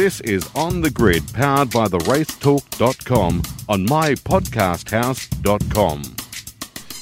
This 0.00 0.22
is 0.22 0.48
On 0.54 0.80
the 0.80 0.88
Grid, 0.88 1.30
powered 1.34 1.68
by 1.68 1.86
the 1.86 1.98
racetalk.com 1.98 3.42
on 3.68 3.86
mypodcasthouse.com. 3.86 6.02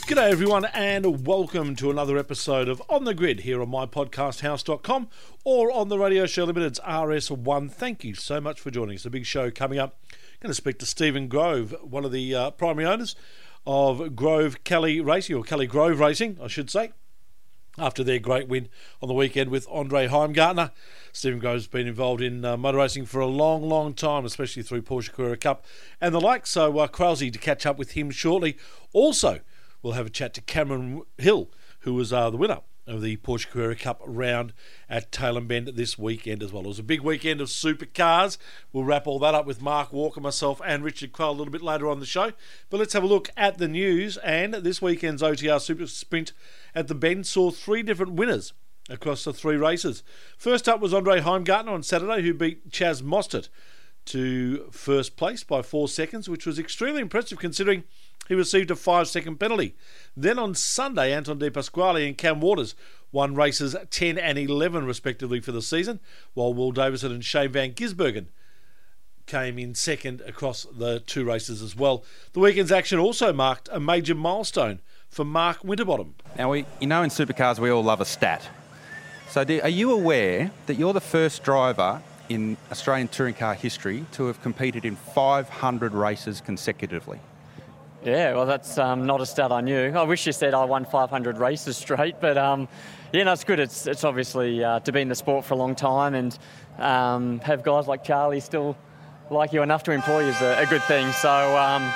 G'day 0.08 0.28
everyone 0.28 0.64
and 0.64 1.24
welcome 1.24 1.76
to 1.76 1.92
another 1.92 2.18
episode 2.18 2.68
of 2.68 2.82
On 2.88 3.04
the 3.04 3.14
Grid 3.14 3.42
here 3.42 3.62
on 3.62 3.68
mypodcasthouse.com 3.68 5.08
or 5.44 5.70
on 5.70 5.90
the 5.90 5.96
radio 5.96 6.26
show 6.26 6.42
limited's 6.42 6.80
RS1. 6.80 7.70
Thank 7.70 8.02
you 8.02 8.16
so 8.16 8.40
much 8.40 8.58
for 8.58 8.72
joining 8.72 8.96
us. 8.96 9.06
A 9.06 9.10
big 9.10 9.26
show 9.26 9.52
coming 9.52 9.78
up. 9.78 10.00
going 10.40 10.50
to 10.50 10.54
speak 10.54 10.80
to 10.80 10.86
Stephen 10.86 11.28
Grove, 11.28 11.76
one 11.82 12.04
of 12.04 12.10
the 12.10 12.34
uh, 12.34 12.50
primary 12.50 12.88
owners 12.88 13.14
of 13.64 14.16
Grove 14.16 14.64
Kelly 14.64 15.00
Racing, 15.00 15.36
or 15.36 15.44
Kelly 15.44 15.68
Grove 15.68 16.00
Racing, 16.00 16.36
I 16.42 16.48
should 16.48 16.68
say 16.68 16.90
after 17.80 18.04
their 18.04 18.18
great 18.18 18.48
win 18.48 18.68
on 19.02 19.08
the 19.08 19.14
weekend 19.14 19.50
with 19.50 19.66
Andre 19.70 20.06
Heimgartner. 20.06 20.72
Stephen 21.12 21.38
Grove's 21.38 21.66
been 21.66 21.86
involved 21.86 22.20
in 22.20 22.44
uh, 22.44 22.56
motor 22.56 22.78
racing 22.78 23.06
for 23.06 23.20
a 23.20 23.26
long, 23.26 23.62
long 23.62 23.94
time, 23.94 24.24
especially 24.24 24.62
through 24.62 24.82
Porsche 24.82 25.12
Carrera 25.12 25.36
Cup 25.36 25.64
and 26.00 26.14
the 26.14 26.20
like. 26.20 26.46
So, 26.46 26.78
uh, 26.78 26.88
Crailsy 26.88 27.32
to 27.32 27.38
catch 27.38 27.66
up 27.66 27.78
with 27.78 27.92
him 27.92 28.10
shortly. 28.10 28.56
Also, 28.92 29.40
we'll 29.82 29.94
have 29.94 30.06
a 30.06 30.10
chat 30.10 30.34
to 30.34 30.40
Cameron 30.40 31.02
Hill, 31.16 31.50
who 31.80 31.94
was 31.94 32.12
uh, 32.12 32.30
the 32.30 32.36
winner 32.36 32.60
of 32.88 33.02
the 33.02 33.16
Porsche 33.18 33.48
Carrera 33.48 33.76
Cup 33.76 34.00
round 34.04 34.52
at 34.88 35.12
Tailem 35.12 35.46
Bend 35.46 35.68
this 35.68 35.98
weekend 35.98 36.42
as 36.42 36.52
well. 36.52 36.64
It 36.64 36.68
was 36.68 36.78
a 36.78 36.84
big 36.84 37.02
weekend 37.02 37.40
of 37.40 37.48
supercars. 37.48 38.38
We'll 38.72 38.84
wrap 38.84 39.06
all 39.06 39.18
that 39.18 39.34
up 39.34 39.46
with 39.46 39.62
Mark 39.62 39.92
Walker, 39.92 40.20
myself, 40.20 40.60
and 40.64 40.82
Richard 40.82 41.12
Craill 41.12 41.30
a 41.30 41.32
little 41.32 41.52
bit 41.52 41.62
later 41.62 41.88
on 41.88 42.00
the 42.00 42.06
show. 42.06 42.32
But 42.70 42.78
let's 42.78 42.94
have 42.94 43.02
a 43.02 43.06
look 43.08 43.30
at 43.36 43.58
the 43.58 43.68
news. 43.68 44.16
And 44.18 44.54
this 44.54 44.82
weekend's 44.82 45.22
OTR 45.22 45.60
Super 45.60 45.86
Sprint 45.86 46.32
at 46.74 46.88
the 46.88 46.94
Bend 46.94 47.26
saw 47.26 47.50
three 47.50 47.82
different 47.82 48.14
winners 48.14 48.52
across 48.88 49.24
the 49.24 49.32
three 49.32 49.56
races. 49.56 50.02
First 50.36 50.68
up 50.68 50.80
was 50.80 50.94
Andre 50.94 51.20
Heimgartner 51.20 51.68
on 51.68 51.82
Saturday, 51.82 52.22
who 52.22 52.34
beat 52.34 52.70
Chaz 52.70 53.02
Mostert 53.02 53.48
to 54.06 54.68
first 54.70 55.16
place 55.16 55.44
by 55.44 55.60
four 55.60 55.86
seconds, 55.86 56.28
which 56.28 56.46
was 56.46 56.58
extremely 56.58 57.02
impressive 57.02 57.38
considering 57.38 57.84
he 58.28 58.34
received 58.34 58.70
a 58.70 58.76
five 58.76 59.08
second 59.08 59.40
penalty. 59.40 59.74
Then 60.16 60.38
on 60.38 60.54
Sunday, 60.54 61.12
Anton 61.12 61.38
De 61.38 61.50
Pasquale 61.50 62.06
and 62.06 62.16
Cam 62.16 62.40
Waters 62.40 62.74
won 63.10 63.34
races 63.34 63.74
10 63.90 64.18
and 64.18 64.38
11 64.38 64.84
respectively 64.84 65.40
for 65.40 65.50
the 65.52 65.62
season, 65.62 65.98
while 66.34 66.52
Will 66.52 66.72
Davison 66.72 67.10
and 67.10 67.24
Shane 67.24 67.50
Van 67.50 67.72
Gisbergen 67.72 68.26
came 69.26 69.58
in 69.58 69.74
second 69.74 70.22
across 70.22 70.66
the 70.76 71.00
two 71.00 71.24
races 71.24 71.62
as 71.62 71.76
well. 71.76 72.04
The 72.32 72.40
weekend's 72.40 72.72
action 72.72 72.98
also 72.98 73.32
marked 73.32 73.68
a 73.70 73.78
major 73.78 74.14
milestone 74.14 74.80
for 75.08 75.24
Mark 75.24 75.62
Winterbottom. 75.62 76.14
Now, 76.36 76.50
we, 76.50 76.66
you 76.80 76.86
know, 76.86 77.02
in 77.02 77.10
supercars, 77.10 77.58
we 77.58 77.70
all 77.70 77.84
love 77.84 78.00
a 78.00 78.04
stat. 78.04 78.48
So, 79.28 79.44
do, 79.44 79.60
are 79.62 79.68
you 79.68 79.92
aware 79.92 80.50
that 80.66 80.78
you're 80.78 80.94
the 80.94 81.00
first 81.00 81.42
driver 81.42 82.02
in 82.28 82.56
Australian 82.70 83.08
touring 83.08 83.34
car 83.34 83.54
history 83.54 84.04
to 84.12 84.26
have 84.26 84.42
competed 84.42 84.84
in 84.84 84.96
500 84.96 85.92
races 85.92 86.40
consecutively? 86.40 87.20
Yeah, 88.04 88.34
well, 88.34 88.46
that's 88.46 88.78
um, 88.78 89.06
not 89.06 89.20
a 89.20 89.26
stat 89.26 89.50
I 89.50 89.60
knew. 89.60 89.90
I 89.90 90.04
wish 90.04 90.26
you 90.26 90.32
said 90.32 90.54
I 90.54 90.64
won 90.64 90.84
500 90.84 91.38
races 91.38 91.76
straight, 91.76 92.20
but 92.20 92.38
um, 92.38 92.68
yeah, 93.12 93.24
no, 93.24 93.32
it's 93.32 93.44
good. 93.44 93.58
It's, 93.58 93.86
it's 93.86 94.04
obviously 94.04 94.62
uh, 94.62 94.80
to 94.80 94.92
be 94.92 95.00
in 95.00 95.08
the 95.08 95.14
sport 95.14 95.44
for 95.44 95.54
a 95.54 95.56
long 95.56 95.74
time 95.74 96.14
and 96.14 96.38
um, 96.78 97.40
have 97.40 97.62
guys 97.62 97.88
like 97.88 98.04
Charlie 98.04 98.40
still 98.40 98.76
like 99.30 99.52
you 99.52 99.62
enough 99.62 99.82
to 99.82 99.92
employ 99.92 100.20
you 100.20 100.28
is 100.28 100.40
a, 100.40 100.62
a 100.62 100.66
good 100.66 100.82
thing. 100.84 101.10
So, 101.12 101.28
um, 101.56 101.92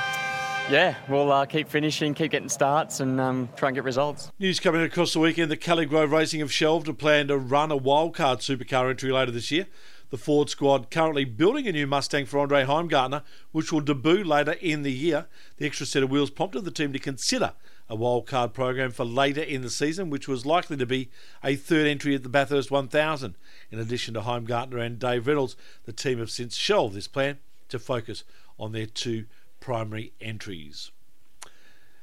yeah, 0.70 0.94
we'll 1.08 1.30
uh, 1.30 1.46
keep 1.46 1.68
finishing, 1.68 2.14
keep 2.14 2.30
getting 2.30 2.48
starts, 2.48 3.00
and 3.00 3.20
um, 3.20 3.48
try 3.56 3.68
and 3.68 3.74
get 3.74 3.84
results. 3.84 4.30
News 4.38 4.60
coming 4.60 4.82
across 4.82 5.12
the 5.12 5.18
weekend: 5.18 5.50
the 5.50 5.56
Kelly 5.56 5.86
Grove 5.86 6.12
Racing 6.12 6.40
have 6.40 6.52
shelved 6.52 6.88
a 6.88 6.94
plan 6.94 7.28
to 7.28 7.38
run 7.38 7.70
a 7.72 7.78
wildcard 7.78 8.38
supercar 8.38 8.90
entry 8.90 9.12
later 9.12 9.32
this 9.32 9.50
year. 9.50 9.66
The 10.12 10.18
Ford 10.18 10.50
squad 10.50 10.90
currently 10.90 11.24
building 11.24 11.66
a 11.66 11.72
new 11.72 11.86
Mustang 11.86 12.26
for 12.26 12.38
Andre 12.38 12.64
Heimgartner, 12.66 13.22
which 13.50 13.72
will 13.72 13.80
debut 13.80 14.22
later 14.22 14.52
in 14.60 14.82
the 14.82 14.92
year. 14.92 15.24
The 15.56 15.64
extra 15.64 15.86
set 15.86 16.02
of 16.02 16.10
wheels 16.10 16.28
prompted 16.28 16.66
the 16.66 16.70
team 16.70 16.92
to 16.92 16.98
consider 16.98 17.54
a 17.88 17.96
wildcard 17.96 18.52
program 18.52 18.90
for 18.90 19.06
later 19.06 19.40
in 19.40 19.62
the 19.62 19.70
season, 19.70 20.10
which 20.10 20.28
was 20.28 20.44
likely 20.44 20.76
to 20.76 20.84
be 20.84 21.08
a 21.42 21.56
third 21.56 21.86
entry 21.86 22.14
at 22.14 22.24
the 22.24 22.28
Bathurst 22.28 22.70
1000. 22.70 23.36
In 23.70 23.78
addition 23.78 24.12
to 24.12 24.20
Heimgartner 24.20 24.84
and 24.84 24.98
Dave 24.98 25.26
Reynolds, 25.26 25.56
the 25.86 25.94
team 25.94 26.18
have 26.18 26.30
since 26.30 26.56
shelved 26.56 26.94
this 26.94 27.08
plan 27.08 27.38
to 27.70 27.78
focus 27.78 28.22
on 28.58 28.72
their 28.72 28.84
two 28.84 29.24
primary 29.60 30.12
entries. 30.20 30.90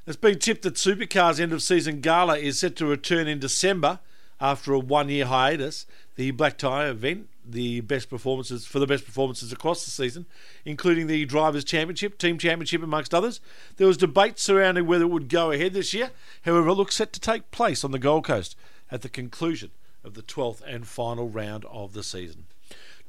It's 0.04 0.16
been 0.16 0.40
tipped 0.40 0.62
that 0.62 0.74
Supercars' 0.74 1.38
end 1.38 1.52
of 1.52 1.62
season 1.62 2.00
gala 2.00 2.38
is 2.38 2.58
set 2.58 2.74
to 2.74 2.86
return 2.86 3.28
in 3.28 3.38
December 3.38 4.00
after 4.40 4.72
a 4.72 4.80
one 4.80 5.08
year 5.08 5.26
hiatus. 5.26 5.86
The 6.16 6.32
Black 6.32 6.58
Tie 6.58 6.88
event 6.88 7.28
the 7.52 7.80
best 7.80 8.08
performances 8.08 8.66
for 8.66 8.78
the 8.78 8.86
best 8.86 9.04
performances 9.04 9.52
across 9.52 9.84
the 9.84 9.90
season, 9.90 10.26
including 10.64 11.06
the 11.06 11.24
Drivers' 11.24 11.64
Championship, 11.64 12.18
Team 12.18 12.38
Championship, 12.38 12.82
amongst 12.82 13.14
others. 13.14 13.40
There 13.76 13.86
was 13.86 13.96
debate 13.96 14.38
surrounding 14.38 14.86
whether 14.86 15.04
it 15.04 15.08
would 15.08 15.28
go 15.28 15.50
ahead 15.50 15.72
this 15.72 15.94
year. 15.94 16.10
However, 16.42 16.68
it 16.68 16.74
looks 16.74 16.96
set 16.96 17.12
to 17.12 17.20
take 17.20 17.50
place 17.50 17.84
on 17.84 17.90
the 17.90 17.98
Gold 17.98 18.24
Coast 18.24 18.56
at 18.90 19.02
the 19.02 19.08
conclusion 19.08 19.70
of 20.04 20.14
the 20.14 20.22
12th 20.22 20.62
and 20.66 20.86
final 20.86 21.28
round 21.28 21.64
of 21.66 21.92
the 21.92 22.02
season. 22.02 22.46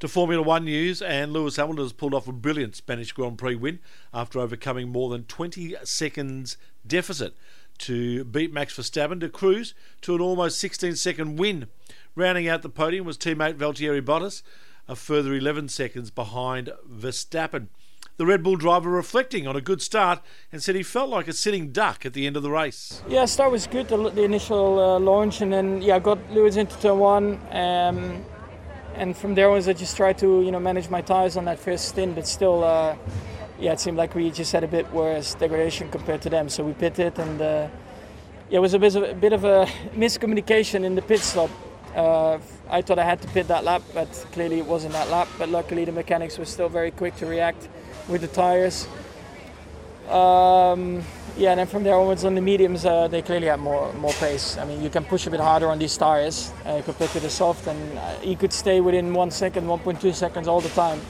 To 0.00 0.08
Formula 0.08 0.42
One 0.42 0.64
news, 0.64 1.00
and 1.00 1.32
Lewis 1.32 1.56
Hamilton 1.56 1.84
has 1.84 1.92
pulled 1.92 2.12
off 2.12 2.26
a 2.26 2.32
brilliant 2.32 2.74
Spanish 2.74 3.12
Grand 3.12 3.38
Prix 3.38 3.54
win 3.54 3.78
after 4.12 4.40
overcoming 4.40 4.88
more 4.88 5.08
than 5.08 5.24
20 5.24 5.76
seconds 5.84 6.56
deficit 6.84 7.34
to 7.78 8.24
beat 8.24 8.52
Max 8.52 8.76
Verstappen 8.76 9.20
to 9.20 9.28
cruise 9.28 9.74
to 10.02 10.14
an 10.14 10.20
almost 10.20 10.58
16 10.58 10.96
second 10.96 11.38
win. 11.38 11.68
Rounding 12.14 12.46
out 12.46 12.60
the 12.60 12.68
podium 12.68 13.06
was 13.06 13.16
teammate 13.16 13.54
Valtteri 13.54 14.02
Bottas, 14.02 14.42
a 14.86 14.94
further 14.94 15.32
11 15.34 15.68
seconds 15.68 16.10
behind 16.10 16.70
Verstappen. 16.86 17.68
The 18.18 18.26
Red 18.26 18.42
Bull 18.42 18.56
driver 18.56 18.90
reflecting 18.90 19.46
on 19.46 19.56
a 19.56 19.62
good 19.62 19.80
start 19.80 20.20
and 20.52 20.62
said 20.62 20.74
he 20.74 20.82
felt 20.82 21.08
like 21.08 21.26
a 21.26 21.32
sitting 21.32 21.72
duck 21.72 22.04
at 22.04 22.12
the 22.12 22.26
end 22.26 22.36
of 22.36 22.42
the 22.42 22.50
race. 22.50 23.02
Yeah, 23.08 23.24
start 23.24 23.50
was 23.50 23.66
good, 23.66 23.88
the, 23.88 24.10
the 24.10 24.24
initial 24.24 24.78
uh, 24.78 24.98
launch, 24.98 25.40
and 25.40 25.50
then 25.50 25.80
yeah, 25.80 25.98
got 25.98 26.18
Lewis 26.30 26.56
into 26.56 26.78
turn 26.80 26.98
one. 26.98 27.40
Um, 27.50 28.22
and 28.94 29.16
from 29.16 29.34
there 29.34 29.48
on, 29.48 29.66
I 29.66 29.72
just 29.72 29.96
tried 29.96 30.18
to 30.18 30.42
you 30.42 30.50
know 30.50 30.60
manage 30.60 30.90
my 30.90 31.00
tires 31.00 31.38
on 31.38 31.46
that 31.46 31.58
first 31.58 31.88
stint, 31.88 32.14
but 32.14 32.26
still, 32.26 32.62
uh, 32.62 32.94
yeah, 33.58 33.72
it 33.72 33.80
seemed 33.80 33.96
like 33.96 34.14
we 34.14 34.30
just 34.30 34.52
had 34.52 34.64
a 34.64 34.68
bit 34.68 34.92
worse 34.92 35.34
degradation 35.34 35.88
compared 35.88 36.20
to 36.22 36.28
them. 36.28 36.50
So 36.50 36.62
we 36.62 36.74
pitted, 36.74 37.18
and 37.18 37.40
uh, 37.40 37.68
yeah, 38.50 38.58
it 38.58 38.60
was 38.60 38.74
a 38.74 38.78
bit 38.78 38.94
of 38.94 39.02
a, 39.02 39.14
bit 39.14 39.32
of 39.32 39.44
a 39.44 39.64
miscommunication 39.94 40.84
in 40.84 40.94
the 40.94 41.02
pit 41.02 41.20
stop. 41.20 41.48
Uh, 41.94 42.38
I 42.70 42.80
thought 42.82 42.98
I 42.98 43.04
had 43.04 43.20
to 43.22 43.28
pit 43.28 43.48
that 43.48 43.64
lap, 43.64 43.82
but 43.92 44.08
clearly 44.32 44.58
it 44.58 44.66
wasn't 44.66 44.94
that 44.94 45.10
lap. 45.10 45.28
But 45.38 45.48
luckily, 45.48 45.84
the 45.84 45.92
mechanics 45.92 46.38
were 46.38 46.44
still 46.44 46.68
very 46.68 46.90
quick 46.90 47.16
to 47.16 47.26
react 47.26 47.68
with 48.08 48.22
the 48.22 48.28
tires. 48.28 48.86
Um, 50.08 51.02
yeah, 51.36 51.52
and 51.52 51.60
then 51.60 51.66
from 51.66 51.84
there 51.84 51.96
onwards 51.96 52.24
on 52.24 52.34
the 52.34 52.40
mediums, 52.40 52.84
uh, 52.84 53.08
they 53.08 53.22
clearly 53.22 53.46
had 53.46 53.60
more 53.60 53.92
more 53.94 54.12
pace. 54.14 54.58
I 54.58 54.64
mean, 54.64 54.82
you 54.82 54.90
can 54.90 55.04
push 55.04 55.26
a 55.26 55.30
bit 55.30 55.40
harder 55.40 55.68
on 55.68 55.78
these 55.78 55.96
tires 55.96 56.52
uh, 56.64 56.82
compared 56.84 57.10
to 57.10 57.20
the 57.20 57.30
soft, 57.30 57.66
and 57.66 57.98
uh, 57.98 58.14
you 58.22 58.36
could 58.36 58.52
stay 58.52 58.80
within 58.80 59.14
one 59.14 59.30
second, 59.30 59.66
1.2 59.66 60.14
seconds 60.14 60.48
all 60.48 60.60
the 60.60 60.68
time. 60.70 61.00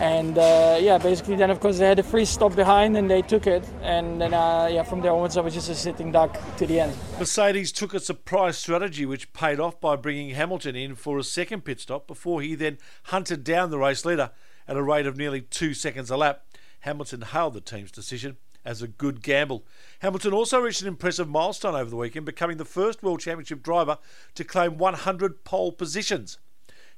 And 0.00 0.38
uh, 0.38 0.78
yeah, 0.80 0.96
basically 0.96 1.36
then 1.36 1.50
of 1.50 1.60
course 1.60 1.78
they 1.78 1.86
had 1.86 1.98
a 1.98 2.02
free 2.02 2.24
stop 2.24 2.56
behind 2.56 2.96
and 2.96 3.10
they 3.10 3.20
took 3.20 3.46
it. 3.46 3.68
And 3.82 4.18
then 4.18 4.32
uh, 4.32 4.68
yeah, 4.72 4.82
from 4.82 5.02
there 5.02 5.12
onwards 5.12 5.36
I 5.36 5.42
was 5.42 5.52
just 5.52 5.68
a 5.68 5.74
sitting 5.74 6.10
duck 6.10 6.38
to 6.56 6.66
the 6.66 6.80
end. 6.80 6.96
Mercedes 7.18 7.70
took 7.70 7.92
a 7.92 8.00
surprise 8.00 8.56
strategy 8.56 9.04
which 9.04 9.32
paid 9.34 9.60
off 9.60 9.78
by 9.78 9.96
bringing 9.96 10.30
Hamilton 10.30 10.74
in 10.74 10.94
for 10.94 11.18
a 11.18 11.22
second 11.22 11.66
pit 11.66 11.80
stop 11.80 12.06
before 12.06 12.40
he 12.40 12.54
then 12.54 12.78
hunted 13.04 13.44
down 13.44 13.70
the 13.70 13.78
race 13.78 14.06
leader 14.06 14.30
at 14.66 14.76
a 14.78 14.82
rate 14.82 15.06
of 15.06 15.18
nearly 15.18 15.42
two 15.42 15.74
seconds 15.74 16.10
a 16.10 16.16
lap. 16.16 16.46
Hamilton 16.80 17.20
hailed 17.20 17.52
the 17.52 17.60
team's 17.60 17.92
decision 17.92 18.38
as 18.64 18.80
a 18.80 18.88
good 18.88 19.22
gamble. 19.22 19.66
Hamilton 20.00 20.32
also 20.32 20.60
reached 20.60 20.80
an 20.80 20.88
impressive 20.88 21.28
milestone 21.28 21.74
over 21.74 21.90
the 21.90 21.96
weekend, 21.96 22.24
becoming 22.24 22.56
the 22.56 22.64
first 22.64 23.02
World 23.02 23.20
Championship 23.20 23.62
driver 23.62 23.98
to 24.34 24.44
claim 24.44 24.78
100 24.78 25.44
pole 25.44 25.72
positions. 25.72 26.38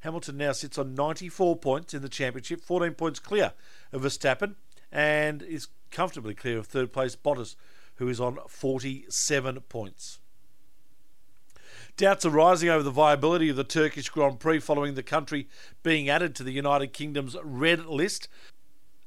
Hamilton 0.02 0.36
now 0.36 0.52
sits 0.52 0.78
on 0.78 0.94
94 0.94 1.56
points 1.56 1.94
in 1.94 2.02
the 2.02 2.08
championship, 2.08 2.60
14 2.60 2.92
points 2.92 3.20
clear 3.20 3.52
of 3.92 4.02
Verstappen, 4.02 4.56
and 4.90 5.42
is 5.42 5.68
comfortably 5.90 6.34
clear 6.34 6.58
of 6.58 6.66
third 6.66 6.92
place 6.92 7.16
Bottas, 7.16 7.54
who 7.96 8.08
is 8.08 8.20
on 8.20 8.38
47 8.48 9.60
points. 9.68 10.18
Doubts 11.96 12.24
are 12.24 12.30
rising 12.30 12.68
over 12.68 12.82
the 12.82 12.90
viability 12.90 13.48
of 13.48 13.56
the 13.56 13.64
Turkish 13.64 14.08
Grand 14.08 14.40
Prix 14.40 14.58
following 14.60 14.94
the 14.94 15.02
country 15.02 15.46
being 15.82 16.08
added 16.08 16.34
to 16.34 16.42
the 16.42 16.52
United 16.52 16.92
Kingdom's 16.92 17.36
red 17.44 17.86
list. 17.86 18.28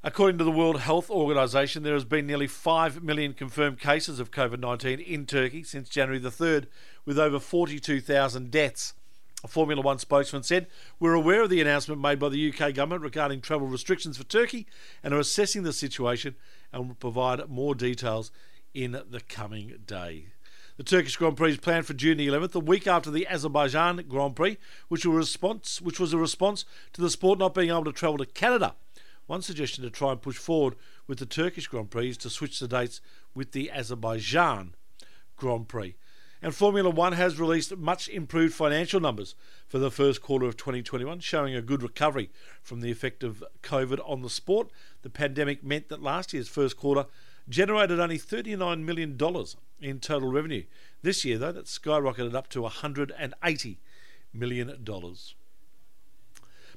According 0.03 0.37
to 0.37 0.43
the 0.43 0.51
World 0.51 0.79
Health 0.81 1.09
Organization, 1.09 1.81
there 1.81 1.95
has 1.95 2.05
been 2.05 2.27
nearly 2.27 2.47
5 2.47 3.03
million 3.03 3.33
confirmed 3.33 3.79
cases 3.79 4.19
of 4.19 4.31
COVID 4.31 4.59
19 4.59 4.99
in 4.99 5.25
Turkey 5.25 5.63
since 5.63 5.89
January 5.89 6.19
the 6.19 6.29
3rd, 6.29 6.67
with 7.05 7.17
over 7.17 7.39
42,000 7.39 8.51
deaths. 8.51 8.93
A 9.43 9.47
Formula 9.47 9.81
One 9.81 9.99
spokesman 9.99 10.43
said, 10.43 10.67
We're 10.99 11.13
aware 11.13 11.43
of 11.43 11.49
the 11.49 11.61
announcement 11.61 12.01
made 12.01 12.19
by 12.19 12.29
the 12.29 12.49
UK 12.51 12.73
government 12.73 13.03
regarding 13.03 13.41
travel 13.41 13.67
restrictions 13.67 14.17
for 14.17 14.23
Turkey 14.23 14.65
and 15.03 15.13
are 15.13 15.19
assessing 15.19 15.63
the 15.63 15.73
situation 15.73 16.35
and 16.73 16.87
will 16.87 16.95
provide 16.95 17.47
more 17.49 17.75
details 17.75 18.31
in 18.73 18.91
the 18.91 19.21
coming 19.27 19.77
day. 19.85 20.27
The 20.77 20.83
Turkish 20.83 21.15
Grand 21.15 21.37
Prix 21.37 21.51
is 21.51 21.57
planned 21.57 21.85
for 21.85 21.93
June 21.93 22.17
the 22.17 22.27
11th, 22.27 22.55
a 22.55 22.59
week 22.59 22.85
after 22.85 23.09
the 23.09 23.25
Azerbaijan 23.27 24.03
Grand 24.09 24.35
Prix, 24.35 24.57
which, 24.89 25.05
response, 25.05 25.79
which 25.79 26.01
was 26.01 26.11
a 26.11 26.17
response 26.17 26.65
to 26.91 27.01
the 27.01 27.09
sport 27.09 27.39
not 27.39 27.53
being 27.53 27.69
able 27.69 27.85
to 27.85 27.93
travel 27.93 28.17
to 28.17 28.25
Canada. 28.25 28.75
One 29.25 29.41
suggestion 29.41 29.83
to 29.83 29.89
try 29.89 30.11
and 30.11 30.21
push 30.21 30.37
forward 30.37 30.75
with 31.07 31.19
the 31.19 31.25
Turkish 31.25 31.67
Grand 31.67 31.91
Prix 31.91 32.09
is 32.09 32.17
to 32.17 32.29
switch 32.29 32.59
the 32.59 32.67
dates 32.67 32.99
with 33.33 33.53
the 33.53 33.71
Azerbaijan 33.71 34.75
Grand 35.37 35.67
Prix. 35.69 35.95
And 36.45 36.53
Formula 36.53 36.91
One 36.91 37.13
has 37.13 37.39
released 37.39 37.75
much 37.75 38.07
improved 38.07 38.53
financial 38.53 38.99
numbers 38.99 39.33
for 39.67 39.79
the 39.79 39.89
first 39.89 40.21
quarter 40.21 40.45
of 40.45 40.55
2021, 40.57 41.19
showing 41.21 41.55
a 41.55 41.61
good 41.63 41.81
recovery 41.81 42.29
from 42.61 42.81
the 42.81 42.91
effect 42.91 43.23
of 43.23 43.43
COVID 43.63 43.99
on 44.07 44.21
the 44.21 44.29
sport. 44.29 44.69
The 45.01 45.09
pandemic 45.09 45.63
meant 45.63 45.89
that 45.89 46.03
last 46.03 46.33
year's 46.33 46.47
first 46.47 46.77
quarter 46.77 47.07
generated 47.49 47.99
only 47.99 48.19
$39 48.19 48.83
million 48.83 49.19
in 49.81 49.99
total 49.99 50.31
revenue. 50.31 50.65
This 51.01 51.25
year, 51.25 51.39
though, 51.39 51.51
that 51.51 51.65
skyrocketed 51.65 52.35
up 52.35 52.47
to 52.49 52.61
$180 52.61 53.77
million. 54.31 54.85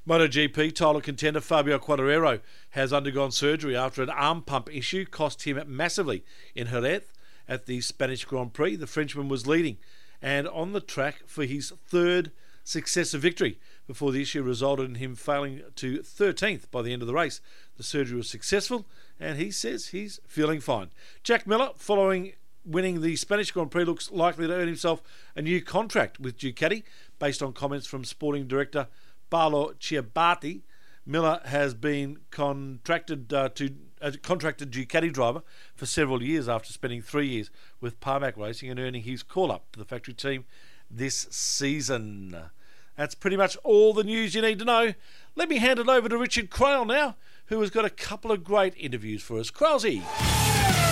MotoGP 0.07 0.73
title 0.73 0.99
contender 0.99 1.41
Fabio 1.41 1.77
Quartararo 1.77 2.41
has 2.71 2.91
undergone 2.91 3.31
surgery 3.31 3.77
after 3.77 4.01
an 4.01 4.09
arm 4.09 4.41
pump 4.41 4.67
issue 4.73 5.05
cost 5.05 5.43
him 5.43 5.61
massively 5.67 6.23
in 6.55 6.69
Jerez 6.69 7.03
at 7.49 7.65
the 7.65 7.81
Spanish 7.81 8.23
Grand 8.23 8.53
Prix. 8.53 8.77
The 8.77 8.87
Frenchman 8.87 9.27
was 9.27 9.47
leading 9.47 9.77
and 10.21 10.47
on 10.47 10.71
the 10.71 10.79
track 10.79 11.23
for 11.25 11.43
his 11.43 11.73
third 11.87 12.31
successive 12.63 13.21
victory 13.21 13.57
before 13.87 14.11
the 14.11 14.21
issue 14.21 14.43
resulted 14.43 14.87
in 14.87 14.95
him 14.95 15.15
failing 15.15 15.63
to 15.75 15.99
13th 15.99 16.69
by 16.69 16.83
the 16.83 16.93
end 16.93 17.01
of 17.01 17.07
the 17.07 17.13
race. 17.13 17.41
The 17.77 17.83
surgery 17.83 18.17
was 18.17 18.29
successful 18.29 18.85
and 19.19 19.37
he 19.37 19.49
says 19.49 19.87
he's 19.87 20.19
feeling 20.27 20.59
fine. 20.59 20.91
Jack 21.23 21.47
Miller, 21.47 21.71
following 21.75 22.33
winning 22.63 23.01
the 23.01 23.15
Spanish 23.15 23.49
Grand 23.51 23.71
Prix, 23.71 23.85
looks 23.85 24.11
likely 24.11 24.45
to 24.45 24.53
earn 24.53 24.67
himself 24.67 25.01
a 25.35 25.41
new 25.41 25.61
contract 25.61 26.19
with 26.19 26.37
Ducati 26.37 26.83
based 27.17 27.41
on 27.41 27.53
comments 27.53 27.87
from 27.87 28.03
sporting 28.03 28.47
director 28.47 28.87
Paolo 29.31 29.73
Ciabatti. 29.79 30.61
Miller 31.05 31.41
has 31.45 31.73
been 31.73 32.19
contracted 32.29 33.33
uh, 33.33 33.49
to 33.49 33.73
a 34.01 34.17
contracted 34.17 34.71
Ducati 34.71 35.11
driver 35.11 35.43
for 35.75 35.85
several 35.85 36.23
years 36.23 36.49
after 36.49 36.71
spending 36.71 37.01
three 37.01 37.27
years 37.27 37.51
with 37.81 37.99
Pramac 37.99 38.37
Racing 38.37 38.69
and 38.69 38.79
earning 38.79 39.03
his 39.03 39.23
call 39.23 39.51
up 39.51 39.71
to 39.73 39.79
the 39.79 39.85
factory 39.85 40.13
team 40.13 40.45
this 40.89 41.27
season. 41.29 42.35
That's 42.95 43.15
pretty 43.15 43.37
much 43.37 43.55
all 43.63 43.93
the 43.93 44.03
news 44.03 44.35
you 44.35 44.41
need 44.41 44.59
to 44.59 44.65
know. 44.65 44.93
Let 45.35 45.47
me 45.47 45.57
hand 45.57 45.79
it 45.79 45.87
over 45.87 46.09
to 46.09 46.17
Richard 46.17 46.49
Craill 46.49 46.85
now, 46.85 47.15
who 47.45 47.61
has 47.61 47.69
got 47.69 47.85
a 47.85 47.89
couple 47.89 48.31
of 48.31 48.43
great 48.43 48.73
interviews 48.77 49.23
for 49.23 49.39
us. 49.39 49.51
Crailsy. 49.51 50.03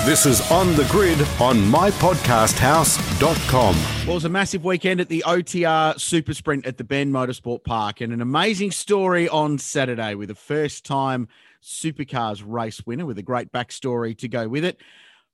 This 0.06 0.26
is 0.26 0.40
On 0.52 0.74
the 0.76 0.86
Grid 0.86 1.20
on 1.42 1.58
mypodcasthouse.com. 1.58 3.76
Well, 3.76 4.12
it 4.12 4.14
was 4.14 4.24
a 4.24 4.30
massive 4.30 4.64
weekend 4.64 5.02
at 5.02 5.10
the 5.10 5.22
OTR 5.28 6.00
Super 6.00 6.34
Sprint 6.34 6.66
at 6.66 6.78
the 6.78 6.86
Bend 6.86 7.14
Motorsport 7.14 7.66
Park 7.66 8.00
and 8.00 8.14
an 8.14 8.22
amazing 8.22 8.72
story 8.72 9.28
on 9.28 9.58
Saturday 9.58 10.16
with 10.16 10.32
a 10.32 10.36
first 10.36 10.86
time 10.86 11.28
supercars 11.64 12.44
race 12.46 12.86
winner 12.86 13.06
with 13.06 13.18
a 13.18 13.24
great 13.24 13.52
backstory 13.52 14.18
to 14.18 14.28
go 14.28 14.48
with 14.48 14.64
it. 14.64 14.80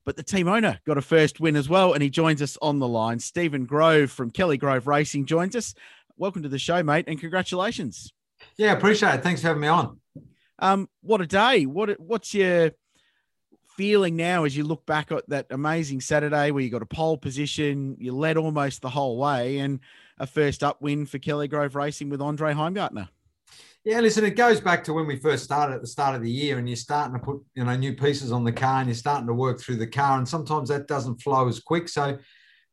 But 0.05 0.17
the 0.17 0.23
team 0.23 0.47
owner 0.47 0.79
got 0.85 0.97
a 0.97 1.01
first 1.01 1.39
win 1.39 1.55
as 1.55 1.69
well, 1.69 1.93
and 1.93 2.03
he 2.03 2.09
joins 2.09 2.41
us 2.41 2.57
on 2.61 2.79
the 2.79 2.87
line. 2.87 3.19
Stephen 3.19 3.65
Grove 3.65 4.11
from 4.11 4.31
Kelly 4.31 4.57
Grove 4.57 4.87
Racing 4.87 5.25
joins 5.25 5.55
us. 5.55 5.73
Welcome 6.17 6.43
to 6.43 6.49
the 6.49 6.59
show, 6.59 6.83
mate, 6.83 7.05
and 7.07 7.19
congratulations. 7.19 8.11
Yeah, 8.57 8.73
appreciate 8.73 9.15
it. 9.15 9.23
Thanks 9.23 9.41
for 9.41 9.47
having 9.47 9.61
me 9.61 9.69
on. 9.69 9.99
Um, 10.59 10.89
what 11.01 11.21
a 11.21 11.25
day! 11.25 11.65
What 11.65 11.99
what's 11.99 12.33
your 12.33 12.71
feeling 13.77 14.15
now 14.15 14.43
as 14.43 14.55
you 14.55 14.63
look 14.63 14.85
back 14.85 15.11
at 15.11 15.27
that 15.29 15.47
amazing 15.49 16.01
Saturday 16.01 16.51
where 16.51 16.61
you 16.61 16.69
got 16.69 16.81
a 16.81 16.85
pole 16.85 17.17
position, 17.17 17.95
you 17.99 18.13
led 18.13 18.37
almost 18.37 18.81
the 18.81 18.89
whole 18.89 19.17
way, 19.17 19.59
and 19.59 19.79
a 20.19 20.27
first 20.27 20.63
up 20.63 20.81
win 20.81 21.05
for 21.05 21.17
Kelly 21.17 21.47
Grove 21.47 21.75
Racing 21.75 22.09
with 22.09 22.21
Andre 22.21 22.53
Heimgartner? 22.53 23.09
Yeah, 23.85 23.99
listen, 23.99 24.23
it 24.23 24.37
goes 24.37 24.61
back 24.61 24.85
to 24.85 24.93
when 24.93 25.07
we 25.07 25.17
first 25.17 25.43
started 25.43 25.75
at 25.75 25.81
the 25.81 25.87
start 25.87 26.15
of 26.15 26.21
the 26.21 26.31
year, 26.31 26.57
and 26.57 26.69
you're 26.69 26.77
starting 26.77 27.19
to 27.19 27.19
put 27.19 27.41
you 27.53 27.65
know 27.65 27.75
new 27.75 27.93
pieces 27.93 28.31
on 28.31 28.45
the 28.45 28.51
car, 28.51 28.79
and 28.79 28.87
you're 28.87 28.95
starting 28.95 29.27
to 29.27 29.33
work 29.33 29.59
through 29.59 29.75
the 29.75 29.87
car, 29.87 30.17
and 30.17 30.27
sometimes 30.27 30.69
that 30.69 30.87
doesn't 30.87 31.21
flow 31.21 31.49
as 31.49 31.59
quick. 31.59 31.89
So 31.89 32.17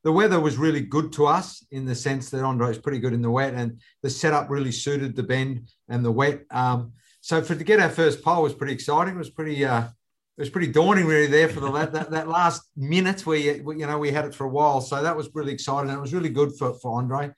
the 0.04 0.12
weather 0.12 0.38
was 0.38 0.56
really 0.56 0.82
good 0.82 1.12
to 1.14 1.26
us 1.26 1.66
in 1.72 1.84
the 1.84 1.96
sense 1.96 2.30
that 2.30 2.44
Andre 2.44 2.70
is 2.70 2.78
pretty 2.78 3.00
good 3.00 3.12
in 3.12 3.22
the 3.22 3.30
wet, 3.30 3.54
and 3.54 3.80
the 4.04 4.10
setup 4.10 4.50
really 4.50 4.70
suited 4.70 5.16
the 5.16 5.24
bend 5.24 5.68
and 5.88 6.04
the 6.04 6.12
wet. 6.12 6.44
Um, 6.52 6.92
so 7.22 7.42
for 7.42 7.56
to 7.56 7.64
get 7.64 7.80
our 7.80 7.90
first 7.90 8.22
pole 8.22 8.44
was 8.44 8.54
pretty 8.54 8.72
exciting. 8.72 9.14
It 9.16 9.18
was 9.18 9.30
pretty 9.30 9.64
uh, 9.64 9.82
it 9.82 10.40
was 10.40 10.50
pretty 10.50 10.68
daunting 10.68 11.06
really 11.06 11.26
there 11.26 11.48
for 11.48 11.58
the 11.58 11.72
that, 11.72 12.12
that 12.12 12.28
last 12.28 12.62
minute 12.76 13.26
where 13.26 13.36
you, 13.36 13.74
you 13.76 13.86
know 13.88 13.98
we 13.98 14.12
had 14.12 14.26
it 14.26 14.34
for 14.34 14.44
a 14.44 14.48
while. 14.48 14.80
So 14.80 15.02
that 15.02 15.16
was 15.16 15.28
really 15.34 15.52
exciting. 15.52 15.90
And 15.90 15.98
it 15.98 16.02
was 16.02 16.14
really 16.14 16.30
good 16.30 16.52
for 16.56 16.74
for 16.74 16.98
Andre, 16.98 17.32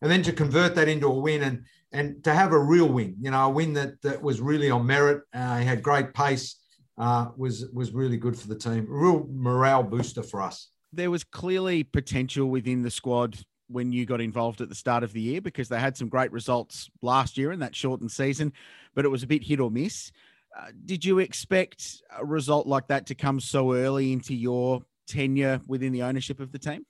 and 0.00 0.12
then 0.12 0.22
to 0.22 0.32
convert 0.32 0.76
that 0.76 0.86
into 0.86 1.08
a 1.08 1.20
win 1.20 1.42
and 1.42 1.64
and 1.96 2.22
to 2.24 2.32
have 2.32 2.52
a 2.52 2.58
real 2.58 2.88
win, 2.88 3.16
you 3.20 3.30
know, 3.30 3.46
a 3.46 3.50
win 3.50 3.72
that 3.74 4.00
that 4.02 4.22
was 4.22 4.40
really 4.40 4.70
on 4.70 4.86
merit. 4.86 5.22
Uh, 5.32 5.58
he 5.58 5.64
had 5.64 5.82
great 5.82 6.12
pace. 6.14 6.56
Uh, 6.98 7.26
was 7.36 7.66
was 7.74 7.92
really 7.92 8.16
good 8.16 8.38
for 8.38 8.48
the 8.48 8.56
team. 8.56 8.86
A 8.90 8.94
real 8.94 9.26
morale 9.30 9.82
booster 9.82 10.22
for 10.22 10.40
us. 10.42 10.70
There 10.92 11.10
was 11.10 11.24
clearly 11.24 11.82
potential 11.84 12.46
within 12.46 12.82
the 12.82 12.90
squad 12.90 13.38
when 13.68 13.92
you 13.92 14.06
got 14.06 14.20
involved 14.20 14.60
at 14.60 14.68
the 14.68 14.74
start 14.74 15.02
of 15.02 15.12
the 15.12 15.20
year 15.20 15.40
because 15.40 15.68
they 15.68 15.80
had 15.80 15.96
some 15.96 16.08
great 16.08 16.32
results 16.32 16.88
last 17.02 17.36
year 17.36 17.52
in 17.52 17.60
that 17.60 17.74
shortened 17.74 18.12
season, 18.12 18.52
but 18.94 19.04
it 19.04 19.08
was 19.08 19.22
a 19.22 19.26
bit 19.26 19.42
hit 19.42 19.60
or 19.60 19.70
miss. 19.70 20.12
Uh, 20.56 20.68
did 20.84 21.04
you 21.04 21.18
expect 21.18 22.02
a 22.16 22.24
result 22.24 22.66
like 22.66 22.86
that 22.88 23.06
to 23.06 23.14
come 23.14 23.40
so 23.40 23.74
early 23.74 24.12
into 24.12 24.34
your 24.34 24.82
tenure 25.06 25.60
within 25.66 25.92
the 25.92 26.02
ownership 26.02 26.40
of 26.40 26.52
the 26.52 26.58
team? 26.58 26.86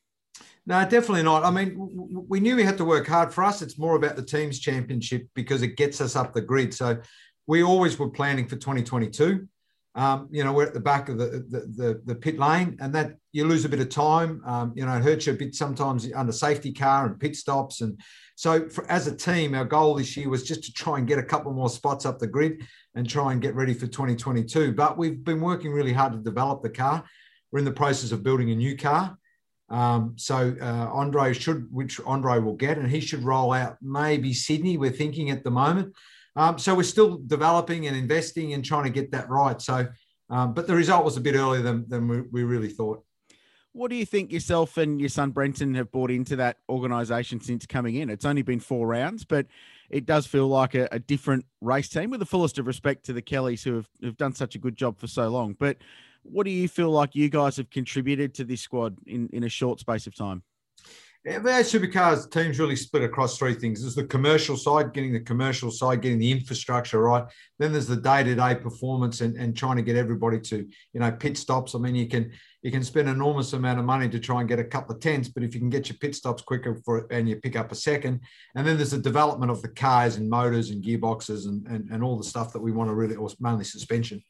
No, 0.67 0.83
definitely 0.83 1.23
not. 1.23 1.45
I 1.45 1.51
mean, 1.53 1.75
we 2.29 2.41
knew 2.41 2.57
we 2.57 2.65
had 2.65 2.77
to 2.79 2.85
work 2.85 3.07
hard. 3.07 3.33
For 3.33 3.45
us, 3.45 3.63
it's 3.63 3.79
more 3.79 3.95
about 3.95 4.17
the 4.17 4.25
team's 4.25 4.59
championship 4.59 5.29
because 5.35 5.63
it 5.63 5.77
gets 5.77 6.01
us 6.01 6.17
up 6.17 6.33
the 6.33 6.41
grid. 6.41 6.75
So 6.75 6.99
we 7.47 7.63
always 7.63 7.99
were 7.99 8.11
planning 8.11 8.49
for 8.49 8.57
2022. 8.57 9.47
Um, 9.95 10.29
you 10.31 10.45
know, 10.45 10.53
we're 10.53 10.67
at 10.67 10.75
the 10.75 10.81
back 10.81 11.09
of 11.09 11.19
the, 11.19 11.47
the, 11.49 11.61
the, 11.75 12.03
the, 12.05 12.15
pit 12.15 12.39
lane 12.39 12.77
and 12.81 12.95
that 12.95 13.15
you 13.33 13.47
lose 13.47 13.65
a 13.65 13.69
bit 13.69 13.81
of 13.81 13.89
time. 13.89 14.43
Um, 14.45 14.75
you 14.77 14.85
know, 14.85 14.95
it 14.95 15.03
hurts 15.03 15.27
you 15.27 15.33
a 15.33 15.37
bit 15.37 15.55
sometimes 15.55 16.07
under 16.15 16.33
safety 16.33 16.71
car 16.71 17.07
and 17.07 17.19
pit 17.19 17.35
stops. 17.35 17.81
And 17.81 17.99
so 18.35 18.69
for, 18.69 18.85
as 18.91 19.07
a 19.07 19.17
team, 19.17 19.55
our 19.55 19.65
goal 19.65 19.95
this 19.95 20.15
year 20.15 20.29
was 20.29 20.43
just 20.43 20.65
to 20.65 20.73
try 20.73 20.99
and 20.99 21.09
get 21.09 21.19
a 21.19 21.23
couple 21.23 21.51
more 21.55 21.71
spots 21.71 22.05
up 22.05 22.19
the 22.19 22.27
grid 22.27 22.67
and 22.95 23.09
try 23.09 23.33
and 23.33 23.41
get 23.41 23.55
ready 23.55 23.73
for 23.73 23.87
2022. 23.87 24.73
But 24.73 24.99
we've 24.99 25.25
been 25.25 25.41
working 25.41 25.73
really 25.73 25.95
hard 25.95 26.13
to 26.13 26.19
develop 26.19 26.63
the 26.63 26.69
car. 26.69 27.03
We're 27.51 27.61
in 27.61 27.65
the 27.65 27.73
process 27.73 28.13
of 28.13 28.23
building 28.23 28.51
a 28.51 28.55
new 28.55 28.77
car. 28.77 29.17
Um, 29.69 30.15
so 30.17 30.57
uh, 30.61 30.91
Andre 30.93 31.33
should, 31.33 31.73
which 31.73 32.01
Andre 32.07 32.39
will 32.39 32.55
get, 32.55 32.79
and 32.79 32.89
he 32.89 33.01
should 33.01 33.25
roll 33.25 33.53
out 33.53 33.77
maybe 33.83 34.33
Sydney. 34.33 34.77
We're 34.77 34.91
thinking 34.91 35.31
at 35.31 35.45
the 35.45 35.51
moment. 35.51 35.95
Um, 36.37 36.59
so 36.59 36.75
we're 36.75 36.83
still 36.83 37.19
developing 37.27 37.87
and 37.87 37.97
investing 37.97 38.53
and 38.53 38.65
trying 38.65 38.85
to 38.85 38.91
get 38.91 39.11
that 39.13 39.29
right. 39.29 39.61
So, 39.61 39.89
um, 40.29 40.53
but 40.53 40.67
the 40.67 40.75
result 40.75 41.05
was 41.05 41.17
a 41.17 41.21
bit 41.21 41.35
earlier 41.35 41.63
than, 41.63 41.89
than 41.89 42.09
we, 42.09 42.21
we, 42.21 42.45
really 42.45 42.69
thought. 42.69 43.03
What 43.73 43.91
do 43.91 43.97
you 43.97 44.05
think 44.05 44.33
yourself 44.33 44.77
and 44.77 45.01
your 45.01 45.09
son 45.09 45.31
Brenton 45.31 45.75
have 45.75 45.91
bought 45.91 46.11
into 46.11 46.37
that 46.37 46.59
organisation 46.69 47.41
since 47.41 47.65
coming 47.65 47.95
in? 47.95 48.11
It's 48.11 48.25
only 48.25 48.43
been 48.43 48.61
four 48.61 48.87
rounds, 48.87 49.25
but 49.25 49.47
it 49.89 50.05
does 50.05 50.27
feel 50.27 50.49
like 50.49 50.75
a, 50.75 50.89
a, 50.93 50.99
different 50.99 51.45
race 51.61 51.89
team 51.89 52.11
with 52.11 52.21
the 52.21 52.27
fullest 52.27 52.59
of 52.59 52.67
respect 52.67 53.05
to 53.07 53.13
the 53.13 53.23
Kellys 53.23 53.63
who 53.63 53.77
have, 53.77 53.89
have 54.03 54.17
done 54.17 54.35
such 54.35 54.55
a 54.55 54.59
good 54.59 54.77
job 54.77 54.99
for 54.99 55.07
so 55.07 55.29
long. 55.29 55.55
But 55.59 55.77
what 56.31 56.45
do 56.45 56.51
you 56.51 56.69
feel 56.69 56.91
like 56.91 57.15
you 57.15 57.29
guys 57.29 57.57
have 57.57 57.71
contributed 57.71 58.35
to 58.35 58.45
this 58.45 58.61
squad 58.61 58.97
in, 59.07 59.29
in 59.33 59.45
a 59.45 59.49
short 59.49 59.81
space 59.81 60.07
of 60.07 60.15
time? 60.15 60.43
Yeah, 61.25 61.41
supercars 61.41 62.31
team's 62.31 62.61
really 62.61 62.77
split 62.77 63.03
across 63.03 63.37
three 63.37 63.55
things. 63.55 63.81
There's 63.81 63.97
the 63.97 64.05
commercial 64.05 64.57
side, 64.57 64.93
getting 64.93 65.13
the 65.13 65.19
commercial 65.19 65.73
side, 65.73 66.01
getting 66.01 66.21
the 66.21 66.31
infrastructure 66.31 67.03
right. 67.03 67.25
Then 67.59 67.73
there's 67.73 67.89
the 67.89 67.97
day-to-day 67.97 68.55
performance 68.57 69.23
and, 69.23 69.37
and 69.37 69.57
trying 69.57 69.75
to 69.75 69.83
get 69.83 69.97
everybody 69.97 70.39
to, 70.43 70.59
you 70.93 71.01
know, 71.01 71.11
pit 71.11 71.37
stops. 71.37 71.75
I 71.75 71.79
mean, 71.79 71.97
you 71.97 72.07
can 72.07 72.31
you 72.63 72.71
can 72.71 72.85
spend 72.85 73.09
enormous 73.09 73.53
amount 73.55 73.81
of 73.81 73.85
money 73.85 74.09
to 74.09 74.21
try 74.21 74.39
and 74.39 74.49
get 74.49 74.61
a 74.61 74.65
couple 74.65 74.95
of 74.95 75.01
tenths, 75.01 75.29
but 75.29 75.43
if 75.43 75.53
you 75.53 75.59
can 75.59 75.69
get 75.69 75.89
your 75.89 75.99
pit 75.99 76.15
stops 76.15 76.43
quicker 76.43 76.77
for 76.85 77.09
and 77.11 77.29
you 77.29 77.35
pick 77.37 77.57
up 77.57 77.73
a 77.73 77.77
second, 77.77 78.21
and 78.55 78.65
then 78.65 78.77
there's 78.77 78.93
the 78.93 78.99
development 78.99 79.51
of 79.51 79.63
the 79.63 79.69
cars 79.69 80.17
and 80.17 80.31
motors 80.31 80.71
and 80.71 80.85
gearboxes 80.85 81.47
and, 81.47 81.67
and, 81.67 81.91
and 81.91 82.05
all 82.05 82.17
the 82.17 82.25
stuff 82.25 82.53
that 82.53 82.63
we 82.63 82.71
want 82.71 82.89
to 82.89 82.95
really, 82.95 83.17
or 83.17 83.29
mainly 83.41 83.65
suspension. 83.65 84.23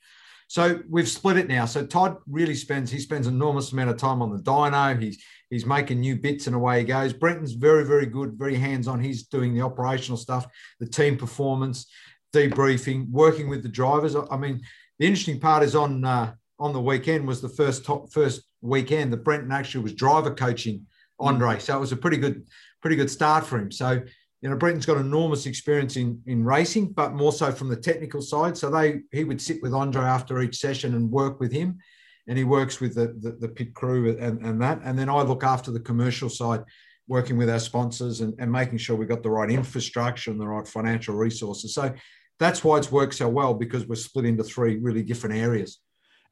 So 0.49 0.81
we've 0.89 1.09
split 1.09 1.37
it 1.39 1.49
now. 1.49 1.65
So 1.65 1.85
Todd 1.85 2.19
really 2.29 2.55
spends 2.55 2.91
he 2.91 3.01
spends 3.01 3.27
enormous 3.27 3.73
amount 3.73 3.91
of 3.91 3.97
time 3.97 4.23
on 4.23 4.31
the 4.31 4.43
dyno. 4.43 5.01
He's 5.01 5.23
he's 5.51 5.67
making 5.67 6.01
new 6.01 6.17
bits 6.17 6.47
and 6.47 6.55
away 6.55 6.81
he 6.81 6.85
goes. 6.85 7.13
Brenton's 7.13 7.53
very 7.53 7.85
very 7.85 8.07
good, 8.07 8.35
very 8.35 8.55
hands 8.55 8.87
on. 8.87 9.01
He's 9.01 9.25
doing 9.25 9.55
the 9.55 9.63
operational 9.63 10.17
stuff, 10.17 10.47
the 10.79 10.87
team 10.87 11.17
performance, 11.17 11.87
debriefing, 12.33 13.11
working 13.11 13.49
with 13.49 13.63
the 13.63 13.69
drivers. 13.69 14.15
I 14.15 14.37
mean, 14.37 14.61
the 14.99 15.07
interesting 15.07 15.41
part 15.41 15.63
is 15.63 15.75
on 15.75 16.05
uh, 16.05 16.35
on 16.59 16.73
the 16.73 16.81
weekend 16.81 17.27
was 17.27 17.41
the 17.41 17.49
first 17.49 17.85
top 17.85 18.13
first 18.13 18.43
weekend 18.61 19.13
that 19.13 19.25
Brenton 19.25 19.53
actually 19.53 19.83
was 19.83 19.95
driver 19.95 20.35
coaching 20.35 20.87
Andre. 21.19 21.59
So 21.59 21.77
it 21.77 21.81
was 21.81 21.93
a 21.93 21.97
pretty 21.97 22.19
good 22.19 22.47
pretty 22.81 22.97
good 22.97 23.11
start 23.11 23.45
for 23.45 23.59
him. 23.59 23.73
So 23.73 24.03
you 24.47 24.51
know, 24.53 24.57
Brenton's 24.57 24.87
got 24.87 24.99
enormous 24.99 25.45
experience 25.47 25.97
in 25.97 26.23
in 26.27 26.45
racing, 26.45 26.93
but 26.93 27.15
more 27.15 27.33
so 27.33 27.51
from 27.51 27.69
the 27.69 27.75
technical 27.75 28.23
side. 28.23 28.57
So 28.57 28.71
they 28.71 29.01
he 29.11 29.25
would 29.25 29.43
sit 29.43 29.61
with 29.61 29.75
Andre 29.75 30.03
after 30.03 30.41
each 30.41 30.59
session 30.59 30.95
and 30.95 31.11
work 31.11 31.41
with 31.41 31.51
him. 31.51 31.81
and 32.27 32.37
he 32.37 32.45
works 32.45 32.81
with 32.81 32.95
the, 32.95 33.09
the, 33.21 33.37
the 33.41 33.49
pit 33.49 33.75
crew 33.75 34.17
and, 34.19 34.45
and 34.45 34.61
that. 34.61 34.81
And 34.85 34.99
then 34.99 35.09
I 35.09 35.23
look 35.23 35.45
after 35.45 35.71
the 35.71 35.81
commercial 35.81 36.29
side, 36.29 36.65
working 37.09 37.37
with 37.37 37.49
our 37.49 37.59
sponsors 37.59 38.21
and, 38.21 38.35
and 38.39 38.51
making 38.51 38.79
sure 38.79 38.97
we've 38.97 39.09
got 39.09 39.23
the 39.23 39.31
right 39.31 39.51
infrastructure 39.51 40.31
and 40.31 40.41
the 40.41 40.47
right 40.47 40.67
financial 40.67 41.15
resources. 41.15 41.75
So 41.75 41.95
that's 42.39 42.65
why 42.65 42.79
it's 42.79 42.91
worked 42.91 43.15
so 43.15 43.29
well 43.29 43.55
because 43.55 43.87
we're 43.87 43.95
split 43.95 44.25
into 44.27 44.43
three 44.43 44.77
really 44.79 45.03
different 45.03 45.37
areas. 45.37 45.79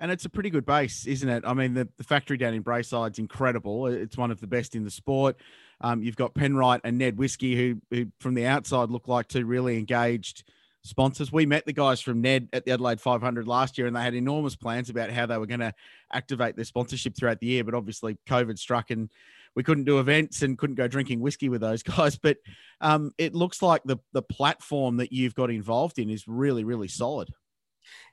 And 0.00 0.10
it's 0.10 0.24
a 0.24 0.28
pretty 0.28 0.50
good 0.50 0.66
base, 0.66 1.06
isn't 1.06 1.28
it? 1.28 1.44
I 1.46 1.54
mean, 1.54 1.74
the, 1.74 1.88
the 1.96 2.04
factory 2.04 2.36
down 2.36 2.52
in 2.52 2.62
Braeside's 2.62 3.20
incredible. 3.20 3.86
It's 3.86 4.18
one 4.18 4.32
of 4.32 4.40
the 4.40 4.48
best 4.48 4.74
in 4.74 4.82
the 4.82 4.90
sport. 4.90 5.36
Um, 5.80 6.02
you've 6.02 6.16
got 6.16 6.34
Penrite 6.34 6.80
and 6.84 6.98
Ned 6.98 7.18
Whiskey, 7.18 7.56
who, 7.56 7.80
who 7.90 8.06
from 8.20 8.34
the 8.34 8.46
outside 8.46 8.90
look 8.90 9.08
like 9.08 9.28
two 9.28 9.46
really 9.46 9.78
engaged 9.78 10.44
sponsors. 10.84 11.32
We 11.32 11.46
met 11.46 11.66
the 11.66 11.72
guys 11.72 12.00
from 12.00 12.20
Ned 12.20 12.48
at 12.52 12.64
the 12.64 12.72
Adelaide 12.72 13.00
500 13.00 13.48
last 13.48 13.76
year, 13.76 13.86
and 13.86 13.96
they 13.96 14.02
had 14.02 14.14
enormous 14.14 14.54
plans 14.54 14.90
about 14.90 15.10
how 15.10 15.26
they 15.26 15.38
were 15.38 15.46
going 15.46 15.60
to 15.60 15.74
activate 16.12 16.56
their 16.56 16.64
sponsorship 16.64 17.16
throughout 17.16 17.40
the 17.40 17.46
year. 17.46 17.64
But 17.64 17.74
obviously, 17.74 18.16
COVID 18.28 18.58
struck, 18.58 18.90
and 18.90 19.10
we 19.56 19.62
couldn't 19.62 19.84
do 19.84 19.98
events 19.98 20.42
and 20.42 20.58
couldn't 20.58 20.76
go 20.76 20.86
drinking 20.86 21.20
whiskey 21.20 21.48
with 21.48 21.60
those 21.60 21.82
guys. 21.82 22.16
But 22.16 22.36
um, 22.80 23.12
it 23.18 23.34
looks 23.34 23.62
like 23.62 23.82
the 23.84 23.98
the 24.12 24.22
platform 24.22 24.98
that 24.98 25.12
you've 25.12 25.34
got 25.34 25.50
involved 25.50 25.98
in 25.98 26.10
is 26.10 26.28
really, 26.28 26.64
really 26.64 26.88
solid. 26.88 27.30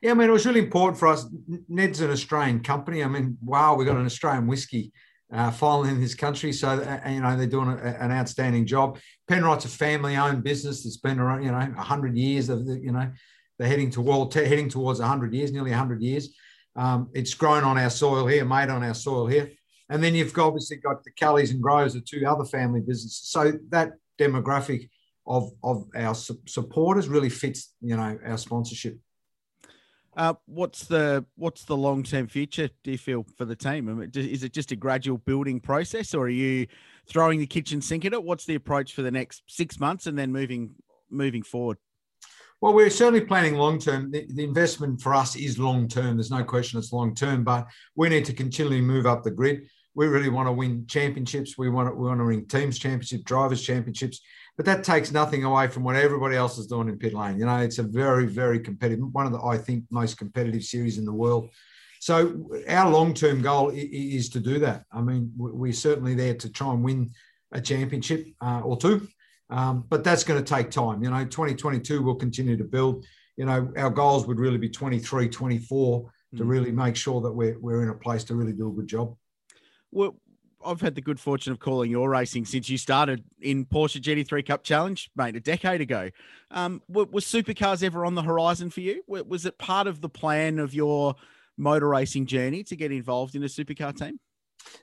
Yeah, 0.01 0.11
I 0.11 0.13
mean, 0.15 0.27
it 0.27 0.33
was 0.33 0.45
really 0.45 0.59
important 0.59 0.97
for 0.97 1.07
us. 1.07 1.27
Ned's 1.69 2.01
an 2.01 2.11
Australian 2.11 2.61
company. 2.61 3.03
I 3.03 3.07
mean, 3.07 3.37
wow, 3.41 3.75
we 3.75 3.85
got 3.85 3.95
an 3.95 4.05
Australian 4.05 4.47
whiskey 4.47 4.91
uh, 5.31 5.83
in 5.87 6.01
this 6.01 6.15
country. 6.15 6.51
So, 6.51 6.69
uh, 6.69 7.09
you 7.09 7.21
know, 7.21 7.37
they're 7.37 7.47
doing 7.47 7.69
a, 7.69 7.97
an 7.99 8.11
outstanding 8.11 8.65
job. 8.65 8.99
Penrite's 9.27 9.65
a 9.65 9.69
family 9.69 10.15
owned 10.15 10.43
business 10.43 10.83
that's 10.83 10.97
been 10.97 11.19
around, 11.19 11.43
you 11.43 11.51
know, 11.51 11.57
100 11.57 12.17
years 12.17 12.49
of 12.49 12.65
the, 12.65 12.79
you 12.79 12.91
know, 12.91 13.09
they're 13.57 13.67
heading 13.67 13.91
toward, 13.91 14.33
heading 14.33 14.69
towards 14.69 14.99
100 14.99 15.33
years, 15.33 15.51
nearly 15.51 15.71
100 15.71 16.01
years. 16.01 16.35
Um, 16.75 17.09
it's 17.13 17.33
grown 17.33 17.63
on 17.63 17.77
our 17.77 17.89
soil 17.89 18.27
here, 18.27 18.45
made 18.45 18.69
on 18.69 18.83
our 18.83 18.93
soil 18.93 19.27
here. 19.27 19.51
And 19.89 20.03
then 20.03 20.15
you've 20.15 20.37
obviously 20.37 20.77
got 20.77 21.03
the 21.03 21.11
Kellys 21.11 21.51
and 21.51 21.61
Groves, 21.61 21.93
the 21.93 22.01
two 22.01 22.25
other 22.25 22.45
family 22.45 22.79
businesses. 22.81 23.21
So 23.25 23.53
that 23.69 23.91
demographic 24.19 24.89
of, 25.27 25.51
of 25.63 25.87
our 25.95 26.15
su- 26.15 26.39
supporters 26.47 27.09
really 27.09 27.29
fits, 27.29 27.73
you 27.81 27.97
know, 27.97 28.17
our 28.25 28.37
sponsorship. 28.37 28.97
Uh, 30.15 30.33
what's 30.45 30.85
the 30.85 31.25
what's 31.35 31.63
the 31.63 31.77
long 31.77 32.03
term 32.03 32.27
future? 32.27 32.69
Do 32.83 32.91
you 32.91 32.97
feel 32.97 33.25
for 33.37 33.45
the 33.45 33.55
team? 33.55 33.87
I 33.87 33.93
mean, 33.93 34.11
is 34.13 34.43
it 34.43 34.51
just 34.51 34.71
a 34.71 34.75
gradual 34.75 35.17
building 35.17 35.59
process, 35.59 36.13
or 36.13 36.25
are 36.25 36.29
you 36.29 36.67
throwing 37.07 37.39
the 37.39 37.47
kitchen 37.47 37.81
sink 37.81 38.03
at 38.03 38.13
it? 38.13 38.23
What's 38.23 38.45
the 38.45 38.55
approach 38.55 38.93
for 38.93 39.03
the 39.03 39.11
next 39.11 39.43
six 39.47 39.79
months, 39.79 40.07
and 40.07 40.17
then 40.17 40.31
moving 40.31 40.75
moving 41.09 41.43
forward? 41.43 41.77
Well, 42.59 42.73
we're 42.73 42.89
certainly 42.89 43.25
planning 43.25 43.55
long 43.55 43.79
term. 43.79 44.11
The, 44.11 44.27
the, 44.29 44.43
investment 44.43 45.01
for 45.01 45.15
us 45.15 45.35
is 45.35 45.57
long 45.57 45.87
term. 45.87 46.17
There's 46.17 46.29
no 46.29 46.43
question 46.43 46.77
it's 46.77 46.93
long 46.93 47.15
term, 47.15 47.43
but 47.43 47.67
we 47.95 48.09
need 48.09 48.25
to 48.25 48.33
continually 48.33 48.81
move 48.81 49.05
up 49.05 49.23
the 49.23 49.31
grid. 49.31 49.67
We 49.95 50.07
really 50.07 50.29
want 50.29 50.47
to 50.47 50.53
win 50.53 50.85
championships. 50.87 51.57
We 51.57 51.69
want 51.69 51.89
to, 51.89 51.95
we 51.95 52.07
want 52.07 52.19
to 52.19 52.25
win 52.25 52.47
teams 52.47 52.77
championship, 52.77 53.23
drivers 53.23 53.63
championships 53.63 54.21
but 54.61 54.65
that 54.67 54.83
takes 54.83 55.11
nothing 55.11 55.43
away 55.43 55.67
from 55.67 55.83
what 55.83 55.95
everybody 55.95 56.35
else 56.35 56.59
is 56.59 56.67
doing 56.67 56.87
in 56.87 56.95
pit 56.95 57.15
lane. 57.15 57.39
You 57.39 57.47
know, 57.47 57.57
it's 57.57 57.79
a 57.79 57.83
very, 57.83 58.27
very 58.27 58.59
competitive, 58.59 59.11
one 59.11 59.25
of 59.25 59.31
the, 59.31 59.41
I 59.43 59.57
think, 59.57 59.85
most 59.89 60.19
competitive 60.19 60.63
series 60.63 60.99
in 60.99 61.05
the 61.05 61.11
world. 61.11 61.49
So 61.99 62.47
our 62.69 62.87
long-term 62.87 63.41
goal 63.41 63.71
is 63.73 64.29
to 64.29 64.39
do 64.39 64.59
that. 64.59 64.83
I 64.91 65.01
mean, 65.01 65.31
we're 65.35 65.73
certainly 65.73 66.13
there 66.13 66.35
to 66.35 66.47
try 66.51 66.71
and 66.73 66.83
win 66.83 67.09
a 67.51 67.59
championship 67.59 68.27
uh, 68.39 68.61
or 68.63 68.77
two, 68.77 69.07
um, 69.49 69.83
but 69.89 70.03
that's 70.03 70.23
going 70.23 70.43
to 70.43 70.47
take 70.47 70.69
time. 70.69 71.03
You 71.03 71.09
know, 71.09 71.25
2022 71.25 72.03
will 72.03 72.13
continue 72.13 72.55
to 72.55 72.63
build. 72.63 73.03
You 73.37 73.45
know, 73.47 73.73
our 73.77 73.89
goals 73.89 74.27
would 74.27 74.37
really 74.37 74.59
be 74.59 74.69
23, 74.69 75.27
24 75.27 76.03
mm. 76.03 76.37
to 76.37 76.45
really 76.45 76.71
make 76.71 76.95
sure 76.95 77.19
that 77.21 77.31
we're, 77.31 77.57
we're 77.57 77.81
in 77.81 77.89
a 77.89 77.95
place 77.95 78.23
to 78.25 78.35
really 78.35 78.53
do 78.53 78.69
a 78.69 78.73
good 78.73 78.87
job. 78.87 79.15
Well, 79.89 80.17
I've 80.65 80.81
had 80.81 80.95
the 80.95 81.01
good 81.01 81.19
fortune 81.19 81.51
of 81.51 81.59
calling 81.59 81.91
your 81.91 82.09
racing 82.09 82.45
since 82.45 82.69
you 82.69 82.77
started 82.77 83.23
in 83.41 83.65
Porsche 83.65 84.01
GT3 84.01 84.45
Cup 84.45 84.63
Challenge, 84.63 85.09
mate, 85.15 85.35
a 85.35 85.39
decade 85.39 85.81
ago. 85.81 86.09
Um, 86.49 86.81
was 86.87 87.25
supercars 87.25 87.83
ever 87.83 88.05
on 88.05 88.15
the 88.15 88.21
horizon 88.21 88.69
for 88.69 88.81
you? 88.81 89.03
Was 89.07 89.45
it 89.45 89.57
part 89.57 89.87
of 89.87 90.01
the 90.01 90.09
plan 90.09 90.59
of 90.59 90.73
your 90.73 91.15
motor 91.57 91.87
racing 91.87 92.25
journey 92.25 92.63
to 92.63 92.75
get 92.75 92.91
involved 92.91 93.35
in 93.35 93.43
a 93.43 93.47
supercar 93.47 93.95
team? 93.97 94.19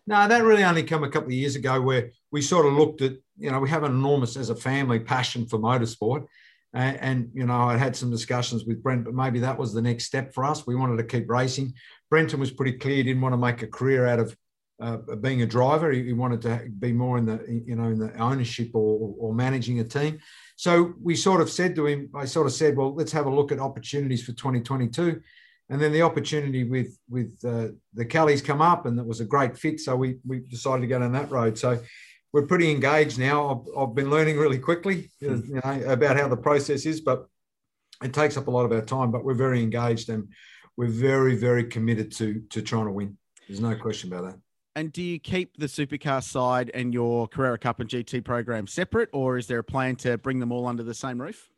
No, 0.06 0.26
that 0.26 0.44
really 0.44 0.64
only 0.64 0.82
come 0.82 1.04
a 1.04 1.11
couple 1.11 1.28
of 1.28 1.35
years 1.35 1.56
ago 1.56 1.80
where 1.80 2.11
we 2.30 2.42
sort 2.42 2.66
of 2.66 2.73
looked 2.73 3.02
at, 3.02 3.12
you 3.37 3.50
know, 3.50 3.61
we 3.61 3.70
have 3.70 3.85
an 3.85 3.92
enormous, 3.92 4.37
as 4.37 4.50
a 4.50 4.56
family, 4.56 4.99
passion 4.99 5.47
for 5.47 5.58
motorsport. 5.58 6.26
And, 6.75 6.97
and, 6.99 7.30
you 7.32 7.47
know, 7.47 7.56
I 7.56 7.76
had 7.76 7.97
some 7.97 8.11
discussions 8.11 8.64
with 8.64 8.82
Brent, 8.82 9.04
but 9.04 9.14
maybe 9.14 9.38
that 9.40 9.58
was 9.58 9.73
the 9.73 9.82
next 9.82 10.04
step 10.04 10.35
for 10.35 10.44
us. 10.44 10.66
We 10.66 10.75
wanted 10.75 10.97
to 10.99 11.04
keep 11.04 11.30
racing. 11.30 11.75
Brenton 12.11 12.40
was 12.40 12.50
pretty 12.50 12.73
clear, 12.73 13.02
didn't 13.02 13.23
want 13.23 13.32
to 13.32 13.38
make 13.38 13.62
a 13.62 13.66
career 13.66 14.06
out 14.06 14.18
of 14.18 14.37
uh, 14.80 14.97
being 15.20 15.42
a 15.42 15.47
driver. 15.47 15.90
He, 15.90 16.04
he, 16.04 16.12
wanted 16.12 16.42
to 16.42 16.68
be 16.78 16.92
more 16.92 17.18
in 17.18 17.26
the 17.26 17.62
you 17.66 17.75
know 17.75 17.85
in 17.85 17.99
the 17.99 18.12
ownership 18.18 18.70
or, 18.75 19.14
or 19.18 19.35
managing 19.35 19.80
a 19.80 19.85
team. 19.85 20.20
So 20.56 20.94
we 21.02 21.14
sort 21.16 21.40
of 21.40 21.50
said 21.50 21.75
to 21.76 21.87
him, 21.87 22.11
I 22.14 22.25
sort 22.25 22.47
of 22.47 22.52
said, 22.52 22.76
well, 22.76 22.94
let's 22.94 23.12
have 23.12 23.26
a 23.26 23.35
look 23.35 23.52
at 23.52 23.61
opportunities 23.61 24.25
for 24.25 24.32
2022. 24.32 25.20
And 25.70 25.80
then 25.80 25.92
the 25.92 26.02
opportunity 26.02 26.64
with 26.64 26.99
with 27.11 27.38
uh, 27.44 27.68
the 27.92 28.04
Kellys 28.04 28.40
come 28.40 28.62
up, 28.62 28.87
and 28.87 28.99
it 28.99 29.06
was 29.06 29.20
a 29.20 29.25
great 29.25 29.58
fit. 29.58 29.80
So 29.80 29.97
we 29.97 30.18
we 30.26 30.40
decided 30.40 30.82
to 30.82 30.87
go 30.87 30.99
down 30.99 31.12
that 31.12 31.30
road. 31.30 31.58
So 31.58 31.78
we're 32.32 32.47
pretty 32.47 32.70
engaged 32.70 33.18
now. 33.18 33.50
I've, 33.50 33.78
I've 33.78 33.94
been 33.94 34.11
learning 34.11 34.37
really 34.37 34.58
quickly, 34.58 35.11
you 35.20 35.61
know, 35.64 35.82
about 35.87 36.16
how 36.16 36.28
the 36.28 36.37
process 36.37 36.87
is, 36.87 37.00
but 37.00 37.26
it 38.02 38.12
takes 38.12 38.37
up 38.37 38.49
a 38.49 38.50
lot 38.50 38.64
of 38.64 38.73
our 38.73 38.82
time. 38.82 39.11
But 39.11 39.25
we're 39.25 39.35
very 39.35 39.62
engaged 39.62 40.08
and 40.08 40.28
we're 40.76 40.87
very 40.87 41.37
very 41.37 41.64
committed 41.64 42.12
to 42.12 42.42
to 42.50 42.62
trying 42.62 42.87
to 42.87 42.92
win. 42.92 43.18
There's 43.47 43.61
no 43.61 43.75
question 43.75 44.12
about 44.12 44.25
that. 44.25 44.38
And 44.78 44.92
do 44.92 45.02
you 45.02 45.18
keep 45.18 45.56
the 45.56 45.66
supercar 45.66 46.23
side 46.23 46.70
and 46.73 46.94
your 46.94 47.26
Carrera 47.26 47.58
Cup 47.58 47.80
and 47.80 47.90
GT 47.90 48.25
program 48.25 48.68
separate, 48.68 49.08
or 49.12 49.37
is 49.37 49.49
there 49.49 49.58
a 49.58 49.64
plan 49.64 49.97
to 49.97 50.16
bring 50.18 50.38
them 50.38 50.52
all 50.52 50.68
under 50.68 50.85
the 50.85 50.94
same 50.94 51.20
roof? 51.20 51.50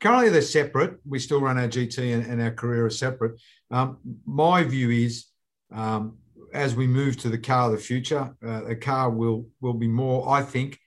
Currently, 0.00 0.30
they're 0.30 0.40
separate. 0.40 0.98
We 1.06 1.18
still 1.18 1.42
run 1.42 1.58
our 1.58 1.68
GT 1.68 2.14
and, 2.14 2.24
and 2.24 2.40
our 2.40 2.52
Carrera 2.52 2.90
separate. 2.90 3.38
Um, 3.70 3.98
my 4.24 4.64
view 4.64 4.88
is, 4.88 5.26
um, 5.74 6.16
as 6.54 6.74
we 6.74 6.86
move 6.86 7.18
to 7.18 7.28
the 7.28 7.36
car 7.36 7.66
of 7.66 7.72
the 7.72 7.84
future, 7.84 8.34
uh, 8.42 8.62
the 8.62 8.76
car 8.76 9.10
will 9.10 9.46
will 9.60 9.74
be 9.74 9.88
more. 9.88 10.26
I 10.26 10.40
think 10.40 10.78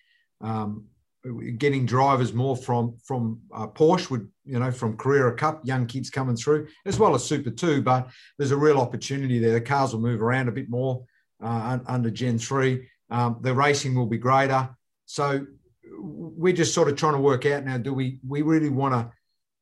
um, 0.41 0.86
getting 1.60 1.86
drivers 1.86 2.34
more 2.34 2.57
from 2.57 2.98
from 3.05 3.39
uh, 3.53 3.67
Porsche 3.67 4.10
would 4.10 4.27
you 4.46 4.57
know 4.57 4.72
from 4.72 4.98
Carrera 4.98 5.36
Cup, 5.36 5.62
young 5.63 5.86
kids 5.86 6.10
coming 6.10 6.38
through, 6.38 6.69
as 6.88 6.98
well 6.98 7.13
as 7.13 7.24
Super 7.24 7.51
Two. 7.51 7.84
But 7.84 8.10
there's 8.39 8.50
a 8.50 8.57
real 8.57 8.79
opportunity 8.79 9.38
there. 9.38 9.53
The 9.53 9.62
cars 9.62 9.93
will 9.93 10.01
move 10.01 10.24
around 10.24 10.48
a 10.48 10.51
bit 10.51 10.72
more 10.72 11.05
uh, 11.41 11.79
under 11.88 12.10
Gen 12.10 12.38
3. 12.38 12.88
Um, 13.10 13.38
the 13.41 13.53
racing 13.53 13.96
will 13.96 14.06
be 14.06 14.17
greater. 14.17 14.70
So 15.06 15.46
we're 16.00 16.53
just 16.53 16.74
sort 16.74 16.89
of 16.89 16.96
trying 16.96 17.13
to 17.13 17.20
work 17.20 17.46
out 17.46 17.65
now 17.65 17.77
do 17.77 17.94
we, 17.94 18.20
we 18.27 18.41
really 18.41 18.70
want 18.70 18.94
to? 18.94 19.12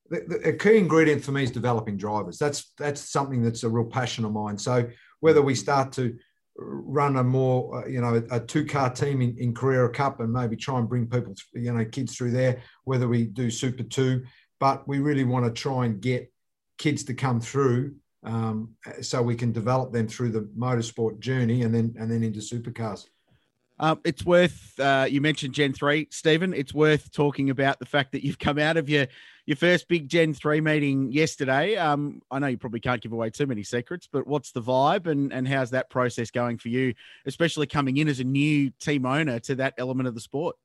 The, 0.10 0.26
the, 0.28 0.50
a 0.50 0.54
key 0.54 0.78
ingredient 0.78 1.24
for 1.24 1.32
me 1.32 1.44
is 1.44 1.52
developing 1.52 1.98
drivers. 1.98 2.38
That's 2.38 2.74
that's 2.78 3.02
something 3.10 3.42
that's 3.42 3.64
a 3.64 3.70
real 3.70 3.86
passion 3.86 4.24
of 4.24 4.34
mine. 4.34 4.56
So 4.58 4.88
whether 5.20 5.42
we 5.42 5.56
start 5.56 5.92
to 5.94 6.16
run 6.58 7.18
a 7.18 7.24
more 7.24 7.84
uh, 7.84 7.88
you 7.88 8.02
know 8.02 8.22
a, 8.30 8.36
a 8.36 8.40
two 8.40 8.66
car 8.66 8.92
team 8.92 9.22
in, 9.22 9.36
in 9.40 9.54
Carrera 9.56 9.90
Cup 9.90 10.20
and 10.20 10.32
maybe 10.32 10.56
try 10.56 10.78
and 10.78 10.88
bring 10.88 11.08
people 11.08 11.34
you 11.54 11.74
know 11.74 11.84
kids 11.86 12.16
through 12.16 12.32
there, 12.32 12.62
whether 12.84 13.08
we 13.08 13.26
do 13.26 13.50
Super 13.50 13.84
Two, 13.84 14.24
but 14.60 14.88
we 14.88 15.00
really 15.00 15.24
want 15.24 15.46
to 15.46 15.52
try 15.52 15.86
and 15.86 16.00
get 16.00 16.32
kids 16.78 17.04
to 17.06 17.14
come 17.14 17.42
through 17.42 17.96
um, 18.26 18.76
so 19.02 19.22
we 19.22 19.36
can 19.36 19.52
develop 19.52 19.94
them 19.94 20.08
through 20.08 20.32
the 20.32 20.42
motorsport 20.58 21.20
journey 21.20 21.62
and 21.62 21.74
then 21.74 21.96
and 22.00 22.12
then 22.12 22.24
into 22.24 22.40
supercars. 22.40 23.08
Um, 23.78 24.00
it's 24.06 24.26
worth 24.26 24.80
uh, 24.80 25.06
you 25.10 25.22
mentioned 25.22 25.54
Gen 25.54 25.74
three, 25.74 26.08
Stephen. 26.10 26.54
It's 26.54 26.74
worth 26.74 27.12
talking 27.12 27.50
about 27.50 27.80
the 27.80 27.86
fact 27.86 28.14
that 28.14 28.24
you've 28.24 28.40
come 28.40 28.58
out 28.58 28.78
of 28.78 28.90
your 28.90 29.08
your 29.46 29.58
first 29.58 29.88
big 29.88 30.08
Gen 30.08 30.34
three 30.34 30.62
meeting 30.62 31.12
yesterday. 31.12 31.76
Um, 31.76 32.22
I 32.32 32.40
know 32.40 32.48
you 32.48 32.58
probably 32.58 32.80
can't 32.80 33.02
give 33.02 33.12
away 33.12 33.30
too 33.30 33.46
many 33.46 33.64
secrets, 33.64 34.08
but 34.12 34.26
what's 34.26 34.52
the 34.52 34.62
vibe 34.62 35.08
and 35.08 35.32
and 35.34 35.48
how's 35.48 35.72
that 35.72 35.90
process 35.90 36.32
going 36.32 36.58
for 36.58 36.70
you, 36.70 36.94
especially 37.26 37.68
coming 37.68 37.98
in 37.98 38.08
as 38.08 38.20
a 38.20 38.24
new 38.24 38.72
team 38.80 39.06
owner 39.06 39.40
to 39.42 39.56
that 39.56 39.74
element 39.78 40.08
of 40.08 40.16
the 40.16 40.22
sport? 40.22 40.56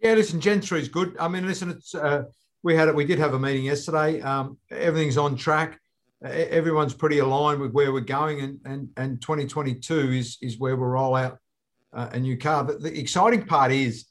Yeah, 0.00 0.14
listen, 0.14 0.40
Gen 0.40 0.60
three 0.60 0.80
is 0.80 0.88
good. 0.88 1.16
I 1.20 1.28
mean, 1.28 1.46
listen, 1.46 1.70
it's 1.70 1.94
uh, 1.94 2.24
we 2.62 2.74
had 2.74 2.88
it. 2.88 2.94
We 2.94 3.04
did 3.04 3.18
have 3.18 3.34
a 3.34 3.38
meeting 3.38 3.64
yesterday. 3.64 4.22
Um, 4.22 4.56
everything's 4.70 5.18
on 5.18 5.36
track 5.36 5.78
everyone's 6.24 6.94
pretty 6.94 7.18
aligned 7.18 7.60
with 7.60 7.72
where 7.72 7.92
we're 7.92 8.00
going, 8.00 8.40
and 8.40 8.60
and 8.64 8.88
and 8.96 9.20
2022 9.20 10.12
is 10.12 10.38
is 10.40 10.58
where 10.58 10.76
we'll 10.76 10.88
roll 10.88 11.14
out 11.14 11.38
uh, 11.92 12.08
a 12.12 12.18
new 12.18 12.36
car. 12.36 12.64
But 12.64 12.82
the 12.82 12.98
exciting 12.98 13.44
part 13.46 13.72
is, 13.72 14.06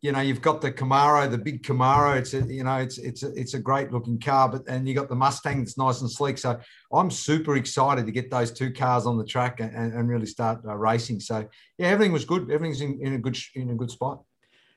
you 0.00 0.12
know, 0.12 0.20
you've 0.20 0.42
got 0.42 0.60
the 0.60 0.72
Camaro, 0.72 1.30
the 1.30 1.38
big 1.38 1.62
Camaro. 1.62 2.16
It's 2.16 2.34
a 2.34 2.40
you 2.42 2.64
know, 2.64 2.78
it's 2.78 2.98
it's 2.98 3.22
a, 3.22 3.32
it's 3.34 3.54
a 3.54 3.58
great 3.58 3.92
looking 3.92 4.18
car, 4.18 4.48
but 4.48 4.62
and 4.66 4.88
you 4.88 4.94
got 4.94 5.08
the 5.08 5.14
Mustang 5.14 5.58
that's 5.58 5.78
nice 5.78 6.00
and 6.00 6.10
sleek. 6.10 6.38
So 6.38 6.58
I'm 6.92 7.10
super 7.10 7.56
excited 7.56 8.06
to 8.06 8.12
get 8.12 8.30
those 8.30 8.50
two 8.50 8.72
cars 8.72 9.06
on 9.06 9.18
the 9.18 9.24
track 9.24 9.60
and, 9.60 9.74
and 9.74 10.08
really 10.08 10.26
start 10.26 10.60
uh, 10.66 10.76
racing. 10.76 11.20
So 11.20 11.46
yeah, 11.78 11.88
everything 11.88 12.12
was 12.12 12.24
good. 12.24 12.50
Everything's 12.50 12.80
in, 12.80 12.98
in 13.00 13.14
a 13.14 13.18
good 13.18 13.36
in 13.54 13.70
a 13.70 13.74
good 13.74 13.90
spot. 13.90 14.22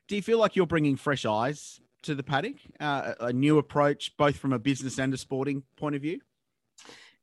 Do 0.07 0.15
you 0.15 0.21
feel 0.21 0.37
like 0.37 0.55
you're 0.55 0.67
bringing 0.67 0.97
fresh 0.97 1.25
eyes 1.25 1.79
to 2.03 2.13
the 2.13 2.21
paddock, 2.21 2.57
uh, 2.79 3.13
a 3.19 3.33
new 3.33 3.57
approach, 3.57 4.15
both 4.17 4.37
from 4.37 4.53
a 4.53 4.59
business 4.59 4.99
and 4.99 5.11
a 5.13 5.17
sporting 5.17 5.63
point 5.77 5.95
of 5.95 6.03
view? 6.03 6.19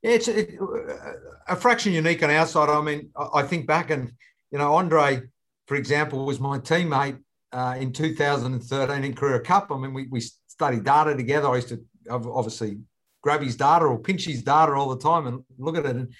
It's 0.03 0.27
a, 0.27 1.55
fraction 1.55 1.93
unique 1.93 2.21
on 2.23 2.29
our 2.29 2.45
side. 2.45 2.69
I 2.69 2.81
mean, 2.81 3.09
I 3.33 3.43
think 3.43 3.65
back 3.65 3.89
and, 3.89 4.11
you 4.51 4.57
know, 4.57 4.75
Andre, 4.75 5.21
for 5.65 5.75
example, 5.75 6.25
was 6.25 6.39
my 6.39 6.59
teammate 6.59 7.19
uh, 7.53 7.75
in 7.79 7.93
2013 7.93 9.03
in 9.03 9.15
Carrera 9.15 9.39
Cup. 9.39 9.71
I 9.71 9.77
mean, 9.77 9.93
we, 9.93 10.07
we 10.07 10.19
studied 10.19 10.83
data 10.83 11.15
together. 11.15 11.47
I 11.47 11.55
used 11.55 11.69
to 11.69 11.81
obviously 12.09 12.79
grab 13.21 13.41
his 13.41 13.55
data 13.55 13.85
or 13.85 13.97
pinch 13.97 14.25
his 14.25 14.43
data 14.43 14.73
all 14.73 14.89
the 14.89 15.01
time 15.01 15.27
and 15.27 15.43
look 15.57 15.77
at 15.77 15.85
it. 15.85 15.95
And, 15.95 16.13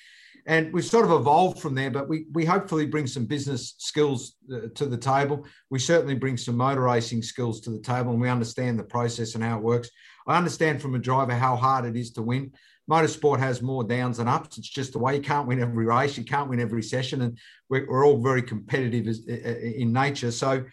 and 0.46 0.74
we've 0.74 0.86
sort 0.86 1.06
of 1.06 1.12
evolved 1.12 1.60
from 1.60 1.76
there, 1.76 1.92
but 1.92 2.08
we, 2.08 2.26
we 2.32 2.46
hopefully 2.46 2.86
bring 2.86 3.08
some 3.08 3.26
business 3.26 3.76
skills 3.78 4.36
uh, 4.54 4.68
to 4.76 4.86
the 4.86 4.98
table. 4.98 5.46
We 5.70 5.80
certainly 5.80 6.16
bring 6.16 6.38
some 6.38 6.56
motor 6.58 6.82
racing 6.82 7.24
skills 7.24 7.60
to 7.62 7.70
the 7.70 7.80
table 7.80 8.12
and 8.12 8.22
we 8.22 8.30
understand 8.30 8.80
the 8.80 8.84
process 8.84 9.36
and 9.36 9.44
how 9.44 9.58
it 9.58 9.64
works. 9.64 9.90
I 10.26 10.38
understand 10.38 10.82
from 10.82 10.96
a 10.96 11.00
driver 11.00 11.34
how 11.34 11.56
hard 11.58 11.86
it 11.86 11.98
is 11.98 12.12
to 12.12 12.22
win. 12.22 12.54
Motorsport 12.90 13.40
has 13.40 13.62
more 13.62 13.84
downs 13.84 14.18
than 14.18 14.28
ups. 14.28 14.58
It's 14.58 14.68
just 14.68 14.94
the 14.94 15.00
way 15.00 15.16
you 15.16 15.22
can't 15.22 15.48
win 15.48 15.62
every 15.62 15.86
race, 15.86 16.18
you 16.18 16.26
can't 16.26 16.50
win 16.50 16.60
every 16.60 16.84
session, 16.84 17.22
and 17.22 17.38
we're, 17.70 17.88
we're 17.88 18.06
all 18.06 18.22
very 18.22 18.42
competitive 18.42 19.08
as, 19.08 19.26
in 19.26 19.94
nature. 19.94 20.32
So 20.32 20.66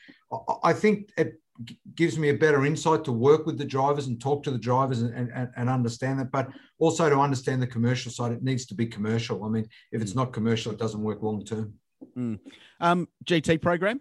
I 0.64 0.73
think 0.73 1.11
it 1.17 1.40
gives 1.95 2.19
me 2.19 2.31
a 2.31 2.35
better 2.35 2.64
insight 2.64 3.05
to 3.05 3.12
work 3.12 3.47
with 3.47 3.59
the 3.59 3.64
drivers 3.64 4.07
and 4.07 4.21
talk 4.21 4.43
to 4.43 4.50
the 4.50 4.59
drivers 4.59 5.02
and, 5.02 5.31
and, 5.31 5.50
and 5.57 5.69
understand 5.69 6.19
that. 6.19 6.31
But 6.31 6.49
also 6.79 7.09
to 7.09 7.19
understand 7.19 7.62
the 7.62 7.67
commercial 7.67 8.11
side, 8.11 8.33
it 8.33 8.43
needs 8.43 8.67
to 8.67 8.75
be 8.75 8.87
commercial. 8.87 9.45
I 9.45 9.49
mean, 9.49 9.69
if 9.93 10.02
it's 10.02 10.14
not 10.14 10.33
commercial, 10.33 10.73
it 10.73 10.79
doesn't 10.79 11.02
work 11.02 11.23
long 11.23 11.45
term. 11.45 11.75
Mm. 12.17 12.38
Um, 12.81 13.09
GT 13.25 13.61
program, 13.61 14.00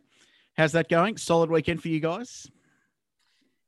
how's 0.58 0.72
that 0.72 0.90
going? 0.90 1.18
Solid 1.18 1.52
weekend 1.52 1.82
for 1.82 1.90
you 1.90 2.00
guys. 2.00 2.50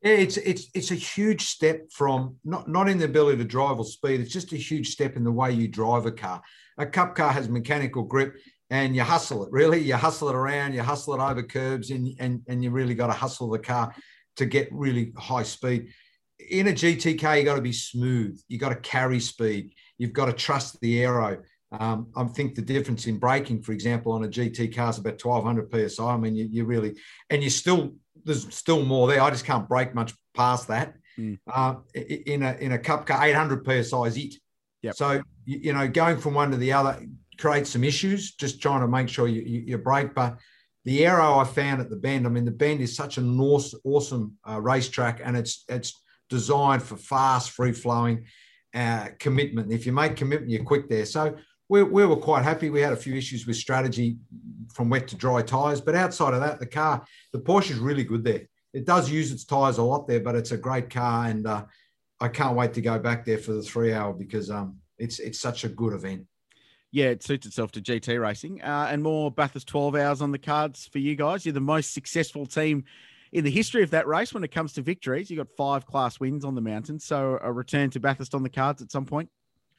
Yeah, 0.01 0.13
it's 0.13 0.37
it's 0.37 0.67
it's 0.73 0.91
a 0.91 0.95
huge 0.95 1.43
step 1.43 1.91
from 1.91 2.37
not 2.43 2.67
not 2.67 2.89
in 2.89 2.97
the 2.97 3.05
ability 3.05 3.37
to 3.37 3.43
drive 3.43 3.77
or 3.77 3.85
speed. 3.85 4.19
It's 4.19 4.33
just 4.33 4.51
a 4.51 4.57
huge 4.57 4.89
step 4.89 5.15
in 5.15 5.23
the 5.23 5.31
way 5.31 5.51
you 5.51 5.67
drive 5.67 6.05
a 6.05 6.11
car. 6.11 6.41
A 6.77 6.85
cup 6.85 7.15
car 7.15 7.31
has 7.31 7.49
mechanical 7.49 8.03
grip 8.03 8.35
and 8.71 8.95
you 8.95 9.03
hustle 9.03 9.43
it 9.43 9.51
really 9.51 9.79
you 9.79 9.95
hustle 9.95 10.29
it 10.29 10.35
around 10.35 10.73
you 10.73 10.81
hustle 10.81 11.13
it 11.13 11.19
over 11.19 11.43
curbs 11.43 11.91
and 11.91 12.15
and, 12.19 12.41
and 12.47 12.63
you 12.63 12.71
really 12.71 12.95
got 12.95 13.07
to 13.07 13.13
hustle 13.13 13.49
the 13.49 13.59
car 13.59 13.93
to 14.37 14.45
get 14.45 14.67
really 14.71 15.11
high 15.17 15.43
speed 15.43 15.89
in 16.49 16.69
a 16.69 16.71
gt 16.71 17.21
car 17.21 17.37
you 17.37 17.43
got 17.43 17.55
to 17.55 17.61
be 17.61 17.73
smooth 17.73 18.39
you 18.47 18.57
got 18.57 18.69
to 18.69 18.75
carry 18.75 19.19
speed 19.19 19.73
you've 19.99 20.13
got 20.13 20.25
to 20.25 20.33
trust 20.33 20.79
the 20.81 21.03
aero 21.03 21.37
um, 21.73 22.07
I 22.17 22.25
think 22.25 22.55
the 22.55 22.61
difference 22.61 23.07
in 23.07 23.17
braking, 23.17 23.61
for 23.61 23.71
example, 23.71 24.11
on 24.11 24.25
a 24.25 24.27
GT 24.27 24.75
car 24.75 24.89
is 24.89 24.97
about 24.97 25.23
1200 25.23 25.89
psi. 25.89 26.03
I 26.03 26.17
mean, 26.17 26.35
you, 26.35 26.49
you 26.51 26.65
really, 26.65 26.97
and 27.29 27.41
you 27.41 27.49
still, 27.49 27.93
there's 28.23 28.53
still 28.53 28.83
more 28.83 29.07
there. 29.07 29.21
I 29.21 29.29
just 29.29 29.45
can't 29.45 29.67
brake 29.67 29.93
much 29.93 30.13
past 30.33 30.67
that. 30.67 30.95
Mm. 31.17 31.39
Uh, 31.51 31.75
in 31.93 32.43
a 32.43 32.53
in 32.53 32.71
a 32.71 32.79
cup 32.79 33.05
car, 33.05 33.25
800 33.25 33.85
psi 33.85 34.03
is 34.03 34.17
it. 34.17 34.35
Yep. 34.81 34.95
So 34.95 35.21
you, 35.45 35.73
know, 35.73 35.87
going 35.87 36.17
from 36.17 36.33
one 36.33 36.51
to 36.51 36.57
the 36.57 36.73
other, 36.73 37.05
creates 37.37 37.71
some 37.71 37.83
issues, 37.83 38.33
just 38.35 38.61
trying 38.61 38.81
to 38.81 38.87
make 38.87 39.09
sure 39.09 39.27
you, 39.27 39.41
you, 39.41 39.63
you 39.67 39.77
brake. 39.77 40.13
But 40.13 40.37
the 40.85 41.05
aero 41.05 41.37
I 41.37 41.43
found 41.43 41.81
at 41.81 41.89
the 41.89 41.95
bend, 41.95 42.25
I 42.25 42.29
mean, 42.29 42.45
the 42.45 42.51
bend 42.51 42.81
is 42.81 42.95
such 42.95 43.17
an 43.17 43.39
awesome 43.39 44.37
uh, 44.47 44.61
racetrack 44.61 45.21
and 45.23 45.37
it's 45.37 45.63
it's 45.67 46.01
designed 46.29 46.81
for 46.81 46.95
fast, 46.95 47.51
free 47.51 47.73
flowing 47.73 48.25
uh, 48.73 49.09
commitment. 49.19 49.71
If 49.71 49.85
you 49.85 49.91
make 49.91 50.15
commitment, 50.15 50.49
you're 50.49 50.63
quick 50.63 50.89
there. 50.89 51.05
So 51.05 51.35
we, 51.71 51.83
we 51.83 52.05
were 52.05 52.17
quite 52.17 52.43
happy. 52.43 52.69
We 52.69 52.81
had 52.81 52.91
a 52.91 52.97
few 52.97 53.15
issues 53.15 53.47
with 53.47 53.55
strategy 53.55 54.17
from 54.73 54.89
wet 54.89 55.07
to 55.07 55.15
dry 55.15 55.41
tyres, 55.41 55.79
but 55.79 55.95
outside 55.95 56.33
of 56.33 56.41
that, 56.41 56.59
the 56.59 56.65
car, 56.65 57.05
the 57.31 57.39
Porsche 57.39 57.71
is 57.71 57.77
really 57.77 58.03
good 58.03 58.25
there. 58.25 58.41
It 58.73 58.85
does 58.85 59.09
use 59.09 59.31
its 59.31 59.45
tyres 59.45 59.77
a 59.77 59.83
lot 59.83 60.05
there, 60.05 60.19
but 60.19 60.35
it's 60.35 60.51
a 60.51 60.57
great 60.57 60.89
car, 60.89 61.27
and 61.27 61.47
uh, 61.47 61.63
I 62.19 62.27
can't 62.27 62.57
wait 62.57 62.73
to 62.73 62.81
go 62.81 62.99
back 62.99 63.23
there 63.23 63.37
for 63.37 63.53
the 63.53 63.61
three 63.61 63.93
hour 63.93 64.11
because 64.11 64.51
um, 64.51 64.79
it's 64.97 65.19
it's 65.19 65.39
such 65.39 65.63
a 65.63 65.69
good 65.69 65.93
event 65.93 66.27
yeah, 66.93 67.05
it 67.05 67.23
suits 67.23 67.47
itself 67.47 67.71
to 67.71 67.81
GT 67.81 68.21
racing 68.21 68.61
uh, 68.61 68.89
and 68.91 69.01
more 69.01 69.31
Bathurst 69.31 69.67
12 69.67 69.95
hours 69.95 70.21
on 70.21 70.33
the 70.33 70.37
cards 70.37 70.89
for 70.91 70.99
you 70.99 71.15
guys. 71.15 71.45
You're 71.45 71.53
the 71.53 71.61
most 71.61 71.93
successful 71.93 72.45
team 72.45 72.83
in 73.31 73.45
the 73.45 73.49
history 73.49 73.81
of 73.81 73.91
that 73.91 74.07
race 74.07 74.33
when 74.33 74.43
it 74.43 74.51
comes 74.51 74.73
to 74.73 74.81
victories. 74.81 75.29
You've 75.29 75.37
got 75.37 75.55
five 75.55 75.85
class 75.85 76.19
wins 76.19 76.43
on 76.43 76.53
the 76.53 76.59
mountain, 76.59 76.99
so 76.99 77.39
a 77.41 77.49
return 77.49 77.91
to 77.91 78.01
Bathurst 78.01 78.35
on 78.35 78.43
the 78.43 78.49
cards 78.49 78.81
at 78.81 78.91
some 78.91 79.05
point. 79.05 79.29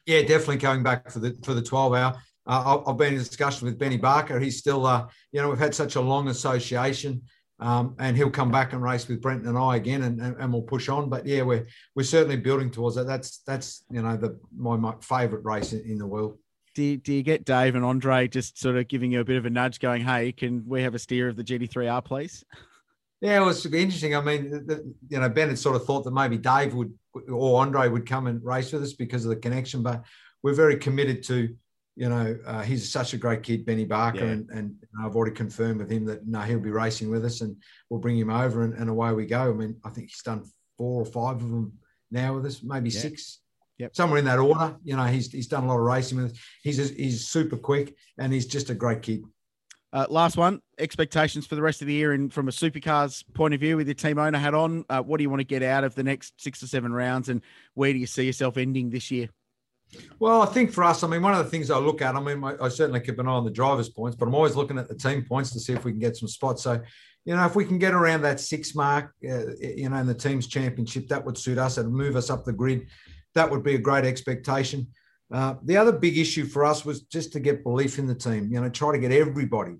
Yeah, 0.05 0.21
definitely 0.21 0.57
going 0.57 0.83
back 0.83 1.09
for 1.11 1.19
the 1.19 1.37
for 1.43 1.53
the 1.53 1.61
12 1.61 1.93
hour. 1.93 2.21
Uh, 2.45 2.81
I've 2.85 2.97
been 2.97 3.13
in 3.13 3.19
discussion 3.19 3.65
with 3.65 3.79
Benny 3.79 3.97
Barker. 3.97 4.39
He's 4.39 4.57
still, 4.57 4.85
uh, 4.85 5.07
you 5.31 5.41
know, 5.41 5.49
we've 5.49 5.59
had 5.59 5.73
such 5.73 5.95
a 5.95 6.01
long 6.01 6.27
association. 6.27 7.21
Um, 7.59 7.95
and 7.99 8.17
he'll 8.17 8.31
come 8.31 8.51
back 8.51 8.73
and 8.73 8.81
race 8.81 9.07
with 9.07 9.21
Brenton 9.21 9.47
and 9.47 9.57
I 9.57 9.77
again, 9.77 10.01
and, 10.03 10.19
and, 10.19 10.51
we'll 10.51 10.63
push 10.63 10.89
on. 10.89 11.07
But 11.07 11.25
yeah, 11.25 11.43
we're 11.43 11.65
we're 11.95 12.03
certainly 12.03 12.35
building 12.35 12.71
towards 12.71 12.95
that. 12.97 13.05
That's 13.05 13.37
that's 13.45 13.85
you 13.89 14.01
know 14.01 14.17
the 14.17 14.37
my, 14.53 14.75
my 14.75 14.95
favourite 14.99 15.45
race 15.45 15.71
in, 15.71 15.79
in 15.81 15.97
the 15.97 16.07
world 16.07 16.39
do 16.73 16.83
you, 16.83 16.97
do 16.97 17.13
you 17.13 17.23
get 17.23 17.45
Dave 17.45 17.75
and 17.75 17.85
Andre 17.85 18.27
just 18.27 18.59
sort 18.59 18.75
of 18.75 18.87
giving 18.87 19.11
you 19.11 19.19
a 19.19 19.23
bit 19.23 19.37
of 19.37 19.45
a 19.45 19.49
nudge, 19.49 19.79
going, 19.79 20.01
"Hey, 20.01 20.31
can 20.31 20.63
we 20.67 20.81
have 20.81 20.95
a 20.95 20.99
steer 20.99 21.27
of 21.27 21.35
the 21.35 21.43
GT3R, 21.43 22.03
please?" 22.03 22.43
Yeah, 23.23 23.41
it 23.41 23.45
was 23.45 23.65
interesting. 23.65 24.17
I 24.17 24.21
mean, 24.21 24.51
the, 24.51 24.93
you 25.07 25.17
know, 25.17 25.29
Ben 25.29 25.47
had 25.47 25.57
sort 25.57 25.77
of 25.77 25.85
thought 25.85 26.03
that 26.03 26.11
maybe 26.11 26.37
Dave 26.37 26.73
would 26.73 26.93
or 27.31 27.61
Andre 27.61 27.87
would 27.87 28.05
come 28.05 28.27
and 28.27 28.43
race 28.43 28.73
with 28.73 28.83
us 28.83 28.91
because 28.91 29.23
of 29.23 29.29
the 29.29 29.37
connection, 29.37 29.81
but 29.81 30.03
we're 30.41 30.53
very 30.53 30.75
committed 30.75 31.23
to, 31.23 31.55
you 31.95 32.09
know, 32.09 32.37
uh, 32.45 32.63
he's 32.63 32.91
such 32.91 33.13
a 33.13 33.17
great 33.17 33.41
kid, 33.41 33.65
Benny 33.65 33.85
Barker, 33.85 34.25
yeah. 34.25 34.31
and, 34.31 34.49
and 34.49 34.75
I've 35.01 35.15
already 35.15 35.33
confirmed 35.33 35.79
with 35.79 35.89
him 35.89 36.03
that 36.05 36.27
no, 36.27 36.41
he'll 36.41 36.59
be 36.59 36.69
racing 36.69 37.09
with 37.09 37.23
us, 37.23 37.39
and 37.39 37.55
we'll 37.89 38.01
bring 38.01 38.17
him 38.17 38.29
over, 38.29 38.63
and, 38.63 38.73
and 38.73 38.89
away 38.89 39.13
we 39.13 39.25
go. 39.25 39.51
I 39.51 39.53
mean, 39.53 39.77
I 39.85 39.89
think 39.89 40.09
he's 40.09 40.21
done 40.21 40.43
four 40.77 41.01
or 41.01 41.05
five 41.05 41.37
of 41.37 41.49
them 41.49 41.71
now 42.11 42.35
with 42.35 42.45
us, 42.45 42.61
maybe 42.61 42.89
yeah. 42.89 42.99
six 42.99 43.39
Yep. 43.79 43.95
Somewhere 43.95 44.19
in 44.19 44.25
that 44.25 44.37
order. 44.37 44.75
You 44.83 44.95
know, 44.95 45.05
he's 45.05 45.31
he's 45.31 45.47
done 45.47 45.63
a 45.63 45.67
lot 45.67 45.79
of 45.79 45.81
racing 45.81 46.21
with. 46.21 46.31
Us. 46.31 46.37
He's 46.61 46.89
he's 46.91 47.27
super 47.27 47.57
quick 47.57 47.95
and 48.19 48.31
he's 48.31 48.45
just 48.45 48.69
a 48.69 48.75
great 48.75 49.01
kid. 49.01 49.23
Uh, 49.93 50.07
last 50.09 50.35
one, 50.35 50.59
expectations 50.79 51.45
for 51.45 51.53
the 51.55 51.61
rest 51.61 51.81
of 51.81 51.87
the 51.87 51.93
year, 51.93 52.13
and 52.13 52.33
from 52.33 52.47
a 52.47 52.51
supercars 52.51 53.23
point 53.33 53.53
of 53.53 53.59
view, 53.59 53.77
with 53.77 53.87
your 53.87 53.93
team 53.93 54.17
owner 54.17 54.39
hat 54.39 54.55
on, 54.55 54.83
uh, 54.89 54.99
what 54.99 55.17
do 55.17 55.23
you 55.23 55.29
want 55.29 55.39
to 55.39 55.45
get 55.45 55.61
out 55.61 55.83
of 55.83 55.93
the 55.93 56.03
next 56.03 56.33
six 56.41 56.63
or 56.63 56.67
seven 56.67 56.91
rounds, 56.91 57.29
and 57.29 57.41
where 57.75 57.93
do 57.93 57.99
you 57.99 58.07
see 58.07 58.25
yourself 58.25 58.57
ending 58.57 58.89
this 58.89 59.11
year? 59.11 59.29
Well, 60.17 60.41
I 60.41 60.47
think 60.47 60.71
for 60.71 60.83
us, 60.83 61.03
I 61.03 61.07
mean, 61.07 61.21
one 61.21 61.33
of 61.33 61.45
the 61.45 61.51
things 61.51 61.69
I 61.69 61.77
look 61.77 62.01
at, 62.01 62.15
I 62.15 62.19
mean, 62.19 62.43
I, 62.43 62.55
I 62.59 62.69
certainly 62.69 63.01
keep 63.01 63.19
an 63.19 63.27
eye 63.27 63.31
on 63.31 63.45
the 63.45 63.51
drivers' 63.51 63.89
points, 63.89 64.17
but 64.17 64.27
I'm 64.27 64.33
always 64.33 64.55
looking 64.55 64.79
at 64.79 64.89
the 64.89 64.95
team 64.95 65.23
points 65.23 65.51
to 65.51 65.59
see 65.59 65.73
if 65.73 65.85
we 65.85 65.91
can 65.91 65.99
get 65.99 66.17
some 66.17 66.27
spots. 66.27 66.63
So, 66.63 66.81
you 67.25 67.35
know, 67.35 67.45
if 67.45 67.55
we 67.55 67.63
can 67.63 67.77
get 67.77 67.93
around 67.93 68.23
that 68.23 68.39
six 68.39 68.73
mark, 68.73 69.13
uh, 69.23 69.55
you 69.61 69.89
know, 69.89 69.97
in 69.97 70.07
the 70.07 70.15
team's 70.15 70.47
championship, 70.47 71.07
that 71.09 71.23
would 71.23 71.37
suit 71.37 71.59
us 71.59 71.77
and 71.77 71.93
move 71.93 72.15
us 72.15 72.31
up 72.31 72.43
the 72.43 72.51
grid 72.51 72.87
that 73.35 73.49
would 73.49 73.63
be 73.63 73.75
a 73.75 73.79
great 73.79 74.05
expectation. 74.05 74.87
Uh, 75.31 75.55
the 75.63 75.77
other 75.77 75.91
big 75.91 76.17
issue 76.17 76.45
for 76.45 76.65
us 76.65 76.85
was 76.85 77.01
just 77.01 77.33
to 77.33 77.39
get 77.39 77.63
belief 77.63 77.97
in 77.97 78.07
the 78.07 78.15
team. 78.15 78.49
You 78.51 78.61
know, 78.61 78.69
try 78.69 78.91
to 78.91 78.99
get 78.99 79.11
everybody, 79.11 79.75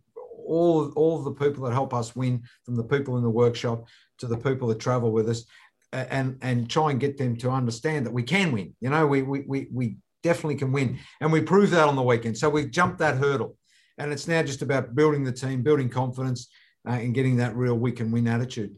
all 0.46 0.92
all 0.96 1.24
the 1.24 1.32
people 1.32 1.64
that 1.64 1.74
help 1.74 1.94
us 1.94 2.16
win, 2.16 2.44
from 2.66 2.76
the 2.76 2.84
people 2.84 3.18
in 3.18 3.24
the 3.24 3.30
workshop 3.30 3.88
to 4.20 4.28
the 4.28 4.38
people 4.38 4.68
that 4.70 4.80
travel 4.80 5.12
with 5.12 5.30
us, 5.30 5.46
and 5.92 6.38
and 6.42 6.70
try 6.70 6.92
and 6.92 7.00
get 7.00 7.18
them 7.18 7.36
to 7.38 7.50
understand 7.50 8.06
that 8.06 8.14
we 8.14 8.24
can 8.24 8.52
win. 8.52 8.76
You 8.82 8.90
know, 8.90 9.08
we 9.08 9.22
we 9.22 9.42
we, 9.48 9.68
we 9.72 9.98
definitely 10.22 10.56
can 10.56 10.72
win, 10.72 11.00
and 11.22 11.32
we 11.32 11.42
proved 11.42 11.72
that 11.74 11.88
on 11.88 11.96
the 11.96 12.04
weekend. 12.04 12.38
So 12.38 12.50
we've 12.50 12.72
jumped 12.72 13.00
that 13.00 13.18
hurdle, 13.18 13.58
and 13.98 14.12
it's 14.12 14.28
now 14.28 14.44
just 14.44 14.62
about 14.62 14.96
building 14.96 15.24
the 15.24 15.32
team, 15.32 15.62
building 15.62 15.90
confidence, 15.90 16.48
uh, 16.88 16.94
and 16.94 17.14
getting 17.14 17.38
that 17.38 17.56
real 17.56 17.76
we 17.76 17.92
can 17.92 18.12
win 18.12 18.28
attitude. 18.28 18.76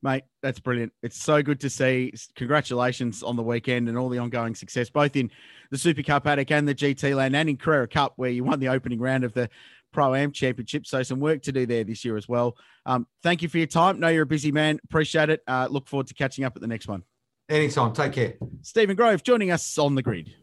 Mate, 0.00 0.22
that's 0.42 0.60
brilliant. 0.60 0.92
It's 1.02 1.20
so 1.20 1.42
good 1.42 1.58
to 1.60 1.70
see. 1.70 2.12
Congratulations 2.36 3.24
on 3.24 3.34
the 3.34 3.42
weekend 3.42 3.88
and 3.88 3.98
all 3.98 4.08
the 4.08 4.18
ongoing 4.18 4.54
success, 4.54 4.88
both 4.88 5.16
in 5.16 5.28
the 5.72 5.78
Super 5.78 6.04
Cup 6.04 6.22
paddock 6.22 6.52
and 6.52 6.68
the 6.68 6.74
GT 6.74 7.16
Land 7.16 7.34
and 7.34 7.48
in 7.48 7.56
Carrera 7.56 7.88
Cup, 7.88 8.12
where 8.14 8.30
you 8.30 8.44
won 8.44 8.60
the 8.60 8.68
opening 8.68 9.00
round 9.00 9.24
of 9.24 9.32
the 9.32 9.50
Pro 9.92 10.14
Am 10.14 10.32
Championship. 10.32 10.86
So, 10.86 11.02
some 11.02 11.20
work 11.20 11.42
to 11.42 11.52
do 11.52 11.66
there 11.66 11.84
this 11.84 12.04
year 12.04 12.16
as 12.16 12.28
well. 12.28 12.56
Um, 12.86 13.06
thank 13.22 13.42
you 13.42 13.48
for 13.48 13.58
your 13.58 13.66
time. 13.66 14.00
Know 14.00 14.08
you're 14.08 14.22
a 14.22 14.26
busy 14.26 14.52
man. 14.52 14.78
Appreciate 14.84 15.30
it. 15.30 15.42
Uh, 15.46 15.68
look 15.70 15.88
forward 15.88 16.06
to 16.08 16.14
catching 16.14 16.44
up 16.44 16.54
at 16.56 16.62
the 16.62 16.68
next 16.68 16.88
one. 16.88 17.02
Anytime. 17.48 17.92
Take 17.92 18.12
care. 18.12 18.34
Stephen 18.62 18.94
Grove 18.94 19.22
joining 19.22 19.50
us 19.50 19.78
on 19.78 19.94
the 19.94 20.02
grid. 20.02 20.34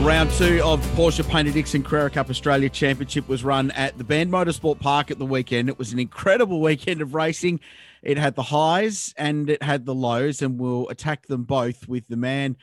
Round 0.00 0.30
two 0.30 0.62
of 0.62 0.80
Porsche 0.94 1.28
Paynter 1.28 1.52
Dixon 1.52 1.82
Carrera 1.82 2.08
Cup 2.08 2.30
Australia 2.30 2.68
Championship 2.68 3.28
was 3.28 3.42
run 3.42 3.72
at 3.72 3.98
the 3.98 4.04
Bend 4.04 4.30
Motorsport 4.30 4.78
Park 4.80 5.10
at 5.10 5.18
the 5.18 5.26
weekend. 5.26 5.68
It 5.68 5.78
was 5.78 5.92
an 5.92 5.98
incredible 5.98 6.60
weekend 6.60 7.02
of 7.02 7.14
racing. 7.14 7.60
It 8.02 8.16
had 8.16 8.36
the 8.36 8.44
highs 8.44 9.12
and 9.18 9.50
it 9.50 9.62
had 9.62 9.86
the 9.86 9.94
lows, 9.94 10.40
and 10.40 10.58
we'll 10.58 10.88
attack 10.88 11.26
them 11.26 11.42
both 11.42 11.88
with 11.88 12.06
the 12.08 12.16
man 12.16 12.56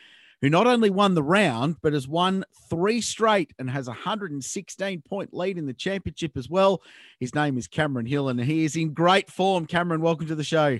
who 0.45 0.49
not 0.51 0.67
only 0.67 0.91
won 0.91 1.15
the 1.15 1.23
round, 1.23 1.75
but 1.81 1.93
has 1.93 2.07
won 2.07 2.45
three 2.69 3.01
straight 3.01 3.51
and 3.57 3.67
has 3.67 3.87
a 3.87 3.89
116 3.89 5.01
point 5.01 5.33
lead 5.33 5.57
in 5.57 5.65
the 5.65 5.73
championship 5.73 6.37
as 6.37 6.47
well. 6.47 6.83
His 7.19 7.33
name 7.33 7.57
is 7.57 7.67
Cameron 7.67 8.05
Hill, 8.05 8.29
and 8.29 8.39
he 8.39 8.63
is 8.63 8.75
in 8.75 8.93
great 8.93 9.31
form. 9.31 9.65
Cameron, 9.65 10.01
welcome 10.01 10.27
to 10.27 10.35
the 10.35 10.43
show. 10.43 10.77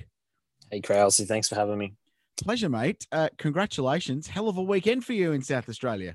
Hey, 0.70 0.82
Crailsy. 0.82 1.26
Thanks 1.26 1.50
for 1.50 1.56
having 1.56 1.80
me. 1.80 1.96
Pleasure, 2.44 2.70
mate. 2.70 3.08
Uh, 3.12 3.30
congratulations. 3.40 4.28
Hell 4.28 4.50
of 4.50 4.58
a 4.58 4.62
weekend 4.62 5.04
for 5.04 5.14
you 5.14 5.32
in 5.32 5.42
South 5.42 5.68
Australia. 5.68 6.14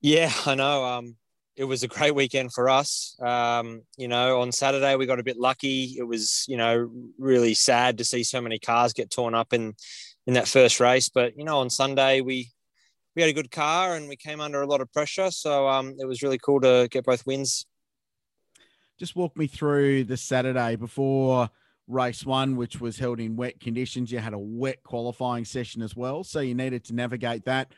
Yeah, 0.00 0.32
I 0.44 0.56
know. 0.56 0.84
Um, 0.84 1.14
it 1.54 1.62
was 1.62 1.84
a 1.84 1.88
great 1.88 2.16
weekend 2.16 2.52
for 2.52 2.68
us. 2.68 3.16
Um, 3.22 3.82
you 3.96 4.08
know, 4.08 4.40
on 4.40 4.50
Saturday 4.50 4.96
we 4.96 5.06
got 5.06 5.20
a 5.20 5.24
bit 5.24 5.38
lucky. 5.38 5.94
It 5.96 6.02
was, 6.02 6.44
you 6.48 6.56
know, 6.56 6.90
really 7.16 7.54
sad 7.54 7.98
to 7.98 8.04
see 8.04 8.24
so 8.24 8.40
many 8.40 8.58
cars 8.58 8.92
get 8.92 9.12
torn 9.12 9.36
up 9.36 9.52
in 9.52 9.76
in 10.26 10.34
that 10.34 10.48
first 10.48 10.80
race. 10.80 11.08
But 11.08 11.36
you 11.36 11.44
know, 11.44 11.58
on 11.58 11.70
Sunday 11.70 12.20
we 12.20 12.50
we 13.14 13.22
had 13.22 13.28
a 13.28 13.34
good 13.34 13.50
car 13.50 13.94
and 13.94 14.08
we 14.08 14.16
came 14.16 14.40
under 14.40 14.62
a 14.62 14.66
lot 14.66 14.80
of 14.80 14.92
pressure, 14.92 15.30
so 15.30 15.68
um, 15.68 15.94
it 15.98 16.06
was 16.06 16.22
really 16.22 16.38
cool 16.38 16.60
to 16.60 16.88
get 16.90 17.04
both 17.04 17.26
wins. 17.26 17.66
Just 18.98 19.16
walk 19.16 19.36
me 19.36 19.46
through 19.46 20.04
the 20.04 20.16
Saturday 20.16 20.76
before 20.76 21.50
race 21.86 22.24
one, 22.24 22.56
which 22.56 22.80
was 22.80 22.98
held 22.98 23.20
in 23.20 23.36
wet 23.36 23.60
conditions. 23.60 24.10
You 24.10 24.18
had 24.18 24.34
a 24.34 24.38
wet 24.38 24.82
qualifying 24.82 25.44
session 25.44 25.82
as 25.82 25.94
well, 25.94 26.24
so 26.24 26.40
you 26.40 26.54
needed 26.54 26.84
to 26.84 26.94
navigate 26.94 27.44
that. 27.44 27.72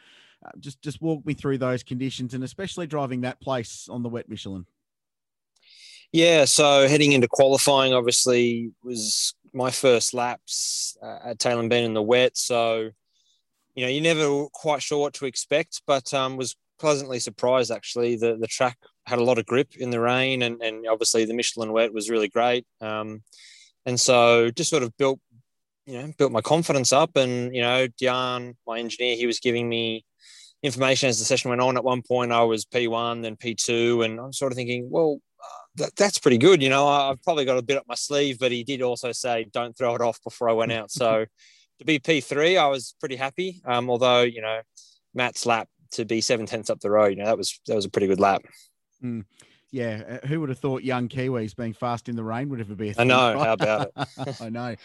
Uh, 0.45 0.51
just 0.59 0.81
just 0.83 1.01
walk 1.01 1.25
me 1.27 1.35
through 1.35 1.59
those 1.59 1.83
conditions 1.83 2.35
and 2.35 2.45
especially 2.45 2.87
driving 2.87 3.23
that 3.23 3.41
place 3.41 3.89
on 3.91 4.03
the 4.03 4.09
wet 4.09 4.29
Michelin. 4.29 4.67
Yeah, 6.13 6.45
so 6.45 6.89
heading 6.89 7.13
into 7.13 7.29
qualifying, 7.29 7.93
obviously 7.93 8.71
was 8.83 9.35
my 9.53 9.71
first 9.71 10.15
laps 10.15 10.97
uh, 11.03 11.19
at 11.25 11.39
Tailem 11.39 11.69
Bend 11.69 11.87
in 11.87 11.95
the 11.95 12.03
wet. 12.03 12.37
So, 12.37 12.91
you 13.75 13.85
know, 13.85 13.89
you're 13.89 14.03
never 14.03 14.47
quite 14.53 14.83
sure 14.83 14.99
what 14.99 15.15
to 15.15 15.27
expect, 15.27 15.83
but 15.87 16.13
um, 16.15 16.37
was 16.37 16.57
pleasantly 16.79 17.19
surprised 17.19 17.71
actually. 17.71 18.17
The 18.17 18.37
the 18.37 18.47
track 18.47 18.79
had 19.07 19.19
a 19.19 19.25
lot 19.25 19.39
of 19.39 19.47
grip 19.47 19.77
in 19.77 19.91
the 19.91 20.01
rain, 20.01 20.43
and 20.43 20.63
and 20.63 20.87
obviously 20.87 21.25
the 21.25 21.35
Michelin 21.35 21.73
wet 21.73 21.93
was 21.93 22.11
really 22.11 22.29
great. 22.29 22.67
Um, 22.81 23.23
and 23.85 23.99
so 23.99 24.51
just 24.51 24.71
sort 24.71 24.83
of 24.83 24.97
built, 24.97 25.21
you 25.87 25.99
know, 25.99 26.13
built 26.19 26.33
my 26.33 26.41
confidence 26.41 26.93
up. 26.93 27.17
And 27.17 27.55
you 27.55 27.63
know, 27.63 27.89
Dion, 27.99 28.57
my 28.67 28.79
engineer, 28.79 29.17
he 29.17 29.27
was 29.27 29.41
giving 29.41 29.69
me 29.69 30.05
information 30.63 31.09
as 31.09 31.19
the 31.19 31.25
session 31.25 31.51
went 31.51 31.63
on. 31.63 31.77
At 31.77 31.85
one 31.85 32.03
point, 32.03 32.33
I 32.33 32.43
was 32.43 32.65
P1, 32.65 33.23
then 33.23 33.37
P2, 33.37 34.05
and 34.05 34.19
I'm 34.21 34.33
sort 34.33 34.53
of 34.53 34.57
thinking, 34.57 34.89
well, 34.91 35.21
that, 35.77 35.97
that's 35.97 36.19
pretty 36.19 36.39
good. 36.39 36.63
You 36.63 36.69
know, 36.69 36.87
I've 36.87 37.23
probably 37.23 37.45
got 37.45 37.59
a 37.59 37.63
bit 37.63 37.77
up 37.77 37.85
my 37.87 37.95
sleeve, 37.95 38.39
but 38.39 38.53
he 38.53 38.65
did 38.65 38.83
also 38.83 39.13
say, 39.13 39.47
don't 39.53 39.77
throw 39.77 39.95
it 39.95 40.01
off 40.01 40.23
before 40.23 40.49
I 40.49 40.53
went 40.53 40.73
out. 40.73 40.91
So 40.91 41.27
to 41.79 41.85
be 41.85 41.99
P3, 41.99 42.59
I 42.59 42.67
was 42.69 42.95
pretty 43.01 43.17
happy. 43.17 43.61
Um, 43.65 43.91
although, 43.91 44.23
you 44.23 44.41
know, 44.41 44.61
Matt's 45.15 45.47
lap 45.47 45.69
to 45.93 46.05
be 46.05 46.21
seven 46.21 46.47
tenths 46.47 46.71
up 46.71 46.81
the 46.81 46.91
road, 46.91 47.09
you 47.09 47.17
know, 47.17 47.27
that 47.27 47.39
was, 47.39 47.61
that 47.67 47.75
was 47.75 47.85
a 47.85 47.91
pretty 47.91 48.07
good 48.07 48.21
lap. 48.21 48.43
Mm. 49.03 49.25
Yeah, 49.73 50.21
uh, 50.23 50.27
who 50.27 50.41
would 50.41 50.49
have 50.49 50.59
thought 50.59 50.85
young 50.85 51.09
Kiwis 51.09 51.55
being 51.55 51.75
fast 51.75 52.09
in 52.09 52.17
the 52.17 52.23
rain 52.23 52.49
would 52.49 52.61
ever 52.61 52.75
be 52.75 52.91
a 52.91 52.95
thing? 52.95 53.11
I 53.11 53.33
know. 53.33 53.39
How 53.39 53.53
about 53.53 53.91
it? 53.97 54.41
I 54.41 54.49
know. 54.49 54.77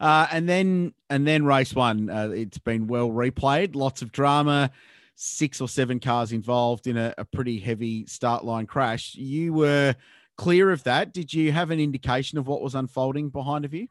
Uh, 0.00 0.26
and 0.32 0.48
then 0.48 0.94
and 1.10 1.26
then 1.26 1.44
race 1.44 1.74
one, 1.74 2.08
uh, 2.08 2.30
it's 2.34 2.58
been 2.58 2.86
well 2.86 3.10
replayed. 3.10 3.76
Lots 3.76 4.02
of 4.02 4.10
drama. 4.10 4.70
Six 5.14 5.60
or 5.60 5.68
seven 5.68 6.00
cars 6.00 6.32
involved 6.32 6.86
in 6.86 6.96
a, 6.96 7.12
a 7.18 7.26
pretty 7.26 7.58
heavy 7.58 8.06
start 8.06 8.42
line 8.42 8.66
crash. 8.66 9.14
You 9.14 9.52
were 9.52 9.94
clear 10.40 10.70
of 10.70 10.82
that, 10.84 11.12
did 11.12 11.34
you 11.34 11.52
have 11.52 11.70
an 11.70 11.78
indication 11.78 12.38
of 12.38 12.46
what 12.46 12.62
was 12.62 12.74
unfolding 12.74 13.28
behind 13.28 13.66
of 13.66 13.74
you? 13.74 13.88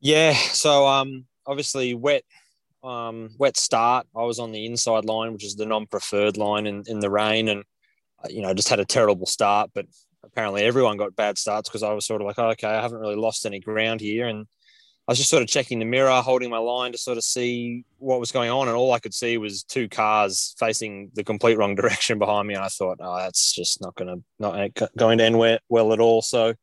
Yeah, 0.00 0.32
so 0.32 0.86
um, 0.86 1.26
obviously 1.46 1.92
wet, 1.92 2.22
um, 2.82 3.28
wet 3.38 3.58
start. 3.58 4.06
I 4.16 4.22
was 4.22 4.38
on 4.38 4.52
the 4.52 4.64
inside 4.64 5.04
line, 5.04 5.34
which 5.34 5.44
is 5.44 5.54
the 5.54 5.66
non-preferred 5.66 6.38
line 6.38 6.66
in, 6.66 6.82
in 6.86 6.98
the 6.98 7.10
rain, 7.10 7.48
and 7.48 7.62
uh, 8.24 8.28
you 8.30 8.40
know 8.40 8.54
just 8.54 8.70
had 8.70 8.80
a 8.80 8.86
terrible 8.86 9.26
start. 9.26 9.70
But 9.74 9.84
apparently 10.24 10.62
everyone 10.62 10.96
got 10.96 11.14
bad 11.14 11.36
starts 11.36 11.68
because 11.68 11.82
I 11.82 11.92
was 11.92 12.06
sort 12.06 12.22
of 12.22 12.26
like, 12.26 12.38
oh, 12.38 12.48
okay, 12.52 12.68
I 12.68 12.80
haven't 12.80 13.00
really 13.00 13.16
lost 13.16 13.44
any 13.44 13.60
ground 13.60 14.00
here, 14.00 14.28
and 14.28 14.46
I 15.10 15.12
was 15.12 15.18
just 15.18 15.30
sort 15.30 15.42
of 15.42 15.48
checking 15.48 15.80
the 15.80 15.84
mirror, 15.84 16.22
holding 16.22 16.50
my 16.50 16.58
line 16.58 16.92
to 16.92 16.98
sort 16.98 17.18
of 17.18 17.24
see 17.24 17.84
what 17.98 18.20
was 18.20 18.30
going 18.30 18.48
on, 18.48 18.68
and 18.68 18.76
all 18.76 18.92
I 18.92 19.00
could 19.00 19.12
see 19.12 19.38
was 19.38 19.64
two 19.64 19.88
cars 19.88 20.54
facing 20.56 21.10
the 21.14 21.24
complete 21.24 21.58
wrong 21.58 21.74
direction 21.74 22.20
behind 22.20 22.46
me, 22.46 22.54
and 22.54 22.62
I 22.62 22.68
thought, 22.68 22.98
oh, 23.00 23.16
that's 23.16 23.52
just 23.52 23.80
not 23.80 23.96
going 23.96 24.06
to 24.06 24.22
not 24.38 24.88
going 24.96 25.18
to 25.18 25.24
end 25.24 25.36
well 25.68 25.92
at 25.92 25.98
all. 25.98 26.22
So, 26.22 26.54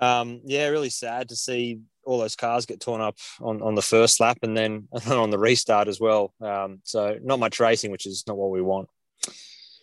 um, 0.00 0.40
yeah, 0.46 0.68
really 0.68 0.88
sad 0.88 1.28
to 1.28 1.36
see 1.36 1.80
all 2.06 2.18
those 2.18 2.34
cars 2.34 2.64
get 2.64 2.80
torn 2.80 3.02
up 3.02 3.18
on, 3.42 3.60
on 3.60 3.74
the 3.74 3.82
first 3.82 4.20
lap, 4.20 4.38
and 4.40 4.56
then 4.56 4.88
on 5.10 5.28
the 5.28 5.38
restart 5.38 5.86
as 5.86 6.00
well. 6.00 6.32
Um, 6.40 6.80
so, 6.82 7.18
not 7.22 7.40
much 7.40 7.60
racing, 7.60 7.90
which 7.90 8.06
is 8.06 8.24
not 8.26 8.38
what 8.38 8.52
we 8.52 8.62
want 8.62 8.88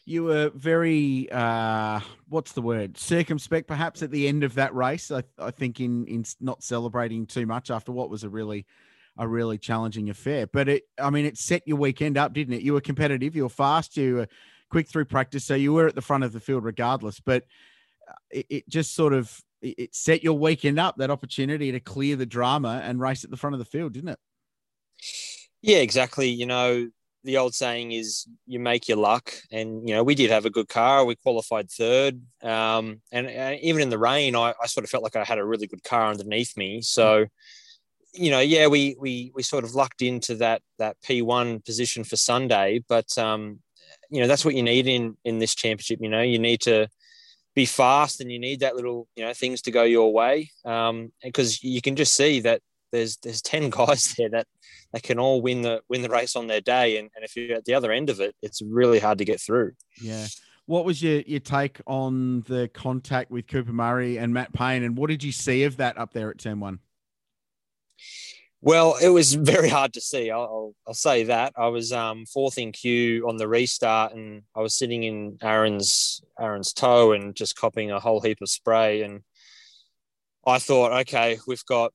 you 0.06 0.24
were 0.24 0.50
very 0.54 1.30
uh, 1.32 2.00
what's 2.28 2.52
the 2.52 2.62
word? 2.62 2.98
Circumspect 2.98 3.68
perhaps 3.68 4.02
at 4.04 4.12
the 4.12 4.28
end 4.28 4.44
of 4.44 4.56
that 4.56 4.76
race 4.76 5.12
I, 5.12 5.24
I, 5.40 5.52
think 5.52 5.80
in 5.80 6.06
in 6.08 6.26
not 6.42 6.64
celebrating 6.64 7.26
too 7.26 7.46
much 7.46 7.72
after 7.72 7.92
what 7.92 8.10
was 8.10 8.24
a 8.24 8.30
really 8.30 8.66
a 9.18 9.28
really 9.28 9.58
challenging 9.58 10.10
affair. 10.10 10.48
But 10.48 10.68
it 10.68 10.84
i 11.00 11.10
mean 11.10 11.26
it 11.26 11.38
set 11.38 11.64
your 11.66 11.78
weekend 11.78 12.18
up 12.18 12.34
didn't 12.34 12.54
it? 12.56 12.62
You 12.62 12.74
were 12.74 12.82
competitive 12.82 13.36
you 13.36 13.44
were 13.44 13.50
fast 13.50 13.96
you 13.96 14.16
were 14.16 14.28
quick 14.70 14.90
through 14.90 15.06
practice 15.06 15.46
so 15.46 15.56
you 15.56 15.72
were 15.72 15.88
at 15.88 15.96
the 15.96 16.02
front 16.02 16.24
of 16.24 16.34
the 16.34 16.40
field 16.40 16.66
regardless. 16.66 17.20
But 17.20 17.46
uh, 18.10 18.14
it, 18.32 18.46
it 18.50 18.70
just 18.70 18.96
sort 18.96 19.14
of 19.14 19.42
it 19.62 19.96
set 19.96 20.24
your 20.24 20.38
weekend 20.38 20.78
up 20.78 20.98
that 20.98 21.12
opportunity 21.12 21.72
to 21.72 21.80
clear 21.80 22.18
the 22.18 22.26
drama 22.26 22.82
and 22.84 23.00
race 23.00 23.24
at 23.24 23.30
the 23.30 23.38
front 23.38 23.54
of 23.54 23.60
the 23.60 23.66
field 23.66 23.94
didn't 23.94 24.10
it? 24.10 24.20
Yeah 25.62 25.78
exactly. 25.78 26.28
You 26.28 26.46
know 26.46 26.90
the 27.24 27.38
old 27.38 27.56
saying 27.56 27.92
is 27.92 28.28
you 28.46 28.60
make 28.60 28.88
your 28.88 28.98
luck. 28.98 29.34
And 29.52 29.88
you 29.88 29.96
know 29.96 30.04
we 30.04 30.16
did 30.16 30.30
have 30.30 30.46
a 30.46 30.50
good 30.50 30.68
car. 30.68 31.06
We 31.06 31.16
qualified 31.16 31.70
third. 31.70 32.22
Um, 32.42 33.02
and, 33.12 33.28
and, 33.28 33.60
even 33.62 33.82
in 33.82 33.90
the 33.90 33.98
rain 33.98 34.36
I, 34.36 34.54
I, 34.62 34.68
sort 34.68 34.84
of 34.84 34.90
felt 34.90 35.04
like 35.04 35.16
i 35.16 35.24
had 35.24 35.40
a 35.40 35.46
really 35.46 35.68
good 35.68 35.84
car 35.84 36.10
underneath 36.10 36.56
me. 36.58 36.82
So 36.82 37.26
you 38.16 38.30
know 38.30 38.42
yeah 38.42 38.68
we 38.68 38.96
we 39.00 39.32
we 39.34 39.42
sort 39.42 39.64
of 39.64 39.74
lucked 39.74 40.04
into 40.04 40.36
that 40.36 40.62
that 40.78 40.98
p1 41.06 41.66
position 41.66 42.04
for 42.04 42.16
sunday. 42.16 42.84
But 42.88 43.18
um, 43.18 43.60
you 44.10 44.22
know 44.22 44.28
that's 44.28 44.46
what 44.46 44.56
you 44.56 44.64
need 44.64 44.88
in 44.88 45.18
in 45.24 45.40
this 45.40 45.56
championship 45.56 46.00
you 46.02 46.10
know. 46.10 46.22
You 46.22 46.40
need 46.40 46.62
to 46.62 46.88
be 47.56 47.66
fast 47.66 48.20
and 48.20 48.32
you 48.32 48.40
need 48.40 48.62
that 48.62 48.76
little 48.76 49.08
you 49.16 49.24
know 49.24 49.34
things 49.34 49.62
to 49.64 49.72
go 49.72 49.84
your 49.84 50.12
way. 50.12 50.52
Because 50.64 51.54
um, 51.54 51.60
you 51.62 51.82
can 51.82 51.96
just 51.96 52.16
see 52.16 52.42
that 52.42 52.62
there's 52.94 53.18
there's 53.18 53.42
10 53.42 53.70
guys 53.72 54.14
there 54.18 54.30
that 54.30 54.48
they 54.94 55.02
can 55.02 55.20
all 55.20 55.42
win 55.42 55.64
the 55.64 55.82
win 55.90 56.02
the 56.02 56.10
race 56.10 56.38
on 56.38 56.48
their 56.48 56.62
day. 56.62 56.98
And, 56.98 57.10
and 57.16 57.26
if 57.26 57.36
you're 57.36 57.58
at 57.58 57.66
the 57.66 57.74
other 57.74 57.92
end 57.92 58.10
of 58.10 58.22
it, 58.22 58.36
it's 58.42 58.62
really 58.62 59.00
hard 59.00 59.18
to 59.18 59.26
get 59.26 59.42
through. 59.42 59.74
Yeah. 60.02 60.28
What 60.66 60.86
was 60.86 61.04
your, 61.04 61.20
your 61.22 61.42
take 61.42 61.82
on 61.86 62.42
the 62.42 62.70
contact 62.74 63.30
with 63.30 63.48
Cooper 63.48 63.74
Murray 63.74 64.18
and 64.18 64.34
Matt 64.34 64.54
Payne? 64.54 64.84
And 64.84 64.96
what 64.96 65.10
did 65.10 65.22
you 65.22 65.34
see 65.34 65.66
of 65.66 65.76
that 65.78 65.98
up 65.98 66.14
there 66.14 66.30
at 66.30 66.38
turn 66.38 66.62
one? 66.62 66.80
Well, 68.62 68.96
it 69.02 69.10
was 69.10 69.34
very 69.34 69.68
hard 69.68 69.92
to 69.94 70.02
see. 70.02 70.32
I'll, 70.32 70.74
I'll 70.88 70.94
say 70.94 71.24
that. 71.24 71.52
I 71.58 71.68
was 71.68 71.92
um, 71.92 72.26
fourth 72.26 72.58
in 72.58 72.72
queue 72.72 73.28
on 73.28 73.36
the 73.36 73.48
restart, 73.48 74.14
and 74.14 74.44
I 74.56 74.62
was 74.62 74.74
sitting 74.74 75.04
in 75.04 75.38
Aaron's 75.42 76.22
Aaron's 76.40 76.72
toe 76.72 77.12
and 77.12 77.36
just 77.36 77.58
copying 77.58 77.92
a 77.92 78.00
whole 78.00 78.22
heap 78.22 78.40
of 78.42 78.50
spray. 78.50 79.02
And 79.02 79.22
I 80.48 80.60
thought, 80.60 80.94
okay, 81.02 81.40
we've 81.46 81.66
got 81.66 81.94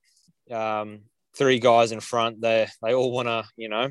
um, 0.51 1.01
three 1.37 1.59
guys 1.59 1.93
in 1.93 2.01
front. 2.01 2.41
They 2.41 2.67
they 2.83 2.95
all 2.95 3.13
want 3.13 3.29
to 3.29 3.45
you 3.57 3.69
know 3.69 3.91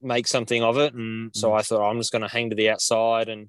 make 0.00 0.26
something 0.26 0.62
of 0.62 0.78
it, 0.78 0.94
and 0.94 1.34
so 1.34 1.50
mm. 1.50 1.58
I 1.58 1.62
thought 1.62 1.88
I'm 1.88 1.98
just 1.98 2.12
going 2.12 2.22
to 2.22 2.28
hang 2.28 2.50
to 2.50 2.56
the 2.56 2.70
outside. 2.70 3.28
And 3.28 3.48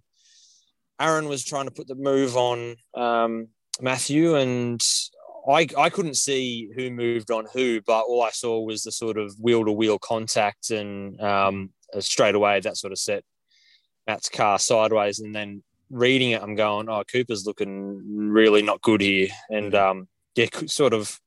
Aaron 1.00 1.28
was 1.28 1.44
trying 1.44 1.66
to 1.66 1.72
put 1.72 1.88
the 1.88 1.96
move 1.96 2.36
on 2.36 2.76
um, 2.96 3.48
Matthew, 3.82 4.36
and 4.36 4.82
I 5.48 5.68
I 5.78 5.90
couldn't 5.90 6.18
see 6.18 6.70
who 6.76 6.92
moved 6.92 7.32
on 7.32 7.46
who, 7.54 7.82
but 7.82 8.02
all 8.02 8.24
I 8.24 8.32
saw 8.32 8.60
was 8.62 8.84
the 8.84 8.92
sort 8.92 9.18
of 9.18 9.36
wheel 9.40 9.66
to 9.66 9.72
wheel 9.72 10.00
contact, 10.00 10.72
and 10.72 11.20
um, 11.22 11.72
straight 12.00 12.36
away 12.36 12.60
that 12.60 12.78
sort 12.78 12.94
of 12.94 13.00
set 13.00 13.24
Matt's 14.08 14.30
car 14.30 14.60
sideways, 14.60 15.20
and 15.20 15.36
then 15.36 15.64
reading 15.90 16.32
it, 16.32 16.42
I'm 16.42 16.56
going, 16.56 16.90
oh, 16.90 17.04
Cooper's 17.12 17.46
looking 17.46 18.32
really 18.32 18.62
not 18.62 18.82
good 18.82 19.02
here, 19.02 19.28
and 19.50 19.74
mm. 19.74 19.80
um, 19.80 20.08
yeah, 20.36 20.48
sort 20.68 20.94
of 20.94 21.20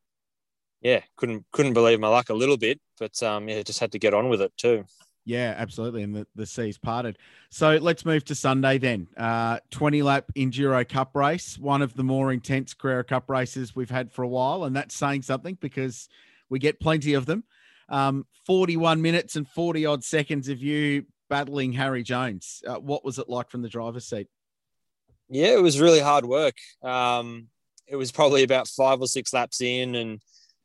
yeah, 0.83 1.01
couldn't 1.17 1.47
couldn't 1.53 1.75
believe 1.75 2.01
my 2.01 2.09
luck 2.09 2.29
a 2.29 2.35
little 2.35 2.57
bit, 2.57 2.81
but 2.99 3.23
um, 3.23 3.49
yeah, 3.49 3.63
just 3.63 3.81
had 3.81 3.93
to 3.93 3.99
get 3.99 4.15
on 4.15 4.29
with 4.29 4.43
it 4.43 4.53
too. 4.57 4.85
Yeah, 5.25 5.55
absolutely. 5.57 6.03
And 6.03 6.15
the, 6.15 6.27
the 6.35 6.47
seas 6.47 6.79
parted. 6.79 7.17
So 7.49 7.77
let's 7.77 8.05
move 8.05 8.25
to 8.25 8.35
Sunday 8.35 8.79
then. 8.79 9.07
Uh, 9.17 9.61
20 9.71 10.03
lap 10.03 10.25
Enduro 10.37 10.89
Cup 10.89 11.15
race, 11.15 11.57
one 11.59 11.81
of 11.81 11.95
the 11.95 12.03
more 12.03 12.33
intense 12.33 12.75
Carrera 12.75 13.05
Cup 13.05 13.31
races 13.31 13.77
we've 13.77 13.91
had 13.91 14.13
for 14.13 14.25
a 14.25 14.29
while. 14.29 14.65
And 14.65 14.75
that's 14.75 14.97
saying 14.97 15.23
something 15.23 15.57
because 15.61 16.09
we 16.51 16.59
get 16.59 16.81
plenty 16.81 17.15
of 17.15 17.27
them. 17.27 17.45
Um, 17.89 18.27
41 18.47 19.01
minutes 19.01 19.37
and 19.37 19.47
40 19.47 19.87
odd 19.87 20.03
seconds 20.03 20.49
of 20.49 20.61
you 20.61 21.07
battling 21.31 21.73
Harry 21.73 22.03
Jones. 22.03 22.63
Uh, 22.67 22.75
what 22.75 23.05
was 23.05 23.21
it 23.21 23.29
like 23.29 23.49
from 23.49 23.63
the 23.63 23.69
driver's 23.69 24.07
seat? 24.07 24.27
Yeah, 25.29 25.55
it 25.55 25.63
was 25.63 25.81
really 25.81 26.01
hard 26.01 26.25
work. 26.25 26.57
Um, 26.83 27.47
it 27.87 27.97
was 27.97 28.11
probably 28.11 28.43
about 28.43 28.67
five 28.67 29.01
or 29.01 29.07
six 29.07 29.33
laps 29.33 29.61
in 29.61 29.95
and 29.95 30.21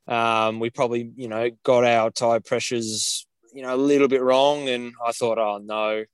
um, 0.08 0.60
we 0.60 0.70
probably, 0.70 1.12
you 1.15 1.28
know, 1.28 1.50
got 1.63 1.84
our 1.84 2.12
tire 2.12 2.39
pressures, 2.39 3.28
you 3.54 3.62
know, 3.62 3.76
a 3.76 3.78
little 3.78 4.08
bit 4.08 4.22
wrong. 4.22 4.70
And 4.70 4.93
I 5.06 5.12
thought, 5.12 5.38
oh 5.38 5.60
no, 5.63 6.06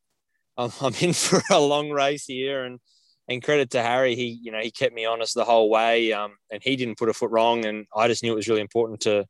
I'm, 0.58 0.72
I'm 0.82 0.94
in 1.00 1.14
for 1.14 1.42
a 1.52 1.60
long 1.60 1.90
race 1.92 2.26
here. 2.26 2.64
And 2.64 2.80
and 3.30 3.42
credit 3.42 3.72
to 3.72 3.82
Harry, 3.82 4.16
he, 4.16 4.38
you 4.42 4.52
know, 4.52 4.60
he 4.60 4.70
kept 4.70 4.94
me 4.94 5.06
honest 5.06 5.34
the 5.34 5.46
whole 5.46 5.70
way. 5.70 6.12
Um, 6.12 6.34
and 6.52 6.62
he 6.62 6.76
didn't 6.76 6.98
put 6.98 7.08
a 7.08 7.14
foot 7.14 7.32
wrong. 7.32 7.66
And 7.66 7.86
I 7.96 8.10
just 8.10 8.22
knew 8.22 8.34
it 8.34 8.36
was 8.36 8.50
really 8.50 8.62
important 8.62 9.00
to 9.02 9.26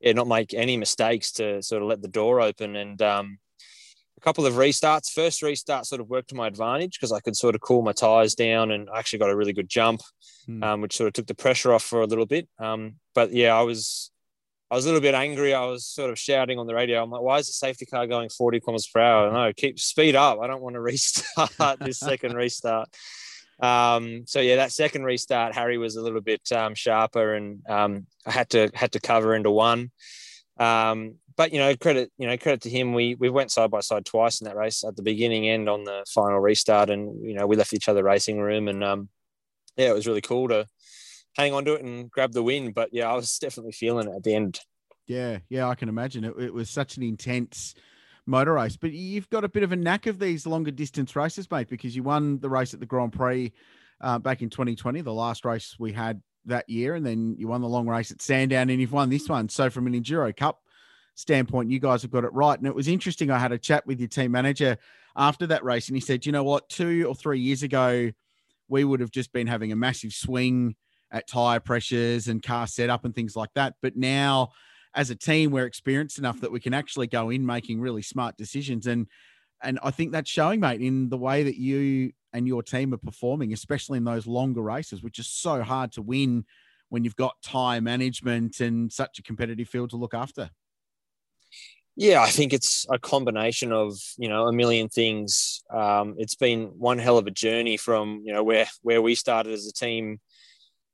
yeah, 0.00 0.12
not 0.12 0.26
make 0.26 0.54
any 0.54 0.76
mistakes 0.76 1.32
to 1.32 1.62
sort 1.62 1.82
of 1.82 1.88
let 1.88 2.02
the 2.02 2.08
door 2.08 2.40
open. 2.40 2.74
And 2.74 3.00
um, 3.00 3.38
a 4.18 4.24
couple 4.24 4.44
of 4.44 4.54
restarts. 4.54 5.12
First 5.12 5.42
restart 5.42 5.86
sort 5.86 6.00
of 6.00 6.08
worked 6.08 6.30
to 6.30 6.34
my 6.34 6.48
advantage 6.48 6.98
because 6.98 7.12
I 7.12 7.20
could 7.20 7.36
sort 7.36 7.54
of 7.54 7.60
cool 7.60 7.82
my 7.82 7.92
tires 7.92 8.34
down 8.34 8.72
and 8.72 8.88
I 8.90 8.98
actually 8.98 9.20
got 9.20 9.30
a 9.30 9.36
really 9.36 9.52
good 9.52 9.68
jump, 9.68 10.00
mm. 10.48 10.62
um, 10.64 10.80
which 10.80 10.96
sort 10.96 11.06
of 11.06 11.12
took 11.14 11.26
the 11.26 11.34
pressure 11.34 11.72
off 11.72 11.84
for 11.84 12.00
a 12.00 12.06
little 12.06 12.26
bit. 12.26 12.48
Um, 12.58 12.96
but 13.14 13.32
yeah, 13.32 13.54
I 13.54 13.62
was 13.62 14.10
I 14.70 14.74
was 14.74 14.84
a 14.84 14.88
little 14.88 15.00
bit 15.00 15.14
angry. 15.14 15.54
I 15.54 15.64
was 15.64 15.86
sort 15.86 16.10
of 16.10 16.18
shouting 16.18 16.58
on 16.58 16.66
the 16.66 16.74
radio. 16.74 17.02
I'm 17.02 17.10
like, 17.10 17.22
why 17.22 17.38
is 17.38 17.46
the 17.46 17.52
safety 17.52 17.86
car 17.86 18.06
going 18.06 18.28
40 18.28 18.60
kilometers 18.60 18.88
per 18.92 19.00
hour? 19.00 19.32
No, 19.32 19.52
keep 19.56 19.78
speed 19.78 20.16
up. 20.16 20.40
I 20.40 20.46
don't 20.48 20.60
want 20.60 20.74
to 20.74 20.80
restart 20.90 21.78
this 21.78 22.00
second 22.00 22.34
restart. 22.34 22.88
Um, 23.60 24.24
so 24.26 24.40
yeah, 24.40 24.56
that 24.56 24.72
second 24.72 25.04
restart, 25.04 25.54
Harry 25.54 25.78
was 25.78 25.96
a 25.96 26.02
little 26.02 26.20
bit 26.20 26.50
um, 26.52 26.74
sharper, 26.74 27.34
and 27.34 27.62
um, 27.68 28.06
I 28.26 28.32
had 28.32 28.50
to 28.50 28.70
had 28.74 28.92
to 28.92 29.00
cover 29.00 29.34
into 29.34 29.50
one. 29.50 29.90
Um, 30.58 31.14
but 31.38 31.52
you 31.52 31.60
know, 31.60 31.74
credit 31.76 32.10
you 32.18 32.26
know 32.26 32.36
credit 32.36 32.62
to 32.62 32.68
him. 32.68 32.92
We 32.92 33.14
we 33.14 33.30
went 33.30 33.52
side 33.52 33.70
by 33.70 33.80
side 33.80 34.04
twice 34.04 34.40
in 34.40 34.46
that 34.46 34.56
race 34.56 34.82
at 34.84 34.96
the 34.96 35.02
beginning 35.02 35.48
and 35.48 35.68
on 35.68 35.84
the 35.84 36.04
final 36.12 36.40
restart, 36.40 36.90
and 36.90 37.24
you 37.24 37.32
know 37.32 37.46
we 37.46 37.56
left 37.56 37.72
each 37.72 37.88
other 37.88 38.02
racing 38.02 38.40
room, 38.40 38.66
and 38.66 38.82
um, 38.82 39.08
yeah, 39.76 39.88
it 39.88 39.94
was 39.94 40.06
really 40.06 40.20
cool 40.20 40.48
to 40.48 40.66
hang 41.36 41.54
on 41.54 41.64
to 41.64 41.74
it 41.74 41.84
and 41.84 42.10
grab 42.10 42.32
the 42.32 42.42
win. 42.42 42.72
But 42.72 42.90
yeah, 42.92 43.08
I 43.08 43.14
was 43.14 43.38
definitely 43.40 43.72
feeling 43.72 44.08
it 44.08 44.16
at 44.16 44.24
the 44.24 44.34
end. 44.34 44.60
Yeah, 45.06 45.38
yeah, 45.48 45.68
I 45.68 45.76
can 45.76 45.88
imagine 45.88 46.24
it. 46.24 46.34
It 46.38 46.52
was 46.52 46.68
such 46.68 46.96
an 46.96 47.04
intense 47.04 47.74
motor 48.26 48.54
race, 48.54 48.76
but 48.76 48.92
you've 48.92 49.30
got 49.30 49.44
a 49.44 49.48
bit 49.48 49.62
of 49.62 49.70
a 49.70 49.76
knack 49.76 50.06
of 50.06 50.18
these 50.18 50.44
longer 50.44 50.72
distance 50.72 51.14
races, 51.14 51.48
mate, 51.50 51.68
because 51.68 51.94
you 51.94 52.02
won 52.02 52.40
the 52.40 52.50
race 52.50 52.74
at 52.74 52.80
the 52.80 52.84
Grand 52.84 53.12
Prix 53.12 53.52
uh, 54.00 54.18
back 54.18 54.42
in 54.42 54.50
2020, 54.50 55.00
the 55.00 55.12
last 55.12 55.44
race 55.44 55.76
we 55.78 55.92
had 55.92 56.20
that 56.46 56.68
year, 56.68 56.96
and 56.96 57.06
then 57.06 57.36
you 57.38 57.46
won 57.46 57.62
the 57.62 57.68
long 57.68 57.86
race 57.86 58.10
at 58.10 58.20
Sandown, 58.20 58.68
and 58.70 58.80
you've 58.80 58.92
won 58.92 59.08
this 59.08 59.28
one. 59.28 59.48
So 59.48 59.70
from 59.70 59.86
an 59.86 59.94
Enduro 59.94 60.36
Cup 60.36 60.60
standpoint, 61.18 61.70
you 61.70 61.80
guys 61.80 62.02
have 62.02 62.12
got 62.12 62.24
it 62.24 62.32
right. 62.32 62.56
And 62.56 62.66
it 62.66 62.74
was 62.74 62.86
interesting. 62.86 63.30
I 63.30 63.38
had 63.38 63.50
a 63.50 63.58
chat 63.58 63.84
with 63.86 63.98
your 63.98 64.08
team 64.08 64.30
manager 64.30 64.78
after 65.16 65.48
that 65.48 65.64
race, 65.64 65.88
and 65.88 65.96
he 65.96 66.00
said, 66.00 66.24
you 66.24 66.30
know 66.32 66.44
what, 66.44 66.68
two 66.68 67.04
or 67.08 67.14
three 67.14 67.40
years 67.40 67.64
ago, 67.64 68.12
we 68.68 68.84
would 68.84 69.00
have 69.00 69.10
just 69.10 69.32
been 69.32 69.48
having 69.48 69.72
a 69.72 69.76
massive 69.76 70.12
swing 70.12 70.76
at 71.10 71.26
tire 71.26 71.58
pressures 71.58 72.28
and 72.28 72.42
car 72.42 72.66
setup 72.66 73.04
and 73.04 73.14
things 73.14 73.34
like 73.34 73.50
that. 73.54 73.74
But 73.82 73.96
now, 73.96 74.50
as 74.94 75.10
a 75.10 75.16
team, 75.16 75.50
we're 75.50 75.66
experienced 75.66 76.18
enough 76.18 76.40
that 76.40 76.52
we 76.52 76.60
can 76.60 76.72
actually 76.74 77.08
go 77.08 77.30
in 77.30 77.44
making 77.44 77.80
really 77.80 78.02
smart 78.02 78.36
decisions. 78.36 78.86
And 78.86 79.06
and 79.60 79.80
I 79.82 79.90
think 79.90 80.12
that's 80.12 80.30
showing, 80.30 80.60
mate, 80.60 80.80
in 80.80 81.08
the 81.08 81.18
way 81.18 81.42
that 81.42 81.58
you 81.58 82.12
and 82.32 82.46
your 82.46 82.62
team 82.62 82.94
are 82.94 82.98
performing, 82.98 83.52
especially 83.52 83.98
in 83.98 84.04
those 84.04 84.26
longer 84.26 84.62
races, 84.62 85.02
which 85.02 85.18
is 85.18 85.26
so 85.26 85.62
hard 85.62 85.90
to 85.92 86.02
win 86.02 86.44
when 86.90 87.02
you've 87.02 87.16
got 87.16 87.42
tire 87.42 87.80
management 87.80 88.60
and 88.60 88.92
such 88.92 89.18
a 89.18 89.22
competitive 89.22 89.68
field 89.68 89.90
to 89.90 89.96
look 89.96 90.14
after. 90.14 90.50
Yeah, 92.00 92.22
I 92.22 92.30
think 92.30 92.52
it's 92.52 92.86
a 92.88 92.96
combination 92.96 93.72
of 93.72 93.98
you 94.18 94.28
know 94.28 94.46
a 94.46 94.52
million 94.52 94.88
things. 94.88 95.64
Um, 95.68 96.14
it's 96.16 96.36
been 96.36 96.66
one 96.78 96.98
hell 96.98 97.18
of 97.18 97.26
a 97.26 97.32
journey 97.32 97.76
from 97.76 98.22
you 98.24 98.32
know 98.32 98.44
where 98.44 98.68
where 98.82 99.02
we 99.02 99.16
started 99.16 99.52
as 99.52 99.66
a 99.66 99.72
team 99.72 100.20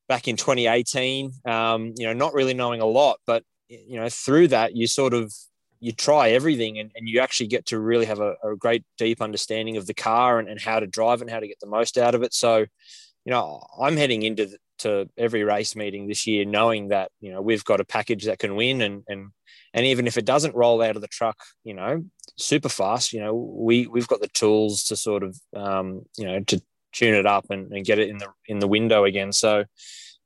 back 0.09 0.29
in 0.29 0.37
2018. 0.37 1.31
Um, 1.45 1.93
you 1.99 2.07
know, 2.07 2.15
not 2.15 2.33
really 2.33 2.55
knowing 2.55 2.81
a 2.81 2.87
lot, 2.87 3.19
but 3.27 3.45
you 3.69 4.01
know 4.01 4.09
through 4.09 4.49
that 4.49 4.75
you 4.77 4.87
sort 4.87 5.13
of 5.13 5.31
you 5.79 5.93
try 5.93 6.31
everything 6.31 6.79
and, 6.79 6.91
and 6.95 7.07
you 7.07 7.21
actually 7.21 7.49
get 7.49 7.67
to 7.67 7.79
really 7.79 8.07
have 8.07 8.21
a, 8.21 8.37
a 8.43 8.57
great 8.57 8.83
deep 8.97 9.21
understanding 9.21 9.77
of 9.77 9.87
the 9.87 9.93
car 9.93 10.39
and, 10.39 10.49
and 10.49 10.59
how 10.59 10.81
to 10.81 10.87
drive 10.87 11.21
and 11.21 11.31
how 11.31 11.39
to 11.39 11.47
get 11.47 11.61
the 11.61 11.67
most 11.67 11.99
out 11.99 12.15
of 12.15 12.23
it. 12.23 12.33
So, 12.33 12.61
you 12.61 13.31
know, 13.31 13.63
I'm 13.79 13.99
heading 13.99 14.23
into 14.23 14.57
to 14.79 15.09
every 15.17 15.45
race 15.45 15.77
meeting 15.77 16.07
this 16.07 16.27
year 16.27 16.45
knowing 16.45 16.89
that 16.89 17.11
you 17.21 17.33
know 17.33 17.41
we've 17.41 17.65
got 17.65 17.81
a 17.81 17.85
package 17.85 18.25
that 18.25 18.39
can 18.39 18.57
win 18.57 18.81
and 18.81 19.03
and 19.09 19.31
and 19.73 19.87
even 19.87 20.07
if 20.07 20.17
it 20.17 20.25
doesn't 20.25 20.55
roll 20.55 20.83
out 20.83 20.97
of 20.97 21.03
the 21.03 21.09
truck 21.09 21.37
you 21.65 21.75
know 21.75 22.05
super 22.37 22.69
fast 22.69 23.13
you 23.13 23.21
know 23.21 23.35
we 23.35 23.87
we've 23.87 24.09
got 24.09 24.21
the 24.21 24.29
tools 24.29 24.85
to 24.85 24.97
sort 24.97 25.23
of 25.23 25.39
um, 25.57 26.03
you 26.17 26.25
know 26.25 26.41
to 26.41 26.61
tune 26.93 27.15
it 27.15 27.27
up 27.27 27.47
and, 27.51 27.73
and 27.73 27.85
get 27.85 27.99
it 27.99 28.09
in 28.09 28.19
the 28.19 28.29
in 28.47 28.61
the 28.61 28.69
window 28.69 29.05
again. 29.05 29.33
So 29.33 29.65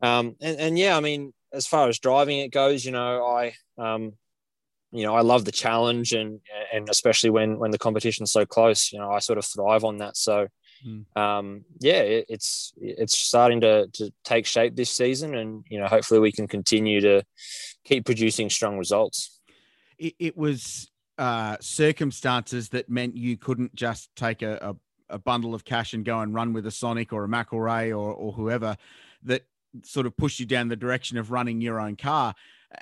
um, 0.02 0.36
and, 0.40 0.60
and 0.60 0.78
yeah 0.78 0.96
i 0.96 1.00
mean 1.00 1.32
as 1.52 1.66
far 1.66 1.88
as 1.88 1.98
driving 1.98 2.38
it 2.38 2.52
goes 2.52 2.84
you 2.84 2.92
know 2.92 3.24
i 3.26 3.54
um, 3.78 4.12
you 4.92 5.04
know 5.04 5.14
i 5.14 5.22
love 5.22 5.44
the 5.44 5.52
challenge 5.52 6.12
and 6.12 6.40
and 6.72 6.88
especially 6.88 7.30
when 7.30 7.58
when 7.58 7.70
the 7.70 7.78
competition's 7.78 8.30
so 8.30 8.46
close 8.46 8.92
you 8.92 8.98
know 8.98 9.10
i 9.10 9.18
sort 9.18 9.38
of 9.38 9.44
thrive 9.44 9.84
on 9.84 9.98
that. 9.98 10.16
So 10.16 10.48
Mm. 10.86 11.16
Um, 11.16 11.64
yeah, 11.80 12.00
it, 12.00 12.26
it's 12.28 12.72
it's 12.76 13.16
starting 13.16 13.60
to 13.62 13.88
to 13.94 14.12
take 14.24 14.46
shape 14.46 14.76
this 14.76 14.90
season, 14.90 15.34
and 15.34 15.64
you 15.68 15.78
know, 15.78 15.86
hopefully, 15.86 16.20
we 16.20 16.32
can 16.32 16.46
continue 16.46 17.00
to 17.00 17.24
keep 17.84 18.04
producing 18.04 18.50
strong 18.50 18.78
results. 18.78 19.40
It, 19.98 20.14
it 20.18 20.36
was 20.36 20.90
uh, 21.18 21.56
circumstances 21.60 22.68
that 22.70 22.88
meant 22.88 23.16
you 23.16 23.36
couldn't 23.36 23.74
just 23.74 24.14
take 24.14 24.42
a, 24.42 24.76
a, 25.10 25.14
a, 25.16 25.18
bundle 25.18 25.52
of 25.52 25.64
cash 25.64 25.92
and 25.92 26.04
go 26.04 26.20
and 26.20 26.32
run 26.32 26.52
with 26.52 26.64
a 26.66 26.70
Sonic 26.70 27.12
or 27.12 27.24
a 27.24 27.28
McElrea 27.28 27.90
or, 27.90 28.14
or 28.14 28.32
whoever 28.32 28.76
that 29.24 29.42
sort 29.82 30.06
of 30.06 30.16
pushed 30.16 30.38
you 30.38 30.46
down 30.46 30.68
the 30.68 30.76
direction 30.76 31.18
of 31.18 31.32
running 31.32 31.60
your 31.60 31.80
own 31.80 31.96
car. 31.96 32.34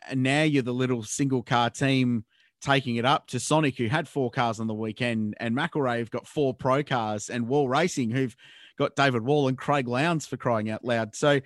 And 0.08 0.22
now 0.22 0.42
you're 0.42 0.62
the 0.62 0.74
little 0.74 1.02
single 1.02 1.42
car 1.42 1.70
team 1.70 2.26
taking 2.60 2.96
it 2.96 3.04
up 3.04 3.26
to 3.28 3.40
Sonic, 3.40 3.76
who 3.76 3.86
had 3.86 4.08
four 4.08 4.30
cars 4.30 4.60
on 4.60 4.66
the 4.66 4.74
weekend, 4.74 5.34
and 5.40 5.56
McElrea 5.56 5.98
have 5.98 6.10
got 6.10 6.26
four 6.26 6.54
pro 6.54 6.82
cars, 6.82 7.28
and 7.28 7.48
Wall 7.48 7.68
Racing, 7.68 8.10
who've 8.10 8.36
got 8.78 8.96
David 8.96 9.22
Wall 9.22 9.48
and 9.48 9.56
Craig 9.58 9.88
Lowndes 9.88 10.26
for 10.26 10.36
crying 10.36 10.70
out 10.70 10.84
loud. 10.84 11.14
So, 11.14 11.40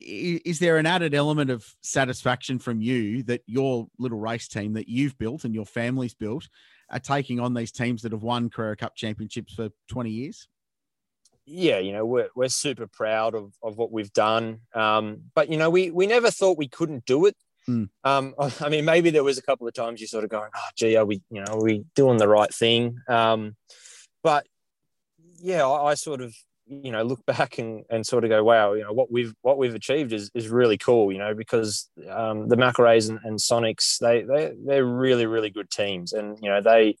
is 0.00 0.58
there 0.58 0.78
an 0.78 0.86
added 0.86 1.14
element 1.14 1.50
of 1.50 1.66
satisfaction 1.82 2.58
from 2.58 2.80
you 2.80 3.22
that 3.24 3.42
your 3.46 3.86
little 3.98 4.18
race 4.18 4.48
team 4.48 4.72
that 4.72 4.88
you've 4.88 5.18
built 5.18 5.44
and 5.44 5.54
your 5.54 5.66
family's 5.66 6.14
built 6.14 6.48
are 6.88 6.98
taking 6.98 7.38
on 7.38 7.52
these 7.52 7.70
teams 7.70 8.00
that 8.02 8.12
have 8.12 8.22
won 8.22 8.48
Carrera 8.48 8.76
Cup 8.76 8.96
championships 8.96 9.52
for 9.52 9.68
20 9.88 10.10
years? 10.10 10.48
Yeah, 11.44 11.80
you 11.80 11.92
know, 11.92 12.06
we're, 12.06 12.28
we're 12.34 12.48
super 12.48 12.86
proud 12.86 13.34
of, 13.34 13.52
of 13.62 13.76
what 13.76 13.92
we've 13.92 14.12
done. 14.12 14.60
Um, 14.74 15.24
but, 15.34 15.50
you 15.50 15.58
know, 15.58 15.68
we, 15.68 15.90
we 15.90 16.06
never 16.06 16.30
thought 16.30 16.56
we 16.56 16.68
couldn't 16.68 17.04
do 17.04 17.26
it 17.26 17.36
Mm. 17.68 17.88
Um, 18.04 18.34
I 18.60 18.68
mean, 18.68 18.84
maybe 18.84 19.10
there 19.10 19.24
was 19.24 19.38
a 19.38 19.42
couple 19.42 19.66
of 19.66 19.74
times 19.74 20.00
you 20.00 20.06
sort 20.06 20.24
of 20.24 20.30
going, 20.30 20.50
"Oh, 20.54 20.68
gee, 20.76 20.96
are 20.96 21.04
we, 21.04 21.22
you 21.30 21.40
know, 21.40 21.52
are 21.52 21.62
we 21.62 21.84
doing 21.94 22.18
the 22.18 22.28
right 22.28 22.52
thing?" 22.52 22.98
Um, 23.08 23.56
but 24.22 24.46
yeah, 25.40 25.66
I, 25.66 25.90
I, 25.90 25.94
sort 25.94 26.20
of, 26.20 26.34
you 26.66 26.92
know, 26.92 27.02
look 27.02 27.24
back 27.26 27.58
and, 27.58 27.84
and 27.90 28.06
sort 28.06 28.24
of 28.24 28.30
go, 28.30 28.42
"Wow, 28.44 28.74
you 28.74 28.82
know, 28.82 28.92
what 28.92 29.10
we've 29.10 29.34
what 29.42 29.58
we've 29.58 29.74
achieved 29.74 30.12
is, 30.12 30.30
is 30.34 30.48
really 30.48 30.78
cool." 30.78 31.12
You 31.12 31.18
know, 31.18 31.34
because 31.34 31.88
um, 32.08 32.48
the 32.48 32.56
McElreas 32.56 33.08
and, 33.10 33.18
and 33.24 33.38
Sonics, 33.38 33.98
they 33.98 34.22
they 34.22 34.54
they're 34.64 34.84
really 34.84 35.26
really 35.26 35.50
good 35.50 35.70
teams, 35.70 36.12
and 36.12 36.38
you 36.42 36.50
know 36.50 36.60
they 36.60 36.96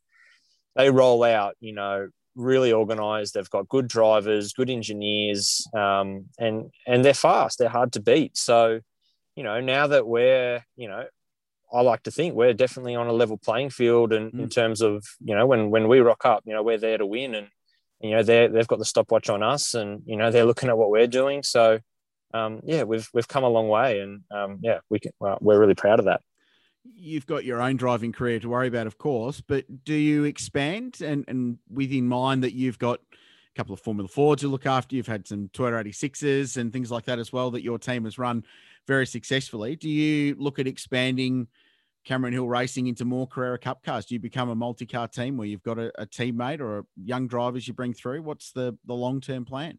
they 0.76 0.90
roll 0.90 1.24
out, 1.24 1.56
you 1.60 1.72
know, 1.74 2.08
really 2.36 2.72
organized. 2.72 3.34
They've 3.34 3.50
got 3.50 3.68
good 3.68 3.88
drivers, 3.88 4.52
good 4.52 4.70
engineers, 4.70 5.66
um, 5.74 6.26
and 6.38 6.70
and 6.86 7.04
they're 7.04 7.14
fast. 7.14 7.58
They're 7.58 7.68
hard 7.68 7.92
to 7.94 8.00
beat. 8.00 8.36
So 8.36 8.80
you 9.40 9.44
know, 9.44 9.58
now 9.58 9.86
that 9.86 10.06
we're, 10.06 10.62
you 10.76 10.86
know, 10.86 11.02
I 11.72 11.80
like 11.80 12.02
to 12.02 12.10
think 12.10 12.34
we're 12.34 12.52
definitely 12.52 12.94
on 12.94 13.06
a 13.06 13.12
level 13.14 13.38
playing 13.38 13.70
field, 13.70 14.12
and 14.12 14.30
mm. 14.30 14.38
in 14.38 14.48
terms 14.50 14.82
of, 14.82 15.02
you 15.24 15.34
know, 15.34 15.46
when 15.46 15.70
when 15.70 15.88
we 15.88 16.00
rock 16.00 16.26
up, 16.26 16.42
you 16.44 16.52
know, 16.52 16.62
we're 16.62 16.76
there 16.76 16.98
to 16.98 17.06
win, 17.06 17.34
and 17.34 17.48
you 18.02 18.10
know, 18.10 18.22
they 18.22 18.48
they've 18.48 18.68
got 18.68 18.80
the 18.80 18.84
stopwatch 18.84 19.30
on 19.30 19.42
us, 19.42 19.72
and 19.72 20.02
you 20.04 20.18
know, 20.18 20.30
they're 20.30 20.44
looking 20.44 20.68
at 20.68 20.76
what 20.76 20.90
we're 20.90 21.06
doing. 21.06 21.42
So, 21.42 21.78
um, 22.34 22.60
yeah, 22.64 22.82
we've 22.82 23.08
we've 23.14 23.28
come 23.28 23.42
a 23.42 23.48
long 23.48 23.68
way, 23.68 24.00
and 24.00 24.24
um, 24.30 24.58
yeah, 24.60 24.80
we 24.90 24.98
can, 24.98 25.12
well, 25.20 25.38
we're 25.40 25.58
really 25.58 25.74
proud 25.74 26.00
of 26.00 26.04
that. 26.04 26.20
You've 26.94 27.24
got 27.24 27.46
your 27.46 27.62
own 27.62 27.78
driving 27.78 28.12
career 28.12 28.40
to 28.40 28.48
worry 28.50 28.68
about, 28.68 28.86
of 28.86 28.98
course, 28.98 29.40
but 29.40 29.64
do 29.84 29.94
you 29.94 30.24
expand 30.24 31.00
and 31.00 31.24
and 31.28 31.56
within 31.72 32.08
mind 32.08 32.44
that 32.44 32.52
you've 32.52 32.78
got 32.78 33.00
a 33.00 33.56
couple 33.56 33.72
of 33.72 33.80
Formula 33.80 34.06
Fords 34.06 34.42
to 34.42 34.48
look 34.48 34.66
after, 34.66 34.96
you've 34.96 35.06
had 35.06 35.26
some 35.26 35.48
Toyota 35.54 35.86
86s 35.86 36.58
and 36.58 36.74
things 36.74 36.90
like 36.90 37.06
that 37.06 37.18
as 37.18 37.32
well 37.32 37.50
that 37.52 37.62
your 37.62 37.78
team 37.78 38.04
has 38.04 38.18
run 38.18 38.44
very 38.90 39.06
successfully. 39.06 39.76
Do 39.76 39.88
you 39.88 40.34
look 40.36 40.58
at 40.58 40.66
expanding 40.66 41.46
Cameron 42.04 42.32
Hill 42.32 42.48
Racing 42.48 42.88
into 42.88 43.04
more 43.04 43.28
Carrera 43.28 43.56
Cup 43.56 43.84
cars? 43.84 44.04
Do 44.06 44.16
you 44.16 44.18
become 44.18 44.48
a 44.48 44.54
multi-car 44.56 45.06
team 45.06 45.36
where 45.36 45.46
you've 45.46 45.62
got 45.62 45.78
a, 45.78 45.92
a 45.96 46.06
teammate 46.06 46.58
or 46.58 46.80
a 46.80 46.82
young 46.96 47.28
drivers 47.28 47.68
you 47.68 47.72
bring 47.72 47.94
through? 47.94 48.22
What's 48.22 48.50
the 48.50 48.76
the 48.86 48.94
long-term 48.94 49.44
plan? 49.44 49.78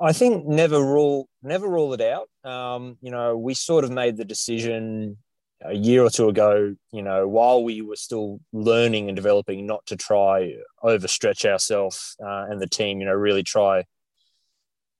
I 0.00 0.14
think 0.14 0.46
never 0.46 0.80
rule 0.80 1.28
never 1.42 1.68
rule 1.68 1.92
it 1.92 2.00
out. 2.00 2.30
Um, 2.50 2.96
you 3.02 3.10
know, 3.10 3.36
we 3.36 3.52
sort 3.52 3.84
of 3.84 3.90
made 3.90 4.16
the 4.16 4.24
decision 4.24 5.18
a 5.62 5.74
year 5.74 6.02
or 6.02 6.08
two 6.08 6.30
ago. 6.30 6.74
You 6.92 7.02
know, 7.02 7.28
while 7.28 7.62
we 7.62 7.82
were 7.82 7.96
still 7.96 8.40
learning 8.54 9.10
and 9.10 9.16
developing, 9.16 9.66
not 9.66 9.84
to 9.86 9.96
try 9.96 10.54
overstretch 10.82 11.44
ourselves 11.44 12.16
uh, 12.24 12.46
and 12.48 12.58
the 12.58 12.66
team. 12.66 13.00
You 13.00 13.06
know, 13.06 13.12
really 13.12 13.42
try 13.42 13.84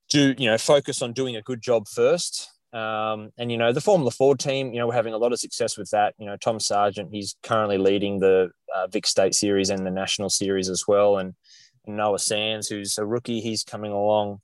do 0.09 0.35
you 0.39 0.49
know 0.49 0.59
focus 0.59 1.03
on 1.03 1.13
doing 1.13 1.37
a 1.37 1.43
good 1.43 1.63
job 1.63 1.89
first. 1.89 2.51
Um, 2.73 3.31
and 3.39 3.53
you 3.53 3.57
know 3.57 3.73
the 3.73 3.81
Formula 3.81 4.11
Ford 4.11 4.41
team, 4.41 4.73
you 4.73 4.81
know 4.81 4.89
we're 4.89 4.95
having 4.95 5.15
a 5.15 5.19
lot 5.19 5.33
of 5.33 5.39
success 5.39 5.79
with 5.79 5.91
that. 5.91 6.15
You 6.19 6.27
know 6.27 6.37
Tom 6.37 6.59
Sargent, 6.59 7.11
he's 7.13 7.37
currently 7.43 7.79
leading 7.79 8.19
the 8.19 8.51
uh, 8.75 8.87
Vic 8.89 9.07
State 9.07 9.35
Series 9.35 9.71
and 9.71 9.87
the 9.87 9.91
National 9.91 10.29
Series 10.29 10.69
as 10.69 10.85
well. 10.89 11.19
And, 11.19 11.35
and 11.87 11.97
Noah 11.97 12.19
Sands, 12.19 12.69
who's 12.69 12.99
a 12.99 13.07
rookie, 13.07 13.41
he's 13.41 13.63
coming 13.63 13.93
along 13.93 14.41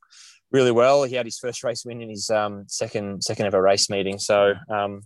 really 0.51 0.71
well. 0.71 1.03
He 1.03 1.15
had 1.15 1.25
his 1.25 1.39
first 1.39 1.63
race 1.63 1.85
win 1.85 2.01
in 2.01 2.09
his 2.09 2.29
um, 2.29 2.65
second 2.67 3.23
second 3.23 3.45
ever 3.47 3.61
race 3.61 3.89
meeting. 3.89 4.17
So 4.17 4.53
um, 4.69 5.01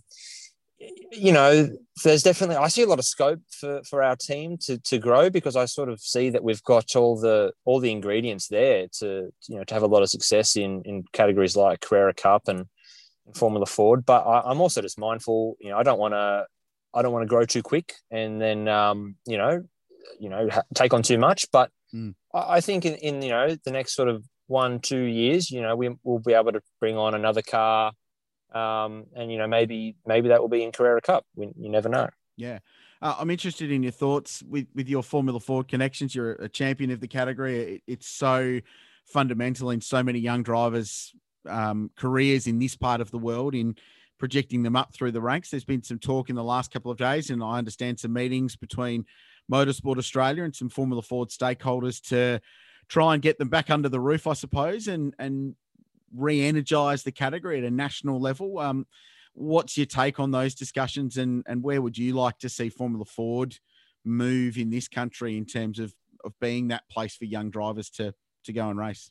you 0.78 1.32
know, 1.32 1.68
there's 2.04 2.22
definitely 2.22 2.56
I 2.56 2.68
see 2.68 2.82
a 2.82 2.86
lot 2.86 2.98
of 2.98 3.04
scope 3.04 3.40
for 3.50 3.82
for 3.88 4.02
our 4.02 4.16
team 4.16 4.58
to 4.62 4.78
to 4.78 4.98
grow 4.98 5.30
because 5.30 5.56
I 5.56 5.64
sort 5.64 5.88
of 5.88 6.00
see 6.00 6.30
that 6.30 6.44
we've 6.44 6.62
got 6.62 6.94
all 6.96 7.18
the 7.18 7.52
all 7.64 7.80
the 7.80 7.90
ingredients 7.90 8.48
there 8.48 8.86
to 8.98 9.30
you 9.48 9.56
know 9.56 9.64
to 9.64 9.74
have 9.74 9.82
a 9.82 9.88
lot 9.88 10.02
of 10.02 10.10
success 10.10 10.56
in 10.56 10.82
in 10.84 11.04
categories 11.12 11.56
like 11.56 11.80
Carrera 11.80 12.12
Cup 12.12 12.48
and 12.48 12.66
Formula 13.34 13.66
Ford. 13.66 14.04
But 14.04 14.22
I, 14.22 14.50
am 14.50 14.60
also 14.60 14.82
just 14.82 14.98
mindful. 14.98 15.56
You 15.60 15.70
know, 15.70 15.78
I 15.78 15.82
don't 15.82 15.98
want 15.98 16.14
to 16.14 16.44
I 16.94 17.02
don't 17.02 17.12
want 17.12 17.22
to 17.22 17.28
grow 17.28 17.44
too 17.44 17.62
quick 17.62 17.94
and 18.10 18.40
then 18.40 18.68
um, 18.68 19.16
you 19.26 19.38
know 19.38 19.64
you 20.18 20.28
know 20.28 20.48
ha- 20.50 20.62
take 20.74 20.92
on 20.92 21.02
too 21.02 21.18
much. 21.18 21.46
But 21.50 21.70
mm. 21.94 22.14
I, 22.34 22.56
I, 22.56 22.60
think 22.60 22.84
in, 22.84 22.94
in 22.96 23.22
you 23.22 23.30
know 23.30 23.56
the 23.64 23.70
next 23.70 23.94
sort 23.94 24.08
of 24.08 24.24
one 24.46 24.80
two 24.80 25.02
years, 25.02 25.50
you 25.50 25.62
know, 25.62 25.76
we 25.76 25.90
will 26.04 26.18
be 26.18 26.32
able 26.32 26.52
to 26.52 26.60
bring 26.80 26.96
on 26.96 27.14
another 27.14 27.42
car. 27.42 27.92
Um, 28.52 29.06
and 29.14 29.30
you 29.30 29.38
know 29.38 29.46
maybe 29.46 29.96
maybe 30.06 30.28
that 30.28 30.40
will 30.40 30.48
be 30.48 30.62
in 30.62 30.72
Carrera 30.72 31.00
Cup. 31.00 31.26
We, 31.34 31.52
you 31.58 31.68
never 31.68 31.88
know. 31.88 32.08
Yeah, 32.36 32.58
uh, 33.02 33.16
I'm 33.18 33.30
interested 33.30 33.70
in 33.70 33.82
your 33.82 33.92
thoughts 33.92 34.42
with, 34.42 34.66
with 34.74 34.88
your 34.88 35.02
Formula 35.02 35.40
Ford 35.40 35.68
connections. 35.68 36.14
You're 36.14 36.32
a 36.32 36.48
champion 36.48 36.90
of 36.90 37.00
the 37.00 37.08
category. 37.08 37.74
It, 37.74 37.82
it's 37.86 38.08
so 38.08 38.60
fundamental 39.04 39.70
in 39.70 39.80
so 39.80 40.02
many 40.02 40.18
young 40.18 40.42
drivers' 40.42 41.14
um, 41.48 41.90
careers 41.96 42.46
in 42.46 42.58
this 42.58 42.76
part 42.76 43.00
of 43.00 43.10
the 43.10 43.18
world 43.18 43.54
in 43.54 43.76
projecting 44.18 44.62
them 44.62 44.76
up 44.76 44.94
through 44.94 45.12
the 45.12 45.20
ranks. 45.20 45.50
There's 45.50 45.64
been 45.64 45.82
some 45.82 45.98
talk 45.98 46.30
in 46.30 46.36
the 46.36 46.44
last 46.44 46.72
couple 46.72 46.90
of 46.90 46.98
days, 46.98 47.30
and 47.30 47.42
I 47.42 47.58
understand 47.58 48.00
some 48.00 48.12
meetings 48.12 48.56
between 48.56 49.04
Motorsport 49.50 49.98
Australia 49.98 50.44
and 50.44 50.54
some 50.54 50.68
Formula 50.68 51.02
Ford 51.02 51.28
stakeholders 51.28 52.00
to 52.08 52.40
try 52.88 53.14
and 53.14 53.22
get 53.22 53.38
them 53.38 53.48
back 53.48 53.70
under 53.70 53.88
the 53.88 54.00
roof, 54.00 54.26
I 54.26 54.32
suppose, 54.32 54.88
and 54.88 55.14
and 55.18 55.54
re-energize 56.16 57.02
the 57.02 57.12
category 57.12 57.58
at 57.58 57.64
a 57.64 57.70
national 57.70 58.20
level. 58.20 58.58
Um, 58.58 58.86
what's 59.34 59.76
your 59.76 59.86
take 59.86 60.18
on 60.18 60.30
those 60.30 60.54
discussions 60.54 61.16
and 61.18 61.44
and 61.46 61.62
where 61.62 61.82
would 61.82 61.98
you 61.98 62.14
like 62.14 62.38
to 62.38 62.48
see 62.48 62.68
Formula 62.68 63.04
Ford 63.04 63.56
move 64.04 64.56
in 64.56 64.70
this 64.70 64.88
country 64.88 65.36
in 65.36 65.44
terms 65.44 65.78
of 65.78 65.94
of 66.24 66.32
being 66.40 66.68
that 66.68 66.88
place 66.90 67.14
for 67.14 67.24
young 67.24 67.50
drivers 67.50 67.90
to 67.90 68.14
to 68.44 68.52
go 68.52 68.70
and 68.70 68.78
race? 68.78 69.10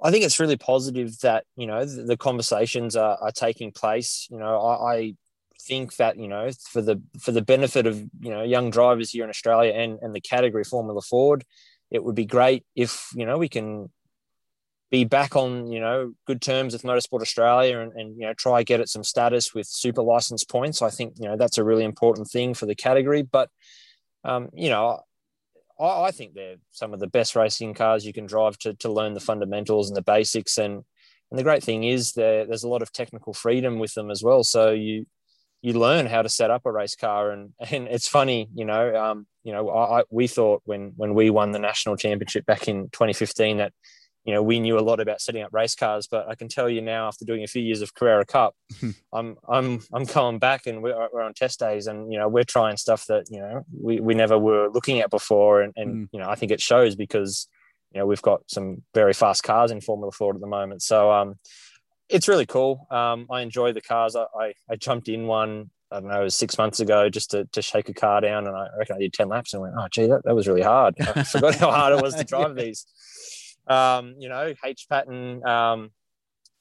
I 0.00 0.10
think 0.10 0.24
it's 0.24 0.38
really 0.38 0.56
positive 0.56 1.18
that 1.20 1.44
you 1.56 1.66
know 1.66 1.84
the, 1.84 2.02
the 2.02 2.16
conversations 2.16 2.96
are, 2.96 3.18
are 3.20 3.32
taking 3.32 3.72
place. 3.72 4.28
You 4.30 4.38
know, 4.38 4.60
I, 4.60 4.94
I, 4.94 5.14
think 5.62 5.96
that 5.96 6.16
you 6.16 6.28
know 6.28 6.48
for 6.70 6.80
the 6.80 7.02
for 7.20 7.32
the 7.32 7.42
benefit 7.42 7.84
of 7.84 7.98
you 8.20 8.30
know 8.30 8.44
young 8.44 8.70
drivers 8.70 9.10
here 9.10 9.24
in 9.24 9.30
Australia 9.30 9.72
and 9.72 9.98
and 10.00 10.14
the 10.14 10.20
category 10.20 10.62
Formula 10.62 11.00
Ford, 11.00 11.44
it 11.90 12.04
would 12.04 12.14
be 12.14 12.26
great 12.26 12.64
if 12.76 13.08
you 13.14 13.26
know 13.26 13.38
we 13.38 13.48
can 13.48 13.90
be 14.90 15.04
back 15.04 15.36
on 15.36 15.70
you 15.70 15.80
know 15.80 16.14
good 16.26 16.40
terms 16.40 16.72
with 16.72 16.82
Motorsport 16.82 17.20
Australia 17.20 17.80
and, 17.80 17.92
and 17.92 18.16
you 18.18 18.26
know 18.26 18.34
try 18.34 18.62
get 18.62 18.80
it 18.80 18.88
some 18.88 19.04
status 19.04 19.54
with 19.54 19.66
super 19.66 20.02
license 20.02 20.44
points. 20.44 20.82
I 20.82 20.90
think 20.90 21.14
you 21.18 21.28
know 21.28 21.36
that's 21.36 21.58
a 21.58 21.64
really 21.64 21.84
important 21.84 22.28
thing 22.28 22.54
for 22.54 22.66
the 22.66 22.74
category. 22.74 23.22
But 23.22 23.50
um, 24.24 24.48
you 24.54 24.70
know, 24.70 25.00
I, 25.78 26.04
I, 26.04 26.10
think 26.10 26.34
they're 26.34 26.56
some 26.70 26.92
of 26.92 27.00
the 27.00 27.06
best 27.06 27.36
racing 27.36 27.74
cars 27.74 28.04
you 28.04 28.12
can 28.12 28.26
drive 28.26 28.58
to 28.58 28.74
to 28.74 28.90
learn 28.90 29.14
the 29.14 29.20
fundamentals 29.20 29.88
and 29.88 29.96
the 29.96 30.02
basics. 30.02 30.58
And 30.58 30.84
and 31.30 31.38
the 31.38 31.44
great 31.44 31.62
thing 31.62 31.84
is 31.84 32.12
there 32.12 32.46
there's 32.46 32.64
a 32.64 32.68
lot 32.68 32.82
of 32.82 32.92
technical 32.92 33.34
freedom 33.34 33.78
with 33.78 33.94
them 33.94 34.10
as 34.10 34.22
well. 34.22 34.42
So 34.42 34.70
you 34.70 35.06
you 35.60 35.72
learn 35.72 36.06
how 36.06 36.22
to 36.22 36.28
set 36.28 36.50
up 36.50 36.64
a 36.66 36.72
race 36.72 36.94
car 36.94 37.30
and 37.30 37.52
and 37.58 37.88
it's 37.88 38.06
funny 38.06 38.48
you 38.54 38.64
know 38.64 38.94
um, 38.94 39.26
you 39.42 39.52
know 39.52 39.68
I, 39.68 40.00
I, 40.00 40.04
we 40.08 40.28
thought 40.28 40.62
when 40.64 40.92
when 40.96 41.14
we 41.14 41.30
won 41.30 41.50
the 41.50 41.58
national 41.58 41.96
championship 41.96 42.46
back 42.46 42.68
in 42.68 42.84
2015 42.90 43.58
that 43.58 43.72
you 44.28 44.34
know, 44.34 44.42
we 44.42 44.60
knew 44.60 44.78
a 44.78 44.84
lot 44.84 45.00
about 45.00 45.22
setting 45.22 45.40
up 45.40 45.54
race 45.54 45.74
cars, 45.74 46.06
but 46.06 46.28
I 46.28 46.34
can 46.34 46.48
tell 46.48 46.68
you 46.68 46.82
now, 46.82 47.08
after 47.08 47.24
doing 47.24 47.44
a 47.44 47.46
few 47.46 47.62
years 47.62 47.80
of 47.80 47.94
Carrera 47.94 48.26
Cup, 48.26 48.54
I'm 49.14 49.38
I'm 49.48 49.80
I'm 49.90 50.04
coming 50.04 50.38
back 50.38 50.66
and 50.66 50.82
we're, 50.82 51.08
we're 51.10 51.22
on 51.22 51.32
test 51.32 51.58
days, 51.58 51.86
and 51.86 52.12
you 52.12 52.18
know, 52.18 52.28
we're 52.28 52.44
trying 52.44 52.76
stuff 52.76 53.06
that 53.06 53.24
you 53.30 53.40
know 53.40 53.64
we, 53.72 54.00
we 54.00 54.12
never 54.12 54.38
were 54.38 54.68
looking 54.68 55.00
at 55.00 55.08
before, 55.08 55.62
and, 55.62 55.72
and 55.76 55.94
mm. 55.94 56.08
you 56.12 56.20
know, 56.20 56.28
I 56.28 56.34
think 56.34 56.52
it 56.52 56.60
shows 56.60 56.94
because 56.94 57.48
you 57.94 58.00
know 58.00 58.06
we've 58.06 58.20
got 58.20 58.42
some 58.48 58.82
very 58.92 59.14
fast 59.14 59.44
cars 59.44 59.70
in 59.70 59.80
Formula 59.80 60.12
Ford 60.12 60.36
at 60.36 60.42
the 60.42 60.46
moment, 60.46 60.82
so 60.82 61.10
um, 61.10 61.36
it's 62.10 62.28
really 62.28 62.44
cool. 62.44 62.86
Um, 62.90 63.28
I 63.30 63.40
enjoy 63.40 63.72
the 63.72 63.80
cars. 63.80 64.14
I, 64.14 64.26
I, 64.38 64.52
I 64.70 64.76
jumped 64.76 65.08
in 65.08 65.26
one 65.26 65.70
I 65.90 66.00
don't 66.00 66.10
know, 66.10 66.20
it 66.20 66.24
was 66.24 66.36
six 66.36 66.58
months 66.58 66.80
ago 66.80 67.08
just 67.08 67.30
to, 67.30 67.46
to 67.46 67.62
shake 67.62 67.88
a 67.88 67.94
car 67.94 68.20
down. 68.20 68.46
And 68.46 68.54
I 68.54 68.66
reckon 68.78 68.96
I 68.96 68.98
did 68.98 69.14
10 69.14 69.30
laps 69.30 69.54
and 69.54 69.62
went, 69.62 69.72
oh, 69.74 69.86
gee, 69.90 70.06
that, 70.06 70.20
that 70.24 70.34
was 70.34 70.46
really 70.46 70.60
hard. 70.60 70.94
I 71.00 71.22
forgot 71.24 71.54
how 71.54 71.70
hard 71.70 71.94
it 71.94 72.02
was 72.02 72.14
to 72.16 72.24
drive 72.24 72.58
yeah. 72.58 72.64
these 72.64 72.84
um, 73.68 74.14
you 74.18 74.28
know, 74.28 74.54
H 74.64 74.86
pattern, 74.88 75.46
um, 75.46 75.90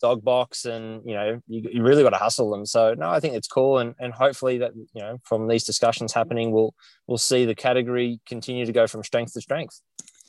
dog 0.01 0.23
box, 0.23 0.65
and 0.65 1.01
you 1.05 1.15
know, 1.15 1.41
you, 1.47 1.69
you 1.71 1.83
really 1.83 2.03
got 2.03 2.11
to 2.11 2.17
hustle 2.17 2.51
them. 2.51 2.65
So 2.65 2.93
no, 2.93 3.09
I 3.09 3.19
think 3.19 3.35
it's 3.35 3.47
cool, 3.47 3.79
and 3.79 3.95
and 3.99 4.13
hopefully 4.13 4.57
that 4.59 4.73
you 4.75 5.01
know 5.01 5.17
from 5.23 5.47
these 5.47 5.63
discussions 5.63 6.13
happening, 6.13 6.51
we'll 6.51 6.73
we'll 7.07 7.17
see 7.17 7.45
the 7.45 7.55
category 7.55 8.19
continue 8.25 8.65
to 8.65 8.71
go 8.71 8.87
from 8.87 9.03
strength 9.03 9.33
to 9.33 9.41
strength. 9.41 9.81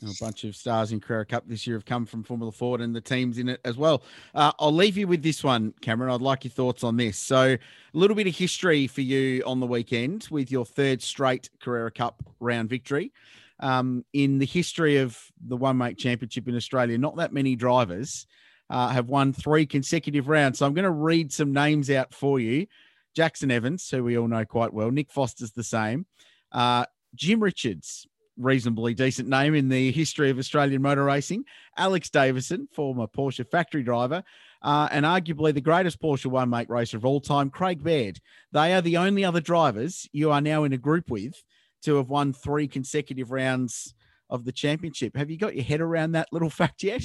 A 0.03 0.11
bunch 0.21 0.45
of 0.45 0.55
stars 0.55 0.93
in 0.93 1.01
Carrera 1.01 1.27
Cup 1.27 1.49
this 1.49 1.67
year 1.67 1.75
have 1.75 1.85
come 1.85 2.07
from 2.07 2.23
Formula 2.23 2.53
Ford 2.53 2.81
and 2.81 2.95
the 2.95 3.01
teams 3.01 3.37
in 3.39 3.49
it 3.49 3.61
as 3.65 3.77
well. 3.77 4.05
Uh, 4.33 4.53
I'll 4.61 4.73
leave 4.73 4.97
you 4.97 5.09
with 5.09 5.25
this 5.25 5.43
one, 5.43 5.75
Cameron. 5.81 6.13
I'd 6.13 6.21
like 6.21 6.45
your 6.45 6.53
thoughts 6.53 6.85
on 6.85 6.97
this. 6.97 7.19
So, 7.19 7.43
a 7.43 7.59
little 7.93 8.15
bit 8.15 8.29
of 8.29 8.37
history 8.37 8.87
for 8.87 9.01
you 9.01 9.43
on 9.45 9.59
the 9.59 9.67
weekend 9.67 10.29
with 10.31 10.53
your 10.53 10.65
third 10.65 11.03
straight 11.03 11.51
Carrera 11.61 11.91
Cup 11.91 12.23
round 12.39 12.69
victory 12.69 13.13
um, 13.61 14.05
in 14.13 14.39
the 14.39 14.47
history 14.47 14.99
of 14.99 15.19
the 15.47 15.57
One 15.57 15.79
Make 15.79 15.99
Championship 15.99 16.49
in 16.49 16.57
Australia, 16.57 16.99
not 16.99 17.17
that 17.17 17.33
many 17.33 17.57
drivers 17.57 18.27
uh, 18.71 18.89
have 18.89 19.09
won 19.09 19.33
three 19.33 19.67
consecutive 19.67 20.29
rounds. 20.29 20.59
So 20.59 20.67
I'm 20.67 20.75
going 20.75 20.85
to 20.85 20.91
read 20.91 21.33
some 21.33 21.53
names 21.53 21.91
out 21.91 22.15
for 22.15 22.39
you. 22.39 22.67
Jackson 23.15 23.51
Evans, 23.51 23.89
who 23.91 24.05
we 24.05 24.17
all 24.17 24.29
know 24.29 24.45
quite 24.45 24.73
well. 24.73 24.91
Nick 24.91 25.11
Foster's 25.11 25.53
the 25.53 25.65
same. 25.65 26.07
Uh, 26.53 26.85
Jim 27.15 27.43
Richards, 27.43 28.07
reasonably 28.37 28.95
decent 28.95 29.29
name 29.29 29.55
in 29.55 29.69
the 29.69 29.91
history 29.91 30.31
of 30.31 30.39
Australian 30.39 30.83
motor 30.83 31.05
racing. 31.05 31.45
Alex 31.77 32.11
Davison, 32.11 32.69
former 32.73 33.07
Porsche 33.07 33.49
factory 33.51 33.83
driver, 33.83 34.23
uh, 34.63 34.89
and 34.93 35.05
arguably 35.05 35.53
the 35.53 35.61
greatest 35.61 36.01
Porsche 36.01 36.27
one 36.27 36.49
make 36.49 36.69
racer 36.69 36.97
of 36.97 37.05
all 37.05 37.21
time, 37.21 37.51
Craig 37.51 37.83
Baird. 37.83 38.21
They 38.53 38.75
are 38.75 38.81
the 38.81 38.97
only 38.97 39.25
other 39.25 39.41
drivers 39.41 40.09
you 40.13 40.31
are 40.31 40.41
now 40.41 40.65
in 40.65 40.73
a 40.73 40.79
group 40.79 41.11
with 41.11 41.43
to 41.83 41.97
have 41.97 42.09
won 42.09 42.33
three 42.33 42.69
consecutive 42.69 43.31
rounds 43.31 43.95
of 44.31 44.45
the 44.45 44.53
championship. 44.53 45.17
Have 45.17 45.31
you 45.31 45.39
got 45.39 45.55
your 45.55 45.65
head 45.65 45.81
around 45.81 46.13
that 46.13 46.29
little 46.33 46.51
fact 46.61 46.83
yet? 46.83 47.03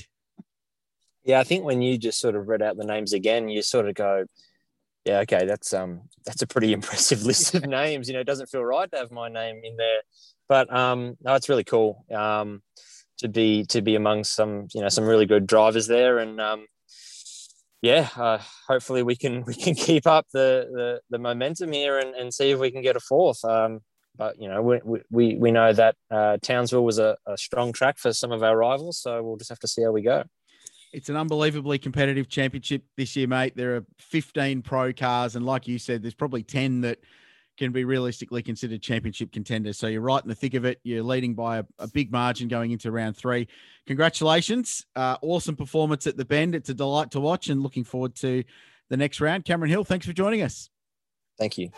Yeah, 1.23 1.39
I 1.39 1.43
think 1.43 1.63
when 1.63 1.81
you 1.81 1.97
just 1.97 2.19
sort 2.19 2.35
of 2.35 2.47
read 2.47 2.61
out 2.61 2.75
the 2.75 2.85
names 2.85 3.13
again, 3.13 3.47
you 3.47 3.61
sort 3.61 3.87
of 3.87 3.95
go, 3.95 4.25
yeah, 5.05 5.19
okay, 5.19 5.45
that's 5.45 5.73
um 5.73 6.01
that's 6.25 6.41
a 6.41 6.47
pretty 6.47 6.73
impressive 6.79 7.23
list 7.23 7.55
of 7.55 7.65
names. 7.65 8.07
You 8.07 8.15
know, 8.15 8.19
it 8.19 8.27
doesn't 8.27 8.49
feel 8.49 8.63
right 8.63 8.91
to 8.91 8.97
have 8.97 9.11
my 9.11 9.29
name 9.29 9.61
in 9.63 9.77
there, 9.77 10.01
but 10.49 10.73
um, 10.73 11.17
no, 11.21 11.35
it's 11.35 11.49
really 11.49 11.63
cool 11.63 12.05
um 12.13 12.61
to 13.19 13.29
be 13.29 13.65
to 13.65 13.81
be 13.81 13.95
among 13.95 14.23
some 14.23 14.67
you 14.73 14.81
know 14.81 14.89
some 14.89 15.05
really 15.05 15.25
good 15.25 15.47
drivers 15.47 15.87
there, 15.87 16.19
and 16.19 16.41
um, 16.41 16.65
yeah, 17.81 18.09
uh, 18.15 18.39
hopefully 18.67 19.03
we 19.03 19.15
can 19.15 19.43
we 19.47 19.53
can 19.53 19.75
keep 19.75 20.05
up 20.07 20.27
the 20.33 20.67
the, 20.71 21.01
the 21.09 21.19
momentum 21.19 21.71
here 21.71 21.99
and, 21.99 22.15
and 22.15 22.33
see 22.33 22.51
if 22.51 22.59
we 22.59 22.71
can 22.71 22.81
get 22.81 22.95
a 22.95 22.99
fourth. 22.99 23.43
Um, 23.45 23.79
but 24.15 24.39
you 24.39 24.47
know 24.47 24.61
we 24.61 24.79
we, 25.09 25.35
we 25.35 25.51
know 25.51 25.73
that 25.73 25.95
uh, 26.11 26.37
Townsville 26.41 26.83
was 26.83 26.99
a, 26.99 27.17
a 27.25 27.37
strong 27.37 27.73
track 27.73 27.97
for 27.97 28.13
some 28.13 28.31
of 28.31 28.43
our 28.43 28.57
rivals, 28.57 28.99
so 28.99 29.21
we'll 29.23 29.37
just 29.37 29.49
have 29.49 29.59
to 29.59 29.67
see 29.67 29.83
how 29.83 29.91
we 29.91 30.01
go. 30.01 30.23
It's 30.93 31.09
an 31.09 31.15
unbelievably 31.15 31.79
competitive 31.79 32.29
championship 32.29 32.83
this 32.97 33.15
year, 33.15 33.27
mate. 33.27 33.55
There 33.55 33.77
are 33.77 33.85
15 33.97 34.61
pro 34.61 34.93
cars, 34.93 35.35
and 35.35 35.43
like 35.43 35.67
you 35.67 35.79
said, 35.79 36.03
there's 36.03 36.13
probably 36.13 36.43
10 36.43 36.81
that 36.81 36.99
can 37.57 37.71
be 37.71 37.83
realistically 37.83 38.43
considered 38.43 38.81
championship 38.81 39.31
contenders. 39.31 39.77
So 39.77 39.87
you're 39.87 40.01
right 40.01 40.21
in 40.21 40.29
the 40.29 40.35
thick 40.35 40.53
of 40.53 40.65
it. 40.65 40.79
You're 40.83 41.03
leading 41.03 41.33
by 41.33 41.59
a, 41.59 41.63
a 41.79 41.87
big 41.87 42.11
margin 42.11 42.47
going 42.47 42.71
into 42.71 42.91
round 42.91 43.17
three. 43.17 43.47
Congratulations. 43.87 44.85
Uh, 44.95 45.17
awesome 45.21 45.55
performance 45.55 46.07
at 46.07 46.17
the 46.17 46.25
bend. 46.25 46.55
It's 46.55 46.69
a 46.69 46.73
delight 46.73 47.11
to 47.11 47.19
watch 47.19 47.49
and 47.49 47.61
looking 47.61 47.83
forward 47.83 48.15
to 48.17 48.43
the 48.89 48.97
next 48.97 49.21
round. 49.21 49.45
Cameron 49.45 49.71
Hill, 49.71 49.83
thanks 49.83 50.05
for 50.05 50.13
joining 50.13 50.41
us. 50.41 50.69
Thank 51.37 51.57
you. 51.57 51.71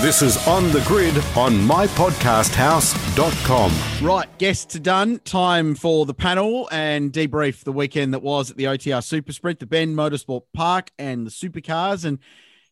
This 0.00 0.22
is 0.22 0.48
On 0.48 0.70
the 0.70 0.80
Grid 0.86 1.14
on 1.36 1.52
mypodcasthouse.com. 1.52 4.02
Right, 4.02 4.38
guests 4.38 4.74
are 4.74 4.78
done. 4.78 5.18
Time 5.18 5.74
for 5.74 6.06
the 6.06 6.14
panel 6.14 6.70
and 6.72 7.12
debrief 7.12 7.64
the 7.64 7.72
weekend 7.72 8.14
that 8.14 8.22
was 8.22 8.50
at 8.50 8.56
the 8.56 8.64
OTR 8.64 9.04
Super 9.04 9.34
Sprint, 9.34 9.58
the 9.58 9.66
Bend 9.66 9.94
Motorsport 9.94 10.44
Park, 10.54 10.90
and 10.98 11.26
the 11.26 11.30
supercars, 11.30 12.06
and 12.06 12.18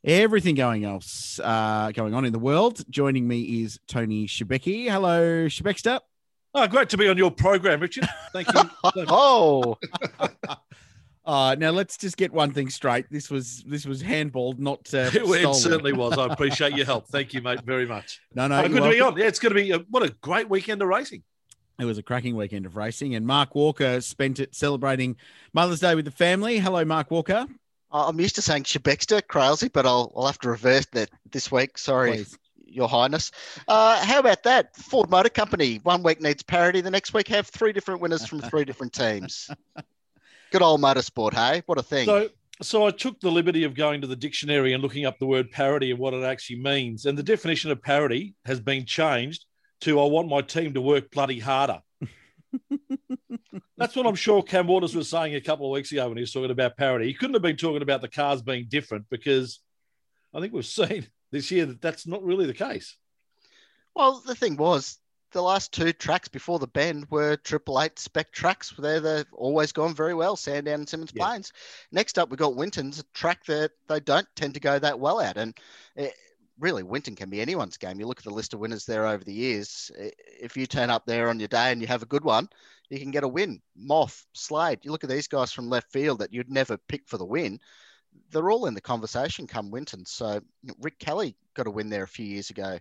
everything 0.02 0.54
going 0.54 0.86
else 0.86 1.38
uh, 1.44 1.92
going 1.92 2.14
on 2.14 2.24
in 2.24 2.32
the 2.32 2.38
world. 2.38 2.82
Joining 2.88 3.28
me 3.28 3.62
is 3.62 3.78
Tony 3.86 4.26
Shebeki. 4.26 4.90
Hello, 4.90 5.48
Shebekster. 5.48 6.00
Oh, 6.54 6.66
great 6.66 6.88
to 6.88 6.96
be 6.96 7.08
on 7.08 7.18
your 7.18 7.30
program, 7.30 7.80
Richard. 7.80 8.08
Thank 8.32 8.50
you. 8.54 8.62
oh. 9.10 9.76
Uh, 11.28 11.54
now 11.56 11.68
let's 11.68 11.98
just 11.98 12.16
get 12.16 12.32
one 12.32 12.50
thing 12.52 12.70
straight. 12.70 13.04
This 13.10 13.30
was 13.30 13.62
this 13.66 13.84
was 13.84 14.02
handballed, 14.02 14.58
not 14.58 14.78
uh, 14.94 15.10
it 15.12 15.54
certainly 15.54 15.92
was. 15.92 16.16
I 16.16 16.24
appreciate 16.32 16.74
your 16.74 16.86
help. 16.86 17.06
Thank 17.08 17.34
you, 17.34 17.42
mate, 17.42 17.60
very 17.60 17.84
much. 17.84 18.22
No, 18.34 18.48
no, 18.48 18.66
good 18.66 18.82
to 18.82 18.88
be 18.88 19.00
on. 19.02 19.18
Yeah, 19.18 19.26
it's 19.26 19.38
going 19.38 19.54
to 19.54 19.60
be 19.60 19.70
a, 19.72 19.78
what 19.90 20.02
a 20.02 20.08
great 20.22 20.48
weekend 20.48 20.80
of 20.80 20.88
racing. 20.88 21.22
It 21.78 21.84
was 21.84 21.98
a 21.98 22.02
cracking 22.02 22.34
weekend 22.34 22.64
of 22.64 22.76
racing, 22.76 23.14
and 23.14 23.26
Mark 23.26 23.54
Walker 23.54 24.00
spent 24.00 24.40
it 24.40 24.54
celebrating 24.54 25.16
Mother's 25.52 25.80
Day 25.80 25.94
with 25.94 26.06
the 26.06 26.10
family. 26.10 26.58
Hello, 26.58 26.82
Mark 26.86 27.10
Walker. 27.10 27.46
I'm 27.92 28.18
used 28.18 28.36
to 28.36 28.42
saying 28.42 28.64
Shebexter, 28.64 29.20
crazy, 29.26 29.68
but 29.68 29.84
I'll, 29.84 30.10
I'll 30.16 30.26
have 30.26 30.38
to 30.40 30.48
reverse 30.48 30.86
that 30.92 31.10
this 31.30 31.52
week. 31.52 31.76
Sorry. 31.76 32.12
Please. 32.12 32.38
Your 32.70 32.88
Highness. 32.88 33.32
Uh, 33.66 34.04
how 34.04 34.18
about 34.18 34.42
that? 34.42 34.76
Ford 34.76 35.08
Motor 35.08 35.30
Company. 35.30 35.80
One 35.84 36.02
week 36.02 36.20
needs 36.20 36.42
parity. 36.42 36.82
The 36.82 36.90
next 36.90 37.14
week 37.14 37.26
have 37.28 37.46
three 37.46 37.72
different 37.72 38.02
winners 38.02 38.26
from 38.26 38.40
three 38.40 38.64
different 38.64 38.92
teams. 38.92 39.50
Good 40.50 40.62
old 40.62 40.80
motorsport, 40.80 41.34
hey? 41.34 41.62
What 41.66 41.78
a 41.78 41.82
thing. 41.82 42.06
So 42.06 42.28
so 42.60 42.86
I 42.86 42.90
took 42.90 43.20
the 43.20 43.30
liberty 43.30 43.64
of 43.64 43.74
going 43.74 44.00
to 44.00 44.06
the 44.06 44.16
dictionary 44.16 44.72
and 44.72 44.82
looking 44.82 45.06
up 45.06 45.18
the 45.18 45.26
word 45.26 45.50
parody 45.50 45.90
and 45.90 45.98
what 45.98 46.14
it 46.14 46.24
actually 46.24 46.58
means. 46.60 47.06
And 47.06 47.16
the 47.16 47.22
definition 47.22 47.70
of 47.70 47.82
parody 47.82 48.34
has 48.46 48.58
been 48.58 48.84
changed 48.84 49.44
to 49.82 50.00
I 50.00 50.04
want 50.04 50.28
my 50.28 50.40
team 50.40 50.74
to 50.74 50.80
work 50.80 51.10
bloody 51.12 51.38
harder. 51.38 51.80
That's 53.76 53.94
what 53.94 54.06
I'm 54.06 54.16
sure 54.16 54.42
Cam 54.42 54.66
Waters 54.66 54.96
was 54.96 55.08
saying 55.08 55.36
a 55.36 55.40
couple 55.40 55.66
of 55.66 55.72
weeks 55.72 55.92
ago 55.92 56.08
when 56.08 56.16
he 56.16 56.22
was 56.22 56.32
talking 56.32 56.50
about 56.50 56.76
parody. 56.76 57.06
He 57.06 57.14
couldn't 57.14 57.34
have 57.34 57.42
been 57.42 57.56
talking 57.56 57.82
about 57.82 58.00
the 58.00 58.08
cars 58.08 58.42
being 58.42 58.66
different 58.68 59.06
because 59.08 59.60
I 60.34 60.40
think 60.40 60.52
we've 60.52 60.66
seen 60.66 61.06
this 61.30 61.50
year 61.52 61.66
that 61.66 61.80
that's 61.80 62.06
not 62.06 62.24
really 62.24 62.46
the 62.46 62.54
case. 62.54 62.96
Well, 63.94 64.20
the 64.26 64.34
thing 64.34 64.56
was, 64.56 64.98
the 65.32 65.42
last 65.42 65.72
two 65.72 65.92
tracks 65.92 66.28
before 66.28 66.58
the 66.58 66.66
bend 66.66 67.06
were 67.10 67.36
Triple 67.36 67.80
Eight 67.80 67.98
spec 67.98 68.32
tracks. 68.32 68.72
They're, 68.76 69.00
they've 69.00 69.26
always 69.32 69.72
gone 69.72 69.94
very 69.94 70.14
well, 70.14 70.36
Sandown 70.36 70.80
and 70.80 70.86
Symmons 70.86 71.12
Yeah. 71.14 71.24
Plains. 71.24 71.52
Next 71.92 72.18
up, 72.18 72.30
we've 72.30 72.38
got 72.38 72.56
Winton's, 72.56 72.98
a 72.98 73.04
track 73.14 73.44
that 73.46 73.72
they 73.88 74.00
don't 74.00 74.28
tend 74.36 74.54
to 74.54 74.60
go 74.60 74.78
that 74.78 74.98
well 74.98 75.20
at. 75.20 75.36
And 75.36 75.56
it, 75.96 76.14
really, 76.58 76.82
Winton 76.82 77.14
can 77.14 77.30
be 77.30 77.40
anyone's 77.40 77.76
game. 77.76 78.00
You 78.00 78.06
look 78.06 78.18
at 78.18 78.24
the 78.24 78.30
list 78.30 78.54
of 78.54 78.60
winners 78.60 78.86
there 78.86 79.06
over 79.06 79.24
the 79.24 79.32
years. 79.32 79.90
Eh, 79.98 80.10
if 80.40 80.56
you 80.56 80.66
turn 80.66 80.90
up 80.90 81.06
there 81.06 81.28
on 81.28 81.38
your 81.38 81.48
day 81.48 81.72
and 81.72 81.80
you 81.80 81.86
have 81.86 82.02
a 82.02 82.06
good 82.06 82.24
one, 82.24 82.48
you 82.88 82.98
can 82.98 83.10
get 83.10 83.24
a 83.24 83.28
win. 83.28 83.60
Moth, 83.76 84.26
Slade, 84.32 84.80
you 84.82 84.90
look 84.90 85.04
at 85.04 85.10
these 85.10 85.28
guys 85.28 85.52
from 85.52 85.68
left 85.68 85.92
field 85.92 86.20
that 86.20 86.32
you'd 86.32 86.50
never 86.50 86.78
pick 86.88 87.06
for 87.06 87.18
the 87.18 87.24
win. 87.24 87.60
They're 88.30 88.50
all 88.50 88.66
in 88.66 88.74
the 88.74 88.80
conversation 88.80 89.46
come 89.46 89.70
Winton. 89.70 90.04
So 90.06 90.40
Rick 90.80 90.98
Kelly 90.98 91.36
got 91.54 91.66
a 91.66 91.70
win 91.70 91.90
there 91.90 92.04
a 92.04 92.08
few 92.08 92.24
years 92.24 92.50
ago 92.50 92.78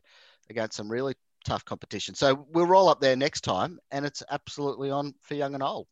against 0.49 0.77
some 0.77 0.89
really 0.89 1.15
tough 1.47 1.65
competition. 1.65 2.13
So 2.13 2.45
we'll 2.51 2.65
roll 2.65 2.89
up 2.89 2.99
there 2.99 3.15
next 3.15 3.41
time, 3.41 3.79
and 3.89 4.05
it's 4.05 4.21
absolutely 4.29 4.91
on 4.91 5.15
for 5.21 5.33
young 5.33 5.53
and 5.53 5.63
old. 5.63 5.87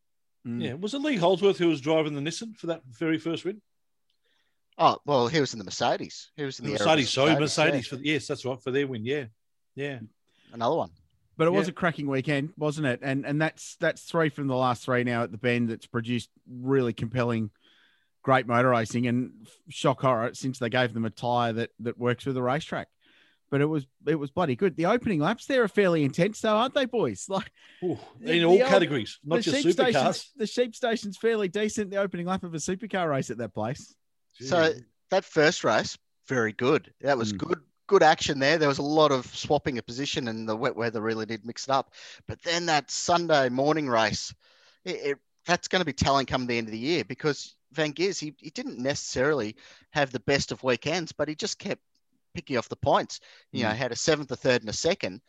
Mm. 0.45 0.61
Yeah. 0.61 0.73
Was 0.73 0.93
it 0.93 0.99
Lee 1.01 1.15
Holdsworth 1.15 1.57
who 1.57 1.69
was 1.69 1.81
driving 1.81 2.13
the 2.13 2.21
Nissan 2.21 2.55
for 2.57 2.67
that 2.67 2.81
very 2.85 3.17
first 3.17 3.45
win? 3.45 3.61
Oh 4.77 4.97
well, 5.05 5.27
he 5.27 5.39
was 5.39 5.53
in 5.53 5.59
the 5.59 5.65
Mercedes. 5.65 6.31
He 6.35 6.43
was 6.43 6.59
in 6.59 6.65
The 6.65 6.73
the, 6.73 6.79
era 6.79 6.83
of 6.83 6.97
Mercedes, 6.97 7.09
sorry, 7.09 7.39
Mercedes. 7.39 7.91
yeah. 7.91 7.97
For, 7.97 8.03
yes, 8.03 8.27
that's 8.27 8.45
right, 8.45 8.61
for 8.61 8.71
their 8.71 8.85
win. 8.85 9.05
Yeah. 9.05 9.25
Yeah. 9.75 9.99
Another 10.53 10.75
one. 10.75 10.91
But 11.37 11.47
it 11.47 11.51
was 11.51 11.67
a 11.67 11.73
cracking 11.73 12.07
weekend, 12.07 12.51
wasn't 12.57 12.87
it? 12.87 12.99
And 13.01 13.25
and 13.25 13.41
that's 13.41 13.75
that's 13.79 14.03
three 14.03 14.29
from 14.29 14.47
the 14.47 14.55
last 14.55 14.83
three 14.83 15.03
now 15.03 15.23
at 15.23 15.31
the 15.31 15.37
bend 15.37 15.69
that's 15.69 15.87
produced 15.87 16.29
really 16.49 16.93
compelling, 16.93 17.49
great 18.23 18.47
motor 18.47 18.69
racing. 18.69 19.07
And 19.07 19.47
shock 19.69 20.01
horror, 20.01 20.33
since 20.33 20.59
they 20.59 20.69
gave 20.69 20.93
them 20.93 21.03
a 21.05 21.09
tyre 21.09 21.53
that 21.53 21.71
that 21.79 21.97
works 21.97 22.25
with 22.25 22.35
the 22.35 22.41
racetrack. 22.41 22.87
But 23.51 23.61
it 23.61 23.65
was 23.65 23.85
it 24.07 24.15
was 24.15 24.31
bloody 24.31 24.55
good. 24.55 24.75
The 24.75 24.87
opening 24.87 25.19
laps 25.19 25.45
there 25.45 25.63
are 25.63 25.67
fairly 25.67 26.03
intense, 26.03 26.41
though, 26.41 26.55
aren't 26.55 26.73
they, 26.73 26.85
boys? 26.85 27.25
Like 27.29 27.51
Ooh, 27.83 27.97
The- 28.19 28.33
in 28.33 28.43
all 28.43 28.55
the 28.55 28.63
old- 28.63 28.69
categories, 28.71 29.19
not 29.23 29.37
the 29.37 29.41
just 29.43 29.61
sheep 29.63 29.75
supercars. 29.75 29.89
stations. 29.91 30.31
The 30.35 30.47
sheep 30.47 30.75
station's 30.75 31.17
fairly 31.17 31.47
decent. 31.47 31.91
The 31.91 31.97
opening 31.97 32.25
lap 32.25 32.43
of 32.43 32.53
a 32.53 32.57
supercar 32.57 33.09
race 33.09 33.29
at 33.29 33.37
that 33.37 33.53
place. 33.53 33.93
So 34.39 34.73
that 35.11 35.23
first 35.23 35.63
race, 35.63 35.97
very 36.27 36.51
good. 36.53 36.91
That 37.01 37.17
was 37.17 37.33
Mm. 37.33 37.37
good. 37.37 37.59
Good 37.87 38.01
action 38.01 38.39
there. 38.39 38.57
There 38.57 38.67
was 38.67 38.79
a 38.79 38.83
lot 38.99 39.11
of 39.11 39.27
swapping 39.27 39.77
of 39.77 39.85
position, 39.85 40.27
and 40.27 40.49
the 40.49 40.55
wet 40.55 40.75
weather 40.75 41.01
really 41.01 41.27
did 41.27 41.45
mix 41.45 41.65
it 41.65 41.69
up. 41.69 41.93
But 42.27 42.41
then 42.41 42.65
that 42.65 42.89
Sunday 42.89 43.47
morning 43.49 43.87
race, 43.87 44.33
it, 44.83 44.95
it, 44.95 45.17
that's 45.45 45.67
going 45.67 45.81
to 45.81 45.85
be 45.85 45.93
telling 45.93 46.25
come 46.25 46.47
the 46.47 46.57
end 46.57 46.67
of 46.67 46.71
the 46.71 46.79
year 46.79 47.03
because 47.05 47.55
Van 47.73 47.91
Giz, 47.91 48.19
he, 48.19 48.33
he 48.39 48.49
didn't 48.49 48.79
necessarily 48.79 49.55
have 49.91 50.11
the 50.11 50.19
best 50.21 50.51
of 50.51 50.63
weekends, 50.63 51.11
but 51.11 51.29
he 51.29 51.35
just 51.35 51.59
kept 51.59 51.83
picking 52.35 52.57
off 52.57 52.69
the 52.69 52.75
points. 52.75 53.19
You 53.51 53.63
know, 53.63 53.69
mm. 53.69 53.75
had 53.75 53.91
a 53.91 53.95
seventh, 53.95 54.31
a 54.31 54.35
third, 54.35 54.61
and 54.61 54.69
a 54.69 54.73
second. 54.73 55.21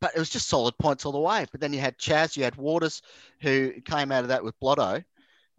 But 0.00 0.12
it 0.14 0.18
was 0.18 0.30
just 0.30 0.48
solid 0.48 0.76
points 0.78 1.06
all 1.06 1.12
the 1.12 1.18
way. 1.20 1.46
But 1.50 1.60
then 1.60 1.72
you 1.72 1.80
had 1.80 1.96
Chaz, 1.96 2.36
you 2.36 2.42
had 2.42 2.56
Waters, 2.56 3.02
who 3.40 3.72
came 3.82 4.10
out 4.10 4.24
of 4.24 4.28
that 4.28 4.42
with 4.42 4.58
Blotto, 4.60 5.02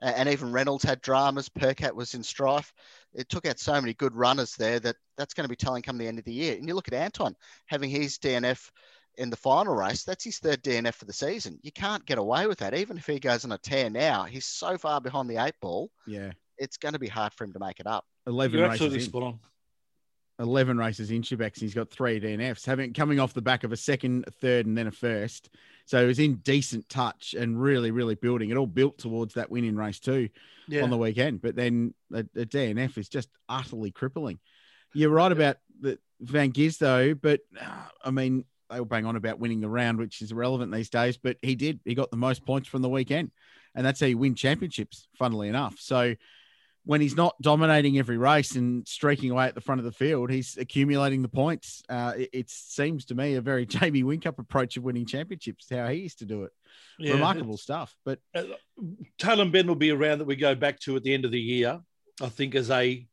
and 0.02 0.28
even 0.28 0.52
Reynolds 0.52 0.84
had 0.84 1.02
dramas. 1.02 1.48
Percat 1.48 1.96
was 1.96 2.14
in 2.14 2.24
strife. 2.24 2.74
It 3.14 3.30
took 3.30 3.46
out 3.46 3.58
so 3.58 3.80
many 3.80 3.94
good 3.94 4.14
runners 4.14 4.56
there 4.56 4.80
that 4.82 4.98
that's 5.18 5.34
going 5.34 5.46
to 5.46 5.50
be 5.50 5.56
telling 5.56 5.82
come 5.82 5.98
the 5.98 6.08
end 6.08 6.20
of 6.20 6.26
the 6.26 6.34
year. 6.34 6.56
And 6.58 6.68
you 6.68 6.76
look 6.76 6.90
at 6.90 6.94
Anton 6.94 7.36
having 7.68 7.90
his 7.90 8.18
DNF 8.18 8.70
in 9.18 9.30
the 9.30 9.38
final 9.38 9.76
race. 9.76 10.04
That's 10.04 10.24
his 10.24 10.40
third 10.40 10.64
DNF 10.64 10.96
for 10.96 11.06
the 11.06 11.14
season. 11.14 11.60
You 11.62 11.72
can't 11.72 12.06
get 12.06 12.18
away 12.18 12.48
with 12.48 12.58
that. 12.60 12.74
Even 12.74 12.98
if 12.98 13.06
he 13.06 13.20
goes 13.20 13.46
on 13.46 13.52
a 13.52 13.58
tear 13.58 13.90
now, 13.90 14.24
he's 14.24 14.46
so 14.46 14.78
far 14.78 15.00
behind 15.00 15.30
the 15.30 15.38
eight 15.38 15.56
ball. 15.62 15.90
Yeah, 16.08 16.32
It's 16.58 16.78
going 16.78 16.94
to 16.94 17.00
be 17.00 17.08
hard 17.08 17.34
for 17.34 17.44
him 17.44 17.54
to 17.54 17.60
make 17.60 17.80
it 17.80 17.88
up. 17.88 18.06
eleven 18.28 18.60
You're 18.60 18.68
races 18.68 18.82
absolutely 18.82 19.00
in. 19.00 19.06
spot 19.06 19.24
on. 19.24 19.40
11 20.40 20.78
races 20.78 21.12
in 21.12 21.22
Shebex 21.22 21.54
and 21.54 21.58
he's 21.62 21.74
got 21.74 21.90
three 21.92 22.20
DNFs, 22.20 22.66
having 22.66 22.94
coming 22.94 23.20
off 23.20 23.34
the 23.34 23.42
back 23.42 23.64
of 23.64 23.72
a 23.72 23.78
second, 23.78 24.26
a 24.28 24.32
third, 24.32 24.66
and 24.66 24.78
then 24.78 24.88
a 24.88 24.92
first. 24.92 25.50
So 25.86 26.02
he 26.02 26.08
was 26.08 26.20
in 26.20 26.36
decent 26.38 26.88
touch 26.90 27.36
and 27.38 27.62
really, 27.62 27.92
really 27.92 28.16
building. 28.16 28.50
It 28.50 28.58
all 28.58 28.66
built 28.68 28.98
towards 28.98 29.36
that 29.36 29.52
win 29.52 29.64
in 29.64 29.76
race 29.76 30.00
two 30.00 30.30
Yeah. 30.68 30.84
on 30.84 30.90
the 30.90 30.98
weekend. 30.98 31.42
But 31.42 31.56
then 31.56 31.94
the, 32.10 32.28
the 32.34 32.46
DNF 32.46 32.98
is 32.98 33.10
just 33.10 33.30
utterly 33.48 33.92
crippling. 33.92 34.40
You're 34.94 35.10
right 35.12 35.32
about 35.32 35.58
the 35.80 36.00
Van 36.22 36.50
Giz 36.52 36.78
though, 36.78 37.14
but 37.14 37.42
uh, 37.60 37.86
I 38.04 38.12
mean, 38.12 38.46
they 38.70 38.80
will 38.80 38.86
bang 38.86 39.06
on 39.06 39.16
about 39.16 39.40
winning 39.40 39.60
the 39.62 39.70
round, 39.70 40.00
which 40.00 40.22
is 40.22 40.32
irrelevant 40.32 40.72
these 40.72 40.90
days, 40.90 41.18
but 41.18 41.38
he 41.42 41.56
did. 41.56 41.80
He 41.86 41.94
got 41.96 42.10
the 42.12 42.18
most 42.18 42.46
points 42.46 42.68
from 42.68 42.82
the 42.82 42.90
weekend. 42.90 43.32
And 43.76 43.86
that's 43.86 44.00
how 44.00 44.06
you 44.06 44.18
win 44.18 44.36
championships, 44.36 45.08
funnily 45.18 45.48
enough. 45.48 45.76
So 45.80 46.16
when 46.86 47.00
he's 47.00 47.16
not 47.16 47.36
dominating 47.42 47.98
every 47.98 48.18
race 48.18 48.56
and 48.56 48.86
streaking 48.88 49.32
away 49.32 49.46
at 49.46 49.56
the 49.56 49.62
front 49.62 49.80
of 49.80 49.86
the 49.86 49.92
field, 49.92 50.30
he's 50.30 50.58
accumulating 50.58 51.22
the 51.22 51.30
points. 51.30 51.82
Uh, 51.88 52.14
it, 52.18 52.30
it 52.34 52.50
seems 52.50 53.06
to 53.06 53.16
me 53.16 53.36
a 53.36 53.42
very 53.42 53.66
Jamie 53.68 54.04
Whincup 54.04 54.38
approach 54.38 54.76
of 54.76 54.84
winning 54.84 55.06
championships, 55.06 55.68
how 55.70 55.88
he 55.88 56.00
used 56.00 56.20
to 56.20 56.26
do 56.26 56.44
it. 56.44 56.52
Yeah. 57.00 57.14
Remarkable 57.14 57.58
stuff. 57.58 57.96
But 58.04 58.20
Uh, 58.36 58.44
Tailem 59.18 59.52
Bend 59.52 59.68
will 59.68 59.76
be 59.76 59.92
around 59.92 60.20
that 60.20 60.26
we 60.26 60.36
go 60.36 60.56
back 60.56 60.80
to 60.82 60.96
at 60.96 61.04
the 61.04 61.14
end 61.14 61.26
of 61.26 61.32
the 61.32 61.40
year, 61.40 61.80
I 62.22 62.30
think, 62.30 62.56
as 62.56 62.70
a 62.70 63.08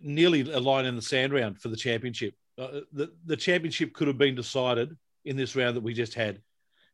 nearly 0.00 0.42
a 0.42 0.60
line 0.60 0.84
in 0.84 0.94
the 0.96 1.02
sand 1.02 1.32
round 1.32 1.60
for 1.60 1.68
the 1.68 1.76
championship. 1.76 2.34
Uh, 2.58 2.80
the, 2.92 3.12
the 3.24 3.36
championship 3.36 3.92
could 3.92 4.06
have 4.06 4.18
been 4.18 4.34
decided 4.34 4.96
in 5.24 5.36
this 5.36 5.56
round 5.56 5.76
that 5.76 5.82
we 5.82 5.94
just 5.94 6.14
had. 6.14 6.40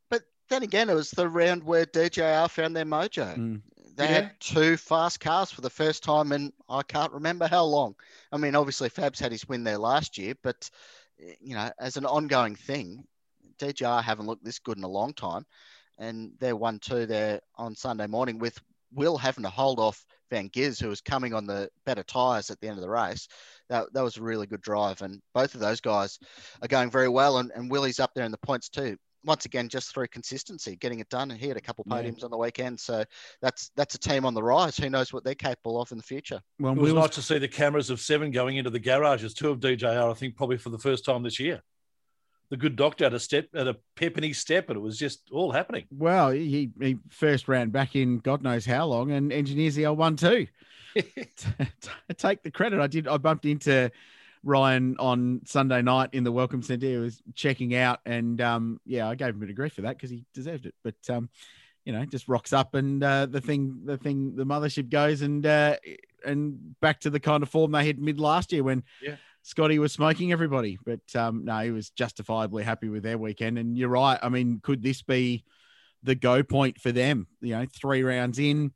But 0.09 0.23
then 0.49 0.63
again, 0.63 0.89
it 0.89 0.95
was 0.95 1.11
the 1.11 1.29
round 1.29 1.65
where 1.65 1.85
DJR 1.85 2.49
found 2.51 2.77
their 2.77 2.85
mojo. 2.85 3.37
Mm. 3.37 3.63
They 3.97 4.07
Yeah. 4.09 4.13
had 4.13 4.41
two 4.41 4.77
fast 4.77 5.21
cars 5.21 5.51
for 5.51 5.63
the 5.63 5.71
first 5.71 6.03
time 6.03 6.33
and 6.33 6.53
I 6.69 6.83
can't 6.83 7.13
remember 7.13 7.47
how 7.47 7.65
long. 7.65 7.97
I 8.31 8.37
mean, 8.37 8.55
obviously 8.55 8.91
Fabs 8.91 9.19
had 9.19 9.33
his 9.33 9.49
win 9.49 9.65
there 9.65 9.79
last 9.79 10.19
year, 10.19 10.35
but 10.43 10.69
eh, 11.21 11.35
you 11.41 11.55
know, 11.55 11.71
as 11.79 11.97
an 11.97 12.05
ongoing 12.07 12.55
thing, 12.57 13.07
DJR 13.59 14.03
haven't 14.03 14.27
looked 14.27 14.45
this 14.45 14.59
good 14.59 14.77
in 14.77 14.85
a 14.85 14.89
long 14.89 15.15
time, 15.15 15.47
and 15.99 16.33
they're 16.39 16.57
one 16.57 16.79
two 16.79 17.07
there 17.07 17.41
on 17.57 17.75
Sunday 17.75 18.07
morning 18.07 18.39
with 18.39 18.61
Will 18.93 19.17
having 19.17 19.45
to 19.45 19.51
hold 19.51 19.81
off 19.81 20.05
Van 20.31 20.49
Giz, 20.49 20.79
who 20.79 20.89
was 20.89 21.01
coming 21.01 21.33
on 21.33 21.47
the 21.47 21.71
better 21.85 22.03
tyres 22.03 22.51
at 22.51 22.61
the 22.61 22.69
end 22.69 22.77
of 22.77 22.83
the 22.83 22.91
race. 22.91 23.29
That, 23.69 23.93
that 23.95 24.03
was 24.03 24.17
a 24.17 24.23
really 24.23 24.47
good 24.47 24.61
drive, 24.61 25.01
and 25.03 25.23
both 25.33 25.55
of 25.55 25.61
those 25.61 25.81
guys 25.81 26.19
are 26.63 26.69
going 26.69 26.91
very 26.91 27.09
well, 27.09 27.39
and, 27.39 27.51
and 27.55 27.71
Willie's 27.71 28.01
up 28.01 28.13
there 28.15 28.25
in 28.25 28.31
the 28.31 28.39
points 28.39 28.69
too. 28.69 28.97
Once 29.27 29.45
again, 29.45 29.69
just 29.69 29.93
through 29.93 30.07
consistency, 30.07 30.77
getting 30.77 31.01
it 31.01 31.09
done. 31.09 31.31
And 31.33 31.39
he 31.41 31.49
had 31.49 31.57
a 31.57 31.61
couple 31.61 31.85
Yeah. 31.89 31.97
podiums 31.97 32.23
on 32.25 32.31
the 32.31 32.39
weekend, 32.39 32.79
so 32.81 33.05
that's 33.43 33.71
that's 33.77 33.95
a 33.95 33.99
team 33.99 34.25
on 34.25 34.33
the 34.35 34.43
rise. 34.43 34.77
Who 34.77 34.89
knows 34.89 35.13
what 35.13 35.25
they're 35.25 35.35
capable 35.35 35.81
of 35.81 35.91
in 35.93 35.99
the 35.99 36.05
future? 36.05 36.41
well, 36.61 36.73
It 36.73 36.79
was 36.79 36.93
Will's- 36.93 37.07
nice 37.09 37.15
to 37.17 37.23
see 37.23 37.39
the 37.39 37.49
cameras 37.49 37.91
of 37.91 38.01
seven 38.01 38.31
going 38.31 38.57
into 38.57 38.71
the 38.71 38.79
garages, 38.79 39.35
two 39.35 39.51
of 39.51 39.61
DJR, 39.61 40.11
I 40.11 40.15
think, 40.15 40.37
probably 40.37 40.57
for 40.59 40.71
the 40.71 40.79
first 40.79 41.05
time 41.05 41.23
this 41.25 41.41
year. 41.41 41.63
The 42.49 42.57
good 42.57 42.77
doctor 42.77 43.03
had 43.05 43.15
a 43.15 43.19
step, 43.19 43.49
had 43.53 43.67
a 43.67 43.75
pep 43.97 44.17
in 44.17 44.23
his 44.23 44.39
step, 44.39 44.69
and 44.71 44.77
it 44.77 44.81
was 44.81 44.97
just 44.97 45.23
all 45.33 45.51
happening. 45.51 45.87
well, 45.91 46.31
he, 46.31 46.71
he 46.81 46.99
first 47.11 47.49
ran 47.49 47.71
back 47.71 47.97
in 47.97 48.19
God 48.21 48.41
knows 48.43 48.65
how 48.65 48.87
long 48.87 49.11
and 49.11 49.33
engineers 49.33 49.75
the 49.75 49.85
L 49.85 49.97
one 49.97 50.15
too. 50.17 50.47
Take 52.17 52.43
the 52.43 52.51
credit. 52.53 52.81
I 52.81 52.87
did. 52.87 53.09
I 53.09 53.17
bumped 53.19 53.45
into 53.45 53.91
Ryan 54.47 54.97
on 54.99 55.43
Sunday 55.45 55.83
night 55.83 56.11
in 56.13 56.25
the 56.25 56.33
welcome 56.33 56.63
centre. 56.63 56.87
He 56.87 56.97
was 56.97 57.21
checking 57.35 57.75
out, 57.75 58.01
and 58.07 58.41
um, 58.41 58.81
yeah, 58.87 59.09
I 59.09 59.15
gave 59.17 59.31
him 59.31 59.37
a 59.37 59.41
bit 59.41 59.51
of 59.51 59.57
grief 59.57 59.75
for 59.75 59.83
that 59.83 59.97
because 59.97 60.09
he 60.11 60.25
deserved 60.33 60.67
it. 60.67 60.75
But 60.83 60.95
um, 61.11 61.29
you 61.85 61.93
know, 61.93 62.05
just 62.05 62.29
rocks 62.29 62.53
up, 62.53 62.75
and 62.75 63.03
uh, 63.03 63.27
the 63.27 63.41
thing, 63.41 63.81
the 63.85 63.97
thing, 63.99 64.37
the 64.37 64.47
mothership 64.47 64.89
goes, 64.89 65.23
and 65.23 65.45
uh, 65.45 65.77
and 66.25 66.79
back 66.81 67.01
to 67.01 67.11
the 67.11 67.21
kind 67.21 67.43
of 67.43 67.49
form 67.49 67.73
they 67.73 67.87
had 67.87 67.99
mid 67.99 68.19
last 68.21 68.53
year 68.53 68.63
when 68.63 68.85
Yeah. 69.03 69.17
Scotty 69.43 69.79
was 69.79 69.93
smoking 69.93 70.33
everybody. 70.33 70.77
But 70.85 71.15
um, 71.15 71.45
no, 71.45 71.59
he 71.61 71.71
was 71.71 71.91
justifiably 71.91 72.65
happy 72.65 72.89
with 72.89 73.05
their 73.05 73.19
weekend. 73.19 73.59
And 73.59 73.77
you're 73.79 73.89
right. 73.89 74.19
I 74.21 74.29
mean, 74.29 74.59
could 74.61 74.83
this 74.83 75.03
be 75.03 75.45
the 76.03 76.17
go 76.17 76.43
point 76.43 76.81
for 76.81 76.91
them? 76.91 77.29
You 77.41 77.55
know, 77.55 77.67
three 77.73 78.03
rounds 78.03 78.41
in, 78.41 78.73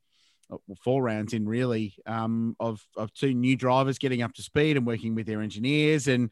four 0.83 1.03
rounds 1.03 1.33
in 1.33 1.49
really, 1.49 1.95
um, 2.07 2.57
of 2.61 2.85
of 2.97 3.13
two 3.13 3.35
new 3.35 3.57
drivers 3.57 3.99
getting 3.99 4.23
up 4.23 4.35
to 4.35 4.43
speed 4.43 4.77
and 4.77 4.87
working 4.87 5.15
with 5.15 5.27
their 5.27 5.43
engineers. 5.43 6.09
And 6.09 6.31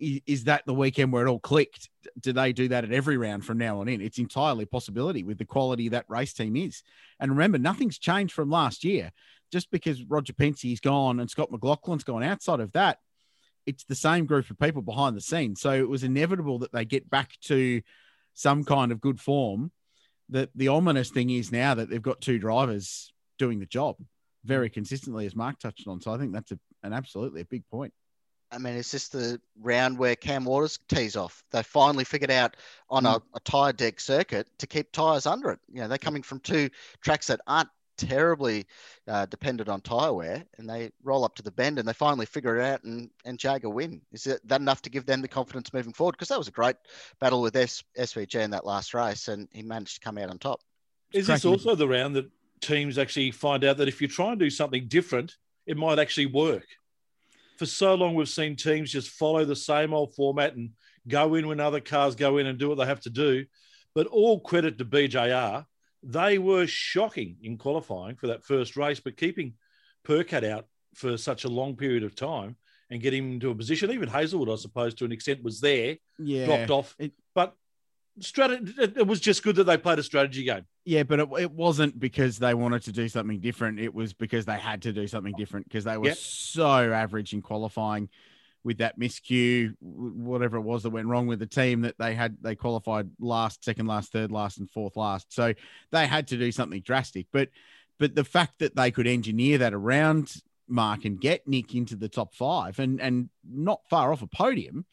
is 0.00 0.44
that 0.44 0.64
the 0.64 0.74
weekend 0.74 1.12
where 1.12 1.26
it 1.26 1.30
all 1.30 1.40
clicked? 1.40 1.88
Do 2.20 2.32
they 2.32 2.52
do 2.52 2.68
that 2.68 2.84
at 2.84 2.92
every 2.92 3.16
round 3.16 3.44
from 3.44 3.58
now 3.58 3.80
on 3.80 3.88
in? 3.88 4.00
It's 4.00 4.18
entirely 4.18 4.64
possibility 4.64 5.24
with 5.24 5.38
the 5.38 5.44
quality 5.44 5.88
that 5.88 6.04
race 6.08 6.32
team 6.32 6.56
is. 6.56 6.82
And 7.18 7.32
remember, 7.32 7.58
nothing's 7.58 7.98
changed 7.98 8.32
from 8.32 8.50
last 8.50 8.84
year. 8.84 9.10
Just 9.50 9.70
because 9.70 10.04
Roger 10.04 10.34
Penske's 10.34 10.80
gone 10.80 11.20
and 11.20 11.30
Scott 11.30 11.50
McLaughlin's 11.50 12.04
gone, 12.04 12.22
outside 12.22 12.60
of 12.60 12.72
that, 12.72 12.98
it's 13.66 13.84
the 13.84 13.94
same 13.94 14.26
group 14.26 14.48
of 14.50 14.58
people 14.58 14.82
behind 14.82 15.16
the 15.16 15.20
scenes. 15.20 15.60
So 15.60 15.72
it 15.72 15.88
was 15.88 16.04
inevitable 16.04 16.60
that 16.60 16.72
they 16.72 16.84
get 16.84 17.10
back 17.10 17.32
to 17.44 17.82
some 18.34 18.64
kind 18.64 18.92
of 18.92 19.00
good 19.00 19.20
form. 19.20 19.72
That 20.28 20.50
the 20.54 20.68
ominous 20.68 21.10
thing 21.10 21.30
is 21.30 21.50
now 21.50 21.74
that 21.74 21.88
they've 21.88 22.02
got 22.02 22.20
two 22.20 22.38
drivers 22.38 23.12
doing 23.38 23.58
the 23.58 23.66
job. 23.66 23.96
very 24.44 24.70
consistently, 24.70 25.26
as 25.26 25.34
Mark 25.34 25.58
touched 25.58 25.86
on. 25.88 26.00
So 26.00 26.12
I 26.12 26.18
think 26.18 26.32
that's 26.32 26.52
a, 26.52 26.58
an 26.82 26.92
absolutely 26.92 27.40
a 27.40 27.44
big 27.44 27.64
point. 27.70 27.92
I 28.50 28.58
mean, 28.58 28.74
it's 28.74 28.90
just 28.90 29.12
the 29.12 29.40
round 29.60 29.98
where 29.98 30.16
Cam 30.16 30.44
Waters 30.44 30.78
tees 30.88 31.16
off. 31.16 31.42
They 31.50 31.62
finally 31.62 32.04
figured 32.04 32.30
out 32.30 32.56
on 32.88 33.04
a, 33.04 33.20
a 33.34 33.40
tyre 33.44 33.72
deg 33.72 34.00
circuit 34.00 34.48
to 34.58 34.66
keep 34.66 34.90
tyres 34.92 35.26
under 35.26 35.50
it. 35.50 35.58
You 35.70 35.82
know, 35.82 35.88
they're 35.88 35.98
coming 35.98 36.22
from 36.22 36.40
two 36.40 36.70
tracks 37.02 37.26
that 37.26 37.40
aren't 37.46 37.68
terribly 37.98 38.64
uh, 39.06 39.26
dependent 39.26 39.68
on 39.68 39.82
tyre 39.82 40.14
wear, 40.14 40.44
and 40.56 40.70
they 40.70 40.90
roll 41.02 41.24
up 41.24 41.34
to 41.34 41.42
the 41.42 41.50
bend 41.50 41.78
and 41.78 41.86
they 41.86 41.92
finally 41.92 42.24
figure 42.24 42.56
it 42.56 42.64
out 42.64 42.84
and, 42.84 43.10
and 43.26 43.38
jag 43.38 43.64
a 43.64 43.68
win. 43.68 44.00
Is 44.12 44.26
it 44.26 44.40
that 44.48 44.60
enough 44.60 44.80
to 44.82 44.90
give 44.90 45.04
them 45.04 45.20
the 45.20 45.28
confidence 45.28 45.72
moving 45.74 45.92
forward? 45.92 46.12
Because 46.12 46.28
that 46.28 46.38
was 46.38 46.48
a 46.48 46.52
great 46.52 46.76
battle 47.20 47.42
with 47.42 47.56
S- 47.56 47.84
SVG 47.98 48.36
in 48.36 48.52
that 48.52 48.64
last 48.64 48.94
race, 48.94 49.28
and 49.28 49.48
he 49.52 49.62
managed 49.62 49.96
to 49.96 50.00
come 50.00 50.16
out 50.16 50.30
on 50.30 50.38
top. 50.38 50.60
Is 51.12 51.26
this 51.26 51.44
also 51.44 51.74
the 51.74 51.88
round 51.88 52.16
that 52.16 52.30
teams 52.60 52.98
actually 52.98 53.30
find 53.30 53.64
out 53.64 53.76
that 53.78 53.88
if 53.88 54.00
you 54.00 54.08
try 54.08 54.30
and 54.30 54.38
do 54.40 54.50
something 54.50 54.86
different, 54.88 55.36
it 55.66 55.76
might 55.76 55.98
actually 55.98 56.26
work? 56.26 56.66
For 57.58 57.66
so 57.66 57.94
long, 57.94 58.14
we've 58.14 58.28
seen 58.28 58.56
teams 58.56 58.92
just 58.92 59.10
follow 59.10 59.44
the 59.44 59.56
same 59.56 59.92
old 59.92 60.14
format 60.14 60.54
and 60.54 60.70
go 61.08 61.34
in 61.34 61.48
when 61.48 61.60
other 61.60 61.80
cars 61.80 62.14
go 62.14 62.38
in 62.38 62.46
and 62.46 62.58
do 62.58 62.68
what 62.68 62.78
they 62.78 62.86
have 62.86 63.00
to 63.00 63.10
do. 63.10 63.46
But 63.94 64.06
all 64.06 64.40
credit 64.40 64.78
to 64.78 64.84
BJR. 64.84 65.64
They 66.04 66.38
were 66.38 66.66
shocking 66.68 67.36
in 67.42 67.58
qualifying 67.58 68.14
for 68.14 68.28
that 68.28 68.44
first 68.44 68.76
race, 68.76 69.00
but 69.00 69.16
keeping 69.16 69.54
Percat 70.06 70.48
out 70.48 70.66
for 70.94 71.16
such 71.16 71.44
a 71.44 71.48
long 71.48 71.74
period 71.74 72.04
of 72.04 72.14
time 72.14 72.56
and 72.90 73.02
getting 73.02 73.24
him 73.24 73.32
into 73.32 73.50
a 73.50 73.54
position, 73.54 73.90
even 73.90 74.08
Hazelwood, 74.08 74.48
I 74.48 74.54
suppose, 74.54 74.94
to 74.94 75.04
an 75.04 75.12
extent, 75.12 75.42
was 75.42 75.60
there, 75.60 75.98
Yeah. 76.18 76.46
dropped 76.46 76.70
off. 76.70 76.94
It- 77.00 77.14
strategy, 78.20 78.74
it, 78.78 79.06
was 79.06 79.20
just 79.20 79.42
good 79.42 79.56
that 79.56 79.64
they 79.64 79.76
played 79.76 79.98
a 79.98 80.02
strategy 80.02 80.44
game. 80.44 80.66
Yeah, 80.84 81.02
but 81.02 81.20
it, 81.20 81.28
it 81.38 81.52
wasn't 81.52 81.98
because 81.98 82.38
they 82.38 82.54
wanted 82.54 82.82
to 82.84 82.92
do 82.92 83.08
something 83.08 83.40
different. 83.40 83.80
It 83.80 83.94
was 83.94 84.12
because 84.12 84.44
they 84.46 84.58
had 84.58 84.82
to 84.82 84.92
do 84.92 85.06
something 85.06 85.34
different 85.36 85.68
because 85.68 85.84
they 85.84 85.96
were 85.96 86.06
Yep. 86.06 86.16
so 86.16 86.92
average 86.92 87.32
in 87.32 87.42
qualifying 87.42 88.08
with 88.64 88.78
that 88.78 88.98
miscue, 88.98 89.74
whatever 89.80 90.56
it 90.56 90.62
was 90.62 90.82
that 90.82 90.90
went 90.90 91.06
wrong 91.06 91.26
with 91.26 91.38
the 91.38 91.46
team 91.46 91.82
that 91.82 91.96
they 91.98 92.14
had. 92.14 92.36
They 92.42 92.54
qualified 92.54 93.10
last, 93.20 93.64
second 93.64 93.86
last, 93.86 94.12
third 94.12 94.30
last, 94.30 94.58
and 94.58 94.70
fourth 94.70 94.96
last. 94.96 95.32
So 95.32 95.54
they 95.90 96.06
had 96.06 96.28
to 96.28 96.36
do 96.36 96.52
something 96.52 96.80
drastic. 96.82 97.26
But 97.32 97.48
but 97.98 98.14
the 98.14 98.24
fact 98.24 98.58
that 98.60 98.76
they 98.76 98.90
could 98.90 99.06
engineer 99.06 99.58
that 99.58 99.74
around 99.74 100.36
Mark 100.68 101.04
and 101.04 101.20
get 101.20 101.48
Nick 101.48 101.74
into 101.74 101.96
the 101.96 102.08
top 102.08 102.34
five 102.34 102.78
and 102.78 103.00
and 103.00 103.30
not 103.48 103.80
far 103.88 104.12
off 104.12 104.22
a 104.22 104.26
podium. 104.26 104.84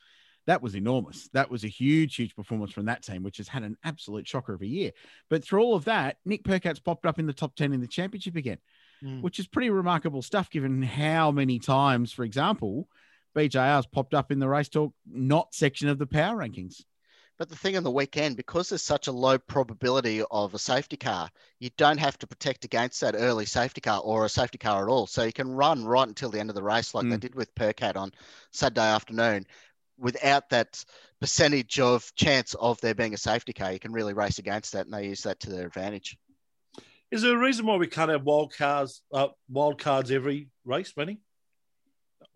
That 0.47 0.61
was 0.61 0.75
enormous. 0.75 1.29
That 1.33 1.49
was 1.49 1.63
a 1.63 1.67
huge, 1.67 2.15
huge 2.15 2.35
performance 2.35 2.71
from 2.71 2.85
that 2.85 3.03
team, 3.03 3.23
which 3.23 3.37
has 3.37 3.47
had 3.47 3.63
an 3.63 3.77
absolute 3.83 4.27
shocker 4.27 4.53
of 4.53 4.61
a 4.61 4.67
year. 4.67 4.91
But 5.29 5.43
through 5.43 5.61
all 5.61 5.75
of 5.75 5.85
that, 5.85 6.17
Nick 6.25 6.43
Percat's 6.43 6.79
popped 6.79 7.05
up 7.05 7.17
in 7.17 7.25
the 7.25 7.33
top 7.33 7.55
10 7.55 7.73
in 7.73 7.81
the 7.81 7.87
championship 7.87 8.35
again, 8.35 8.59
Mm. 9.03 9.21
which 9.21 9.39
is 9.39 9.47
pretty 9.47 9.69
remarkable 9.69 10.21
stuff 10.21 10.49
given 10.49 10.81
how 10.81 11.31
many 11.31 11.59
times, 11.59 12.13
for 12.13 12.23
example, 12.23 12.87
BJR's 13.35 13.87
popped 13.87 14.13
up 14.13 14.31
in 14.31 14.39
the 14.39 14.47
race 14.47 14.69
talk 14.69 14.93
not 15.05 15.53
section 15.53 15.89
of 15.89 15.97
the 15.97 16.07
power 16.07 16.37
rankings. 16.37 16.85
But 17.37 17.49
the 17.49 17.55
thing 17.57 17.75
on 17.75 17.83
the 17.83 17.91
weekend, 17.91 18.37
because 18.37 18.69
there's 18.69 18.81
such 18.81 19.07
a 19.07 19.11
low 19.11 19.37
probability 19.37 20.23
of 20.31 20.53
a 20.53 20.59
safety 20.59 20.95
car, 20.95 21.29
you 21.59 21.69
don't 21.75 21.97
have 21.97 22.17
to 22.19 22.27
protect 22.27 22.63
against 22.63 23.01
that 23.01 23.15
early 23.15 23.45
safety 23.45 23.81
car 23.81 23.99
or 23.99 24.23
a 24.23 24.29
safety 24.29 24.57
car 24.57 24.87
at 24.87 24.89
all. 24.91 25.05
So 25.05 25.23
you 25.23 25.33
can 25.33 25.51
run 25.51 25.83
right 25.83 26.07
until 26.07 26.29
the 26.29 26.39
end 26.39 26.49
of 26.49 26.55
the 26.55 26.63
race, 26.63 26.93
like 26.93 27.09
they 27.09 27.17
Mm. 27.17 27.19
did 27.19 27.35
with 27.35 27.53
Percat 27.55 27.97
on 27.97 28.13
Saturday 28.51 28.87
afternoon, 28.87 29.45
without 29.97 30.49
that 30.49 30.83
percentage 31.19 31.79
of 31.79 32.13
chance 32.15 32.53
of 32.55 32.79
there 32.81 32.95
being 32.95 33.13
a 33.13 33.17
safety 33.17 33.53
car. 33.53 33.71
You 33.71 33.79
can 33.79 33.91
really 33.91 34.13
race 34.13 34.39
against 34.39 34.73
that, 34.73 34.85
and 34.85 34.93
they 34.93 35.07
use 35.07 35.23
that 35.23 35.39
to 35.41 35.49
their 35.49 35.67
advantage. 35.67 36.17
Is 37.11 37.21
there 37.21 37.35
a 37.35 37.39
reason 37.39 37.65
why 37.65 37.77
we 37.77 37.87
can't 37.87 38.11
have 38.11 38.23
wild 38.23 38.53
cars, 38.55 39.01
uh, 39.13 39.27
wild 39.49 39.79
cards 39.79 40.11
every 40.11 40.49
race, 40.65 40.91
Benny? 40.91 41.19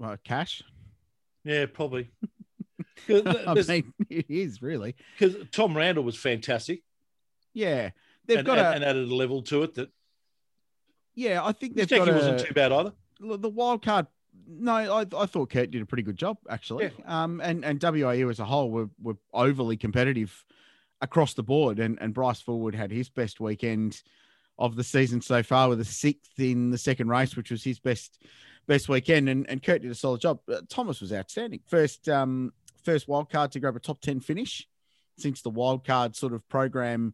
Uh, 0.02 0.18
cash? 0.24 0.62
Yeah, 1.44 1.66
probably. 1.66 2.10
I 3.10 3.56
mean, 3.68 3.94
it 4.10 4.26
is 4.30 4.62
really. 4.62 4.96
Because 5.18 5.36
Tom 5.52 5.76
Randall 5.76 6.04
was 6.04 6.16
fantastic. 6.16 6.84
Yeah. 7.54 7.90
They've 8.26 8.40
and, 8.40 8.46
got 8.46 8.60
and, 8.60 8.68
a, 8.68 8.72
and 8.72 8.84
added 8.84 9.10
a 9.10 9.16
level 9.16 9.42
to 9.44 9.64
it 9.64 9.76
that 9.76 9.90
yeah, 11.16 11.44
I 11.44 11.52
think 11.52 11.76
they've 11.76 11.86
Jackie 11.86 12.06
got 12.06 12.14
a, 12.14 12.16
wasn't 12.16 12.40
too 12.40 12.54
bad 12.54 12.72
either. 12.72 12.94
The 13.20 13.50
wild 13.50 13.84
card. 13.84 14.08
No, 14.52 14.74
I, 14.74 15.06
I 15.16 15.26
thought 15.28 15.52
Kurt 15.52 15.70
did 15.70 15.82
a 15.82 15.86
pretty 15.86 16.04
good 16.04 16.18
job 16.18 16.38
actually. 16.50 16.92
Um, 17.06 17.40
and 17.42 17.64
and 17.64 17.82
WAU 17.82 18.30
as 18.30 18.40
a 18.40 18.46
whole 18.46 18.72
were 18.72 18.90
were 19.02 19.18
overly 19.34 19.78
competitive 19.78 20.46
across 21.02 21.36
the 21.36 21.44
board, 21.44 21.80
and 21.80 21.98
and 22.02 22.14
Bryce 22.14 22.42
Fullwood 22.42 22.74
had 22.74 22.92
his 22.92 23.10
best 23.10 23.40
weekend 23.40 24.02
of 24.58 24.76
the 24.76 24.84
season 24.84 25.22
so 25.22 25.44
far 25.44 25.70
with 25.70 25.80
a 25.80 25.86
sixth 25.86 26.40
in 26.40 26.72
the 26.72 26.78
second 26.78 27.10
race, 27.10 27.36
which 27.36 27.52
was 27.52 27.64
his 27.64 27.80
best 27.80 28.24
best 28.68 28.90
weekend, 28.90 29.30
and 29.30 29.48
and 29.50 29.62
Kurt 29.62 29.84
did 29.84 29.92
a 29.92 29.96
solid 29.96 30.22
job. 30.22 30.40
Uh, 30.52 30.62
Thomas 30.68 31.00
was 31.00 31.14
outstanding. 31.14 31.62
First 31.68 32.10
um 32.10 32.52
first 32.84 33.08
wild 33.08 33.30
card 33.30 33.52
to 33.52 33.60
grab 33.60 33.76
a 33.76 33.80
top 33.80 34.02
ten 34.02 34.20
finish 34.20 34.68
since 35.18 35.42
the 35.42 35.50
wild 35.50 35.86
card 35.86 36.16
sort 36.16 36.34
of 36.34 36.48
program 36.50 37.14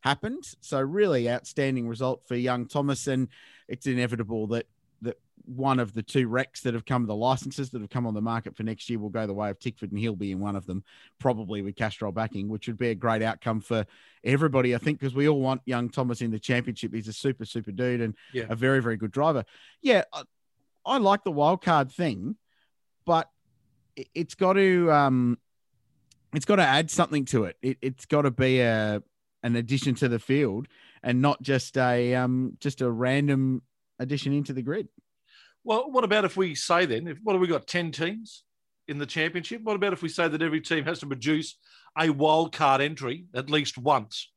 happened. 0.00 0.44
So 0.60 0.80
really 0.80 1.30
outstanding 1.30 1.86
result 1.86 2.26
for 2.26 2.34
young 2.34 2.66
Thomas, 2.66 3.06
and 3.06 3.28
it's 3.68 3.86
inevitable 3.86 4.48
that 4.48 4.66
one 5.44 5.78
of 5.80 5.92
the 5.94 6.02
two 6.02 6.28
RECs 6.28 6.62
that 6.62 6.74
have 6.74 6.84
come, 6.84 7.06
the 7.06 7.14
licenses 7.14 7.70
that 7.70 7.80
have 7.80 7.90
come 7.90 8.06
on 8.06 8.14
the 8.14 8.20
market 8.20 8.56
for 8.56 8.62
next 8.62 8.88
year, 8.88 8.98
will 8.98 9.08
go 9.08 9.26
the 9.26 9.34
way 9.34 9.50
of 9.50 9.58
Tickford, 9.58 9.90
and 9.90 9.98
he'll 9.98 10.16
be 10.16 10.32
in 10.32 10.40
one 10.40 10.56
of 10.56 10.66
them, 10.66 10.84
probably 11.18 11.62
with 11.62 11.76
Castrol 11.76 12.12
backing, 12.12 12.48
which 12.48 12.66
would 12.66 12.78
be 12.78 12.88
a 12.90 12.94
great 12.94 13.22
outcome 13.22 13.60
for 13.60 13.84
everybody, 14.24 14.74
I 14.74 14.78
think, 14.78 15.00
because 15.00 15.14
we 15.14 15.28
all 15.28 15.40
want 15.40 15.62
young 15.64 15.88
Thomas 15.88 16.20
in 16.20 16.30
the 16.30 16.38
championship. 16.38 16.94
He's 16.94 17.08
a 17.08 17.12
super, 17.12 17.44
super 17.44 17.72
dude 17.72 18.00
and 18.00 18.14
Yeah. 18.32 18.46
a 18.48 18.56
very, 18.56 18.80
very 18.80 18.96
good 18.96 19.10
driver. 19.12 19.44
Yeah, 19.80 20.04
I, 20.12 20.22
I 20.84 20.98
like 20.98 21.24
the 21.24 21.32
wild 21.32 21.62
card 21.62 21.90
thing, 21.90 22.36
but 23.04 23.28
it, 23.96 24.08
it's 24.14 24.34
got 24.34 24.54
to 24.54 24.90
um, 24.92 25.38
it's 26.34 26.44
got 26.44 26.56
to 26.56 26.62
add 26.64 26.90
something 26.90 27.24
to 27.26 27.44
it. 27.44 27.56
it 27.62 27.78
it's 27.82 28.06
got 28.06 28.22
to 28.22 28.30
be 28.30 28.60
a 28.60 29.02
an 29.42 29.56
addition 29.56 29.94
to 29.96 30.08
the 30.08 30.18
field 30.20 30.68
and 31.02 31.20
not 31.20 31.42
just 31.42 31.76
a 31.76 32.14
um, 32.14 32.56
just 32.60 32.80
a 32.80 32.90
random 32.90 33.62
addition 33.98 34.32
into 34.32 34.52
the 34.52 34.62
grid. 34.62 34.88
Well, 35.64 35.90
what 35.90 36.04
about 36.04 36.24
if 36.24 36.36
we 36.36 36.54
say 36.54 36.86
then, 36.86 37.06
if, 37.06 37.18
what 37.22 37.34
have 37.34 37.40
we 37.40 37.46
got, 37.46 37.66
10 37.66 37.92
teams 37.92 38.44
in 38.88 38.98
the 38.98 39.06
championship? 39.06 39.62
What 39.62 39.76
about 39.76 39.92
if 39.92 40.02
we 40.02 40.08
say 40.08 40.28
that 40.28 40.42
every 40.42 40.60
team 40.60 40.84
has 40.84 41.00
to 41.00 41.06
produce 41.06 41.56
a 41.98 42.10
wild 42.10 42.52
card 42.52 42.80
entry 42.80 43.26
at 43.34 43.50
least 43.50 43.78
once? 43.78 44.30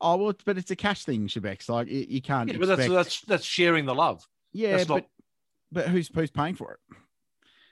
Oh 0.00 0.16
well, 0.16 0.34
but 0.44 0.58
it's 0.58 0.70
a 0.70 0.76
cash 0.76 1.04
thing, 1.04 1.28
Shebex. 1.28 1.68
Like 1.68 1.88
you, 1.88 2.04
you 2.08 2.20
can't. 2.20 2.50
Yeah, 2.50 2.58
but 2.58 2.66
that's, 2.66 2.88
that's 2.88 3.20
that's 3.20 3.44
sharing 3.44 3.86
the 3.86 3.94
love. 3.94 4.26
yeah, 4.52 4.72
that's 4.72 4.88
but 4.88 4.94
not- 4.94 5.06
but 5.70 5.88
who's 5.88 6.10
who's 6.12 6.30
paying 6.30 6.56
for 6.56 6.72
it? 6.72 6.96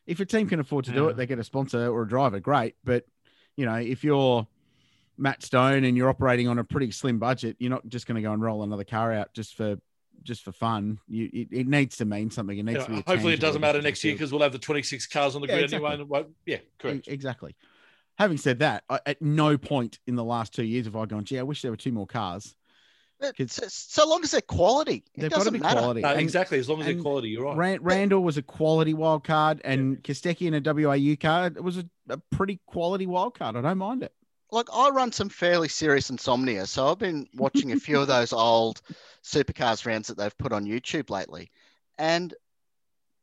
If 0.07 0.21
a 0.21 0.25
team 0.25 0.49
can 0.49 0.61
afford 0.61 0.85
to 0.87 0.93
do 0.93 1.09
it, 1.09 1.17
they 1.17 1.27
get 1.27 1.39
a 1.41 1.45
sponsor 1.45 1.89
or 1.89 2.03
a 2.03 2.09
driver. 2.09 2.39
Great, 2.39 2.77
but 2.85 3.05
you 3.57 3.67
know, 3.67 3.75
if 3.75 4.05
you're 4.05 4.47
Matt 5.19 5.43
Stone 5.43 5.85
and 5.85 5.97
you're 5.97 6.09
operating 6.09 6.47
on 6.47 6.59
a 6.59 6.65
pretty 6.65 6.93
slim 6.93 7.19
budget, 7.19 7.57
you're 7.59 7.71
not 7.71 7.87
just 7.89 8.07
going 8.07 8.17
to 8.17 8.23
go 8.23 8.33
and 8.33 8.41
roll 8.41 8.63
another 8.63 8.85
car 8.85 9.13
out 9.13 9.35
just 9.35 9.57
for 9.57 9.77
just 10.23 10.43
for 10.43 10.53
fun. 10.53 10.99
You 11.09 11.29
it, 11.33 11.49
it 11.51 11.67
needs 11.69 11.97
to 11.99 12.05
mean 12.05 12.31
something. 12.31 12.57
It 12.59 12.65
needs 12.65 12.79
You 12.81 12.85
to 12.85 12.91
be. 12.91 13.03
hopefully, 13.07 13.35
it 13.35 13.41
doesn't 13.41 13.61
matter 13.61 13.81
next 13.83 14.03
year 14.05 14.15
because 14.15 14.33
we'll 14.33 14.43
have 14.43 14.53
the 14.53 14.59
26 14.59 15.07
cars 15.07 15.35
on 15.35 15.43
the 15.43 15.49
Yeah, 15.49 15.55
grid 15.55 15.65
exactly. 15.65 15.87
anyway. 15.89 16.01
and 16.03 16.09
won't- 16.09 16.29
Yeah, 16.47 16.59
correct. 16.79 17.09
E- 17.09 17.11
Exactly. 17.13 17.55
Having 18.19 18.37
said 18.39 18.59
that, 18.59 18.85
I, 18.91 19.01
at 19.07 19.23
no 19.23 19.57
point 19.57 19.99
in 20.07 20.15
the 20.15 20.25
last 20.25 20.53
two 20.55 20.65
years 20.65 20.85
have 20.85 20.95
I 20.97 21.07
gone, 21.07 21.25
gee, 21.25 21.39
I 21.39 21.43
wish 21.43 21.63
there 21.63 21.71
were 21.71 21.77
two 21.77 21.93
more 21.93 22.07
cars. 22.07 22.55
It's, 23.39 23.59
it's- 23.59 23.75
so 23.75 24.09
long 24.09 24.23
as 24.23 24.31
they're 24.31 24.41
quality, 24.41 25.05
it 25.15 25.21
They've 25.21 25.31
got 25.31 25.37
to 25.39 25.41
doesn't 25.41 25.53
be 25.55 25.59
matter. 25.61 25.79
quality. 25.81 26.01
No, 26.03 26.09
And- 26.11 26.21
exactly. 26.21 26.59
As 26.59 26.69
long 26.69 26.81
as 26.81 26.87
they're 26.87 26.97
quality, 27.01 27.29
you're 27.29 27.45
right. 27.45 27.57
Ran- 27.57 27.83
Randall 27.83 28.23
was 28.23 28.37
a 28.39 28.43
quality 28.43 28.95
wild 28.95 29.25
card, 29.25 29.61
and 29.65 30.03
Kostecki 30.03 30.47
in 30.47 30.55
a 30.55 30.61
WAU 30.61 31.17
card 31.17 31.59
was 31.63 31.77
a, 31.79 31.85
a 32.09 32.17
pretty 32.31 32.61
quality 32.67 33.07
wild 33.07 33.39
card. 33.39 33.57
I 33.57 33.61
don't 33.61 33.79
mind 33.79 34.03
it. 34.03 34.13
Like 34.53 34.69
I 34.73 34.91
run 34.91 35.13
some 35.13 35.29
fairly 35.29 35.69
serious 35.69 36.11
insomnia, 36.11 36.67
so 36.67 36.89
I've 36.89 36.99
been 36.99 37.29
watching 37.35 37.73
a 37.73 37.77
few 37.77 38.01
of 38.01 38.09
those 38.09 38.33
old 38.33 38.81
supercars 39.23 39.87
rounds 39.87 40.09
that 40.09 40.17
they've 40.17 40.39
put 40.39 40.53
on 40.53 40.65
YouTube 40.65 41.11
lately, 41.11 41.51
and 41.99 42.35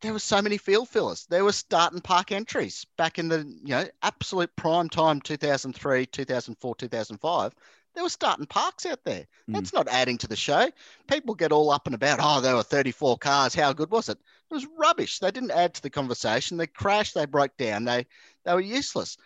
there 0.01 0.13
were 0.13 0.19
so 0.19 0.41
many 0.41 0.57
field 0.57 0.89
fillers. 0.89 1.25
There 1.25 1.43
were 1.43 1.51
start 1.51 1.93
and 1.93 2.03
park 2.03 2.31
entries 2.31 2.85
back 2.97 3.17
in 3.19 3.27
the 3.29 3.39
you 3.39 3.69
know 3.69 3.87
absolute 4.01 4.55
prime 4.55 4.89
time, 4.89 5.21
2003, 5.21 6.05
2004, 6.05 6.75
2005. 6.75 7.55
There 7.95 8.03
were 8.03 8.09
starting 8.09 8.45
parks 8.45 8.85
out 8.85 9.03
there. 9.03 9.25
Hmm. 9.47 9.53
That's 9.53 9.73
not 9.73 9.87
adding 9.87 10.19
to 10.19 10.27
the 10.27 10.35
show. 10.35 10.69
People 11.07 11.33
get 11.33 11.51
all 11.51 11.71
up 11.71 11.87
and 11.87 11.95
about. 11.95 12.19
Oh, 12.21 12.41
there 12.41 12.55
were 12.55 12.61
34 12.61 13.17
cars. 13.17 13.55
How 13.55 13.73
good 13.73 13.89
was 13.89 14.07
it? 14.07 14.19
It 14.51 14.53
was 14.53 14.67
rubbish. 14.77 15.17
They 15.17 15.31
didn't 15.31 15.51
add 15.51 15.73
to 15.73 15.81
the 15.81 15.89
conversation. 15.89 16.57
They 16.57 16.67
crashed. 16.67 17.15
They 17.15 17.25
broke 17.25 17.57
down. 17.57 17.85
They 17.85 18.05
they 18.45 18.53
were 18.53 18.61
useless. 18.61 19.17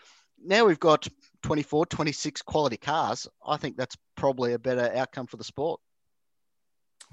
Now 0.44 0.66
we've 0.66 0.80
got 0.80 1.08
24, 1.44 1.86
26 1.88 2.42
quality 2.44 2.78
cars. 2.78 3.28
I 3.46 3.58
think 3.58 3.78
that's 3.78 3.98
probably 4.16 4.54
a 4.54 4.60
better 4.60 4.92
outcome 4.96 5.28
for 5.28 5.38
the 5.38 5.44
sport. 5.44 5.80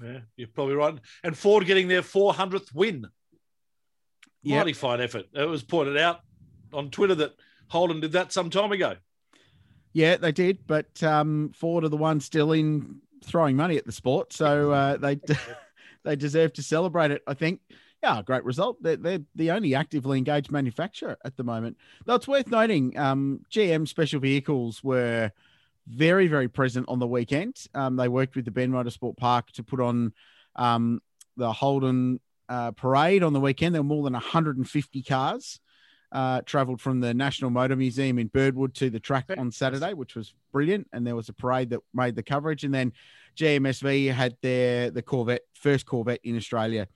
Yeah, 0.01 0.19
you're 0.37 0.47
probably 0.47 0.75
right. 0.75 0.95
And 1.23 1.37
Ford 1.37 1.65
getting 1.65 1.87
their 1.87 2.01
400th 2.01 2.73
win. 2.73 3.07
Yep. 4.43 4.57
Mighty 4.57 4.73
fine 4.73 5.01
effort. 5.01 5.25
It 5.33 5.43
was 5.45 5.63
pointed 5.63 5.97
out 5.97 6.21
on 6.73 6.89
Twitter 6.89 7.15
that 7.15 7.33
Holden 7.67 7.99
did 7.99 8.13
that 8.13 8.31
some 8.31 8.49
time 8.49 8.71
ago. 8.71 8.95
Yeah, 9.91 10.17
they 10.17 10.31
did, 10.31 10.59
but 10.67 11.01
um, 11.03 11.51
Ford 11.55 11.83
are 11.83 11.89
the 11.89 11.97
ones 11.97 12.25
still 12.25 12.51
in 12.51 13.01
throwing 13.25 13.55
money 13.55 13.77
at 13.77 13.85
the 13.85 13.91
sport, 13.91 14.31
so 14.31 14.71
uh, 14.71 14.97
they 14.97 15.19
they 16.03 16.15
deserve 16.15 16.53
to 16.53 16.63
celebrate 16.63 17.11
it. 17.11 17.21
I 17.27 17.33
think. 17.33 17.61
Yeah, 18.01 18.21
great 18.21 18.45
result. 18.45 18.81
They're, 18.81 18.95
they're 18.95 19.19
the 19.35 19.51
only 19.51 19.75
actively 19.75 20.17
engaged 20.17 20.51
manufacturer 20.51 21.17
at 21.25 21.35
the 21.35 21.43
moment. 21.43 21.77
Though 22.05 22.15
it's 22.15 22.27
worth 22.27 22.47
noting, 22.47 22.97
um, 22.97 23.41
GM 23.51 23.87
Special 23.87 24.21
Vehicles 24.21 24.83
were 24.83 25.31
very, 25.87 26.27
very 26.27 26.47
present 26.47 26.85
on 26.87 26.99
the 26.99 27.07
weekend. 27.07 27.57
Um, 27.73 27.97
they 27.97 28.07
worked 28.07 28.35
with 28.35 28.45
the 28.45 28.51
Bend 28.51 28.71
Motorsport 28.71 29.17
Park 29.17 29.51
to 29.53 29.63
put 29.63 29.81
on 29.81 30.13
um, 30.55 31.01
the 31.35 31.51
Holden 31.51 32.21
uh, 32.47 32.71
parade 32.71 33.21
on 33.21 33.33
the 33.33 33.39
weekend. 33.39 33.75
There 33.75 33.81
were 33.81 33.87
more 33.87 34.03
than 34.03 34.13
150 34.13 35.03
cars 35.03 35.59
uh, 36.11 36.41
traveled 36.45 36.79
from 36.79 37.01
the 37.01 37.13
National 37.13 37.51
Motor 37.51 37.75
Museum 37.75 38.17
in 38.17 38.27
Birdwood 38.27 38.75
to 38.75 38.89
the 38.89 38.99
track 38.99 39.29
on 39.37 39.51
Saturday, 39.51 39.93
which 39.93 40.15
was 40.15 40.33
brilliant. 40.53 40.87
And 40.93 41.05
there 41.05 41.15
was 41.15 41.27
a 41.27 41.33
parade 41.33 41.71
that 41.71 41.81
made 41.93 42.15
the 42.15 42.23
coverage. 42.23 42.63
And 42.63 42.73
then 42.73 42.93
GMSV 43.35 44.13
had 44.13 44.37
their 44.41 44.89
the 44.89 45.01
Corvette 45.01 45.43
first 45.53 45.85
Corvette 45.85 46.21
in 46.23 46.37
Australia 46.37 46.87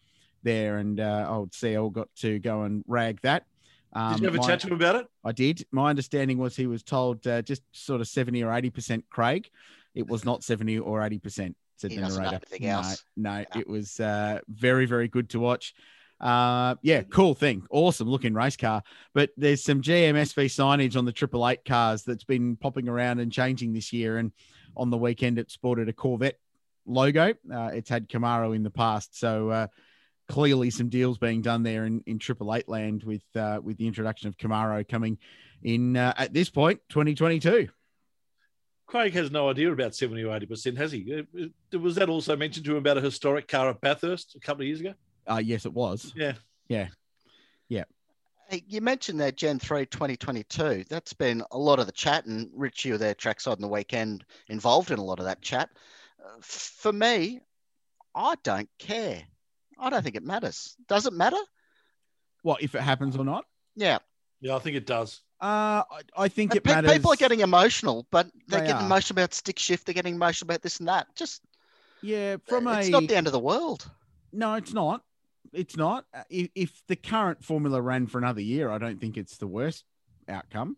there, 0.44 0.78
and 0.78 1.00
uh, 1.00 1.28
old 1.30 1.54
CL 1.54 1.90
got 1.90 2.10
to 2.18 2.40
go 2.40 2.64
and 2.64 2.84
rag 2.88 3.20
that. 3.22 3.46
Um, 3.94 4.14
Did 4.14 4.22
you 4.22 4.26
have 4.28 4.36
a 4.36 4.38
my- 4.40 4.48
chat 4.48 4.60
to 4.62 4.68
him 4.68 4.74
about 4.74 4.96
it? 4.96 5.08
I 5.24 5.32
did. 5.32 5.66
My 5.72 5.90
understanding 5.90 6.38
was 6.38 6.56
he 6.56 6.68
was 6.68 6.84
told 6.84 7.26
uh, 7.28 7.42
just 7.42 7.62
sort 7.72 8.02
of 8.02 8.08
70 8.08 8.44
or 8.44 8.52
80% 8.52 9.04
Craig. 9.10 9.50
It 9.96 10.08
was 10.08 10.26
not 10.26 10.44
70 10.44 10.80
or 10.80 11.02
80%, 11.02 11.54
said 11.78 11.92
He 11.92 11.98
the 11.98 12.02
narrator. 12.02 12.40
anything 12.52 12.68
no, 12.68 12.74
else. 12.74 13.04
no, 13.16 13.46
it 13.56 13.68
was 13.68 14.00
uh, 14.00 14.40
very, 14.50 14.88
very 14.88 15.08
good 15.08 15.30
to 15.30 15.40
watch. 15.40 15.76
Uh, 16.20 16.76
yeah, 16.82 17.04
cool 17.04 17.36
thing. 17.36 17.64
Awesome 17.70 18.10
looking 18.10 18.34
race 18.34 18.58
car. 18.58 18.82
But 19.14 19.30
there's 19.38 19.64
some 19.64 19.82
GMSV 19.82 20.46
signage 20.46 20.96
on 20.96 21.06
the 21.06 21.12
Triple 21.12 21.48
Eight 21.48 21.64
cars 21.66 22.04
that's 22.04 22.24
been 22.24 22.56
popping 22.56 22.88
around 22.88 23.20
and 23.20 23.32
changing 23.32 23.74
this 23.74 23.94
year. 23.94 24.18
And 24.18 24.32
on 24.76 24.90
the 24.90 24.98
weekend, 24.98 25.38
it 25.38 25.52
sported 25.52 25.90
a 25.90 25.94
Corvette 25.94 26.40
logo. 26.86 27.34
Uh, 27.54 27.72
it's 27.74 27.90
had 27.90 28.10
Camaro 28.10 28.56
in 28.56 28.64
the 28.64 28.72
past. 28.72 29.20
So, 29.20 29.50
uh, 29.50 29.68
clearly 30.28 30.70
some 30.70 30.90
deals 30.90 31.18
being 31.18 31.42
done 31.42 31.64
there 31.64 31.86
in, 31.86 32.02
in 32.06 32.20
Triple 32.20 32.54
Eight 32.56 32.68
land 32.70 33.04
with 33.04 33.24
uh, 33.36 33.60
with 33.62 33.78
the 33.78 33.88
introduction 33.88 34.28
of 34.28 34.38
Camaro 34.38 34.88
coming 34.88 35.18
in 35.64 35.98
uh, 35.98 36.14
at 36.18 36.34
this 36.34 36.50
point, 36.50 36.80
2022. 36.90 37.70
Craig 38.86 39.14
has 39.14 39.32
no 39.32 39.50
idea 39.50 39.72
about 39.72 39.96
70 39.96 40.24
or 40.24 40.38
80%, 40.38 40.78
has 40.78 40.92
he? 40.92 41.26
Uh, 41.74 41.80
Was 41.80 41.96
that 41.96 42.10
also 42.10 42.36
mentioned 42.36 42.66
to 42.66 42.72
him 42.72 42.78
about 42.78 42.98
a 42.98 43.02
historic 43.02 43.48
car 43.48 43.70
at 43.70 43.82
Bathurst 43.82 44.36
a 44.36 44.40
couple 44.40 44.62
of 44.62 44.68
years 44.68 44.82
ago? 44.82 44.94
Uh, 45.26 45.42
yes, 45.44 45.66
it 45.66 45.74
was. 45.74 46.14
Yeah. 46.16 46.34
Yeah. 46.68 46.90
Yeah. 47.70 47.86
Hey, 48.50 48.64
you 48.68 48.82
mentioned 48.82 49.20
that 49.22 49.38
Gen 49.38 49.58
3 49.58 49.86
2022. 49.86 50.86
That's 50.90 51.14
been 51.14 51.44
a 51.52 51.58
lot 51.58 51.80
of 51.80 51.86
the 51.86 51.92
chat, 51.92 52.26
and 52.26 52.50
Rich, 52.54 52.86
you 52.86 52.92
were 52.92 52.98
there 52.98 53.16
trackside 53.16 53.56
on 53.56 53.62
the 53.62 53.68
weekend, 53.68 54.26
involved 54.50 54.92
in 54.92 55.00
a 55.00 55.04
lot 55.04 55.20
of 55.20 55.26
that 55.26 55.42
chat. 55.42 55.70
Uh, 56.24 56.38
for 56.42 56.94
me, 56.94 57.40
I 58.14 58.36
don't 58.44 58.70
care. 58.78 59.24
I 59.84 59.90
don't 59.90 60.02
think 60.02 60.16
it 60.16 60.24
matters. 60.24 60.76
Does 60.88 61.06
it 61.06 61.14
matter? 61.14 61.38
What 62.42 62.64
if 62.64 62.74
it 62.74 62.82
happens 62.82 63.18
or 63.18 63.26
not? 63.26 63.46
Yeah. 63.76 64.00
Yeah, 64.40 64.56
I 64.56 64.60
think 64.60 64.76
it 64.78 64.86
does. 64.86 65.22
Uh, 65.42 65.84
I, 65.92 66.02
I 66.18 66.28
think 66.30 66.52
And 66.52 66.58
it 66.58 66.64
pe- 66.64 66.72
matters. 66.74 66.92
People 66.94 67.12
are 67.12 67.18
getting 67.18 67.42
emotional, 67.42 68.08
but 68.12 68.28
they're 68.48 68.62
They 68.62 68.68
getting 68.68 68.84
are. 68.84 68.86
emotional 68.86 69.20
about 69.20 69.34
stick 69.34 69.60
shift. 69.60 69.86
They're 69.86 69.94
getting 69.94 70.16
emotional 70.16 70.48
about 70.48 70.62
this 70.62 70.80
and 70.80 70.88
that. 70.88 71.08
Just 71.16 71.42
yeah, 72.02 72.38
from 72.46 72.68
a 72.68 72.80
it's 72.80 72.88
a 72.88 72.92
not 72.92 73.08
the 73.08 73.16
end 73.16 73.28
of 73.28 73.34
the 73.34 73.40
world. 73.40 73.90
No, 74.32 74.54
it's 74.56 74.74
not. 74.74 75.04
It's 75.52 75.76
not. 75.78 76.06
Uh, 76.14 76.24
If, 76.30 76.50
if 76.56 76.84
the 76.88 76.96
current 76.96 77.44
formula 77.44 77.82
ran 77.82 78.08
for 78.08 78.18
another 78.18 78.42
year, 78.42 78.70
I 78.72 78.78
don't 78.78 79.00
think 79.02 79.18
it's 79.18 79.38
the 79.38 79.48
worst 79.48 79.84
outcome. 80.30 80.78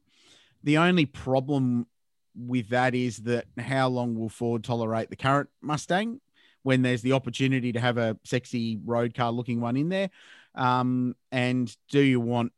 The 0.64 0.80
only 0.80 1.06
problem 1.06 1.88
with 2.36 2.70
that 2.70 2.94
is 2.96 3.18
that 3.20 3.46
how 3.58 3.88
long 3.88 4.16
will 4.16 4.30
Ford 4.30 4.64
tolerate 4.64 5.10
the 5.10 5.16
current 5.16 5.50
Mustang 5.62 6.20
when 6.66 6.82
there's 6.82 7.04
the 7.04 7.12
opportunity 7.12 7.72
to 7.74 7.80
have 7.80 8.00
a 8.00 8.18
sexy 8.24 8.80
road 8.84 9.14
car 9.14 9.32
looking 9.32 9.62
one 9.62 9.78
in 9.78 9.88
there? 9.90 10.10
Um, 10.56 11.16
and 11.32 11.74
do 11.90 12.00
you 12.00 12.20
want 12.20 12.54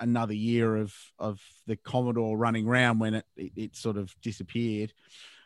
another 0.00 0.32
year 0.32 0.76
of 0.76 0.94
of 1.18 1.38
the 1.66 1.76
Commodore 1.76 2.38
running 2.38 2.66
around 2.66 3.00
when 3.00 3.14
it, 3.14 3.26
it, 3.36 3.52
it 3.54 3.76
sort 3.76 3.98
of 3.98 4.14
disappeared? 4.22 4.94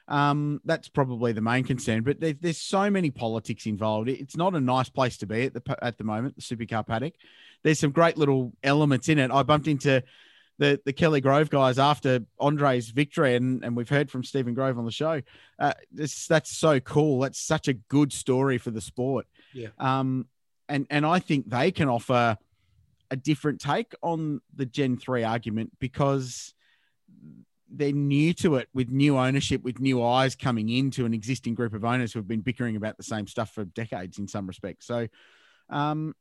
Um, 0.06 0.60
that's 0.64 0.88
probably 0.88 1.32
the 1.32 1.40
main 1.40 1.64
concern. 1.64 2.04
But 2.04 2.20
there, 2.20 2.34
there's 2.40 2.58
so 2.58 2.88
many 2.88 3.10
politics 3.10 3.66
involved. 3.66 4.08
It's 4.08 4.36
not 4.36 4.54
a 4.54 4.60
nice 4.60 4.88
place 4.88 5.16
to 5.18 5.26
be 5.26 5.46
at 5.46 5.54
the 5.54 5.84
at 5.84 5.98
the 5.98 6.04
moment. 6.04 6.36
The 6.36 6.42
supercar 6.42 6.86
paddock. 6.86 7.14
There's 7.64 7.80
some 7.80 7.90
great 7.90 8.16
little 8.16 8.52
elements 8.62 9.08
in 9.08 9.18
it. 9.18 9.32
I 9.32 9.42
bumped 9.42 9.66
into 9.66 10.04
the 10.58 10.80
the 10.84 10.92
Kelly 10.92 11.20
Grove 11.20 11.50
guys 11.50 11.78
after 11.78 12.20
Andre's 12.38 12.90
victory, 12.90 13.36
and 13.36 13.64
and 13.64 13.76
we've 13.76 13.88
heard 13.88 14.10
from 14.10 14.24
Stephen 14.24 14.54
Grove 14.54 14.78
on 14.78 14.84
the 14.84 14.90
show. 14.90 15.22
Uh, 15.58 15.72
this 15.92 16.26
that's 16.26 16.56
so 16.56 16.80
cool. 16.80 17.20
That's 17.20 17.38
such 17.38 17.68
a 17.68 17.74
good 17.74 18.12
story 18.12 18.58
for 18.58 18.70
the 18.70 18.80
sport. 18.80 19.26
Yeah. 19.52 19.68
Um, 19.78 20.26
and 20.68 20.86
and 20.90 21.04
I 21.06 21.18
think 21.18 21.48
they 21.48 21.70
can 21.70 21.88
offer 21.88 22.38
a 23.10 23.16
different 23.16 23.60
take 23.60 23.94
on 24.02 24.40
the 24.54 24.66
Gen 24.66 24.96
three 24.96 25.24
argument 25.24 25.72
because 25.78 26.54
they're 27.70 27.92
new 27.92 28.32
to 28.32 28.56
it 28.56 28.68
with 28.72 28.90
new 28.90 29.18
ownership, 29.18 29.62
with 29.62 29.80
new 29.80 30.02
eyes 30.02 30.34
coming 30.34 30.68
into 30.68 31.04
an 31.04 31.12
existing 31.12 31.54
group 31.54 31.74
of 31.74 31.84
owners 31.84 32.12
who 32.12 32.18
have 32.18 32.28
been 32.28 32.40
bickering 32.40 32.76
about 32.76 32.96
the 32.96 33.02
same 33.02 33.26
stuff 33.26 33.52
for 33.52 33.64
decades 33.64 34.18
in 34.18 34.28
some 34.28 34.46
respects. 34.46 34.86
So, 34.86 35.08
um, 35.68 36.14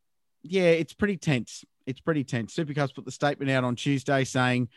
yeah, 0.43 0.63
it's 0.63 0.93
pretty 0.93 1.17
tense. 1.17 1.63
It's 1.85 1.99
pretty 1.99 2.23
tense. 2.23 2.55
Supercars 2.55 2.93
put 2.93 3.05
the 3.05 3.11
statement 3.11 3.51
out 3.51 3.63
on 3.63 3.75
Tuesday 3.75 4.23
saying 4.23 4.69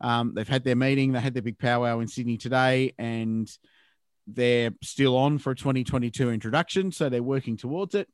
um, 0.00 0.34
they've 0.34 0.48
had 0.48 0.64
their 0.64 0.76
meeting, 0.76 1.12
they 1.12 1.20
had 1.20 1.34
their 1.34 1.42
big 1.42 1.58
powwow 1.58 2.00
in 2.00 2.08
Sydney 2.08 2.36
today, 2.36 2.92
and 2.98 3.50
they're 4.26 4.72
still 4.82 5.16
on 5.16 5.38
for 5.38 5.52
a 5.52 5.56
2022 5.56 6.30
introduction. 6.30 6.90
So 6.92 7.08
they're 7.08 7.22
working 7.22 7.56
towards 7.56 7.94
it. 7.94 8.08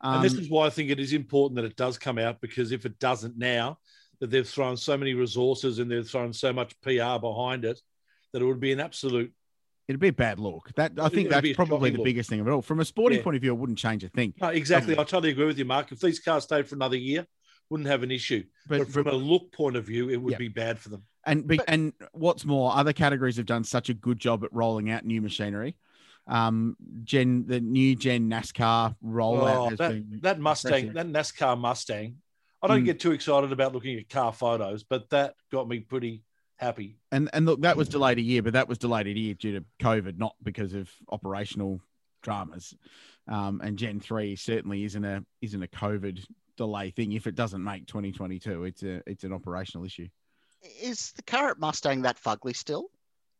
Um, 0.00 0.16
and 0.16 0.24
this 0.24 0.34
is 0.34 0.50
why 0.50 0.66
I 0.66 0.70
think 0.70 0.90
it 0.90 1.00
is 1.00 1.12
important 1.12 1.56
that 1.56 1.64
it 1.64 1.76
does 1.76 1.96
come 1.98 2.18
out 2.18 2.40
because 2.40 2.72
if 2.72 2.84
it 2.84 2.98
doesn't 2.98 3.38
now, 3.38 3.78
that 4.20 4.30
they've 4.30 4.46
thrown 4.48 4.76
so 4.76 4.96
many 4.96 5.14
resources 5.14 5.78
and 5.78 5.90
they've 5.90 6.08
thrown 6.08 6.32
so 6.32 6.52
much 6.52 6.78
PR 6.82 7.18
behind 7.20 7.64
it, 7.64 7.80
that 8.32 8.42
it 8.42 8.44
would 8.44 8.60
be 8.60 8.72
an 8.72 8.80
absolute. 8.80 9.32
it'd 9.88 10.00
be 10.00 10.08
a 10.08 10.12
bad 10.12 10.38
look. 10.38 10.70
That 10.76 10.92
I 11.00 11.08
think 11.08 11.30
that's 11.30 11.52
probably 11.54 11.90
the 11.90 11.98
look. 11.98 12.04
biggest 12.04 12.28
thing 12.30 12.40
of 12.40 12.46
it 12.46 12.50
all. 12.50 12.62
From 12.62 12.80
a 12.80 12.84
sporting 12.84 13.18
Yeah. 13.18 13.24
point 13.24 13.36
of 13.36 13.42
view, 13.42 13.52
it 13.52 13.58
wouldn't 13.58 13.78
change 13.78 14.04
a 14.04 14.08
thing. 14.08 14.34
No, 14.40 14.48
exactly. 14.48 14.94
I 14.94 15.04
totally 15.04 15.30
agree 15.30 15.46
with 15.46 15.58
you, 15.58 15.64
Mark. 15.64 15.90
If 15.92 16.00
these 16.00 16.20
cars 16.20 16.44
stayed 16.44 16.68
for 16.68 16.74
another 16.74 16.96
year, 16.96 17.26
wouldn't 17.70 17.88
have 17.88 18.02
an 18.02 18.10
issue. 18.10 18.44
But, 18.68 18.78
But- 18.80 18.88
from 18.90 19.06
a 19.08 19.12
look 19.12 19.52
point 19.52 19.76
of 19.76 19.84
view, 19.86 20.10
it 20.10 20.16
would 20.16 20.32
Yeah. 20.32 20.38
be 20.38 20.48
bad 20.48 20.78
for 20.78 20.88
them. 20.90 21.04
And 21.26 21.46
be, 21.46 21.58
and 21.66 21.92
what's 22.12 22.44
more, 22.44 22.74
other 22.76 22.92
categories 22.92 23.36
have 23.38 23.46
done 23.46 23.64
such 23.64 23.88
a 23.88 23.94
good 23.94 24.18
job 24.18 24.44
at 24.44 24.52
rolling 24.52 24.90
out 24.90 25.04
new 25.06 25.22
machinery. 25.22 25.76
Um, 26.26 26.76
Gen 27.04 27.46
the 27.46 27.60
new 27.60 27.94
Gen 27.96 28.28
NASCAR 28.30 28.96
rollout 29.04 29.56
Oh, 29.56 29.68
has 29.70 29.78
that, 29.78 29.90
been 29.90 30.20
that 30.22 30.38
Mustang, 30.38 30.88
impressive. 30.88 31.12
that 31.12 31.18
NASCAR 31.20 31.58
Mustang. 31.58 32.16
I 32.62 32.66
don't 32.66 32.82
Mm. 32.82 32.86
get 32.86 33.00
too 33.00 33.12
excited 33.12 33.52
about 33.52 33.74
looking 33.74 33.98
at 33.98 34.08
car 34.08 34.32
photos, 34.32 34.84
but 34.84 35.10
that 35.10 35.34
got 35.50 35.68
me 35.68 35.80
pretty 35.80 36.22
happy. 36.56 36.96
and 37.12 37.28
and 37.34 37.44
look, 37.46 37.60
that 37.62 37.76
was 37.76 37.88
delayed 37.90 38.18
a 38.18 38.22
year, 38.22 38.42
but 38.42 38.54
that 38.54 38.68
was 38.68 38.78
delayed 38.78 39.06
a 39.06 39.18
year 39.18 39.34
due 39.34 39.58
to 39.58 39.64
COVID, 39.80 40.16
not 40.18 40.34
because 40.42 40.72
of 40.72 40.90
operational 41.10 41.80
dramas. 42.22 42.74
Um, 43.28 43.60
and 43.62 43.78
Gen 43.78 44.00
three 44.00 44.36
certainly 44.36 44.84
isn't 44.84 45.04
a 45.04 45.24
isn't 45.42 45.62
a 45.62 45.68
COVID 45.68 46.24
delay 46.56 46.90
thing. 46.90 47.12
If 47.12 47.26
it 47.26 47.34
doesn't 47.34 47.62
make 47.62 47.86
2022, 47.86 48.64
it's 48.64 48.82
a 48.82 49.02
it's 49.06 49.24
an 49.24 49.32
operational 49.32 49.84
issue. 49.84 50.08
Is 50.82 51.12
the 51.12 51.22
current 51.22 51.58
Mustang 51.58 52.02
that 52.02 52.16
fugly 52.22 52.56
still? 52.56 52.90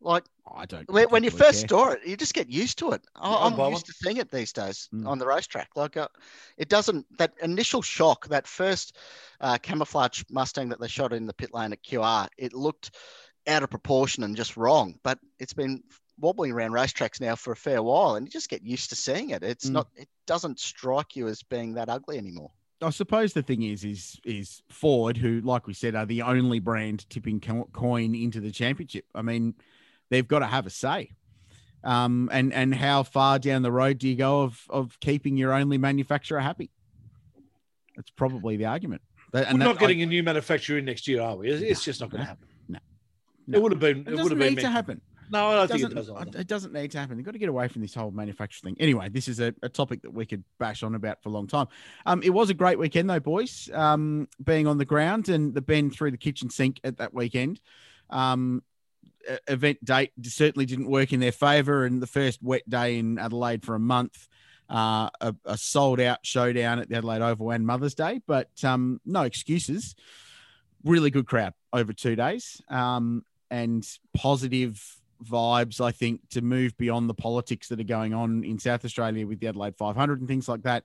Like 0.00 0.24
I 0.54 0.66
don't. 0.66 0.90
when, 0.92 1.08
when 1.08 1.24
you 1.24 1.30
first 1.30 1.60
care. 1.60 1.68
store 1.68 1.96
it, 1.96 2.06
you 2.06 2.16
just 2.16 2.34
get 2.34 2.50
used 2.50 2.78
to 2.80 2.92
it. 2.92 3.02
I, 3.16 3.30
Yeah, 3.30 3.36
I'll 3.36 3.46
I'm 3.46 3.56
buy 3.56 3.68
used 3.70 3.86
to 3.86 3.94
seeing 3.94 4.18
it 4.18 4.30
these 4.30 4.52
days 4.52 4.88
Mm. 4.92 5.06
on 5.06 5.18
the 5.18 5.26
racetrack. 5.26 5.70
Like 5.76 5.96
uh, 5.96 6.08
it 6.58 6.68
doesn't 6.68 7.06
that 7.18 7.32
initial 7.42 7.80
shock, 7.80 8.28
that 8.28 8.46
first 8.46 8.98
uh, 9.40 9.56
camouflage 9.58 10.22
Mustang 10.30 10.68
that 10.68 10.80
they 10.80 10.88
shot 10.88 11.12
in 11.14 11.24
the 11.26 11.32
pit 11.32 11.54
lane 11.54 11.72
at 11.72 11.82
QR, 11.82 12.28
it 12.36 12.52
looked 12.52 12.90
out 13.46 13.62
of 13.62 13.70
proportion 13.70 14.24
and 14.24 14.36
just 14.36 14.56
wrong. 14.58 14.98
But 15.02 15.18
it's 15.38 15.54
been 15.54 15.82
wobbling 16.18 16.52
around 16.52 16.72
racetracks 16.72 17.20
now 17.20 17.34
for 17.36 17.52
a 17.52 17.56
fair 17.56 17.82
while, 17.82 18.16
and 18.16 18.26
you 18.26 18.30
just 18.30 18.50
get 18.50 18.62
used 18.62 18.90
to 18.90 18.96
seeing 18.96 19.30
it. 19.30 19.42
It's 19.42 19.70
Mm. 19.70 19.72
not. 19.72 19.88
It 19.96 20.08
doesn't 20.26 20.60
strike 20.60 21.16
you 21.16 21.28
as 21.28 21.42
being 21.42 21.74
that 21.74 21.88
ugly 21.88 22.18
anymore. 22.18 22.50
I 22.84 22.90
suppose 22.90 23.32
the 23.32 23.42
thing 23.42 23.62
is, 23.62 23.84
is 23.84 24.20
is 24.24 24.62
Ford, 24.68 25.16
who, 25.16 25.40
like 25.40 25.66
we 25.66 25.74
said, 25.74 25.94
are 25.94 26.06
the 26.06 26.22
only 26.22 26.60
brand 26.60 27.08
tipping 27.08 27.40
coin 27.40 28.14
into 28.14 28.40
the 28.40 28.50
championship. 28.50 29.06
I 29.14 29.22
mean, 29.22 29.54
they've 30.10 30.26
got 30.26 30.40
to 30.40 30.46
have 30.46 30.66
a 30.66 30.70
say. 30.70 31.10
Um, 31.82 32.30
and 32.32 32.52
and 32.52 32.74
how 32.74 33.02
far 33.02 33.38
down 33.38 33.62
the 33.62 33.72
road 33.72 33.98
do 33.98 34.08
you 34.08 34.16
go 34.16 34.42
of 34.42 34.60
of 34.70 34.98
keeping 35.00 35.36
your 35.36 35.52
only 35.52 35.78
manufacturer 35.78 36.40
happy? 36.40 36.70
That's 37.96 38.10
probably 38.10 38.56
the 38.56 38.66
argument. 38.66 39.02
That- 39.32 39.52
We're 39.52 39.58
not 39.58 39.78
getting 39.78 40.02
a 40.02 40.06
new 40.06 40.22
manufacturer 40.22 40.78
in 40.78 40.84
next 40.84 41.06
year, 41.08 41.20
are 41.20 41.36
we? 41.36 41.50
It's, 41.50 41.62
it's 41.62 41.84
just 41.84 42.00
not 42.00 42.10
going 42.10 42.20
to 42.20 42.24
no, 42.24 42.28
happen. 42.28 42.48
no, 43.46 43.58
It 43.58 43.62
would 43.62 43.72
have 43.72 43.80
been. 43.80 44.00
It 44.00 44.08
It, 44.08 44.22
would 44.22 44.30
have 44.32 44.38
been 44.38 44.56
to 44.56 44.70
happen. 44.70 45.00
No, 45.30 45.48
I 45.48 45.54
don't 45.54 45.68
think 45.68 45.82
doesn't, 45.82 45.92
it 45.92 45.94
does. 45.94 46.10
Either. 46.10 46.38
it 46.40 46.46
doesn't 46.46 46.72
need 46.72 46.90
to 46.92 46.98
happen. 46.98 47.16
You've 47.16 47.26
got 47.26 47.32
to 47.32 47.38
get 47.38 47.48
away 47.48 47.68
from 47.68 47.82
this 47.82 47.94
whole 47.94 48.10
manufacturing 48.10 48.74
thing. 48.74 48.82
Anyway, 48.82 49.08
this 49.08 49.28
is 49.28 49.40
a, 49.40 49.54
a 49.62 49.68
topic 49.68 50.02
that 50.02 50.12
we 50.12 50.26
could 50.26 50.44
bash 50.58 50.82
on 50.82 50.94
about 50.94 51.22
for 51.22 51.28
a 51.28 51.32
long 51.32 51.46
time. 51.46 51.66
Um, 52.06 52.22
it 52.22 52.30
was 52.30 52.50
a 52.50 52.54
great 52.54 52.78
weekend 52.78 53.08
though, 53.08 53.20
boys. 53.20 53.70
Um, 53.72 54.28
being 54.42 54.66
on 54.66 54.78
the 54.78 54.84
ground 54.84 55.28
and 55.28 55.54
the 55.54 55.62
bend 55.62 55.94
through 55.94 56.10
the 56.10 56.18
kitchen 56.18 56.50
sink 56.50 56.80
at 56.84 56.98
that 56.98 57.14
weekend. 57.14 57.60
Um, 58.10 58.62
event 59.48 59.82
date 59.84 60.12
certainly 60.22 60.66
didn't 60.66 60.90
work 60.90 61.12
in 61.12 61.20
their 61.20 61.32
favour, 61.32 61.84
and 61.84 62.02
the 62.02 62.06
first 62.06 62.42
wet 62.42 62.68
day 62.68 62.98
in 62.98 63.18
Adelaide 63.18 63.64
for 63.64 63.74
a 63.74 63.80
month 63.80 64.28
uh, 64.68 65.10
a, 65.20 65.34
a 65.44 65.56
sold 65.56 66.00
out 66.00 66.20
showdown 66.22 66.78
at 66.78 66.88
the 66.88 66.96
Adelaide 66.96 67.22
Oval 67.22 67.50
and 67.50 67.66
Mother's 67.66 67.94
Day, 67.94 68.20
but 68.26 68.50
um, 68.64 69.00
no 69.04 69.22
excuses. 69.22 69.94
Really 70.84 71.10
good 71.10 71.26
crowd 71.26 71.54
over 71.72 71.92
two 71.92 72.16
days 72.16 72.60
um, 72.68 73.24
and 73.50 73.86
positive 74.14 74.82
vibes, 75.22 75.80
I 75.80 75.92
think, 75.92 76.28
to 76.30 76.40
move 76.40 76.76
beyond 76.76 77.08
the 77.08 77.14
politics 77.14 77.68
that 77.68 77.80
are 77.80 77.84
going 77.84 78.14
on 78.14 78.44
in 78.44 78.58
South 78.58 78.84
Australia 78.84 79.26
with 79.26 79.40
the 79.40 79.48
Adelaide 79.48 79.76
500 79.76 80.20
and 80.20 80.28
things 80.28 80.48
like 80.48 80.62
that 80.62 80.84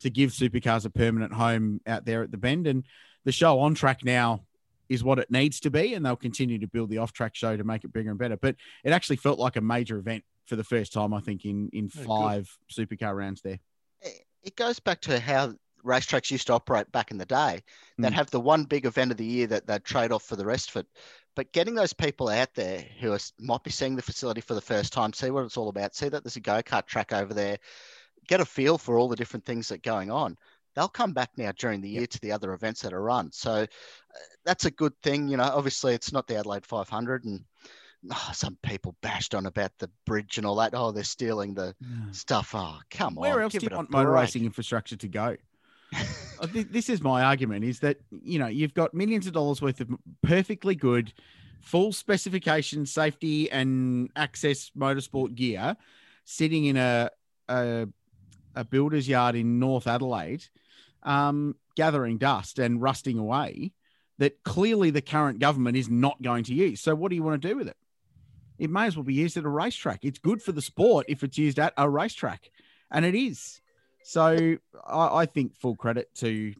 to 0.00 0.10
give 0.10 0.30
supercars 0.30 0.84
a 0.84 0.90
permanent 0.90 1.32
home 1.32 1.80
out 1.86 2.04
there 2.04 2.22
at 2.22 2.30
the 2.30 2.36
bend. 2.38 2.66
And 2.66 2.84
the 3.24 3.32
show 3.32 3.60
on 3.60 3.74
track 3.74 4.04
now 4.04 4.44
is 4.88 5.04
what 5.04 5.18
it 5.18 5.30
needs 5.30 5.60
to 5.60 5.70
be, 5.70 5.94
and 5.94 6.04
they'll 6.04 6.16
continue 6.16 6.58
to 6.58 6.66
build 6.66 6.90
the 6.90 6.98
off 6.98 7.12
track 7.12 7.34
show 7.34 7.56
to 7.56 7.64
make 7.64 7.84
it 7.84 7.92
bigger 7.92 8.10
and 8.10 8.18
better. 8.18 8.36
But 8.36 8.56
it 8.82 8.92
actually 8.92 9.16
felt 9.16 9.38
like 9.38 9.56
a 9.56 9.60
major 9.60 9.98
event 9.98 10.24
for 10.46 10.56
the 10.56 10.64
first 10.64 10.92
time, 10.92 11.14
I 11.14 11.20
think, 11.20 11.44
in 11.44 11.68
in 11.72 11.88
five 11.88 12.50
supercar 12.72 13.16
rounds 13.16 13.40
there. 13.42 13.60
It 14.42 14.56
goes 14.56 14.80
back 14.80 15.00
to 15.02 15.20
how 15.20 15.54
racetracks 15.84 16.30
used 16.30 16.46
to 16.48 16.54
operate 16.54 16.90
back 16.92 17.10
in 17.10 17.18
the 17.18 17.26
day. 17.26 17.60
They'd 17.98 18.08
Mm. 18.12 18.14
have 18.14 18.30
the 18.30 18.40
one 18.40 18.64
big 18.64 18.84
event 18.84 19.10
of 19.12 19.16
the 19.16 19.24
year 19.24 19.46
that 19.46 19.66
they'd 19.66 19.84
trade 19.84 20.12
off 20.12 20.24
for 20.24 20.36
the 20.36 20.44
rest 20.44 20.70
of 20.70 20.76
it. 20.76 20.86
But 21.36 21.52
getting 21.52 21.74
those 21.74 21.92
people 21.92 22.28
out 22.28 22.54
there 22.54 22.84
who 23.00 23.12
are, 23.12 23.18
might 23.38 23.62
be 23.62 23.70
seeing 23.70 23.96
the 23.96 24.02
facility 24.02 24.40
for 24.40 24.54
the 24.54 24.60
first 24.60 24.92
time, 24.92 25.12
see 25.12 25.30
what 25.30 25.44
it's 25.44 25.56
all 25.56 25.68
about, 25.68 25.94
see 25.94 26.08
that 26.08 26.24
there's 26.24 26.36
a 26.36 26.40
go 26.40 26.60
kart 26.62 26.86
track 26.86 27.12
over 27.12 27.32
there, 27.32 27.58
get 28.26 28.40
a 28.40 28.44
feel 28.44 28.78
for 28.78 28.98
all 28.98 29.08
the 29.08 29.16
different 29.16 29.44
things 29.44 29.68
that 29.68 29.76
are 29.76 29.90
going 29.90 30.10
on. 30.10 30.36
They'll 30.74 30.88
come 30.88 31.12
back 31.12 31.30
now 31.36 31.52
during 31.56 31.80
the 31.80 31.88
year 31.88 32.06
to 32.06 32.20
the 32.20 32.32
other 32.32 32.52
events 32.52 32.82
that 32.82 32.92
are 32.92 33.02
run. 33.02 33.32
So 33.32 33.52
uh, 33.52 33.66
that's 34.44 34.66
a 34.66 34.70
good 34.70 34.92
thing. 35.02 35.28
You 35.28 35.36
know, 35.36 35.44
obviously 35.44 35.94
it's 35.94 36.12
not 36.12 36.26
the 36.26 36.36
Adelaide 36.36 36.66
500 36.66 37.24
and 37.24 37.44
oh, 38.12 38.30
some 38.32 38.56
people 38.62 38.96
bashed 39.02 39.34
on 39.34 39.46
about 39.46 39.72
the 39.78 39.90
bridge 40.06 40.38
and 40.38 40.46
all 40.46 40.56
that. 40.56 40.74
Oh, 40.74 40.92
they're 40.92 41.04
stealing 41.04 41.54
the 41.54 41.74
stuff. 42.12 42.52
Oh, 42.54 42.78
come 42.90 43.18
on. 43.18 43.22
Where 43.22 43.42
else 43.42 43.52
do 43.52 43.66
you 43.68 43.76
want 43.76 43.90
motor 43.90 44.10
racing 44.10 44.44
infrastructure 44.44 44.96
to 44.96 45.08
go? 45.08 45.36
Think 46.52 46.72
this 46.72 46.88
is 46.88 47.02
my 47.02 47.22
argument: 47.22 47.64
is 47.64 47.80
that 47.80 47.98
you 48.10 48.38
know 48.38 48.46
you've 48.46 48.74
got 48.74 48.94
millions 48.94 49.26
of 49.26 49.32
dollars 49.32 49.60
worth 49.60 49.80
of 49.80 49.88
perfectly 50.22 50.74
good, 50.74 51.12
full 51.60 51.92
specification, 51.92 52.86
safety 52.86 53.50
and 53.50 54.10
access 54.16 54.70
motorsport 54.76 55.34
gear 55.34 55.76
sitting 56.24 56.66
in 56.66 56.76
a 56.76 57.10
a, 57.48 57.88
a 58.54 58.64
builder's 58.64 59.08
yard 59.08 59.34
in 59.34 59.58
North 59.58 59.86
Adelaide, 59.86 60.44
um, 61.02 61.56
gathering 61.76 62.18
dust 62.18 62.58
and 62.58 62.80
rusting 62.80 63.18
away. 63.18 63.72
That 64.18 64.42
clearly 64.42 64.90
the 64.90 65.00
current 65.00 65.38
government 65.38 65.78
is 65.78 65.88
not 65.88 66.20
going 66.20 66.44
to 66.44 66.54
use. 66.54 66.82
So 66.82 66.94
what 66.94 67.08
do 67.08 67.16
you 67.16 67.22
want 67.22 67.40
to 67.40 67.48
do 67.48 67.56
with 67.56 67.68
it? 67.68 67.76
It 68.58 68.68
may 68.68 68.84
as 68.84 68.94
well 68.94 69.02
be 69.02 69.14
used 69.14 69.38
at 69.38 69.44
a 69.44 69.48
racetrack. 69.48 70.00
It's 70.04 70.18
good 70.18 70.42
for 70.42 70.52
the 70.52 70.60
sport 70.60 71.06
if 71.08 71.22
it's 71.22 71.38
used 71.38 71.58
at 71.58 71.72
a 71.78 71.88
racetrack, 71.88 72.50
and 72.90 73.06
it 73.06 73.14
is. 73.14 73.59
So 74.02 74.56
I, 74.86 75.08
I 75.20 75.26
think 75.26 75.56
full 75.56 75.76
credit 75.76 76.14
to 76.16 76.54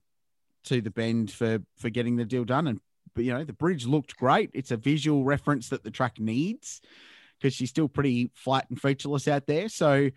to 0.65 0.81
the 0.81 0.91
bend 0.91 1.31
for 1.31 1.61
for 1.77 1.91
getting 1.91 2.17
the 2.17 2.25
deal 2.25 2.45
done. 2.45 2.67
And 2.67 2.81
but 3.15 3.25
you 3.25 3.33
know 3.33 3.45
the 3.45 3.53
bridge 3.53 3.87
looked 3.87 4.17
great. 4.17 4.51
It's 4.55 4.71
a 4.71 4.77
visual 4.77 5.25
reference 5.25 5.69
that 5.71 5.83
the 5.83 5.91
track 5.91 6.19
needs 6.19 6.81
because 7.39 7.55
she's 7.55 7.71
still 7.71 7.89
pretty 7.89 8.31
flat 8.35 8.67
and 8.69 8.81
featureless 8.81 9.27
out 9.27 9.47
there. 9.47 9.69
So 9.69 10.11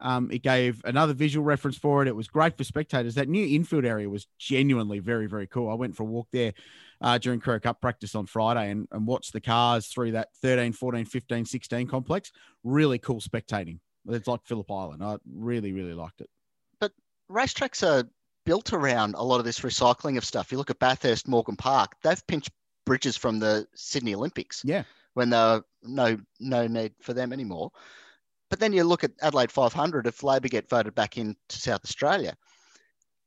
um, 0.00 0.30
it 0.32 0.42
gave 0.42 0.82
another 0.84 1.14
visual 1.14 1.44
reference 1.44 1.78
for 1.78 2.02
it. 2.02 2.08
It 2.08 2.16
was 2.16 2.26
great 2.26 2.56
for 2.56 2.64
spectators. 2.64 3.14
That 3.14 3.28
new 3.28 3.46
infield 3.46 3.84
area 3.84 4.10
was 4.10 4.26
genuinely 4.38 4.98
very 4.98 5.26
very 5.26 5.46
cool. 5.46 5.70
I 5.70 5.74
went 5.74 5.96
for 5.96 6.02
a 6.02 6.06
walk 6.06 6.28
there 6.32 6.52
uh, 7.00 7.18
during 7.18 7.40
Crow 7.40 7.60
Cup 7.60 7.80
practice 7.80 8.14
on 8.14 8.26
Friday 8.26 8.70
and, 8.70 8.88
and 8.90 9.06
watched 9.06 9.32
the 9.32 9.40
cars 9.40 9.86
through 9.86 10.12
that 10.12 10.28
13, 10.42 10.72
14, 10.72 11.04
15, 11.04 11.44
16 11.44 11.86
complex. 11.86 12.32
Really 12.64 12.98
cool 12.98 13.20
spectating. 13.20 13.78
It's 14.08 14.28
like 14.28 14.44
Phillip 14.44 14.70
Island. 14.70 15.02
I 15.02 15.16
really, 15.32 15.72
really 15.72 15.94
liked 15.94 16.20
it. 16.20 16.28
Racetracks 17.30 17.86
are 17.86 18.08
built 18.44 18.72
around 18.72 19.14
a 19.14 19.22
lot 19.22 19.38
of 19.38 19.44
this 19.44 19.60
recycling 19.60 20.16
of 20.16 20.24
stuff. 20.24 20.52
You 20.52 20.58
look 20.58 20.70
at 20.70 20.78
Bathurst, 20.78 21.28
Morgan 21.28 21.56
Park, 21.56 21.92
they've 22.02 22.26
pinched 22.26 22.50
bridges 22.84 23.16
from 23.16 23.38
the 23.38 23.66
Sydney 23.74 24.14
Olympics. 24.14 24.62
Yeah. 24.64 24.84
When 25.14 25.30
there 25.30 25.62
no 25.82 26.18
no 26.40 26.66
need 26.66 26.92
for 27.00 27.14
them 27.14 27.32
anymore. 27.32 27.70
But 28.50 28.60
then 28.60 28.72
you 28.72 28.84
look 28.84 29.04
at 29.04 29.12
Adelaide 29.22 29.50
500, 29.52 30.06
if 30.06 30.22
Labor 30.22 30.48
get 30.48 30.68
voted 30.68 30.94
back 30.94 31.16
into 31.16 31.36
South 31.48 31.84
Australia, 31.84 32.36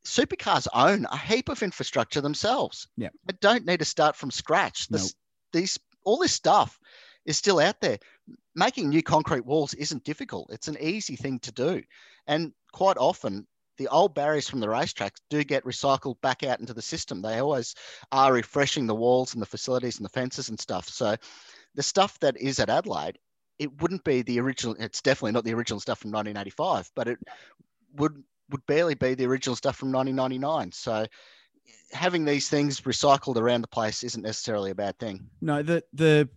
supercars 0.05 0.67
own 0.73 1.05
a 1.05 1.17
heap 1.17 1.49
of 1.49 1.63
infrastructure 1.63 2.21
themselves. 2.21 2.87
Yeah. 2.97 3.09
They 3.25 3.35
don't 3.41 3.65
need 3.65 3.79
to 3.79 3.85
start 3.85 4.15
from 4.15 4.31
scratch. 4.31 4.87
This, 4.87 5.03
Nope. 5.03 5.11
These 5.53 5.79
all 6.03 6.17
this 6.17 6.33
stuff 6.33 6.79
is 7.25 7.37
still 7.37 7.59
out 7.59 7.79
there. 7.81 7.99
Making 8.55 8.89
new 8.89 9.03
concrete 9.03 9.45
walls 9.45 9.73
isn't 9.73 10.03
difficult. 10.03 10.49
It's 10.51 10.67
an 10.67 10.77
easy 10.79 11.15
thing 11.15 11.39
to 11.39 11.51
do. 11.51 11.83
And 12.25 12.53
quite 12.71 12.97
often 12.97 13.47
the 13.77 13.87
old 13.87 14.13
barriers 14.15 14.49
from 14.49 14.59
the 14.59 14.67
racetracks 14.67 15.19
do 15.29 15.43
get 15.43 15.63
recycled 15.65 16.19
back 16.21 16.43
out 16.43 16.59
into 16.59 16.73
the 16.73 16.81
system. 16.81 17.21
They 17.21 17.39
always 17.39 17.75
are 18.11 18.33
refreshing 18.33 18.87
the 18.87 18.95
walls 18.95 19.33
and 19.33 19.41
the 19.41 19.45
facilities 19.47 19.97
and 19.97 20.05
the 20.05 20.09
fences 20.09 20.49
and 20.49 20.59
stuff. 20.59 20.89
So 20.89 21.15
the 21.75 21.83
stuff 21.83 22.19
that 22.19 22.37
is 22.37 22.59
at 22.59 22.69
Adelaide, 22.69 23.19
it 23.59 23.81
wouldn't 23.81 24.03
be 24.03 24.21
the 24.21 24.39
original. 24.39 24.75
It's 24.79 25.01
definitely 25.01 25.31
not 25.33 25.43
the 25.43 25.53
original 25.53 25.79
stuff 25.79 25.99
from 25.99 26.11
1985, 26.11 26.91
but 26.95 27.07
it 27.07 27.19
would 27.95 28.23
would 28.49 28.65
barely 28.65 28.95
be 28.95 29.13
the 29.13 29.25
original 29.25 29.55
stuff 29.55 29.75
from 29.75 29.91
1999. 29.91 30.71
So 30.71 31.05
having 31.91 32.23
these 32.25 32.49
things 32.49 32.81
recycled 32.81 33.35
around 33.37 33.61
the 33.61 33.67
place 33.67 34.03
isn't 34.03 34.21
necessarily 34.23 34.71
a 34.71 34.75
bad 34.75 34.97
thing. 34.99 35.29
No, 35.41 35.61
the 35.61 35.83
the 35.93 36.29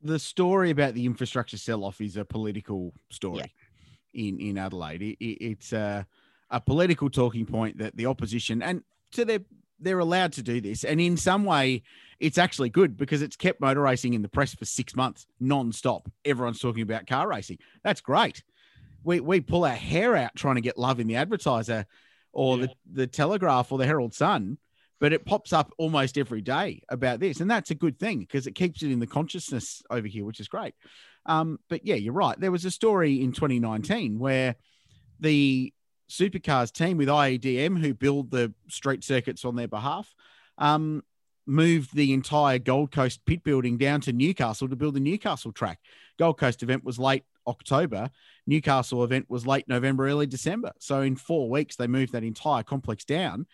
the 0.00 0.18
story 0.18 0.70
about 0.70 0.94
the 0.94 1.04
infrastructure 1.06 1.58
sell-off 1.58 2.00
is 2.00 2.16
a 2.16 2.24
political 2.24 2.92
story 3.10 3.52
in 4.14 4.40
in 4.40 4.58
Adelaide. 4.58 5.02
It, 5.02 5.16
it- 5.20 5.44
it's 5.44 5.72
a 5.72 6.06
a 6.50 6.60
political 6.60 7.10
talking 7.10 7.46
point 7.46 7.78
that 7.78 7.96
the 7.96 8.06
opposition 8.06 8.62
and 8.62 8.82
to 9.12 9.24
their 9.24 9.40
they're 9.80 10.00
allowed 10.00 10.32
to 10.32 10.42
do 10.42 10.60
this, 10.60 10.82
and 10.82 11.00
in 11.00 11.16
some 11.16 11.44
way, 11.44 11.82
it's 12.18 12.36
actually 12.36 12.68
good 12.68 12.96
because 12.96 13.22
it's 13.22 13.36
kept 13.36 13.60
motor 13.60 13.82
racing 13.82 14.14
in 14.14 14.22
the 14.22 14.28
press 14.28 14.52
for 14.54 14.64
six 14.64 14.96
months 14.96 15.24
non-stop. 15.38 16.10
Everyone's 16.24 16.58
talking 16.58 16.82
about 16.82 17.06
car 17.06 17.28
racing. 17.28 17.58
That's 17.84 18.00
great. 18.00 18.42
We 19.04 19.20
we 19.20 19.40
pull 19.40 19.64
our 19.64 19.70
hair 19.70 20.16
out 20.16 20.34
trying 20.34 20.56
to 20.56 20.60
get 20.60 20.78
love 20.78 20.98
in 20.98 21.06
the 21.06 21.16
advertiser 21.16 21.86
or 22.32 22.58
the, 22.58 22.70
the 22.92 23.06
Telegraph 23.06 23.70
or 23.70 23.78
the 23.78 23.86
Herald 23.86 24.14
Sun 24.14 24.58
but 25.00 25.12
it 25.12 25.24
pops 25.24 25.52
up 25.52 25.72
almost 25.78 26.18
every 26.18 26.40
day 26.40 26.82
about 26.88 27.20
this 27.20 27.40
and 27.40 27.50
that's 27.50 27.70
a 27.70 27.74
good 27.74 27.98
thing 27.98 28.20
because 28.20 28.46
it 28.46 28.54
keeps 28.54 28.82
it 28.82 28.90
in 28.90 28.98
the 28.98 29.06
consciousness 29.06 29.82
over 29.90 30.06
here 30.06 30.24
which 30.24 30.40
is 30.40 30.48
great 30.48 30.74
um, 31.26 31.58
but 31.68 31.84
yeah 31.86 31.94
you're 31.94 32.12
right 32.12 32.38
there 32.40 32.52
was 32.52 32.64
a 32.64 32.70
story 32.70 33.22
in 33.22 33.32
2019 33.32 34.18
where 34.18 34.56
the 35.20 35.72
supercars 36.08 36.72
team 36.72 36.96
with 36.96 37.08
iedm 37.08 37.78
who 37.78 37.92
build 37.92 38.30
the 38.30 38.52
street 38.68 39.04
circuits 39.04 39.44
on 39.44 39.56
their 39.56 39.68
behalf 39.68 40.14
um, 40.58 41.02
moved 41.46 41.94
the 41.94 42.12
entire 42.12 42.58
gold 42.58 42.90
coast 42.90 43.24
pit 43.24 43.42
building 43.42 43.78
down 43.78 44.00
to 44.00 44.12
newcastle 44.12 44.68
to 44.68 44.76
build 44.76 44.94
the 44.94 45.00
newcastle 45.00 45.52
track. 45.52 45.80
Gold 46.18 46.38
coast 46.38 46.62
event 46.62 46.84
was 46.84 46.98
late 46.98 47.24
october. 47.46 48.10
Newcastle 48.46 49.02
event 49.02 49.26
was 49.28 49.46
late 49.46 49.66
november 49.68 50.06
early 50.06 50.26
december. 50.26 50.72
So 50.78 51.00
in 51.00 51.16
four 51.16 51.48
weeks 51.48 51.76
they 51.76 51.86
moved 51.86 52.12
that 52.12 52.24
entire 52.24 52.62
complex 52.62 53.04
down 53.04 53.46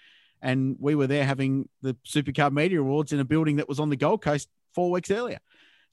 and 0.43 0.77
we 0.79 0.95
were 0.95 1.07
there 1.07 1.25
having 1.25 1.69
the 1.83 1.97
Supercar 2.07 2.53
Media 2.53 2.81
Awards 2.81 3.13
in 3.13 3.21
a 3.21 3.25
building 3.25 3.57
that 3.57 3.69
was 3.69 3.81
on 3.81 3.89
the 3.89 3.97
Gold 3.97 4.23
Coast 4.23 4.49
four 4.75 4.91
weeks 4.91 5.11
earlier. 5.11 5.39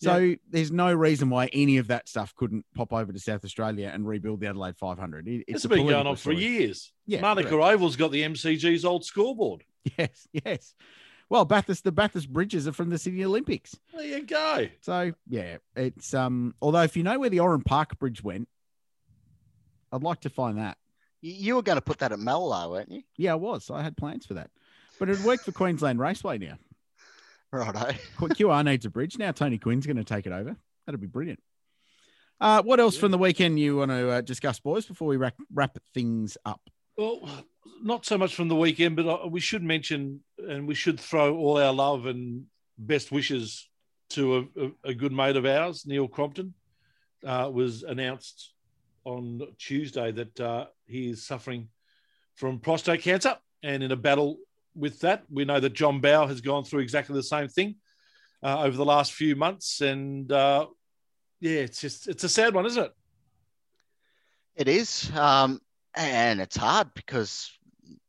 So 0.04 0.36
there's 0.50 0.72
no 0.72 0.92
reason 0.94 1.30
why 1.30 1.48
any 1.54 1.78
of 1.78 1.88
that 1.88 2.10
stuff 2.10 2.34
couldn't 2.36 2.66
pop 2.76 2.92
over 2.92 3.12
to 3.14 3.20
South 3.20 3.46
Australia 3.46 3.92
and 3.94 4.08
rebuild 4.08 4.40
the 4.40 4.48
Adelaide 4.48 4.78
500. 4.78 5.28
It- 5.28 5.46
It's 5.48 5.66
a 5.66 5.70
been 5.70 5.78
going 5.80 5.88
political 5.90 6.10
on 6.10 6.16
for 6.16 6.22
story. 6.22 6.38
years. 6.38 6.92
Yeah, 7.06 7.22
Manuka 7.22 7.50
correct. 7.50 7.74
Oval's 7.76 7.96
got 7.96 8.12
the 8.12 8.24
MCG's 8.24 8.84
old 8.86 9.06
scoreboard. 9.06 9.64
Yes, 9.98 10.28
yes. 10.32 10.76
Well, 11.30 11.46
Bathurst, 11.46 11.84
the 11.84 11.92
Bathurst 11.92 12.32
bridges 12.32 12.68
are 12.68 12.74
from 12.74 12.90
the 12.90 12.98
Sydney 12.98 13.24
Olympics. 13.24 13.76
There 13.94 14.04
you 14.06 14.24
go. 14.24 14.68
So 14.82 15.14
yeah, 15.28 15.58
it's 15.76 16.14
um. 16.14 16.54
Although 16.62 16.82
if 16.84 16.96
you 16.98 17.04
know 17.04 17.18
where 17.20 17.30
the 17.30 17.40
Oran 17.40 17.62
Park 17.64 17.98
Bridge 18.00 18.22
went, 18.24 18.48
I'd 19.92 20.04
like 20.04 20.22
to 20.22 20.30
find 20.30 20.58
that. 20.58 20.78
You, 21.22 21.34
you 21.34 21.56
were 21.56 21.62
going 21.62 21.78
to 21.78 21.82
put 21.82 22.00
that 22.00 22.12
at 22.12 22.20
Mallow, 22.20 22.72
weren't 22.72 22.92
you? 22.92 23.04
Yeah, 23.18 23.34
I 23.34 23.36
was. 23.36 23.70
I 23.70 23.82
had 23.82 23.98
plans 23.98 24.26
for 24.26 24.34
that, 24.36 24.50
but 25.00 25.10
it 25.10 25.20
worked 25.22 25.46
for 25.46 25.52
Queensland 25.52 26.00
Raceway 26.00 26.38
now. 26.38 26.58
Righto. 27.52 27.92
Qu- 28.18 28.30
QR 28.30 28.64
needs 28.64 28.86
a 28.86 28.90
bridge 28.90 29.18
now. 29.18 29.32
Tony 29.32 29.58
Quinn's 29.58 29.86
going 29.86 29.98
to 29.98 30.04
take 30.04 30.26
it 30.26 30.32
over. 30.32 30.56
That'd 30.86 31.02
be 31.02 31.08
brilliant. 31.08 31.40
Uh, 32.40 32.62
what 32.64 32.80
else 32.80 32.98
from 32.98 33.12
the 33.12 33.18
weekend 33.18 33.60
you 33.60 33.78
want 33.78 33.92
to 33.92 34.10
uh, 34.10 34.22
discuss, 34.22 34.60
boys, 34.60 34.86
before 34.86 35.08
we 35.08 35.18
wrap, 35.18 35.36
wrap 35.54 35.78
things 35.94 36.38
up? 36.44 36.62
Well, 36.98 37.30
not 37.84 38.06
so 38.06 38.18
much 38.18 38.34
from 38.34 38.48
the 38.48 38.56
weekend, 38.56 38.96
but 38.96 39.08
uh, 39.08 39.28
we 39.28 39.40
should 39.40 39.64
mention 39.64 40.22
and 40.38 40.68
we 40.68 40.74
should 40.74 41.00
throw 41.00 41.36
all 41.38 41.58
our 41.58 41.74
love 41.74 42.08
and 42.08 42.46
best 42.78 43.12
wishes 43.12 43.70
to 44.10 44.38
a, 44.38 44.40
a, 44.40 44.72
a 44.86 44.94
good 44.94 45.12
mate 45.12 45.36
of 45.36 45.46
ours, 45.46 45.86
Neil 45.86 46.08
Crompton. 46.08 46.54
Uh, 47.24 47.48
was 47.54 47.84
announced 47.84 48.54
on 49.04 49.40
Tuesday 49.60 50.12
that 50.12 50.40
uh, 50.40 50.66
he 50.88 51.12
is 51.12 51.24
suffering 51.24 51.70
from 52.34 52.60
prostate 52.60 53.04
cancer, 53.04 53.38
and 53.62 53.84
in 53.84 53.92
a 53.92 53.96
battle 53.96 54.38
with 54.76 55.00
that, 55.02 55.24
we 55.30 55.46
know 55.46 55.60
that 55.60 55.74
John 55.74 56.00
Bowe 56.02 56.28
has 56.28 56.42
gone 56.42 56.64
through 56.64 56.82
exactly 56.82 57.16
the 57.16 57.24
same 57.24 57.48
thing 57.48 57.76
uh, 58.44 58.64
over 58.64 58.76
the 58.78 58.86
last 58.86 59.14
few 59.14 59.36
months, 59.36 59.82
and 59.82 60.32
uh, 60.32 60.68
yeah, 61.40 61.60
it's 61.60 61.82
just 61.82 62.08
it's 62.08 62.24
a 62.24 62.30
sad 62.30 62.54
one, 62.54 62.66
isn't 62.66 62.84
it? 62.86 62.92
It 64.56 64.68
is. 64.68 65.12
Um, 65.16 65.62
and 65.96 66.40
it's 66.42 66.56
hard 66.58 66.94
because 66.94 67.52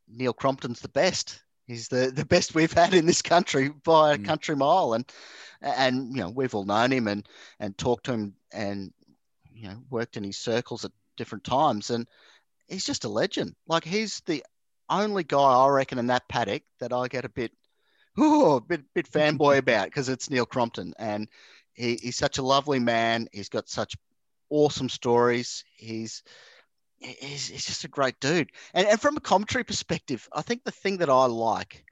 Neil 0.09 0.33
Crompton's 0.33 0.81
the 0.81 0.89
best. 0.89 1.43
He's 1.67 1.89
the, 1.89 2.13
the 2.15 2.27
best 2.27 2.55
we've 2.55 2.73
had 2.73 2.93
in 2.95 3.07
this 3.07 3.23
country 3.23 3.71
by 3.85 4.15
a 4.15 4.19
Mm. 4.19 4.25
country 4.25 4.57
mile, 4.57 4.95
and 4.95 5.11
and 5.61 6.09
you 6.15 6.23
know 6.23 6.31
we've 6.31 6.55
all 6.55 6.65
known 6.65 6.93
him 6.93 7.09
and 7.09 7.27
and 7.61 7.77
talked 7.79 8.05
to 8.07 8.13
him 8.13 8.35
and 8.53 8.93
you 9.55 9.69
know 9.69 9.83
worked 9.91 10.17
in 10.17 10.25
his 10.25 10.39
circles 10.39 10.85
at 10.85 10.93
different 11.17 11.45
times, 11.45 11.91
and 11.91 12.07
he's 12.67 12.85
just 12.85 13.05
a 13.05 13.09
legend. 13.09 13.55
Like 13.67 13.85
he's 13.85 14.21
the 14.27 14.45
only 14.89 15.25
guy 15.25 15.39
I 15.39 15.69
reckon 15.69 15.99
in 15.99 16.09
that 16.09 16.29
paddock 16.29 16.63
that 16.81 16.93
I 16.93 17.09
get 17.09 17.25
a 17.25 17.29
bit, 17.29 17.53
oh, 18.19 18.57
a 18.57 18.61
bit 18.61 18.83
bit 18.95 19.11
fanboy 19.11 19.59
about 19.59 19.87
because 19.87 20.09
it's 20.09 20.31
Neil 20.31 20.47
Crompton, 20.47 20.95
and 20.99 21.29
he, 21.75 21.97
he's 21.97 22.17
such 22.17 22.39
a 22.39 22.43
lovely 22.43 22.79
man. 22.79 23.29
He's 23.33 23.49
got 23.49 23.69
such 23.69 23.97
awesome 24.51 24.89
stories. 24.89 25.65
He's 25.77 26.23
he's, 26.99 27.49
he's 27.49 27.67
just 27.67 27.85
a 27.85 27.89
great 27.89 28.19
dude. 28.21 28.51
And, 28.75 28.87
and 28.87 29.01
from 29.01 29.17
a 29.17 29.21
commentary 29.21 29.65
perspective, 29.65 30.29
I 30.33 30.43
think 30.43 30.65
the 30.65 30.71
thing 30.71 30.99
that 30.99 31.11
I 31.11 31.27
like 31.27 31.85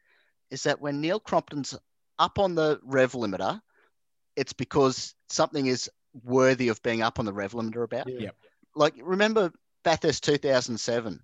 is 0.50 0.64
that 0.64 0.80
when 0.80 1.00
Neil 1.00 1.20
Crompton's 1.20 1.76
up 2.18 2.38
on 2.38 2.54
the 2.54 2.80
rev 2.82 3.12
limiter, 3.12 3.60
it's 4.36 4.52
because 4.52 5.14
something 5.28 5.66
is 5.66 5.90
worthy 6.24 6.68
of 6.68 6.82
being 6.82 7.02
up 7.02 7.18
on 7.18 7.24
the 7.24 7.32
rev 7.32 7.52
limiter 7.52 7.84
about. 7.84 8.08
Yeah. 8.08 8.30
Like 8.74 8.94
remember 9.02 9.52
Bathurst 9.84 10.24
2007? 10.24 11.20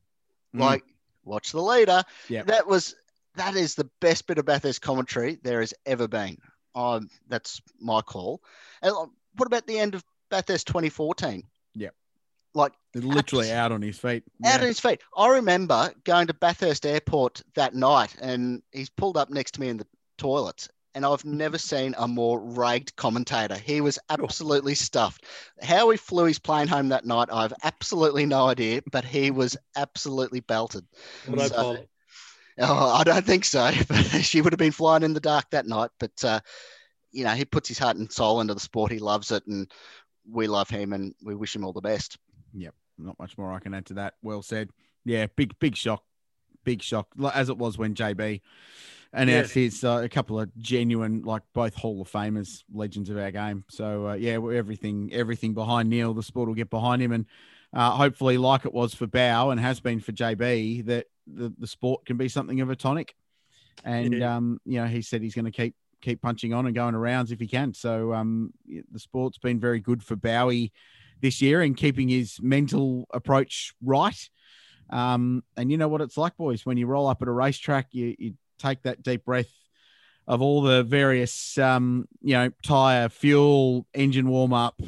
Mm. 0.54 0.60
Like 0.60 0.84
watch 1.26 1.52
the 1.52 1.62
leader. 1.62 2.02
Yep. 2.28 2.46
That 2.46 2.66
was 2.66 2.94
that 3.34 3.54
is 3.54 3.74
the 3.74 3.88
best 4.00 4.26
bit 4.26 4.38
of 4.38 4.46
Bathurst 4.46 4.80
commentary 4.80 5.38
there 5.42 5.60
has 5.60 5.74
ever 5.84 6.08
been. 6.08 6.38
Um, 6.74 7.10
that's 7.28 7.60
my 7.80 8.00
call. 8.00 8.42
And 8.82 8.94
what 9.36 9.46
about 9.46 9.66
the 9.66 9.78
end 9.78 9.94
of 9.94 10.02
Bathurst 10.30 10.66
2014? 10.68 11.42
Yep. 11.74 11.94
Like 12.54 12.72
literally 12.94 13.52
out 13.52 13.72
on 13.72 13.82
his 13.82 13.98
feet. 13.98 14.24
out 14.44 14.50
Yeah. 14.52 14.54
on 14.54 14.66
his 14.66 14.80
feet. 14.80 15.02
I 15.16 15.28
remember 15.28 15.92
going 16.04 16.28
to 16.28 16.34
Bathurst 16.34 16.86
Airport 16.86 17.42
that 17.54 17.74
night, 17.74 18.16
and 18.20 18.62
he's 18.72 18.88
pulled 18.88 19.18
up 19.18 19.28
next 19.28 19.52
to 19.52 19.60
me 19.60 19.68
in 19.68 19.76
the 19.76 19.86
toilets. 20.16 20.70
And 20.96 21.04
I've 21.04 21.26
never 21.26 21.58
seen 21.58 21.94
a 21.98 22.08
more 22.08 22.40
ragged 22.40 22.96
commentator. 22.96 23.54
He 23.54 23.82
was 23.82 23.98
absolutely 24.08 24.74
stuffed. 24.74 25.26
How 25.62 25.90
he 25.90 25.98
flew 25.98 26.24
his 26.24 26.38
plane 26.38 26.68
home 26.68 26.88
that 26.88 27.04
night, 27.04 27.28
I 27.30 27.42
have 27.42 27.52
absolutely 27.62 28.24
no 28.24 28.46
idea, 28.46 28.80
but 28.90 29.04
he 29.04 29.30
was 29.30 29.58
absolutely 29.76 30.40
belted. 30.40 30.86
So-. 31.26 31.84
Oh, 32.58 32.94
I 32.94 33.04
don't 33.04 33.26
think 33.26 33.44
so. 33.44 33.70
But 33.88 34.04
she 34.22 34.40
would 34.40 34.54
have 34.54 34.58
been 34.58 34.72
flying 34.72 35.02
in 35.02 35.12
the 35.12 35.20
dark 35.20 35.50
that 35.50 35.66
night. 35.66 35.90
But 36.00 36.24
uh, 36.24 36.40
you 37.12 37.24
know, 37.24 37.32
he 37.32 37.44
puts 37.44 37.68
his 37.68 37.78
heart 37.78 37.98
and 37.98 38.10
soul 38.10 38.40
into 38.40 38.54
the 38.54 38.60
sport. 38.60 38.90
He 38.90 38.98
loves 38.98 39.30
it, 39.32 39.46
and 39.46 39.70
we 40.26 40.46
love 40.46 40.70
him, 40.70 40.94
and 40.94 41.14
we 41.22 41.34
wish 41.34 41.54
him 41.54 41.62
all 41.62 41.74
the 41.74 41.82
best. 41.82 42.16
Yep, 42.54 42.74
not 42.96 43.18
much 43.18 43.36
more 43.36 43.52
I 43.52 43.58
can 43.58 43.74
add 43.74 43.84
to 43.86 43.94
that. 43.94 44.14
Well 44.22 44.40
said. 44.40 44.70
Yeah, 45.04 45.26
big 45.36 45.58
big 45.58 45.76
shock, 45.76 46.04
big 46.64 46.80
shock. 46.80 47.08
As 47.34 47.50
it 47.50 47.58
was 47.58 47.76
when 47.76 47.94
JB 47.94 48.40
announced 49.22 49.54
his 49.54 49.84
uh, 49.84 50.02
a 50.04 50.08
couple 50.08 50.38
of 50.38 50.56
genuine, 50.58 51.22
like 51.22 51.42
both 51.54 51.74
Hall 51.74 52.00
of 52.02 52.10
Famers, 52.10 52.62
legends 52.72 53.10
of 53.10 53.18
our 53.18 53.30
game. 53.30 53.64
So 53.68 54.08
uh, 54.08 54.14
yeah, 54.14 54.32
everything 54.34 55.10
everything 55.12 55.54
behind 55.54 55.88
Neil. 55.88 56.14
The 56.14 56.22
sport 56.22 56.48
will 56.48 56.54
get 56.54 56.70
behind 56.70 57.02
him, 57.02 57.12
and 57.12 57.26
uh, 57.72 57.90
hopefully, 57.90 58.38
like 58.38 58.64
it 58.64 58.72
was 58.72 58.94
for 58.94 59.06
Bowe 59.06 59.50
and 59.50 59.60
has 59.60 59.80
been 59.80 60.00
for 60.00 60.12
JB, 60.12 60.86
that 60.86 61.06
the, 61.26 61.52
the 61.58 61.66
sport 61.66 62.06
can 62.06 62.16
be 62.16 62.28
something 62.28 62.60
of 62.60 62.70
a 62.70 62.76
tonic. 62.76 63.14
And 63.84 64.14
Yeah. 64.14 64.36
um, 64.36 64.58
you 64.64 64.80
know, 64.80 64.86
he 64.86 65.02
said 65.02 65.22
he's 65.22 65.34
going 65.34 65.44
to 65.44 65.50
keep 65.50 65.74
keep 66.00 66.22
punching 66.22 66.52
on 66.52 66.66
and 66.66 66.74
going 66.74 66.94
arounds 66.94 67.32
if 67.32 67.40
he 67.40 67.46
can. 67.46 67.74
So 67.74 68.12
um, 68.12 68.52
the 68.66 68.98
sport's 68.98 69.38
been 69.38 69.58
very 69.58 69.80
good 69.80 70.02
for 70.02 70.14
Bowie 70.14 70.72
this 71.20 71.40
year 71.40 71.62
and 71.62 71.76
keeping 71.76 72.08
his 72.08 72.38
mental 72.40 73.06
approach 73.12 73.72
right. 73.82 74.16
Um, 74.90 75.42
and 75.56 75.70
you 75.70 75.78
know 75.78 75.88
what 75.88 76.00
it's 76.00 76.16
like, 76.16 76.36
boys, 76.36 76.64
when 76.64 76.76
you 76.76 76.86
roll 76.86 77.08
up 77.08 77.22
at 77.22 77.28
a 77.28 77.32
racetrack, 77.32 77.88
you, 77.92 78.14
you 78.18 78.34
take 78.58 78.82
that 78.82 79.02
deep 79.02 79.24
breath 79.24 79.50
of 80.26 80.42
all 80.42 80.62
the 80.62 80.82
various, 80.82 81.56
um, 81.58 82.08
you 82.20 82.34
know, 82.34 82.50
tire, 82.62 83.08
fuel, 83.08 83.86
engine 83.94 84.28
warm 84.28 84.52
up, 84.52 84.80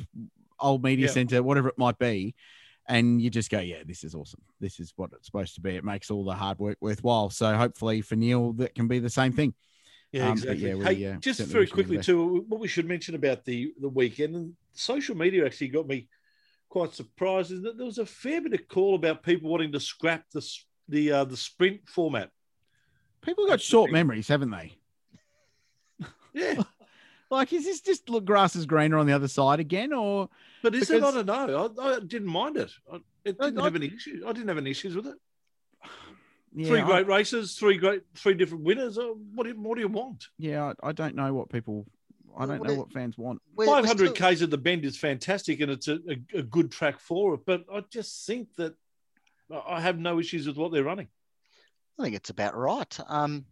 old 0.59 0.83
media 0.83 1.07
Yeah. 1.07 1.13
center, 1.13 1.43
whatever 1.43 1.69
it 1.69 1.79
might 1.79 1.99
be. 1.99 2.35
And 2.89 3.21
you 3.21 3.31
just 3.31 3.51
go, 3.51 3.61
yeah, 3.61 3.83
this 3.85 4.03
is 4.03 4.15
awesome. 4.15 4.41
This 4.61 4.81
is 4.81 4.93
what 4.97 5.11
it's 5.13 5.27
supposed 5.27 5.55
to 5.57 5.61
be. 5.61 5.77
It 5.77 5.85
makes 5.85 6.11
all 6.11 6.25
the 6.25 6.35
hard 6.35 6.59
work 6.59 6.79
worthwhile. 6.81 7.31
So 7.31 7.55
hopefully 7.55 8.01
for 8.01 8.17
Neil, 8.17 8.55
that 8.55 8.75
can 8.75 8.89
be 8.89 8.99
the 8.99 9.11
same 9.11 9.33
thing. 9.33 9.55
Yeah, 10.11 10.27
Um, 10.27 10.33
exactly. 10.33 10.69
yeah, 10.69 10.75
we, 10.75 10.85
hey, 10.85 11.07
uh, 11.07 11.17
just 11.19 11.41
very 11.41 11.61
wish 11.65 11.71
him 11.71 11.77
the 11.77 11.83
quickly 11.83 11.99
too, 12.03 12.45
what 12.49 12.61
we 12.61 12.69
should 12.69 12.87
mention 12.87 13.15
about 13.15 13.45
the 13.45 13.75
the 13.79 13.91
weekend 13.91 14.35
and 14.37 14.55
social 14.73 15.15
media 15.15 15.45
actually 15.45 15.69
got 15.69 15.87
me 15.87 16.09
quite 16.71 16.95
surprised 16.95 17.53
is 17.53 17.63
that 17.63 17.77
there 17.77 17.85
was 17.85 17.99
a 17.99 18.07
fair 18.07 18.41
bit 18.41 18.55
of 18.55 18.67
call 18.69 18.95
about 18.95 19.23
people 19.23 19.51
wanting 19.51 19.73
to 19.73 19.81
scrap 19.81 20.25
the 20.33 20.43
the 20.89 21.13
uh, 21.13 21.25
the 21.25 21.37
sprint 21.37 21.87
format. 21.87 22.31
People 23.23 23.47
got 23.47 23.61
short 23.61 23.91
memories, 23.91 24.29
haven't 24.29 24.51
they? 24.51 24.77
Yeah, 26.35 26.63
Like, 27.31 27.53
is 27.53 27.65
this 27.65 27.81
just 27.81 28.09
look 28.09 28.25
grass 28.25 28.57
is 28.57 28.65
greener 28.65 28.97
on 28.97 29.07
the 29.07 29.13
other 29.13 29.29
side 29.29 29.61
again, 29.61 29.93
or 29.93 30.29
but 30.63 30.75
is 30.75 30.89
it? 30.91 31.03
I 31.03 31.11
don't 31.11 31.27
know. 31.27 31.73
I, 31.79 31.97
I 31.97 32.01
didn't 32.01 32.29
mind 32.29 32.57
it. 32.57 32.71
I, 32.91 32.97
it 33.25 33.39
didn't 33.39 33.59
I- 33.59 33.65
have 33.65 33.77
any 33.77 33.87
issues. 33.87 34.23
I 34.25 34.33
didn't 34.33 34.49
have 34.49 34.57
any 34.59 34.71
issues 34.71 34.95
with 34.97 35.07
it. 35.09 35.17
yeah, 36.55 36.69
three 36.69 36.81
I- 36.81 36.87
great 36.87 37.07
races, 37.07 37.55
three 37.57 37.77
great, 37.77 38.03
three 38.15 38.35
different 38.35 38.65
winners. 38.65 38.97
Uh, 38.99 39.09
What 39.35 39.45
do 39.45 39.51
you, 39.51 39.61
what 39.61 39.75
do 39.75 39.81
you 39.83 39.89
want? 39.89 40.29
yeah, 40.39 40.73
I, 40.83 40.89
I 40.89 40.93
don't 40.93 41.15
know 41.17 41.35
what 41.35 41.51
people, 41.51 41.87
I 42.39 42.47
don't 42.47 42.61
what 42.61 42.69
know 42.69 42.77
what 42.77 42.93
fans 42.93 43.19
want. 43.19 43.43
We're- 43.57 43.69
we're 43.69 43.77
Five 43.77 43.85
hundred 43.87 44.15
still- 44.17 44.29
k's 44.31 44.41
at 44.43 44.51
the 44.51 44.57
bend 44.59 44.85
is 44.87 44.97
fantastic, 44.97 45.61
and 45.61 45.71
it's 45.71 45.89
a, 45.89 45.99
a, 46.09 46.39
a 46.39 46.43
good 46.43 46.71
track 46.71 46.99
for 47.01 47.35
it. 47.35 47.41
But 47.45 47.65
I 47.73 47.83
just 47.91 48.27
think 48.27 48.55
that 48.57 48.75
I 49.67 49.81
have 49.83 49.99
no 49.99 50.19
issues 50.19 50.47
with 50.47 50.57
what 50.57 50.73
they're 50.73 50.85
running. 50.85 51.09
I 51.99 52.03
think 52.03 52.15
it's 52.15 52.31
about 52.31 52.57
right. 52.57 52.99
Um, 53.09 53.45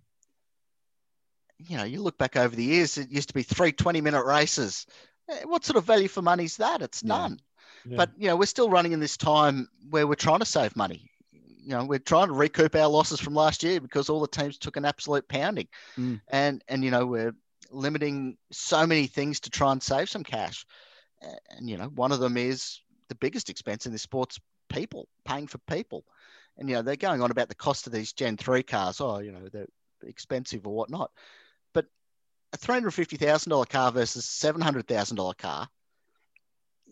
you 1.59 1.77
know, 1.77 1.85
you 1.85 2.03
look 2.03 2.19
back 2.19 2.37
over 2.37 2.55
the 2.55 2.65
years, 2.65 2.99
it 2.99 3.11
used 3.11 3.29
to 3.29 3.35
be 3.35 3.43
three 3.43 3.73
20 3.73 4.01
minute 4.01 4.25
races. 4.25 4.87
Eh, 5.29 5.45
What 5.45 5.65
sort 5.65 5.77
of 5.77 5.85
value 5.85 6.09
for 6.09 6.23
money 6.23 6.45
is 6.45 6.59
that? 6.59 6.83
It's 6.83 7.03
none. 7.03 7.41
Yeah. 7.85 7.97
But, 7.97 8.11
you 8.19 8.29
know, 8.29 8.37
we're 8.37 8.47
still 8.47 8.71
running 8.71 8.93
in 8.93 9.01
this 9.01 9.17
time 9.17 9.69
where 9.91 10.07
we're 10.07 10.15
trying 10.15 10.41
to 10.41 10.45
save 10.45 10.77
money. 10.77 11.11
You 11.33 11.71
know, 11.71 11.85
we're 11.85 11.99
trying 11.99 12.29
to 12.29 12.35
recoup 12.35 12.75
our 12.77 12.89
losses 12.89 13.21
from 13.21 13.35
last 13.35 13.63
year 13.63 13.81
because 13.81 14.09
all 14.09 14.21
the 14.21 14.29
teams 14.29 14.59
took 14.59 14.77
an 14.77 14.85
absolute 14.85 15.27
pounding. 15.29 15.69
Mm. 15.97 16.21
And, 16.29 16.63
and, 16.69 16.85
you 16.85 16.91
know, 16.91 17.07
we're 17.07 17.35
limiting 17.71 18.37
so 18.53 18.87
many 18.87 19.07
things 19.07 19.41
to 19.41 19.51
try 19.51 19.73
and 19.73 19.83
save 19.83 20.09
some 20.09 20.23
cash. 20.23 20.65
And, 21.51 21.69
you 21.69 21.77
know, 21.77 21.87
one 21.87 22.13
of 22.13 22.21
them 22.21 22.37
is 22.37 22.81
the 23.09 23.15
biggest 23.17 23.51
expense 23.51 23.87
in 23.87 23.93
this 23.93 24.03
sport's 24.03 24.39
people, 24.69 25.09
paying 25.25 25.47
for 25.47 25.59
people. 25.69 26.05
And, 26.59 26.69
you 26.69 26.77
know, 26.77 26.83
they're 26.83 26.97
going 26.97 27.23
on 27.23 27.31
about 27.31 27.49
the 27.49 27.55
cost 27.55 27.87
of 27.87 27.93
these 27.93 28.13
Gen 28.13 28.37
3 28.37 28.63
cars. 28.63 29.01
Oh, 29.01 29.19
you 29.19 29.33
know, 29.33 29.49
they're 29.53 29.67
expensive 30.05 30.67
or 30.67 30.75
whatnot. 30.75 31.11
But 31.75 31.87
a 32.53 32.59
$350,000 32.59 33.69
car 33.69 33.93
versus 33.93 34.25
$700,000 34.25 35.37
car, 35.37 35.69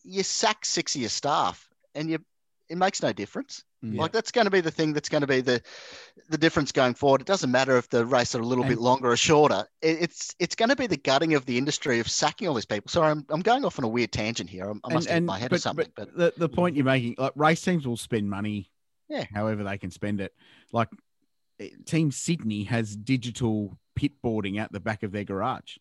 you 0.02 0.22
sack 0.22 0.64
six 0.64 0.94
of 0.94 1.00
your 1.00 1.10
staff 1.10 1.68
and 1.94 2.10
you, 2.10 2.18
it 2.68 2.76
makes 2.76 3.02
no 3.02 3.12
difference. 3.12 3.64
Mm. 3.84 3.98
Like 3.98 4.12
that's 4.12 4.30
going 4.30 4.46
to 4.46 4.50
be 4.50 4.62
the 4.62 4.70
thing 4.70 4.92
that's 4.94 5.08
going 5.10 5.20
to 5.20 5.26
be 5.26 5.42
the 5.42 5.60
the 6.30 6.38
difference 6.38 6.72
going 6.72 6.94
forward. 6.94 7.20
It 7.20 7.26
doesn't 7.26 7.50
matter 7.50 7.76
if 7.76 7.90
the 7.90 8.06
race 8.06 8.34
are 8.34 8.40
a 8.40 8.46
little 8.46 8.64
bit 8.64 8.78
longer 8.78 9.10
or 9.10 9.16
shorter. 9.16 9.66
It, 9.82 9.98
it's 10.00 10.34
it's 10.38 10.54
going 10.54 10.70
to 10.70 10.76
be 10.76 10.86
the 10.86 10.96
gutting 10.96 11.34
of 11.34 11.44
the 11.44 11.58
industry 11.58 12.00
of 12.00 12.08
sacking 12.08 12.48
all 12.48 12.54
these 12.54 12.64
people. 12.64 12.88
Sorry, 12.88 13.10
I'm, 13.10 13.26
I'm 13.28 13.42
going 13.42 13.64
off 13.64 13.78
on 13.78 13.84
a 13.84 13.88
weird 13.88 14.10
tangent 14.10 14.48
here. 14.48 14.64
I'm- 14.64 14.80
I 14.84 14.94
must 14.94 15.08
have 15.08 15.16
hit 15.16 15.24
my 15.24 15.38
head 15.38 15.52
or 15.52 15.58
something. 15.58 15.92
But, 15.94 16.16
the, 16.16 16.32
the 16.36 16.48
point 16.48 16.76
you're 16.76 16.84
making, 16.86 17.16
like 17.18 17.32
race 17.34 17.60
teams 17.60 17.86
will 17.86 17.98
spend 17.98 18.30
money, 18.30 18.70
Yeah. 19.09 19.24
however 19.34 19.64
they 19.64 19.78
can 19.78 19.90
spend 19.90 20.20
it. 20.20 20.32
Like 20.72 20.88
eh, 21.61 21.68
Team 21.84 22.11
Sydney 22.11 22.64
has 22.64 22.96
digital 22.96 23.76
pit 23.94 24.12
boarding 24.22 24.59
out 24.59 24.72
the 24.72 24.80
back 24.80 25.02
of 25.02 25.12
their 25.12 25.24
garage. 25.24 25.76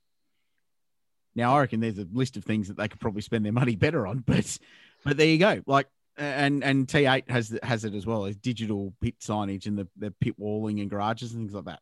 Now 1.35 1.55
I 1.55 1.61
reckon 1.61 1.79
there's 1.79 1.97
a 1.97 2.07
list 2.11 2.37
of 2.37 2.43
things 2.43 2.67
that 2.67 2.77
they 2.77 2.87
could 2.87 2.99
probably 2.99 3.21
spend 3.21 3.45
their 3.45 3.53
money 3.53 3.75
better 3.75 4.05
on, 4.05 4.19
but 4.25 4.57
but 5.03 5.17
there 5.17 5.27
you 5.27 5.37
go. 5.37 5.61
Like 5.65 5.87
and 6.17 6.63
and 6.63 6.87
T8 6.87 7.29
has 7.29 7.57
has 7.63 7.85
it 7.85 7.95
as 7.95 8.05
well 8.05 8.25
as 8.25 8.35
digital 8.35 8.93
pit 9.01 9.19
signage 9.19 9.65
and 9.65 9.77
the, 9.77 9.87
the 9.97 10.11
pit 10.11 10.35
walling 10.37 10.79
and 10.79 10.89
garages 10.89 11.33
and 11.33 11.41
things 11.41 11.53
like 11.53 11.65
that. 11.65 11.79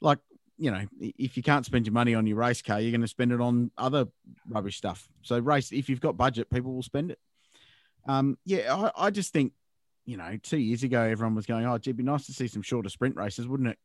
Like 0.00 0.18
you 0.58 0.72
know, 0.72 0.84
if 1.00 1.36
you 1.36 1.42
can't 1.42 1.64
spend 1.64 1.86
your 1.86 1.92
money 1.92 2.14
on 2.14 2.26
your 2.26 2.36
race 2.36 2.62
car, 2.62 2.80
you're 2.80 2.90
going 2.90 3.00
to 3.00 3.08
spend 3.08 3.30
it 3.30 3.40
on 3.40 3.70
other 3.78 4.06
rubbish 4.48 4.76
stuff. 4.76 5.08
So 5.22 5.38
race, 5.38 5.70
if 5.70 5.88
you've 5.88 6.00
got 6.00 6.16
budget, 6.16 6.50
people 6.50 6.74
will 6.74 6.82
spend 6.82 7.12
it. 7.12 7.18
Um, 8.06 8.36
yeah, 8.44 8.74
I, 8.74 9.06
I 9.06 9.10
just 9.10 9.32
think, 9.32 9.52
you 10.08 10.16
know, 10.16 10.38
two 10.42 10.56
years 10.58 10.82
ago 10.82 11.02
everyone 11.02 11.34
was 11.34 11.44
going, 11.46 11.66
"Oh, 11.66 11.76
gee, 11.78 11.90
it'd 11.90 11.96
be 11.98 12.02
nice 12.02 12.26
to 12.26 12.32
see 12.32 12.48
some 12.48 12.62
shorter 12.62 12.88
sprint 12.88 13.14
races, 13.16 13.46
wouldn't 13.46 13.68
it?" 13.68 13.78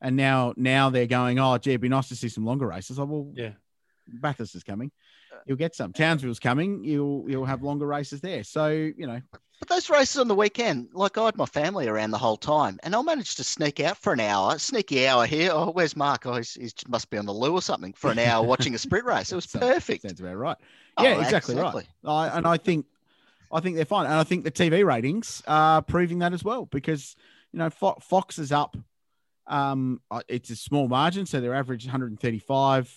And 0.00 0.16
now, 0.16 0.54
now 0.56 0.88
they're 0.88 1.06
going, 1.06 1.38
"Oh, 1.38 1.58
gee, 1.58 1.72
it'd 1.72 1.80
be 1.82 1.88
nice 1.90 2.08
to 2.08 2.16
see 2.16 2.28
some 2.30 2.44
longer 2.46 2.66
races." 2.66 2.98
Oh, 2.98 3.04
well, 3.04 3.32
Yeah. 3.36 3.50
Bathurst 4.12 4.54
is 4.56 4.64
coming. 4.64 4.90
Uh, 5.32 5.36
you'll 5.46 5.56
get 5.58 5.74
some. 5.76 5.92
Townsville's 5.92 6.40
coming. 6.40 6.82
You'll 6.82 7.24
you'll 7.28 7.44
have 7.44 7.62
longer 7.62 7.86
races 7.86 8.20
there. 8.20 8.42
So 8.42 8.68
you 8.68 9.06
know, 9.06 9.20
but 9.60 9.68
those 9.68 9.88
races 9.88 10.16
on 10.16 10.26
the 10.26 10.34
weekend, 10.34 10.88
like 10.94 11.16
I 11.16 11.26
had 11.26 11.36
my 11.36 11.46
family 11.46 11.86
around 11.86 12.10
the 12.10 12.18
whole 12.18 12.36
time, 12.38 12.80
and 12.82 12.96
I 12.96 13.02
managed 13.02 13.36
to 13.36 13.44
sneak 13.44 13.78
out 13.78 13.96
for 13.98 14.12
an 14.12 14.18
hour, 14.20 14.58
sneaky 14.58 15.06
hour 15.06 15.26
here. 15.26 15.50
Oh, 15.52 15.70
where's 15.70 15.94
Mark? 15.94 16.26
Oh, 16.26 16.36
he's, 16.38 16.54
he's 16.54 16.74
must 16.88 17.08
be 17.10 17.18
on 17.18 17.26
the 17.26 17.32
loo 17.34 17.52
or 17.52 17.62
something 17.62 17.92
for 17.92 18.10
an 18.10 18.18
hour 18.18 18.44
watching 18.44 18.74
a 18.74 18.78
sprint 18.78 19.04
race. 19.04 19.30
It 19.30 19.36
was 19.36 19.44
Sounds- 19.48 19.64
perfect. 19.64 20.02
Sounds 20.02 20.18
about 20.18 20.34
right. 20.36 20.56
Oh, 20.96 21.04
Yeah, 21.04 21.20
exactly, 21.20 21.54
exactly. 21.54 21.86
right. 22.02 22.10
I, 22.32 22.36
and 22.38 22.46
I 22.48 22.56
think 22.56 22.86
I 23.52 23.60
think 23.60 23.76
they're 23.76 23.84
fine, 23.84 24.06
and 24.06 24.14
I 24.14 24.24
think 24.24 24.44
the 24.44 24.50
TV 24.50 24.84
ratings 24.84 25.42
are 25.46 25.82
proving 25.82 26.20
that 26.20 26.32
as 26.32 26.44
well 26.44 26.66
because 26.66 27.16
you 27.52 27.58
know 27.58 27.70
Fo- 27.70 27.98
Fox 28.00 28.38
is 28.38 28.52
up. 28.52 28.76
Um, 29.46 30.00
uh, 30.10 30.22
it's 30.28 30.50
a 30.50 30.56
small 30.56 30.86
margin, 30.86 31.26
so 31.26 31.40
their 31.40 31.54
average 31.54 31.84
135 31.84 32.96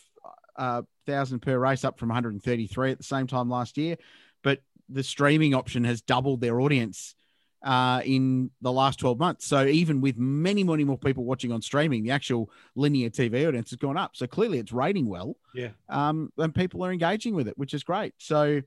uh, 0.55 0.81
thousand 1.05 1.39
per 1.39 1.57
race, 1.57 1.83
up 1.83 1.97
from 1.97 2.09
133 2.09 2.91
at 2.91 2.97
the 2.97 3.03
same 3.03 3.27
time 3.27 3.49
last 3.49 3.77
year. 3.77 3.97
But 4.43 4.61
the 4.89 5.03
streaming 5.03 5.53
option 5.53 5.83
has 5.85 6.01
doubled 6.01 6.41
their 6.41 6.59
audience 6.59 7.15
uh, 7.63 8.01
in 8.03 8.51
the 8.61 8.71
last 8.71 8.99
12 8.99 9.17
months. 9.17 9.45
So 9.45 9.65
even 9.65 10.01
with 10.01 10.17
many, 10.17 10.63
many 10.63 10.83
more 10.83 10.97
people 10.97 11.23
watching 11.23 11.51
on 11.51 11.61
streaming, 11.61 12.03
the 12.03 12.11
actual 12.11 12.51
linear 12.75 13.09
TV 13.09 13.47
audience 13.47 13.69
has 13.69 13.77
gone 13.77 13.97
up. 13.97 14.15
So 14.15 14.27
clearly 14.27 14.59
it's 14.59 14.73
rating 14.73 15.07
well. 15.07 15.37
Yeah. 15.55 15.69
Um, 15.89 16.31
and 16.37 16.53
people 16.53 16.83
are 16.83 16.91
engaging 16.91 17.35
with 17.35 17.47
it, 17.47 17.57
which 17.57 17.73
is 17.73 17.83
great. 17.83 18.13
So 18.17 18.61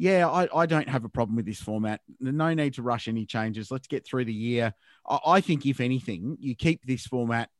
yeah, 0.00 0.26
I, 0.26 0.48
I 0.54 0.64
don't 0.64 0.88
have 0.88 1.04
a 1.04 1.10
problem 1.10 1.36
with 1.36 1.44
this 1.44 1.60
format. 1.60 2.00
No 2.20 2.54
need 2.54 2.72
to 2.74 2.82
rush 2.82 3.06
any 3.06 3.26
changes. 3.26 3.70
Let's 3.70 3.86
get 3.86 4.06
through 4.06 4.24
the 4.24 4.32
year. 4.32 4.72
I, 5.06 5.18
I 5.26 5.40
think 5.42 5.66
if 5.66 5.78
anything, 5.78 6.38
you 6.40 6.54
keep 6.54 6.82
this 6.86 7.06
format, 7.06 7.50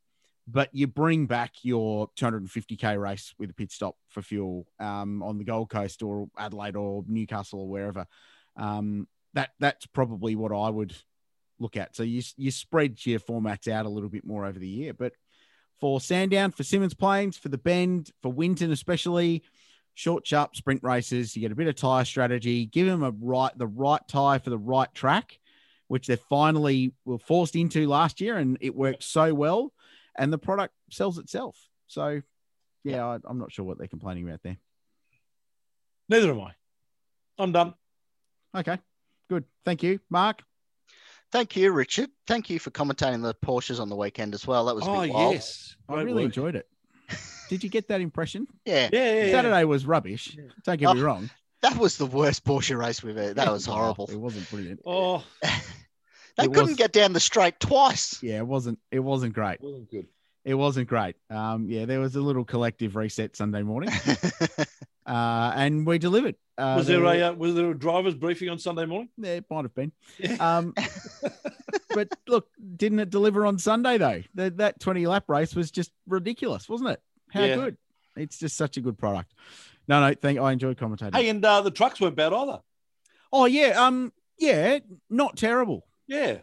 but 0.48 0.70
you 0.72 0.86
bring 0.86 1.26
back 1.26 1.52
your 1.60 2.08
250k 2.18 2.98
race 2.98 3.34
with 3.38 3.50
a 3.50 3.52
pit 3.52 3.70
stop 3.70 3.94
for 4.08 4.22
fuel 4.22 4.66
um, 4.78 5.22
on 5.22 5.36
the 5.36 5.44
Gold 5.44 5.68
Coast 5.68 6.02
or 6.02 6.30
Adelaide 6.38 6.76
or 6.76 7.04
Newcastle 7.06 7.60
or 7.60 7.68
wherever. 7.68 8.06
Um, 8.56 9.06
that 9.34 9.50
that's 9.60 9.84
probably 9.84 10.34
what 10.34 10.50
I 10.50 10.70
would 10.70 10.96
look 11.58 11.76
at. 11.76 11.94
So 11.94 12.04
you 12.04 12.22
you 12.38 12.50
spread 12.50 13.04
your 13.04 13.20
formats 13.20 13.70
out 13.70 13.84
a 13.84 13.90
little 13.90 14.08
bit 14.08 14.24
more 14.24 14.46
over 14.46 14.58
the 14.58 14.66
year. 14.66 14.94
But 14.94 15.12
for 15.78 16.00
Sandown, 16.00 16.52
for 16.52 16.62
Symmons 16.62 16.96
Plains, 16.96 17.36
for 17.36 17.50
the 17.50 17.58
Bend, 17.58 18.12
for 18.22 18.32
Winton 18.32 18.72
especially, 18.72 19.42
short, 20.00 20.26
sharp 20.26 20.56
sprint 20.56 20.82
races, 20.82 21.36
you 21.36 21.42
get 21.42 21.52
a 21.52 21.54
bit 21.54 21.68
of 21.68 21.74
tire 21.76 22.04
strategy. 22.04 22.64
Give 22.66 22.86
them 22.86 23.02
a 23.02 23.10
right 23.20 23.56
the 23.56 23.66
right 23.66 24.00
tire 24.08 24.38
for 24.38 24.50
the 24.50 24.58
right 24.58 24.92
track, 24.94 25.38
which 25.88 26.06
they 26.06 26.16
finally 26.16 26.92
were 27.04 27.18
forced 27.18 27.54
into 27.54 27.86
last 27.86 28.20
year, 28.20 28.38
and 28.38 28.56
it 28.60 28.74
worked 28.74 29.02
so 29.02 29.34
well, 29.34 29.72
and 30.16 30.32
the 30.32 30.38
product 30.38 30.74
sells 30.90 31.18
itself. 31.18 31.56
So. 31.86 32.22
Yeah, 32.82 33.04
I, 33.04 33.18
I'm 33.26 33.36
not 33.38 33.52
sure 33.52 33.66
what 33.66 33.76
they're 33.76 33.88
complaining 33.88 34.26
about 34.26 34.42
there. 34.42 34.56
Neither 36.08 36.30
am 36.30 36.40
I. 36.40 36.52
I'm 37.38 37.52
done. 37.52 37.74
Okay, 38.56 38.78
good. 39.28 39.44
Thank 39.66 39.82
you, 39.82 40.00
Mark. 40.08 40.42
Thank 41.30 41.56
you, 41.56 41.72
Richard. 41.72 42.08
Thank 42.26 42.48
you 42.48 42.58
for 42.58 42.70
commentating 42.70 43.22
the 43.22 43.34
Porsches 43.34 43.80
on 43.80 43.90
the 43.90 43.96
weekend 43.96 44.32
as 44.32 44.46
well. 44.46 44.64
That 44.64 44.74
was 44.74 44.86
a 44.86 44.90
Oh 44.90 45.02
bit 45.02 45.12
wild. 45.12 45.34
yes, 45.34 45.76
I 45.90 45.96
really 46.00 46.14
work. 46.14 46.24
enjoyed 46.24 46.56
it. 46.56 46.66
Did 47.50 47.62
you 47.64 47.68
get 47.68 47.88
that 47.88 48.00
impression? 48.00 48.46
Yeah, 48.64 48.88
Yeah, 48.92 49.12
yeah, 49.14 49.24
yeah. 49.26 49.32
Saturday 49.32 49.64
was 49.64 49.84
rubbish. 49.84 50.36
Don't 50.64 50.78
get 50.80 50.94
me 50.94 51.00
Oh, 51.02 51.04
wrong. 51.04 51.30
that 51.62 51.76
was 51.76 51.98
the 51.98 52.06
worst 52.06 52.44
Porsche 52.44 52.78
race 52.78 53.02
we've 53.02 53.16
ever. 53.18 53.34
That 53.34 53.52
was 53.52 53.68
Oh, 53.68 53.72
horrible. 53.72 54.08
It 54.10 54.16
wasn't 54.16 54.48
brilliant. 54.50 54.80
Oh, 54.86 55.22
They 56.36 56.44
it 56.44 56.52
couldn't 56.54 56.68
was- 56.70 56.76
get 56.76 56.92
down 56.92 57.12
the 57.12 57.20
straight 57.20 57.58
twice. 57.60 58.22
Yeah, 58.22 58.38
it 58.38 58.46
wasn't. 58.46 58.78
It 58.90 59.00
wasn't 59.00 59.34
great. 59.34 59.54
It 59.54 59.62
wasn't 59.64 59.90
good. 59.90 60.06
It 60.44 60.54
wasn't 60.54 60.88
great. 60.88 61.16
Um, 61.28 61.68
yeah, 61.68 61.84
there 61.84 62.00
was 62.00 62.16
a 62.16 62.20
little 62.20 62.44
collective 62.46 62.96
reset 62.96 63.36
Sunday 63.36 63.62
morning, 63.62 63.90
uh, 65.06 65.52
and 65.54 65.86
we 65.86 65.98
delivered. 65.98 66.36
Uh, 66.56 66.74
Was 66.78 66.86
there 66.86 67.00
were- 67.00 67.12
a 67.14 67.22
uh, 67.28 67.32
was 67.32 67.54
there 67.54 67.70
a 67.70 67.78
driver's 67.78 68.14
briefing 68.14 68.48
on 68.48 68.58
Sunday 68.58 68.86
morning? 68.86 69.08
There 69.18 69.42
might 69.50 69.64
have 69.64 69.74
been. 69.74 69.92
Um, 70.38 70.72
but 71.94 72.08
look, 72.28 72.48
didn't 72.76 73.00
it 73.00 73.10
deliver 73.10 73.44
on 73.44 73.58
Sunday 73.58 73.98
though? 73.98 74.22
That 74.34 74.56
that 74.58 74.80
twenty 74.80 75.06
lap 75.06 75.24
race 75.28 75.54
was 75.54 75.70
just 75.70 75.90
ridiculous, 76.06 76.68
wasn't 76.68 76.90
it? 76.90 77.02
How 77.32 77.44
Yeah. 77.44 77.54
good! 77.56 77.76
It's 78.16 78.38
just 78.38 78.56
such 78.56 78.76
a 78.76 78.80
good 78.80 78.98
product. 78.98 79.32
No, 79.88 80.00
no, 80.06 80.14
thank. 80.14 80.38
I 80.38 80.52
enjoyed 80.52 80.76
commentating. 80.78 81.14
Hey, 81.14 81.28
and 81.28 81.44
uh, 81.44 81.62
the 81.62 81.70
trucks 81.70 82.00
weren't 82.00 82.16
bad 82.16 82.32
either. 82.32 82.60
Oh 83.32 83.44
yeah, 83.46 83.70
um, 83.86 84.12
yeah, 84.38 84.78
not 85.08 85.36
terrible. 85.36 85.86
Yeah, 86.06 86.38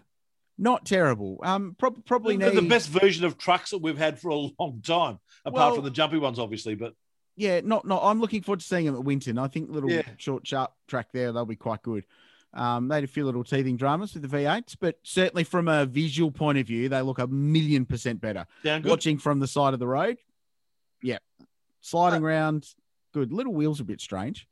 Not 0.57 0.85
terrible. 0.85 1.39
Um, 1.43 1.75
prob- 1.77 2.05
probably 2.05 2.37
they're 2.37 2.51
the 2.51 2.61
best 2.61 2.89
version 2.89 3.25
of 3.25 3.37
trucks 3.37 3.71
that 3.71 3.79
we've 3.79 3.97
had 3.97 4.17
for 4.19 4.29
a 4.29 4.35
long 4.59 4.81
time, 4.83 5.19
apart 5.45 5.53
Well- 5.71 5.75
from 5.75 5.83
the 5.83 5.91
jumpy 5.91 6.17
ones, 6.17 6.39
obviously. 6.39 6.75
But 6.75 6.93
Yeah, 7.35 7.59
not 7.63 7.85
not. 7.85 8.01
I'm 8.03 8.19
looking 8.21 8.41
forward 8.41 8.61
to 8.61 8.65
seeing 8.65 8.85
them 8.85 8.95
at 8.95 9.03
Winton. 9.03 9.37
I 9.37 9.47
think 9.49 9.69
little 9.69 9.91
Yeah. 9.91 10.03
short, 10.17 10.47
sharp 10.47 10.71
track 10.87 11.09
there, 11.11 11.31
they'll 11.33 11.45
be 11.45 11.55
quite 11.57 11.81
good. 11.83 12.05
Um, 12.53 12.87
they 12.87 12.95
had 12.95 13.03
a 13.03 13.07
few 13.07 13.25
little 13.25 13.43
teething 13.43 13.75
dramas 13.77 14.13
with 14.13 14.23
the 14.23 14.29
V8s, 14.29 14.77
but 14.79 14.97
certainly 15.03 15.43
from 15.43 15.67
a 15.67 15.85
visual 15.85 16.31
point 16.31 16.57
of 16.57 16.65
view, 16.65 16.87
they 16.89 17.01
look 17.01 17.19
a 17.19 17.27
million 17.27 17.85
percent 17.85 18.21
better. 18.21 18.47
down 18.63 18.81
good. 18.81 18.89
Watching 18.89 19.17
from 19.19 19.39
the 19.39 19.47
side 19.47 19.73
of 19.73 19.79
the 19.79 19.87
road, 19.87 20.17
yeah, 21.01 21.17
sliding 21.81 22.23
around, 22.23 22.67
good. 23.13 23.31
Little 23.31 23.53
wheels 23.53 23.79
a 23.79 23.83
bit 23.83 24.01
strange, 24.01 24.47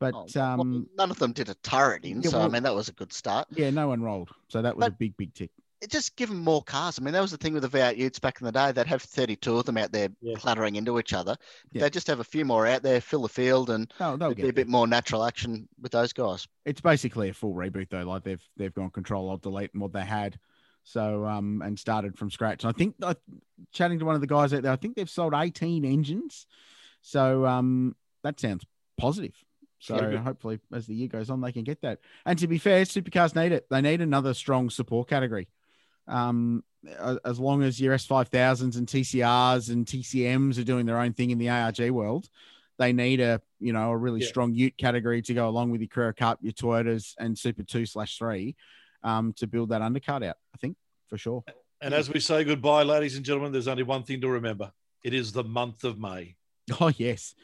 but 0.00 0.14
Oh, 0.14 0.26
well, 0.34 0.60
um, 0.60 0.88
none 0.96 1.10
of 1.10 1.18
them 1.18 1.32
did 1.32 1.48
a 1.48 1.54
turret 1.62 2.04
in, 2.04 2.22
Yeah, 2.22 2.30
so 2.30 2.40
I 2.40 2.48
mean 2.48 2.62
that 2.64 2.74
was 2.74 2.88
a 2.88 2.92
good 2.92 3.12
start. 3.12 3.48
yeah, 3.50 3.70
no 3.70 3.88
one 3.88 4.02
rolled, 4.02 4.30
so 4.48 4.62
that 4.62 4.76
was 4.76 4.86
a 4.88 4.90
big, 4.90 5.16
big 5.16 5.34
tick. 5.34 5.50
It 5.80 5.90
just 5.90 6.14
give 6.14 6.28
them 6.28 6.38
more 6.44 6.62
cars. 6.62 6.96
I 6.96 7.02
mean, 7.02 7.12
that 7.12 7.20
was 7.20 7.32
the 7.32 7.36
thing 7.36 7.54
with 7.54 7.64
the 7.64 7.68
V8 7.68 7.96
Utes 7.96 8.20
back 8.20 8.40
in 8.40 8.44
the 8.44 8.52
day. 8.52 8.70
They'd 8.70 8.86
have 8.86 9.02
32 9.02 9.56
of 9.58 9.64
them 9.66 9.76
out 9.76 9.90
there 9.90 10.10
Yeah. 10.20 10.36
clattering 10.36 10.76
into 10.76 10.96
each 11.00 11.12
other. 11.12 11.36
Yeah. 11.72 11.82
They 11.82 11.90
just 11.90 12.06
have 12.06 12.20
a 12.20 12.24
few 12.24 12.44
more 12.44 12.68
out 12.68 12.84
there, 12.84 13.00
fill 13.00 13.22
the 13.22 13.28
field, 13.28 13.68
and 13.68 13.92
No, 13.98 14.16
they'll 14.16 14.30
it'd 14.30 14.44
be 14.44 14.48
a 14.48 14.52
bit 14.52 14.68
more 14.68 14.86
natural 14.86 15.24
action 15.24 15.68
with 15.80 15.90
those 15.90 16.12
guys. 16.12 16.46
it's 16.64 16.80
basically 16.80 17.30
a 17.30 17.34
full 17.34 17.52
reboot 17.54 17.88
though. 17.90 18.04
Like 18.04 18.22
they've 18.22 18.40
they've 18.56 18.72
gone 18.72 18.90
control 18.90 19.28
alt 19.28 19.42
delete 19.42 19.72
and 19.72 19.82
what 19.82 19.92
they 19.92 20.04
had, 20.04 20.38
so 20.84 21.24
um 21.26 21.62
and 21.64 21.78
started 21.78 22.16
from 22.18 22.30
scratch. 22.30 22.64
And 22.64 22.74
I 22.74 22.76
think 22.76 22.96
uh, 23.02 23.14
chatting 23.72 23.98
to 24.00 24.04
one 24.04 24.14
of 24.14 24.20
the 24.20 24.26
guys 24.26 24.52
out 24.52 24.62
there, 24.62 24.72
I 24.72 24.76
think 24.76 24.96
they've 24.96 25.08
sold 25.08 25.34
eighteen 25.34 25.84
engines, 25.84 26.46
so 27.00 27.46
um 27.46 27.94
that 28.22 28.38
sounds 28.40 28.64
positive. 28.98 29.34
So 29.78 29.98
good. 29.98 30.16
hopefully 30.18 30.60
as 30.72 30.86
the 30.86 30.94
year 30.94 31.08
goes 31.08 31.28
on, 31.28 31.40
they 31.40 31.50
can 31.50 31.64
get 31.64 31.82
that. 31.82 31.98
And 32.24 32.38
to 32.38 32.46
be 32.46 32.58
fair, 32.58 32.84
supercars 32.84 33.34
need 33.34 33.50
it. 33.50 33.66
They 33.68 33.80
need 33.80 34.00
another 34.00 34.32
strong 34.32 34.70
support 34.70 35.08
category. 35.08 35.48
Um, 36.06 36.62
as 37.24 37.38
long 37.40 37.62
as 37.62 37.80
your 37.80 37.92
S 37.92 38.06
five 38.06 38.28
thousands 38.28 38.76
and 38.76 38.86
TCRs 38.86 39.70
and 39.70 39.86
TCMs 39.86 40.58
are 40.58 40.64
doing 40.64 40.86
their 40.86 40.98
own 40.98 41.12
thing 41.12 41.30
in 41.30 41.38
the 41.38 41.48
ARG 41.48 41.90
world, 41.90 42.28
they 42.78 42.92
need 42.92 43.20
a 43.20 43.40
you 43.60 43.72
know 43.72 43.90
a 43.90 43.96
really 43.96 44.20
Yeah. 44.20 44.28
strong 44.28 44.54
Ute 44.54 44.76
category 44.76 45.22
to 45.22 45.34
go 45.34 45.48
along 45.48 45.70
with 45.70 45.80
your 45.80 45.88
Carrera 45.88 46.14
Cup, 46.14 46.38
your 46.42 46.52
Toyotas, 46.52 47.14
and 47.18 47.38
Super 47.38 47.62
Two 47.62 47.86
slash 47.86 48.18
Three, 48.18 48.56
um, 49.04 49.32
to 49.34 49.46
build 49.46 49.70
that 49.70 49.80
undercard 49.82 50.24
out. 50.24 50.36
I 50.54 50.58
think 50.58 50.76
for 51.08 51.18
sure. 51.18 51.44
And 51.80 51.92
as 51.92 52.08
we 52.08 52.20
say 52.20 52.44
goodbye, 52.44 52.84
ladies 52.84 53.16
and 53.16 53.24
gentlemen, 53.24 53.52
there's 53.52 53.68
only 53.68 53.82
one 53.82 54.02
thing 54.04 54.20
to 54.20 54.28
remember: 54.28 54.72
it 55.02 55.14
is 55.14 55.32
the 55.32 55.44
month 55.44 55.84
of 55.84 55.98
May. 55.98 56.36
Oh 56.80 56.92
yes, 56.96 57.34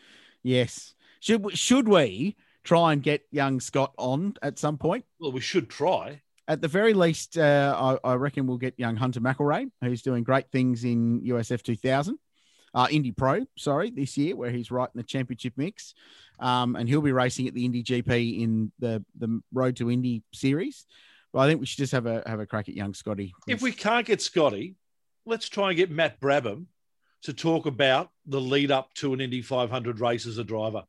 yes. 0.43 0.95
Should 1.21 1.45
we- 1.45 1.57
should 1.57 1.89
we 1.89 2.37
try 2.65 2.93
and 2.93 3.03
get 3.03 3.23
young 3.33 3.61
Scott 3.61 3.93
on 3.99 4.35
at 4.43 4.59
some 4.59 4.79
point? 4.79 5.05
Well, 5.19 5.33
we 5.33 5.41
should 5.41 5.69
try. 5.69 6.23
At 6.47 6.61
the 6.63 6.69
very 6.69 6.95
least, 6.95 7.37
uh, 7.37 7.99
I, 8.05 8.11
I 8.11 8.15
reckon 8.15 8.47
we'll 8.47 8.57
get 8.59 8.75
young 8.79 8.97
Hunter 8.97 9.21
McElrea, 9.21 9.71
who's 9.83 10.03
doing 10.03 10.23
great 10.23 10.51
things 10.51 10.85
in 10.85 11.21
USF 11.23 11.63
2000, 11.63 12.19
uh, 12.75 12.87
Indy 12.91 13.13
Pro, 13.13 13.45
sorry, 13.59 13.91
this 13.91 14.17
year, 14.17 14.35
where 14.37 14.51
he's 14.51 14.71
right 14.71 14.89
in 14.95 14.99
the 14.99 15.03
championship 15.05 15.55
mix. 15.57 15.95
Um, 16.41 16.77
and 16.77 16.89
he'll 16.89 17.03
be 17.03 17.13
racing 17.13 17.49
at 17.49 17.55
the 17.55 17.65
Indy 17.65 17.83
GP 17.83 18.41
in 18.41 18.73
the, 18.79 19.05
the 19.19 19.43
Road 19.53 19.77
to 19.77 19.91
Indy 19.91 20.23
series. 20.33 20.87
But 21.39 21.43
I 21.43 21.51
think 21.51 21.61
we 21.61 21.67
should 21.67 21.79
just 21.79 21.93
have 21.93 22.07
a 22.07 22.21
have 22.27 22.41
a 22.41 22.47
crack 22.47 22.69
at 22.69 22.75
young 22.75 22.95
Scotty. 22.95 23.33
If 23.47 23.63
we 23.63 23.71
can't 23.71 24.05
get 24.05 24.21
Scotty, 24.21 24.75
let's 25.25 25.49
try 25.49 25.69
and 25.69 25.77
get 25.77 25.89
Matt 25.89 26.19
Brabham 26.19 26.67
to 27.23 27.33
talk 27.33 27.65
about 27.67 28.11
the 28.27 28.41
lead 28.41 28.73
up 28.73 28.93
to 28.95 29.13
an 29.15 29.21
Indy 29.21 29.41
500 29.41 30.01
race 30.01 30.27
as 30.27 30.39
a 30.39 30.43
driver. 30.43 30.83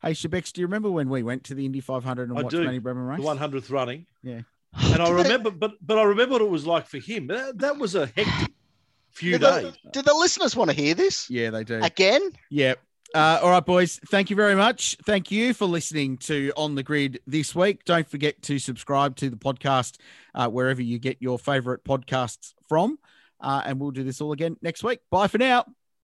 Hey, 0.00 0.12
Shebex, 0.12 0.50
do 0.50 0.62
you 0.62 0.66
remember 0.66 0.90
when 0.90 1.10
we 1.10 1.22
went 1.22 1.44
to 1.44 1.54
the 1.54 1.66
Indy 1.66 1.80
500 1.80 2.30
and 2.30 2.38
I 2.38 2.42
watched 2.42 2.52
do. 2.56 2.64
Matty 2.64 2.80
Brabham 2.80 3.06
race? 3.06 3.20
The 3.20 3.26
100th 3.26 3.70
running. 3.70 4.06
Yeah. 4.22 4.40
And 4.82 5.02
I 5.02 5.10
remember, 5.10 5.50
but 5.50 5.72
but 5.82 5.98
I 5.98 6.04
remember 6.04 6.36
what 6.36 6.40
it 6.40 6.48
was 6.48 6.64
like 6.64 6.86
for 6.86 6.96
him. 6.96 7.26
That, 7.26 7.58
that 7.58 7.76
was 7.76 7.94
a 7.94 8.06
hectic 8.06 8.50
few 9.10 9.32
Did 9.32 9.42
the, 9.42 9.60
days. 9.60 9.72
did 9.92 10.04
the 10.06 10.14
listeners 10.14 10.56
want 10.56 10.70
to 10.70 10.74
hear 10.74 10.94
this 10.94 11.28
Yeah, 11.28 11.50
they 11.50 11.64
do. 11.64 11.80
again? 11.82 12.30
Yeah. 12.48 12.76
Uh, 13.14 13.40
all 13.42 13.50
right, 13.50 13.64
boys. 13.64 14.00
Thank 14.08 14.30
you 14.30 14.36
very 14.36 14.54
much. 14.54 14.96
Thank 15.04 15.30
you 15.30 15.52
for 15.52 15.66
listening 15.66 16.16
to 16.18 16.52
On 16.56 16.74
the 16.74 16.82
Grid 16.82 17.20
this 17.26 17.54
week. 17.54 17.84
Don't 17.84 18.08
forget 18.08 18.40
to 18.42 18.58
subscribe 18.58 19.16
to 19.16 19.28
the 19.28 19.36
podcast 19.36 19.98
uh, 20.34 20.48
wherever 20.48 20.80
you 20.80 20.98
get 20.98 21.18
your 21.20 21.38
favorite 21.38 21.84
podcasts 21.84 22.54
from. 22.68 22.98
Uh, 23.40 23.62
and 23.66 23.78
we'll 23.80 23.90
do 23.90 24.04
this 24.04 24.20
all 24.20 24.32
again 24.32 24.56
next 24.62 24.82
week. 24.82 25.00
Bye 25.10 25.26
for 25.26 25.38
now. 25.38 25.66